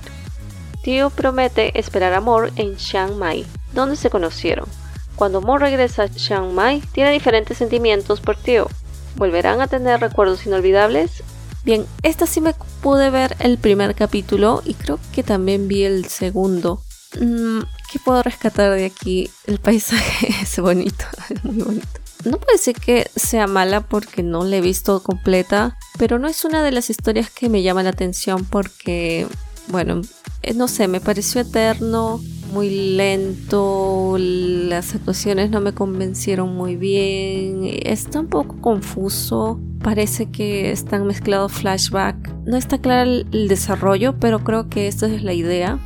Tiu 0.86 1.10
promete 1.10 1.76
esperar 1.80 2.12
amor 2.12 2.52
en 2.54 2.76
Chiang 2.76 3.18
Mai, 3.18 3.44
donde 3.72 3.96
se 3.96 4.08
conocieron. 4.08 4.68
Cuando 5.16 5.40
Mo 5.40 5.58
regresa 5.58 6.04
a 6.04 6.08
Chiang 6.08 6.54
Mai, 6.54 6.80
tiene 6.92 7.10
diferentes 7.10 7.58
sentimientos 7.58 8.20
por 8.20 8.36
Tio. 8.36 8.68
¿Volverán 9.16 9.60
a 9.60 9.66
tener 9.66 9.98
recuerdos 9.98 10.46
inolvidables? 10.46 11.24
Bien, 11.64 11.84
esta 12.04 12.28
sí 12.28 12.40
me 12.40 12.54
pude 12.82 13.10
ver 13.10 13.34
el 13.40 13.58
primer 13.58 13.96
capítulo 13.96 14.62
y 14.64 14.74
creo 14.74 15.00
que 15.12 15.24
también 15.24 15.66
vi 15.66 15.82
el 15.82 16.04
segundo. 16.04 16.80
Mm, 17.20 17.62
¿Qué 17.90 17.98
puedo 17.98 18.22
rescatar 18.22 18.70
de 18.70 18.84
aquí? 18.84 19.28
El 19.48 19.58
paisaje 19.58 20.28
es 20.42 20.56
bonito, 20.60 21.04
es 21.30 21.42
muy 21.42 21.64
bonito. 21.64 22.00
No 22.24 22.38
puede 22.38 22.58
ser 22.58 22.76
que 22.76 23.10
sea 23.16 23.48
mala 23.48 23.80
porque 23.80 24.22
no 24.22 24.44
la 24.44 24.56
he 24.56 24.60
visto 24.60 25.02
completa, 25.02 25.76
pero 25.98 26.20
no 26.20 26.28
es 26.28 26.44
una 26.44 26.62
de 26.62 26.70
las 26.70 26.90
historias 26.90 27.28
que 27.28 27.48
me 27.48 27.62
llama 27.62 27.82
la 27.82 27.90
atención 27.90 28.44
porque, 28.44 29.26
bueno, 29.68 30.02
eh, 30.42 30.54
no 30.54 30.68
sé, 30.68 30.88
me 30.88 31.00
pareció 31.00 31.40
eterno 31.40 32.20
muy 32.52 32.96
lento, 32.96 34.16
las 34.18 34.94
actuaciones 34.94 35.50
no 35.50 35.60
me 35.60 35.72
convencieron 35.72 36.54
muy 36.54 36.76
bien, 36.76 37.62
está 37.82 38.20
un 38.20 38.28
poco 38.28 38.60
confuso, 38.60 39.60
parece 39.82 40.30
que 40.30 40.70
están 40.70 41.06
mezclados 41.06 41.52
flashback, 41.52 42.16
no 42.44 42.56
está 42.56 42.78
claro 42.78 43.10
el, 43.10 43.48
desarrollo, 43.48 44.18
pero 44.18 44.44
creo 44.44 44.68
que 44.68 44.88
esta 44.88 45.06
es 45.06 45.22
la 45.22 45.32
idea. 45.32 45.78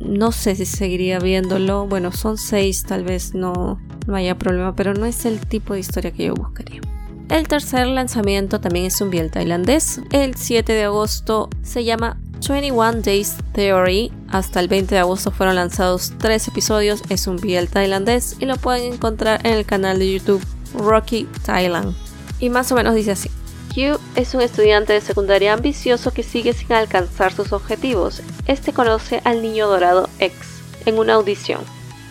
No 0.00 0.32
sé 0.32 0.56
si 0.56 0.66
seguiría 0.66 1.18
viéndolo, 1.18 1.86
bueno, 1.86 2.12
son 2.12 2.36
seis, 2.36 2.82
tal 2.82 3.04
vez 3.04 3.34
no, 3.34 3.80
no 4.06 4.16
haya 4.16 4.36
problema, 4.36 4.74
pero 4.74 4.94
no 4.94 5.06
es 5.06 5.24
el 5.26 5.38
tipo 5.40 5.74
de 5.74 5.80
historia 5.80 6.10
que 6.12 6.26
yo 6.26 6.34
buscaría. 6.34 6.80
El 7.28 7.48
tercer 7.48 7.86
lanzamiento 7.86 8.60
también 8.60 8.86
es 8.86 9.00
un 9.00 9.08
biel 9.08 9.30
tailandés. 9.30 10.02
El 10.10 10.34
7 10.34 10.70
de 10.70 10.84
agosto 10.84 11.48
se 11.62 11.82
llama 11.82 12.20
21 12.46 13.02
Days 13.02 13.36
Theory. 13.52 14.12
Hasta 14.28 14.60
el 14.60 14.68
20 14.68 14.94
de 14.94 15.00
agosto 15.00 15.30
fueron 15.30 15.56
lanzados 15.56 16.12
tres 16.18 16.48
episodios. 16.48 17.02
Es 17.08 17.26
un 17.26 17.36
BL 17.36 17.66
tailandés 17.70 18.36
y 18.40 18.46
lo 18.46 18.56
pueden 18.56 18.94
encontrar 18.94 19.46
en 19.46 19.54
el 19.54 19.64
canal 19.64 19.98
de 19.98 20.12
YouTube 20.12 20.44
Rocky 20.74 21.28
Thailand. 21.44 21.94
Y 22.40 22.50
más 22.50 22.72
o 22.72 22.74
menos 22.74 22.94
dice 22.94 23.12
así. 23.12 23.30
Q 23.74 23.98
es 24.16 24.34
un 24.34 24.42
estudiante 24.42 24.92
de 24.92 25.00
secundaria 25.00 25.54
ambicioso 25.54 26.12
que 26.12 26.22
sigue 26.22 26.52
sin 26.52 26.72
alcanzar 26.72 27.32
sus 27.32 27.52
objetivos. 27.52 28.20
Este 28.46 28.72
conoce 28.72 29.22
al 29.24 29.40
niño 29.40 29.68
dorado 29.68 30.08
X 30.18 30.36
en 30.84 30.98
una 30.98 31.14
audición. 31.14 31.62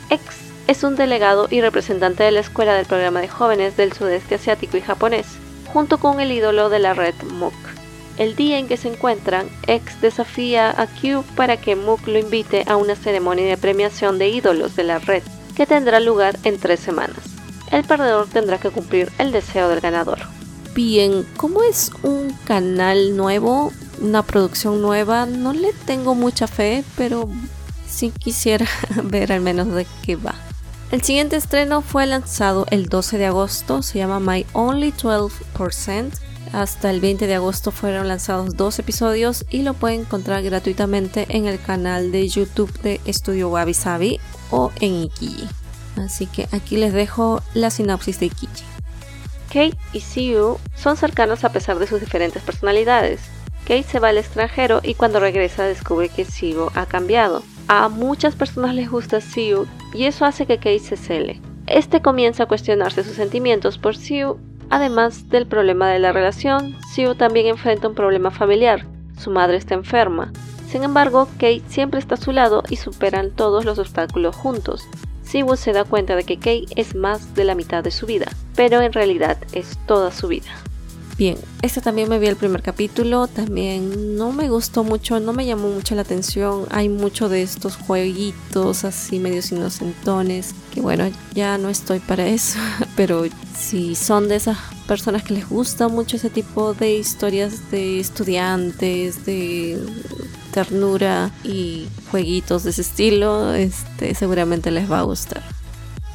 X 0.09 0.25
es 0.67 0.83
un 0.83 0.95
delegado 0.95 1.47
y 1.51 1.61
representante 1.61 2.23
de 2.23 2.31
la 2.31 2.39
escuela 2.39 2.73
del 2.73 2.85
programa 2.85 3.19
de 3.21 3.27
jóvenes 3.27 3.77
del 3.77 3.93
sudeste 3.93 4.35
asiático 4.35 4.77
y 4.77 4.81
japonés, 4.81 5.27
junto 5.71 5.99
con 5.99 6.19
el 6.19 6.31
ídolo 6.31 6.69
de 6.69 6.79
la 6.79 6.93
red 6.93 7.15
MOOC. 7.33 7.70
El 8.17 8.35
día 8.35 8.59
en 8.59 8.67
que 8.67 8.77
se 8.77 8.89
encuentran, 8.89 9.47
X 9.67 10.01
desafía 10.01 10.69
a 10.69 10.87
Q 10.87 11.23
para 11.35 11.57
que 11.57 11.75
Mook 11.75 12.07
lo 12.07 12.19
invite 12.19 12.65
a 12.67 12.75
una 12.75 12.95
ceremonia 12.95 13.45
de 13.45 13.57
premiación 13.57 14.17
de 14.17 14.29
ídolos 14.29 14.75
de 14.75 14.83
la 14.83 14.99
red, 14.99 15.23
que 15.55 15.65
tendrá 15.65 15.99
lugar 15.99 16.37
en 16.43 16.57
tres 16.57 16.79
semanas. 16.79 17.19
El 17.71 17.83
perdedor 17.83 18.27
tendrá 18.27 18.57
que 18.57 18.69
cumplir 18.69 19.11
el 19.17 19.31
deseo 19.31 19.69
del 19.69 19.79
ganador. 19.79 20.19
Bien, 20.73 21.25
como 21.37 21.63
es 21.63 21.91
un 22.03 22.33
canal 22.45 23.15
nuevo, 23.17 23.71
una 24.01 24.23
producción 24.23 24.81
nueva, 24.81 25.25
no 25.25 25.53
le 25.53 25.73
tengo 25.73 26.15
mucha 26.15 26.47
fe, 26.47 26.83
pero 26.97 27.29
sí 27.87 28.11
quisiera 28.11 28.65
ver 29.03 29.31
al 29.31 29.41
menos 29.41 29.67
de 29.67 29.85
qué 30.03 30.15
va. 30.15 30.35
El 30.91 31.01
siguiente 31.01 31.37
estreno 31.37 31.81
fue 31.81 32.05
lanzado 32.05 32.65
el 32.69 32.87
12 32.87 33.17
de 33.17 33.25
agosto, 33.27 33.81
se 33.81 33.99
llama 33.99 34.19
My 34.19 34.45
Only 34.51 34.91
12%. 34.91 36.11
Hasta 36.53 36.89
el 36.89 36.99
20 36.99 37.27
de 37.27 37.35
agosto 37.35 37.71
fueron 37.71 38.09
lanzados 38.09 38.57
dos 38.57 38.77
episodios 38.77 39.45
y 39.49 39.61
lo 39.61 39.73
pueden 39.73 40.01
encontrar 40.01 40.43
gratuitamente 40.43 41.25
en 41.29 41.45
el 41.45 41.61
canal 41.61 42.11
de 42.11 42.27
YouTube 42.27 42.71
de 42.81 42.99
Estudio 43.05 43.49
Wabi 43.49 43.73
Sabi 43.73 44.19
o 44.49 44.71
en 44.81 45.03
Ikiji. 45.03 45.47
Así 45.95 46.27
que 46.27 46.49
aquí 46.51 46.75
les 46.75 46.91
dejo 46.93 47.41
la 47.53 47.69
sinopsis 47.69 48.19
de 48.19 48.25
Ikiji. 48.25 48.65
Kate 49.47 49.77
y 49.93 50.01
Siu 50.01 50.57
son 50.75 50.97
cercanos 50.97 51.43
a 51.45 51.51
pesar 51.51 51.79
de 51.79 51.87
sus 51.87 52.01
diferentes 52.01 52.41
personalidades. 52.43 53.21
Kate 53.63 53.83
se 53.83 53.99
va 53.99 54.09
al 54.09 54.17
extranjero 54.17 54.81
y 54.83 54.95
cuando 54.95 55.21
regresa 55.21 55.63
descubre 55.63 56.09
que 56.09 56.25
Siu 56.25 56.69
ha 56.73 56.85
cambiado. 56.85 57.43
A 57.69 57.87
muchas 57.87 58.35
personas 58.35 58.75
les 58.75 58.89
gusta 58.89 59.21
Siu 59.21 59.67
y 59.93 60.03
eso 60.03 60.25
hace 60.25 60.45
que 60.45 60.57
Kate 60.57 60.79
se 60.79 60.97
cele. 60.97 61.39
Este 61.67 62.01
comienza 62.01 62.43
a 62.43 62.47
cuestionarse 62.47 63.03
sus 63.03 63.15
sentimientos 63.15 63.77
por 63.77 63.95
Siu 63.95 64.37
Además 64.71 65.29
del 65.29 65.47
problema 65.47 65.89
de 65.89 65.99
la 65.99 66.13
relación, 66.13 66.77
Siu 66.93 67.13
también 67.13 67.47
enfrenta 67.47 67.89
un 67.89 67.93
problema 67.93 68.31
familiar. 68.31 68.87
Su 69.19 69.29
madre 69.29 69.57
está 69.57 69.75
enferma. 69.75 70.31
Sin 70.69 70.83
embargo, 70.83 71.27
Kate 71.33 71.61
siempre 71.67 71.99
está 71.99 72.15
a 72.15 72.17
su 72.17 72.31
lado 72.31 72.63
y 72.69 72.77
superan 72.77 73.31
todos 73.31 73.65
los 73.65 73.79
obstáculos 73.79 74.33
juntos. 74.33 74.87
Siwoo 75.23 75.57
se 75.57 75.73
da 75.73 75.83
cuenta 75.83 76.15
de 76.15 76.23
que 76.23 76.37
Kate 76.37 76.67
es 76.77 76.95
más 76.95 77.35
de 77.35 77.43
la 77.43 77.53
mitad 77.53 77.83
de 77.83 77.91
su 77.91 78.05
vida, 78.05 78.31
pero 78.55 78.81
en 78.81 78.93
realidad 78.93 79.37
es 79.51 79.77
toda 79.87 80.09
su 80.09 80.29
vida. 80.29 80.51
Bien, 81.17 81.37
este 81.61 81.81
también 81.81 82.07
me 82.07 82.17
vi 82.17 82.27
el 82.27 82.37
primer 82.37 82.61
capítulo, 82.61 83.27
también 83.27 84.15
no 84.15 84.31
me 84.31 84.49
gustó 84.49 84.85
mucho, 84.85 85.19
no 85.19 85.33
me 85.33 85.45
llamó 85.45 85.67
mucho 85.67 85.95
la 85.95 86.01
atención. 86.01 86.65
Hay 86.71 86.87
mucho 86.87 87.27
de 87.27 87.41
estos 87.43 87.75
jueguitos 87.75 88.85
así 88.85 89.19
medios 89.19 89.51
inocentones, 89.51 90.55
que 90.73 90.79
bueno, 90.79 91.11
ya 91.35 91.57
no 91.57 91.67
estoy 91.67 91.99
para 91.99 92.25
eso, 92.25 92.57
pero 92.95 93.25
si 93.61 93.95
son 93.95 94.27
de 94.27 94.35
esas 94.35 94.57
personas 94.87 95.23
que 95.23 95.33
les 95.33 95.47
gusta 95.47 95.87
mucho 95.87 96.17
ese 96.17 96.29
tipo 96.29 96.73
de 96.73 96.95
historias 96.95 97.71
de 97.71 97.99
estudiantes, 97.99 99.25
de 99.25 99.79
ternura 100.51 101.31
y 101.43 101.87
jueguitos 102.09 102.63
de 102.63 102.71
ese 102.71 102.81
estilo, 102.81 103.53
este 103.53 104.15
seguramente 104.15 104.71
les 104.71 104.91
va 104.91 104.99
a 104.99 105.03
gustar. 105.03 105.43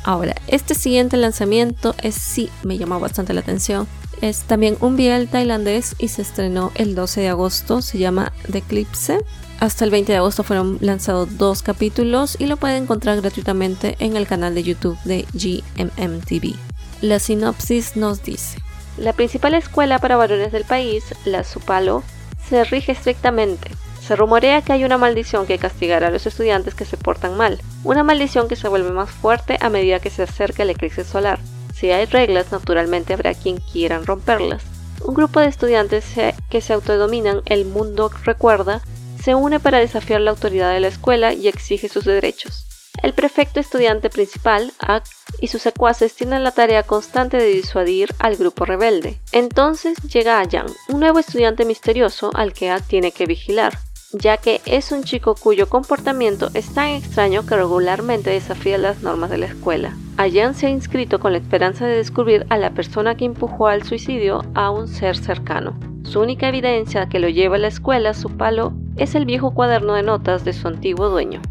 Ahora, 0.04 0.34
este 0.46 0.74
siguiente 0.74 1.16
lanzamiento 1.16 1.94
es 2.02 2.14
sí 2.14 2.50
me 2.62 2.78
llamó 2.78 3.00
bastante 3.00 3.32
la 3.32 3.40
atención 3.40 3.88
es 4.20 4.42
también 4.42 4.76
un 4.80 4.96
biel 4.96 5.28
tailandés 5.28 5.94
y 5.98 6.08
se 6.08 6.22
estrenó 6.22 6.72
el 6.74 6.94
12 6.94 7.20
de 7.20 7.28
agosto, 7.28 7.82
se 7.82 7.98
llama 7.98 8.32
The 8.50 8.58
Eclipse. 8.58 9.18
Hasta 9.60 9.84
el 9.84 9.90
20 9.90 10.12
de 10.12 10.18
agosto 10.18 10.42
fueron 10.42 10.78
lanzados 10.80 11.38
dos 11.38 11.62
capítulos 11.62 12.36
y 12.38 12.46
lo 12.46 12.56
pueden 12.56 12.84
encontrar 12.84 13.20
gratuitamente 13.20 13.96
en 13.98 14.16
el 14.16 14.26
canal 14.26 14.54
de 14.54 14.62
YouTube 14.62 14.98
de 15.04 15.26
GMMTV. 15.32 16.65
La 17.02 17.18
sinopsis 17.18 17.94
nos 17.94 18.22
dice: 18.22 18.58
La 18.96 19.12
principal 19.12 19.52
escuela 19.52 19.98
para 19.98 20.16
varones 20.16 20.50
del 20.50 20.64
país, 20.64 21.04
la 21.26 21.44
Supalo, 21.44 22.02
se 22.48 22.64
rige 22.64 22.92
estrictamente. 22.92 23.70
Se 24.00 24.16
rumorea 24.16 24.62
que 24.62 24.72
hay 24.72 24.84
una 24.84 24.96
maldición 24.96 25.46
que 25.46 25.58
castigará 25.58 26.08
a 26.08 26.10
los 26.10 26.26
estudiantes 26.26 26.74
que 26.74 26.84
se 26.84 26.96
portan 26.96 27.36
mal, 27.36 27.60
una 27.84 28.02
maldición 28.02 28.48
que 28.48 28.56
se 28.56 28.68
vuelve 28.68 28.92
más 28.92 29.10
fuerte 29.10 29.58
a 29.60 29.68
medida 29.68 30.00
que 30.00 30.10
se 30.10 30.22
acerca 30.22 30.62
el 30.62 30.70
eclipse 30.70 31.04
solar. 31.04 31.38
Si 31.74 31.90
hay 31.90 32.06
reglas, 32.06 32.50
naturalmente 32.50 33.12
habrá 33.12 33.34
quien 33.34 33.58
quieran 33.58 34.06
romperlas. 34.06 34.62
Un 35.04 35.14
grupo 35.14 35.40
de 35.40 35.48
estudiantes 35.48 36.06
que 36.48 36.60
se 36.62 36.72
autodominan 36.72 37.42
el 37.44 37.66
mundo 37.66 38.10
recuerda 38.24 38.80
se 39.22 39.34
une 39.34 39.60
para 39.60 39.78
desafiar 39.78 40.22
la 40.22 40.30
autoridad 40.30 40.72
de 40.72 40.80
la 40.80 40.88
escuela 40.88 41.34
y 41.34 41.48
exige 41.48 41.88
sus 41.88 42.04
derechos. 42.04 42.65
El 43.02 43.12
prefecto 43.12 43.60
estudiante 43.60 44.10
principal, 44.10 44.72
Ak, 44.78 45.04
y 45.40 45.48
sus 45.48 45.62
secuaces 45.62 46.14
tienen 46.14 46.44
la 46.44 46.50
tarea 46.50 46.82
constante 46.82 47.36
de 47.36 47.46
disuadir 47.46 48.14
al 48.18 48.36
grupo 48.36 48.64
rebelde. 48.64 49.20
Entonces 49.32 49.98
llega 50.02 50.42
Yang, 50.44 50.72
un 50.88 51.00
nuevo 51.00 51.18
estudiante 51.18 51.64
misterioso 51.64 52.30
al 52.34 52.52
que 52.52 52.70
Ak 52.70 52.86
tiene 52.86 53.12
que 53.12 53.26
vigilar 53.26 53.78
ya 54.12 54.36
que 54.36 54.60
es 54.66 54.92
un 54.92 55.04
chico 55.04 55.34
cuyo 55.34 55.68
comportamiento 55.68 56.48
es 56.54 56.72
tan 56.72 56.88
extraño 56.88 57.44
que 57.44 57.56
regularmente 57.56 58.30
desafía 58.30 58.78
las 58.78 59.02
normas 59.02 59.30
de 59.30 59.38
la 59.38 59.46
escuela. 59.46 59.96
Ayan 60.16 60.54
se 60.54 60.66
ha 60.66 60.70
inscrito 60.70 61.18
con 61.18 61.32
la 61.32 61.38
esperanza 61.38 61.86
de 61.86 61.96
descubrir 61.96 62.46
a 62.48 62.56
la 62.56 62.70
persona 62.70 63.16
que 63.16 63.24
empujó 63.24 63.66
al 63.66 63.82
suicidio 63.82 64.44
a 64.54 64.70
un 64.70 64.88
ser 64.88 65.16
cercano. 65.16 65.78
Su 66.04 66.20
única 66.20 66.48
evidencia 66.48 67.08
que 67.08 67.18
lo 67.18 67.28
lleva 67.28 67.56
a 67.56 67.58
la 67.58 67.68
escuela, 67.68 68.14
su 68.14 68.36
palo, 68.36 68.72
es 68.96 69.14
el 69.14 69.26
viejo 69.26 69.52
cuaderno 69.52 69.94
de 69.94 70.02
notas 70.02 70.44
de 70.44 70.52
su 70.52 70.68
antiguo 70.68 71.08
dueño. 71.08 71.42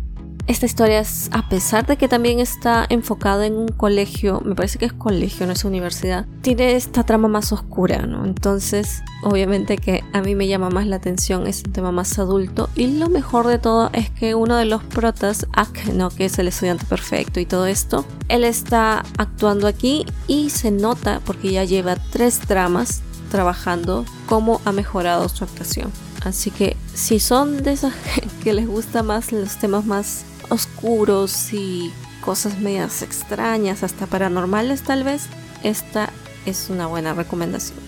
Esta 0.48 0.68
historia 0.68 1.00
es, 1.00 1.30
a 1.32 1.50
pesar 1.50 1.88
de 1.88 1.98
que 1.98 2.08
también 2.08 2.40
está 2.40 2.86
enfocada 2.90 3.48
en 3.48 3.58
un 3.58 3.70
colegio, 3.70 4.42
me 4.46 4.54
parece 4.54 4.78
que 4.78 4.86
es 4.86 4.94
colegio, 4.94 5.48
no 5.48 5.54
es 5.54 5.66
universidad, 5.66 6.28
tiene 6.42 6.76
esta 6.76 7.04
trama 7.04 7.28
más 7.28 7.52
oscura, 7.52 8.06
¿no? 8.06 8.26
Entonces, 8.26 9.02
obviamente 9.24 9.78
que 9.78 10.04
a 10.14 10.22
mí 10.22 10.36
me 10.36 10.48
llama 10.48 10.70
más 10.70 10.86
la 10.86 10.98
atención, 10.98 11.48
es 11.48 11.64
un 11.66 11.74
tema 11.74 11.92
más 11.92 12.20
adulto. 12.20 12.70
Y 12.76 13.00
lo 13.00 13.10
mejor 13.10 13.48
de 13.48 13.58
todo 13.58 13.90
es 13.94 14.12
que 14.12 14.36
uno 14.36 14.56
de 14.56 14.66
los 14.66 14.84
protas, 14.84 15.48
Ak, 15.54 15.88
¿no? 15.88 16.12
Que 16.12 16.26
es 16.26 16.38
el 16.38 16.48
estudiante 16.48 16.86
perfecto 16.86 17.40
y 17.40 17.48
todo 17.48 17.66
esto, 17.66 18.06
él 18.30 18.44
está 18.44 19.04
actuando 19.18 19.66
aquí 19.66 20.06
y 20.28 20.52
se 20.52 20.70
nota 20.70 21.22
porque 21.26 21.54
ya 21.54 21.64
lleva 21.64 21.96
tres 21.96 22.48
dramas 22.48 23.02
trabajando 23.32 24.06
cómo 24.28 24.62
ha 24.64 24.72
mejorado 24.72 25.28
su 25.28 25.44
actuación. 25.44 25.92
Así 26.24 26.52
que 26.52 26.78
si 26.94 27.20
son 27.20 27.64
de 27.64 27.72
esas 27.72 27.94
que 28.44 28.54
les 28.54 28.68
gusta 28.68 29.02
más 29.02 29.32
los 29.32 29.58
temas 29.58 29.86
más 29.86 30.24
oscuros 30.50 31.54
y 31.54 31.92
cosas 32.22 32.60
medias 32.60 33.02
extrañas, 33.02 33.84
hasta 33.84 34.08
paranormales 34.08 34.82
tal 34.82 35.04
vez, 35.04 35.28
esta 35.64 36.12
es 36.46 36.70
una 36.70 36.88
buena 36.88 37.14
recomendación. 37.14 37.80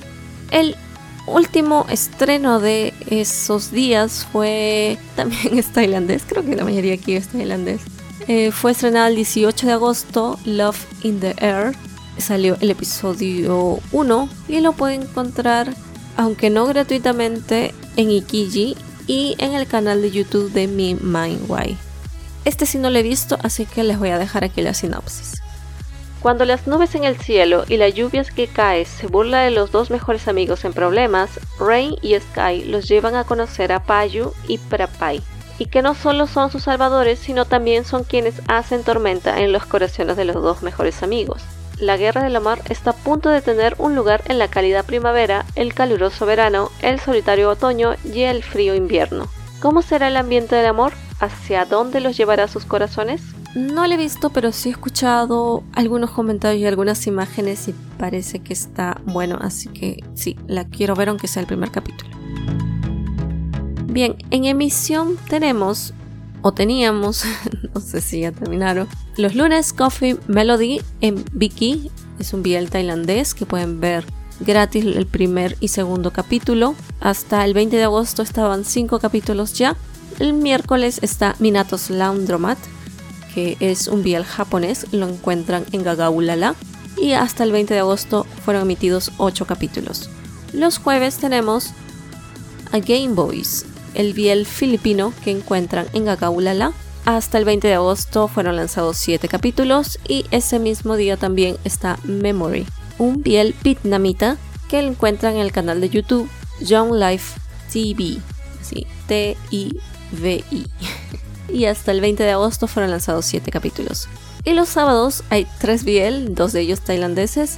El 0.51 0.75
último 1.25 1.85
estreno 1.89 2.59
de 2.59 2.93
esos 3.07 3.71
días 3.71 4.25
fue 4.31 4.97
también 5.15 5.57
es 5.57 5.73
tailandés, 5.73 6.23
creo 6.27 6.43
que 6.43 6.55
la 6.55 6.63
mayoría 6.63 6.93
aquí 6.93 7.15
es 7.15 7.27
tailandés. 7.27 7.81
Eh, 8.27 8.51
fue 8.51 8.71
estrenado 8.71 9.07
el 9.07 9.15
18 9.15 9.67
de 9.67 9.73
agosto, 9.73 10.39
Love 10.45 10.85
in 11.03 11.19
the 11.19 11.35
Air. 11.37 11.75
Salió 12.17 12.57
el 12.61 12.71
episodio 12.71 13.79
1 13.91 14.29
y 14.49 14.59
lo 14.59 14.73
pueden 14.73 15.03
encontrar, 15.03 15.73
aunque 16.17 16.49
no 16.49 16.65
gratuitamente, 16.65 17.73
en 17.95 18.11
Ikiji 18.11 18.75
y 19.05 19.35
en 19.37 19.53
el 19.53 19.67
canal 19.67 20.01
de 20.01 20.11
YouTube 20.11 20.51
de 20.51 20.67
Mi 20.67 20.95
Mind 20.95 21.45
Why. 21.47 21.77
Este 22.47 22.65
sí 22.65 22.77
no 22.77 22.89
lo 22.89 22.97
he 22.97 23.03
visto, 23.03 23.37
así 23.43 23.65
que 23.65 23.83
les 23.83 23.99
voy 23.99 24.07
a 24.07 24.17
dejar 24.17 24.45
aquí 24.45 24.61
la 24.61 24.73
sinopsis. 24.73 25.41
Cuando 26.21 26.45
las 26.45 26.65
nubes 26.65 26.95
en 26.95 27.03
el 27.03 27.17
cielo 27.17 27.65
y 27.67 27.75
la 27.75 27.89
lluvia 27.89 28.23
que 28.23 28.47
cae 28.47 28.85
se 28.85 29.07
burla 29.07 29.41
de 29.41 29.51
los 29.51 29.73
dos 29.73 29.89
mejores 29.89 30.29
amigos 30.29 30.63
en 30.63 30.71
problemas, 30.71 31.29
Rain 31.59 31.95
y 32.01 32.17
Sky 32.17 32.63
los 32.63 32.87
llevan 32.87 33.15
a 33.15 33.25
conocer 33.25 33.73
a 33.73 33.83
Payu 33.83 34.31
y 34.47 34.59
Prapai, 34.59 35.21
y 35.59 35.65
que 35.65 35.81
no 35.81 35.93
solo 35.93 36.25
son 36.25 36.49
sus 36.49 36.63
salvadores, 36.63 37.19
sino 37.19 37.43
también 37.43 37.83
son 37.83 38.05
quienes 38.05 38.35
hacen 38.47 38.85
tormenta 38.85 39.41
en 39.41 39.51
los 39.51 39.65
corazones 39.65 40.15
de 40.15 40.23
los 40.23 40.35
dos 40.35 40.63
mejores 40.63 41.03
amigos. 41.03 41.41
La 41.81 41.97
guerra 41.97 42.23
de 42.23 42.29
la 42.29 42.39
mar 42.39 42.61
está 42.69 42.91
a 42.91 42.95
punto 42.95 43.27
de 43.27 43.41
tener 43.41 43.75
un 43.77 43.93
lugar 43.93 44.23
en 44.29 44.39
la 44.39 44.47
cálida 44.47 44.83
primavera, 44.83 45.43
el 45.55 45.73
caluroso 45.73 46.25
verano, 46.25 46.71
el 46.81 47.01
solitario 47.01 47.49
otoño 47.49 47.95
y 48.05 48.21
el 48.21 48.41
frío 48.41 48.73
invierno. 48.73 49.27
¿Cómo 49.59 49.81
será 49.81 50.07
el 50.07 50.15
ambiente 50.15 50.55
del 50.55 50.67
amor? 50.67 50.93
Hacia 51.19 51.65
dónde 51.65 51.99
los 51.99 52.17
llevará 52.17 52.47
sus 52.47 52.65
corazones? 52.65 53.21
No 53.55 53.87
lo 53.87 53.93
he 53.93 53.97
visto, 53.97 54.29
pero 54.29 54.51
sí 54.51 54.69
he 54.69 54.71
escuchado 54.71 55.63
algunos 55.73 56.11
comentarios 56.11 56.61
y 56.61 56.65
algunas 56.65 57.07
imágenes 57.07 57.67
y 57.67 57.75
parece 57.97 58.39
que 58.39 58.53
está 58.53 59.01
bueno, 59.05 59.37
así 59.41 59.69
que 59.69 60.03
sí, 60.13 60.37
la 60.47 60.65
quiero 60.65 60.95
ver 60.95 61.09
aunque 61.09 61.27
sea 61.27 61.41
el 61.41 61.47
primer 61.47 61.71
capítulo. 61.71 62.15
Bien, 63.85 64.15
en 64.29 64.45
emisión 64.45 65.17
tenemos, 65.27 65.93
o 66.43 66.51
teníamos, 66.51 67.23
no 67.73 67.81
sé 67.81 68.01
si 68.01 68.21
ya 68.21 68.31
terminaron, 68.31 68.87
los 69.17 69.33
lunes 69.33 69.73
Coffee 69.73 70.17
Melody 70.27 70.81
en 71.01 71.23
Vicky, 71.31 71.89
es 72.19 72.33
un 72.33 72.43
biel 72.43 72.69
tailandés 72.69 73.33
que 73.33 73.45
pueden 73.45 73.79
ver 73.79 74.05
gratis 74.39 74.85
el 74.85 75.07
primer 75.07 75.57
y 75.59 75.69
segundo 75.69 76.11
capítulo. 76.11 76.75
Hasta 76.99 77.43
el 77.45 77.53
20 77.53 77.75
de 77.75 77.83
agosto 77.83 78.21
estaban 78.21 78.65
5 78.65 78.99
capítulos 78.99 79.53
ya 79.53 79.75
el 80.19 80.33
miércoles 80.33 80.99
está 81.01 81.35
Minatos 81.39 81.89
Laundromat, 81.89 82.57
que 83.33 83.57
es 83.59 83.87
un 83.87 84.03
biel 84.03 84.25
japonés, 84.25 84.87
lo 84.91 85.07
encuentran 85.07 85.65
en 85.71 85.83
Gagaulala. 85.83 86.55
Y 86.99 87.13
hasta 87.13 87.43
el 87.43 87.51
20 87.51 87.75
de 87.75 87.81
agosto 87.81 88.25
fueron 88.43 88.63
emitidos 88.63 89.11
8 89.17 89.45
capítulos. 89.45 90.09
Los 90.53 90.79
jueves 90.79 91.17
tenemos 91.17 91.73
a 92.71 92.79
Game 92.79 93.09
Boys, 93.09 93.65
el 93.93 94.13
biel 94.13 94.47
filipino 94.47 95.13
que 95.23 95.31
encuentran 95.31 95.85
en 95.93 96.05
Gagaulala. 96.05 96.73
Hasta 97.05 97.37
el 97.37 97.45
20 97.45 97.67
de 97.67 97.75
agosto 97.75 98.27
fueron 98.27 98.55
lanzados 98.55 98.97
7 98.97 99.27
capítulos 99.27 99.99
y 100.07 100.25
ese 100.31 100.57
mismo 100.57 100.95
día 100.95 101.15
también 101.15 101.57
está 101.63 101.99
Memory, 102.03 102.65
un 102.97 103.21
biel 103.21 103.55
vietnamita 103.63 104.37
que 104.67 104.79
encuentran 104.79 105.35
en 105.35 105.41
el 105.41 105.51
canal 105.51 105.79
de 105.79 105.89
YouTube 105.89 106.29
Young 106.59 106.93
Life 106.93 107.39
TV, 107.71 108.17
así, 108.59 108.87
T-I 109.07 109.79
VI. 110.11 110.67
y 111.49 111.65
hasta 111.65 111.91
el 111.91 112.01
20 112.01 112.23
de 112.23 112.31
agosto 112.31 112.67
fueron 112.67 112.91
lanzados 112.91 113.25
7 113.25 113.51
capítulos. 113.51 114.07
Y 114.43 114.53
los 114.53 114.69
sábados 114.69 115.23
hay 115.29 115.47
3 115.59 115.83
BL, 115.83 116.33
dos 116.33 116.53
de 116.53 116.61
ellos 116.61 116.81
tailandeses. 116.81 117.57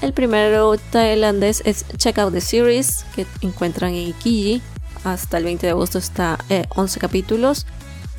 El 0.00 0.14
primero 0.14 0.76
tailandés 0.90 1.62
es 1.66 1.84
Check 1.98 2.18
Out 2.18 2.32
the 2.32 2.40
Series, 2.40 3.04
que 3.14 3.26
encuentran 3.42 3.90
en 3.90 4.08
Ikiji. 4.08 4.62
Hasta 5.04 5.38
el 5.38 5.44
20 5.44 5.66
de 5.66 5.72
agosto 5.72 5.98
está 5.98 6.38
11 6.74 6.98
eh, 6.98 7.00
capítulos. 7.00 7.66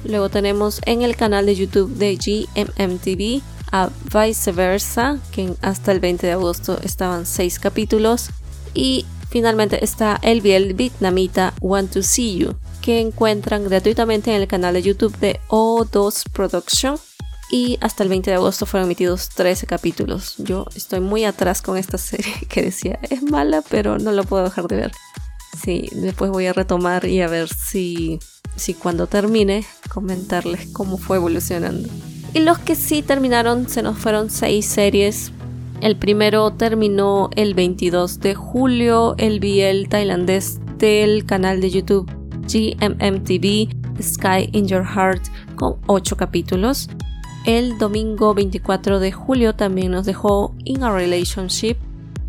Luego 0.03 0.29
tenemos 0.29 0.81
en 0.85 1.01
el 1.01 1.15
canal 1.15 1.45
de 1.45 1.55
YouTube 1.55 1.95
de 1.95 2.15
GMMTV 2.15 3.41
a 3.71 3.89
Viceversa, 4.13 5.17
que 5.31 5.53
hasta 5.61 5.91
el 5.91 5.99
20 5.99 6.27
de 6.27 6.33
agosto 6.33 6.79
estaban 6.83 7.25
6 7.25 7.59
capítulos. 7.59 8.29
Y 8.73 9.05
finalmente 9.29 9.83
está 9.83 10.19
el 10.21 10.41
BL 10.41 10.73
vietnamita 10.73 11.53
Want 11.61 11.91
to 11.93 12.03
See 12.03 12.37
You, 12.37 12.55
que 12.81 12.99
encuentran 12.99 13.63
gratuitamente 13.63 14.35
en 14.35 14.41
el 14.41 14.47
canal 14.47 14.73
de 14.73 14.81
YouTube 14.81 15.17
de 15.19 15.39
O2 15.47 16.29
Production. 16.31 16.97
Y 17.49 17.77
hasta 17.81 18.03
el 18.03 18.09
20 18.09 18.29
de 18.31 18.37
agosto 18.37 18.65
fueron 18.65 18.87
emitidos 18.87 19.29
13 19.29 19.67
capítulos. 19.67 20.35
Yo 20.37 20.65
estoy 20.73 21.01
muy 21.01 21.25
atrás 21.25 21.61
con 21.61 21.77
esta 21.77 21.97
serie 21.97 22.33
que 22.49 22.63
decía 22.63 22.99
es 23.09 23.23
mala, 23.23 23.61
pero 23.69 23.99
no 23.99 24.11
lo 24.11 24.23
puedo 24.23 24.43
dejar 24.43 24.67
de 24.67 24.77
ver. 24.77 24.91
Sí, 25.61 25.89
después 25.91 26.31
voy 26.31 26.47
a 26.47 26.53
retomar 26.53 27.05
y 27.05 27.21
a 27.21 27.27
ver 27.27 27.49
si, 27.49 28.19
si 28.55 28.73
cuando 28.73 29.07
termine 29.07 29.65
comentarles 29.93 30.67
cómo 30.71 30.97
fue 30.97 31.17
evolucionando. 31.17 31.89
Y 32.33 32.39
los 32.39 32.57
que 32.57 32.75
sí 32.75 33.01
terminaron 33.01 33.67
se 33.67 33.83
nos 33.83 33.97
fueron 33.97 34.29
6 34.29 34.65
series 34.65 35.31
El 35.81 35.97
primero 35.97 36.51
terminó 36.51 37.29
el 37.35 37.53
22 37.53 38.21
de 38.21 38.33
julio, 38.33 39.15
el 39.17 39.41
BL 39.41 39.89
tailandés 39.89 40.59
del 40.77 41.25
canal 41.25 41.59
de 41.59 41.69
YouTube 41.69 42.20
GMMTV 42.47 43.69
Sky 44.01 44.49
in 44.51 44.67
Your 44.67 44.83
Heart 44.83 45.27
con 45.55 45.77
8 45.87 46.17
capítulos. 46.17 46.89
El 47.45 47.77
domingo 47.77 48.33
24 48.33 48.99
de 48.99 49.11
julio 49.11 49.55
también 49.55 49.91
nos 49.91 50.05
dejó 50.05 50.55
In 50.63 50.83
a 50.83 50.91
Relationship 50.91 51.75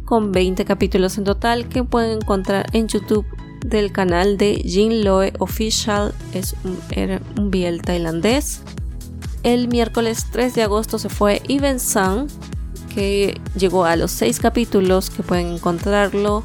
con 0.05 0.33
20 0.33 0.65
capítulos 0.65 1.19
en 1.19 1.25
total 1.25 1.69
que 1.69 1.85
pueden 1.85 2.19
encontrar 2.19 2.67
en 2.73 2.89
YouTube 2.89 3.27
del 3.65 3.93
canal 3.93 4.37
de 4.37 4.57
Jin 4.57 5.05
Loe 5.05 5.33
Official, 5.39 6.13
es 6.35 6.55
un, 6.65 6.79
un 7.39 7.81
tailandés. 7.81 8.63
El 9.43 9.69
miércoles 9.69 10.27
3 10.31 10.55
de 10.55 10.63
agosto 10.63 10.99
se 10.99 11.09
fue 11.09 11.43
Even 11.49 11.81
Sun, 11.81 12.27
que 12.95 13.41
llegó 13.57 13.85
a 13.85 13.97
los 13.97 14.11
6 14.13 14.39
capítulos 14.41 15.11
que 15.11 15.23
pueden 15.23 15.49
encontrarlo 15.49 16.45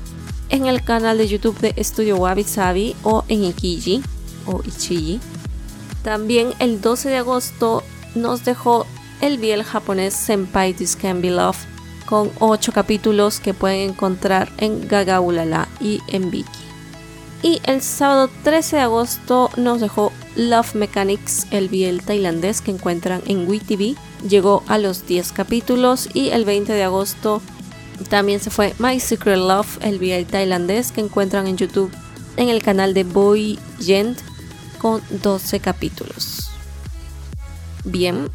en 0.50 0.66
el 0.66 0.84
canal 0.84 1.18
de 1.18 1.28
YouTube 1.28 1.60
de 1.60 1.74
Estudio 1.76 2.18
Wabi 2.18 2.44
Sabi 2.44 2.96
o 3.04 3.24
en 3.28 3.44
Ikiji 3.44 4.02
o 4.46 4.62
Ichiji. 4.66 5.20
También 6.04 6.54
el 6.60 6.82
12 6.82 7.10
de 7.10 7.18
agosto 7.18 7.84
nos 8.16 8.46
dejó 8.46 8.86
el 9.22 9.38
biel 9.38 9.64
japonés 9.64 10.14
Senpai 10.14 10.74
This 10.74 10.96
Can 10.96 11.22
Be 11.22 11.32
Love 11.32 11.58
con 12.06 12.32
8 12.40 12.72
capítulos 12.72 13.40
que 13.40 13.54
pueden 13.54 13.90
encontrar 13.90 14.50
en 14.58 14.88
Gaga 14.88 15.20
Ulala 15.20 15.68
y 15.82 16.02
en 16.08 16.32
Viki. 16.32 16.48
Y 17.44 17.62
el 17.66 17.82
sábado 17.82 18.30
13 18.44 18.78
de 18.78 18.82
agosto 18.84 19.52
nos 19.58 19.82
dejó 19.82 20.12
Love 20.36 20.76
Mechanics, 20.76 21.46
el 21.52 21.70
biel 21.70 22.02
tailandés 22.02 22.62
que 22.62 22.72
encuentran 22.72 23.22
en 23.28 23.48
WeTV. 23.48 23.96
Llegó 24.28 24.64
a 24.68 24.78
los 24.78 25.06
10 25.06 25.34
capítulos 25.34 26.10
y 26.14 26.30
el 26.30 26.46
20 26.46 26.74
de 26.74 26.84
agosto 26.84 27.42
también 28.10 28.40
se 28.40 28.50
fue 28.50 28.74
My 28.80 29.00
Secret 29.00 29.38
Love, 29.38 29.80
el 29.82 30.00
biel 30.00 30.26
tailandés 30.26 30.92
que 30.92 31.02
encuentran 31.02 31.48
en 31.48 31.58
YouTube 31.58 31.92
en 32.38 32.50
el 32.50 32.62
canal 32.62 32.94
de 32.94 33.04
Boy 33.04 33.60
Gent 33.80 34.20
con 34.80 35.02
12 35.10 35.60
capítulos. 35.60 36.52
Bien, 37.84 38.30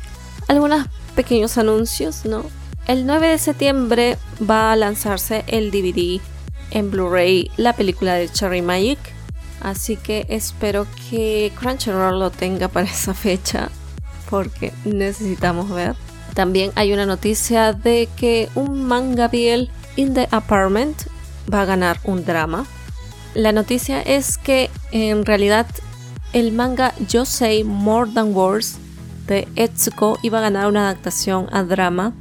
algunos 0.48 0.86
pequeños 1.14 1.58
anuncios, 1.58 2.24
¿no? 2.24 2.44
El 2.86 3.06
9 3.06 3.28
de 3.28 3.38
septiembre 3.38 4.18
va 4.48 4.72
a 4.72 4.76
lanzarse 4.76 5.44
el 5.46 5.70
DVD 5.70 6.20
en 6.72 6.90
Blu-ray 6.90 7.50
la 7.56 7.74
película 7.74 8.14
de 8.14 8.28
Cherry 8.28 8.62
Magic. 8.62 8.98
Así 9.60 9.96
que 9.96 10.26
espero 10.28 10.86
que 11.08 11.52
Crunchyroll 11.58 12.18
lo 12.18 12.30
tenga 12.30 12.66
para 12.68 12.86
esa 12.86 13.14
fecha 13.14 13.70
porque 14.28 14.72
necesitamos 14.84 15.70
ver. 15.70 15.94
También 16.34 16.72
hay 16.74 16.92
una 16.92 17.06
noticia 17.06 17.72
de 17.72 18.08
que 18.16 18.48
un 18.54 18.84
manga 18.84 19.28
biel 19.28 19.70
in 19.96 20.14
the 20.14 20.28
apartment 20.30 21.02
va 21.52 21.62
a 21.62 21.64
ganar 21.64 21.98
un 22.04 22.24
drama. 22.24 22.66
La 23.34 23.52
noticia 23.52 24.00
es 24.02 24.38
que 24.38 24.70
en 24.92 25.24
realidad 25.24 25.66
el 26.32 26.52
manga 26.52 26.94
Yo 27.08 27.24
Say 27.24 27.64
More 27.64 28.10
Than 28.12 28.34
Words 28.34 28.78
de 29.26 29.48
Etsuko 29.56 30.18
iba 30.22 30.38
a 30.38 30.42
ganar 30.42 30.66
una 30.66 30.88
adaptación 30.88 31.46
a 31.52 31.62
drama 31.62 32.14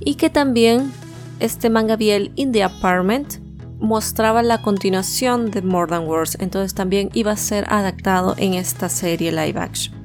y 0.00 0.14
que 0.16 0.30
también 0.30 0.92
este 1.40 1.70
manga 1.70 1.96
biel 1.96 2.32
In 2.36 2.52
the 2.52 2.62
Apartment 2.62 3.34
mostraba 3.78 4.42
la 4.42 4.62
continuación 4.62 5.50
de 5.50 5.62
More 5.62 5.88
Than 5.88 6.06
Words, 6.06 6.38
entonces 6.40 6.74
también 6.74 7.10
iba 7.12 7.32
a 7.32 7.36
ser 7.36 7.66
adaptado 7.68 8.34
en 8.38 8.54
esta 8.54 8.88
serie 8.88 9.30
live 9.30 9.60
action. 9.60 10.03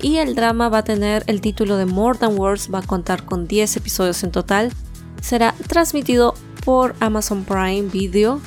Y 0.00 0.16
el 0.18 0.34
drama 0.34 0.68
va 0.68 0.78
a 0.78 0.84
tener 0.84 1.24
el 1.26 1.40
título 1.40 1.76
de 1.76 1.86
More 1.86 2.18
Than 2.18 2.38
Words, 2.38 2.72
va 2.72 2.80
a 2.80 2.86
contar 2.86 3.24
con 3.24 3.46
10 3.46 3.76
episodios 3.76 4.22
en 4.22 4.32
total. 4.32 4.72
Será 5.22 5.54
transmitido 5.68 6.34
por 6.64 6.94
Amazon 7.00 7.44
Prime 7.44 7.88
Video. 7.90 8.40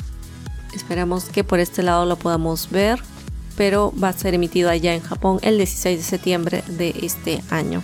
Esperamos 0.73 1.25
que 1.25 1.43
por 1.43 1.59
este 1.59 1.81
lado 1.83 2.05
lo 2.05 2.17
podamos 2.17 2.69
ver 2.69 2.99
pero 3.57 3.91
va 4.01 4.09
a 4.09 4.13
ser 4.13 4.35
emitido 4.35 4.69
allá 4.69 4.93
en 4.93 5.01
Japón 5.01 5.39
el 5.41 5.57
16 5.57 5.97
de 5.97 6.03
septiembre 6.03 6.63
de 6.67 6.93
este 7.01 7.41
año. 7.49 7.83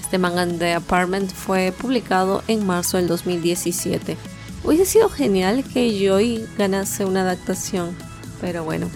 Este 0.00 0.18
manga 0.18 0.46
de 0.46 0.72
Apartment 0.72 1.30
fue 1.32 1.74
publicado 1.76 2.42
en 2.46 2.64
marzo 2.64 2.96
del 2.96 3.08
2017. 3.08 4.16
Hubiese 4.62 4.86
sido 4.86 5.10
genial 5.10 5.64
que 5.64 5.98
Joy 5.98 6.46
ganase 6.56 7.04
una 7.04 7.22
adaptación, 7.22 7.94
pero 8.40 8.64
bueno. 8.64 8.88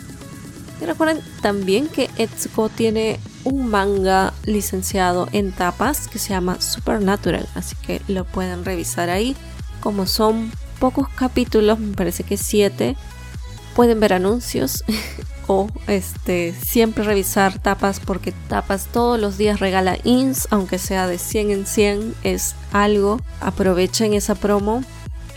Y 0.81 0.85
recuerden 0.85 1.21
también 1.43 1.89
que 1.89 2.09
Etsuko 2.17 2.69
tiene 2.69 3.19
un 3.45 3.69
manga 3.69 4.33
licenciado 4.45 5.29
en 5.33 5.53
tapas 5.53 6.09
que 6.09 6.19
se 6.19 6.31
llama 6.31 6.61
Supernatural, 6.61 7.49
así 7.55 7.77
que 7.77 8.03
lo 8.09 8.25
pueden 8.25 8.65
revisar 8.65 9.11
ahí. 9.11 9.37
Como 9.81 10.07
son 10.07 10.51
pocos 10.79 11.09
capítulos, 11.09 11.79
me 11.79 11.95
parece 11.95 12.25
que 12.25 12.37
7, 12.37 12.97
pueden 13.75 14.01
ver 14.01 14.13
anuncios 14.13 14.85
o 15.47 15.69
este, 15.87 16.55
siempre 16.55 17.05
revisar 17.05 17.59
tapas 17.59 18.01
porque 18.01 18.33
tapas 18.49 18.87
todos 18.87 19.21
los 19.21 19.39
días 19.39 19.61
regala 19.61 19.99
ins, 20.05 20.49
aunque 20.51 20.79
sea 20.79 21.07
de 21.07 21.19
100 21.19 21.51
en 21.51 21.67
100, 21.67 22.15
es 22.25 22.55
algo. 22.73 23.21
Aprovechen 23.41 24.15
esa 24.15 24.35
promo 24.35 24.83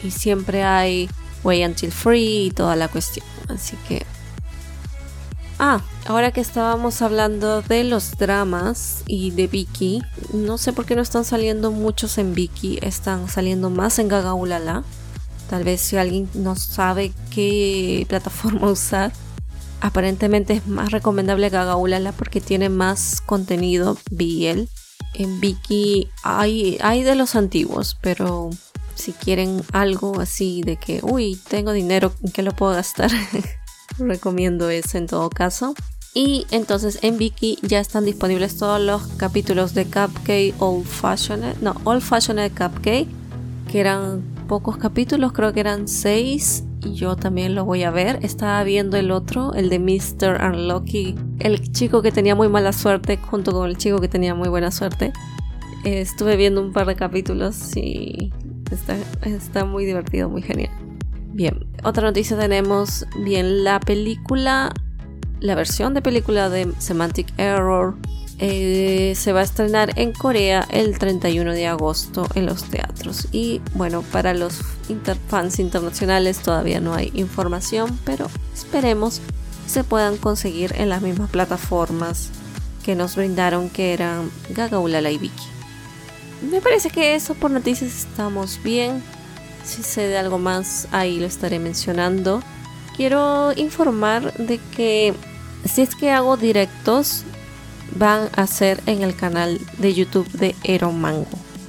y 0.04 0.12
siempre 0.12 0.64
hay 0.64 1.10
Way 1.44 1.66
Until 1.66 1.92
Free 1.92 2.48
y 2.48 2.52
toda 2.52 2.76
la 2.76 2.88
cuestión. 2.88 3.26
Así 3.48 3.78
que... 3.88 4.06
Ah, 5.60 5.82
ahora 6.06 6.32
que 6.32 6.42
estábamos 6.42 7.02
hablando 7.02 7.62
de 7.62 7.84
los 7.84 8.18
dramas 8.18 9.04
y 9.08 9.32
de 9.32 9.48
Vicky, 9.48 10.02
no 10.34 10.58
sé 10.58 10.74
por 10.74 10.86
qué 10.86 10.96
no 10.96 11.02
están 11.02 11.26
saliendo 11.26 11.72
muchos 11.72 12.18
en 12.18 12.34
Vicky, 12.34 12.80
están 12.82 13.30
saliendo 13.30 13.70
más 13.70 14.00
en 14.00 14.08
Gagaulala. 14.08 14.84
Tal 15.50 15.64
vez 15.64 15.82
si 15.82 15.98
alguien 15.98 16.30
no 16.34 16.56
sabe 16.56 17.12
qué 17.34 18.06
plataforma 18.08 18.68
usar, 18.72 19.12
aparentemente 19.82 20.54
es 20.54 20.68
más 20.68 20.92
recomendable 20.92 21.50
Gagaulala 21.50 22.12
porque 22.12 22.42
tiene 22.42 22.70
más 22.70 23.22
contenido 23.22 23.98
BL. 24.12 24.68
En 25.14 25.42
Viki 25.42 26.10
hay, 26.24 26.78
hay 26.82 27.04
de 27.04 27.16
los 27.16 27.36
antiguos, 27.36 27.98
pero 28.02 28.50
si 28.96 29.12
quieren 29.12 29.62
algo 29.74 30.22
así 30.22 30.62
de 30.62 30.78
que, 30.78 31.02
uy, 31.04 31.38
tengo 31.50 31.74
dinero, 31.74 32.14
¿en 32.24 32.32
qué 32.32 32.44
lo 32.44 32.52
puedo 32.52 32.74
gastar? 32.74 33.12
Recomiendo 33.98 34.70
eso 34.70 34.98
en 34.98 35.08
todo 35.08 35.30
caso. 35.30 35.74
Y 36.14 36.46
entonces 36.52 37.00
en 37.04 37.18
Viki 37.18 37.58
ya 37.62 37.80
están 37.80 38.04
disponibles 38.04 38.58
todos 38.58 38.82
los 38.82 39.02
capítulos 39.18 39.74
de 39.74 39.86
Cupcake 39.86 40.54
Old 40.60 40.86
Fashioned, 40.86 41.56
no, 41.62 41.76
Old 41.86 42.02
Fashioned 42.02 42.52
Cupcake, 42.52 43.08
que 43.72 43.80
eran 43.80 44.22
pocos 44.50 44.76
capítulos, 44.76 45.32
creo 45.32 45.54
que 45.54 45.62
eran 45.62 45.88
seis 45.88 46.66
y 46.82 46.96
yo 46.96 47.16
también 47.16 47.56
lo 47.56 47.64
voy 47.64 47.84
a 47.84 47.92
ver. 47.92 48.20
Estaba 48.24 48.62
viendo 48.64 48.98
el 48.98 49.12
otro, 49.12 49.54
el 49.54 49.70
de 49.70 49.80
Mr. 49.80 50.44
Unlucky, 50.44 51.16
el 51.40 51.72
chico 51.72 52.02
que 52.02 52.12
tenía 52.12 52.36
muy 52.36 52.50
mala 52.50 52.74
suerte 52.74 53.16
junto 53.18 53.54
con 53.54 53.70
el 53.70 53.78
chico 53.78 54.00
que 54.00 54.10
tenía 54.10 54.36
muy 54.36 54.50
buena 54.50 54.72
suerte. 54.72 55.14
estuve 55.86 56.36
viendo 56.36 56.62
un 56.62 56.74
par 56.74 56.88
de 56.88 56.96
capítulos 56.96 57.78
y 57.78 58.34
está, 58.70 58.98
está 59.24 59.64
muy 59.64 59.86
divertido, 59.86 60.30
muy 60.30 60.42
genial. 60.42 60.91
Bien, 61.34 61.66
otra 61.84 62.04
noticia 62.04 62.38
tenemos, 62.38 63.06
bien, 63.18 63.64
la 63.64 63.80
película, 63.80 64.74
la 65.40 65.56
versión 65.56 65.94
de 65.94 66.02
película 66.02 66.50
de 66.50 66.72
Semantic 66.80 67.34
Error 67.38 67.96
eh, 68.44 69.14
se 69.16 69.34
va 69.34 69.42
a 69.42 69.44
estrenar 69.44 69.98
en 70.00 70.14
Corea 70.14 70.68
el 70.72 70.98
31 70.98 71.54
de 71.54 71.68
agosto 71.68 72.28
en 72.36 72.48
los 72.48 72.66
teatros. 72.66 73.28
Y 73.32 73.62
bueno, 73.76 74.02
para 74.02 74.34
los 74.34 74.62
fans 75.28 75.60
internacionales 75.60 76.40
todavía 76.40 76.82
no 76.82 76.96
hay 76.96 77.12
información, 77.14 78.00
pero 78.04 78.28
esperemos 78.54 79.22
se 79.68 79.84
puedan 79.84 80.18
conseguir 80.18 80.74
en 80.76 80.90
las 80.90 81.02
mismas 81.02 81.30
plataformas 81.30 82.30
que 82.84 82.96
nos 82.96 83.16
brindaron 83.16 83.70
que 83.70 83.94
eran 83.94 84.32
Gagaulala 84.50 85.12
y 85.12 85.18
Viki. 85.18 85.46
Me 86.52 86.60
parece 86.62 86.90
que 86.90 87.16
eso 87.16 87.36
por 87.36 87.52
noticias 87.52 87.92
estamos 87.92 88.60
bien. 88.64 89.04
Si 89.64 89.84
sé 89.84 90.08
de 90.08 90.18
algo 90.18 90.40
más, 90.40 90.88
ahí 90.92 91.20
lo 91.20 91.26
estaré 91.26 91.60
mencionando. 91.60 92.42
Quiero 92.96 93.54
informar 93.56 94.34
de 94.34 94.60
que 94.76 95.14
si 95.66 95.82
es 95.82 95.96
que 95.96 96.12
hago 96.12 96.38
directos 96.38 97.24
van 97.96 98.30
a 98.36 98.48
ser 98.48 98.82
en 98.86 99.04
el 99.04 99.16
canal 99.16 99.60
de 99.78 99.94
YouTube 99.94 100.30
de 100.32 100.56
Ero 100.64 100.92
Mango 100.92 101.28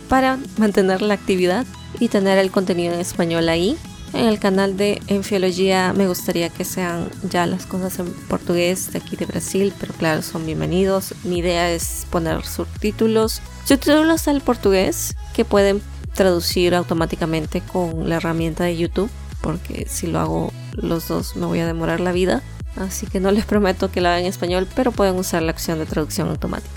para 0.09 0.39
mantener 0.59 1.03
la 1.03 1.15
actividad 1.15 1.67
y 1.99 2.09
tener 2.09 2.39
el 2.39 2.51
contenido 2.51 2.95
en 2.95 3.01
español 3.01 3.49
ahí. 3.49 3.77
En 4.13 4.27
el 4.27 4.39
canal 4.39 4.77
de 4.77 5.01
Enfiología 5.07 5.95
me 5.95 6.07
gustaría 6.07 6.51
que 6.51 6.65
sean 6.65 7.09
ya 7.31 7.47
las 7.47 7.65
cosas 7.65 7.99
en 7.99 8.13
portugués 8.29 8.93
de 8.93 8.99
aquí 8.99 9.17
de 9.17 9.25
Brasil, 9.25 9.73
pero 9.81 9.95
claro, 9.95 10.21
son 10.21 10.45
bienvenidos. 10.45 11.15
Mi 11.25 11.39
idea 11.39 11.71
es 11.71 12.07
poner 12.11 12.45
subtítulos, 12.45 13.41
subtítulos 13.65 14.29
al 14.29 14.43
portugués 14.43 15.15
que 15.33 15.47
pueden 15.47 15.81
traducir 16.15 16.75
automáticamente 16.75 17.61
con 17.61 18.09
la 18.09 18.17
herramienta 18.17 18.65
de 18.65 18.77
YouTube, 18.77 19.11
porque 19.41 19.87
si 19.89 20.07
lo 20.07 20.21
hago 20.21 20.53
los 20.75 21.09
dos 21.09 21.37
me 21.37 21.47
voy 21.47 21.61
a 21.61 21.67
demorar 21.67 22.01
la 22.01 22.13
vida. 22.13 22.43
Así 22.77 23.07
que 23.07 23.21
no 23.21 23.31
les 23.31 23.45
prometo 23.47 23.91
que 23.91 24.01
lo 24.01 24.09
hagan 24.09 24.21
en 24.21 24.27
español, 24.27 24.69
pero 24.75 24.93
pueden 24.93 25.17
usar 25.17 25.43
la 25.43 25.53
opción 25.53 25.79
de 25.79 25.87
traducción 25.87 26.29
automática. 26.29 26.71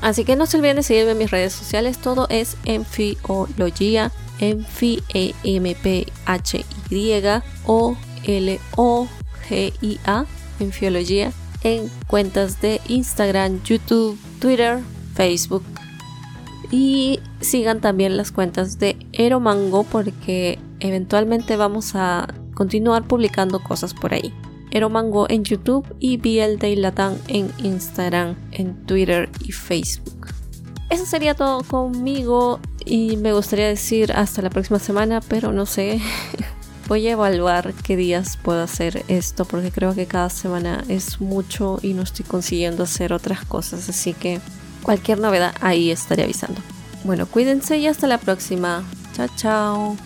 Así 0.00 0.24
que 0.24 0.36
no 0.36 0.46
se 0.46 0.58
olviden 0.58 0.76
de 0.76 0.82
seguirme 0.82 1.12
en 1.12 1.18
mis 1.18 1.30
redes 1.30 1.52
sociales, 1.52 1.98
todo 1.98 2.26
es 2.28 2.56
Enfiología. 2.64 4.12
Emphy, 4.38 5.02
E 5.14 5.34
M 5.44 5.74
P 5.74 6.06
H 6.26 6.64
Y 6.90 7.12
O 7.64 7.96
L 8.24 8.60
O 8.76 9.08
G 9.48 9.72
I 9.80 9.98
A, 10.04 10.26
Enfiología, 10.60 11.32
en 11.62 11.90
cuentas 12.06 12.60
de 12.60 12.80
Instagram, 12.88 13.62
YouTube, 13.62 14.18
Twitter, 14.40 14.80
Facebook. 15.14 15.64
Y 16.70 17.20
sigan 17.40 17.80
también 17.80 18.16
las 18.16 18.32
cuentas 18.32 18.78
de 18.78 18.96
Eromango 19.12 19.84
porque 19.84 20.58
eventualmente 20.80 21.56
vamos 21.56 21.94
a 21.94 22.28
continuar 22.54 23.06
publicando 23.06 23.62
cosas 23.62 23.94
por 23.94 24.14
ahí. 24.14 24.32
Eromango 24.70 25.26
en 25.30 25.44
YouTube 25.44 25.86
y 26.00 26.16
de 26.16 26.76
Latam 26.76 27.14
en 27.28 27.50
Instagram, 27.62 28.34
en 28.52 28.74
Twitter 28.86 29.30
y 29.40 29.52
Facebook. 29.52 30.28
Eso 30.90 31.06
sería 31.06 31.34
todo 31.34 31.62
conmigo 31.62 32.60
y 32.84 33.16
me 33.16 33.32
gustaría 33.32 33.68
decir 33.68 34.12
hasta 34.12 34.42
la 34.42 34.50
próxima 34.50 34.78
semana, 34.78 35.20
pero 35.20 35.52
no 35.52 35.66
sé. 35.66 36.00
Voy 36.88 37.08
a 37.08 37.12
evaluar 37.12 37.74
qué 37.74 37.96
días 37.96 38.36
puedo 38.36 38.62
hacer 38.62 39.04
esto 39.08 39.44
porque 39.44 39.72
creo 39.72 39.92
que 39.94 40.06
cada 40.06 40.30
semana 40.30 40.84
es 40.86 41.20
mucho 41.20 41.80
y 41.82 41.94
no 41.94 42.02
estoy 42.02 42.24
consiguiendo 42.24 42.84
hacer 42.84 43.12
otras 43.12 43.44
cosas, 43.44 43.88
así 43.88 44.12
que 44.12 44.40
cualquier 44.86 45.18
novedad 45.18 45.52
ahí 45.60 45.90
estaré 45.90 46.22
avisando. 46.22 46.60
Bueno, 47.02 47.26
cuídense 47.26 47.76
y 47.76 47.88
hasta 47.88 48.06
la 48.06 48.18
próxima. 48.18 48.84
Chao, 49.14 49.28
chao. 49.36 49.96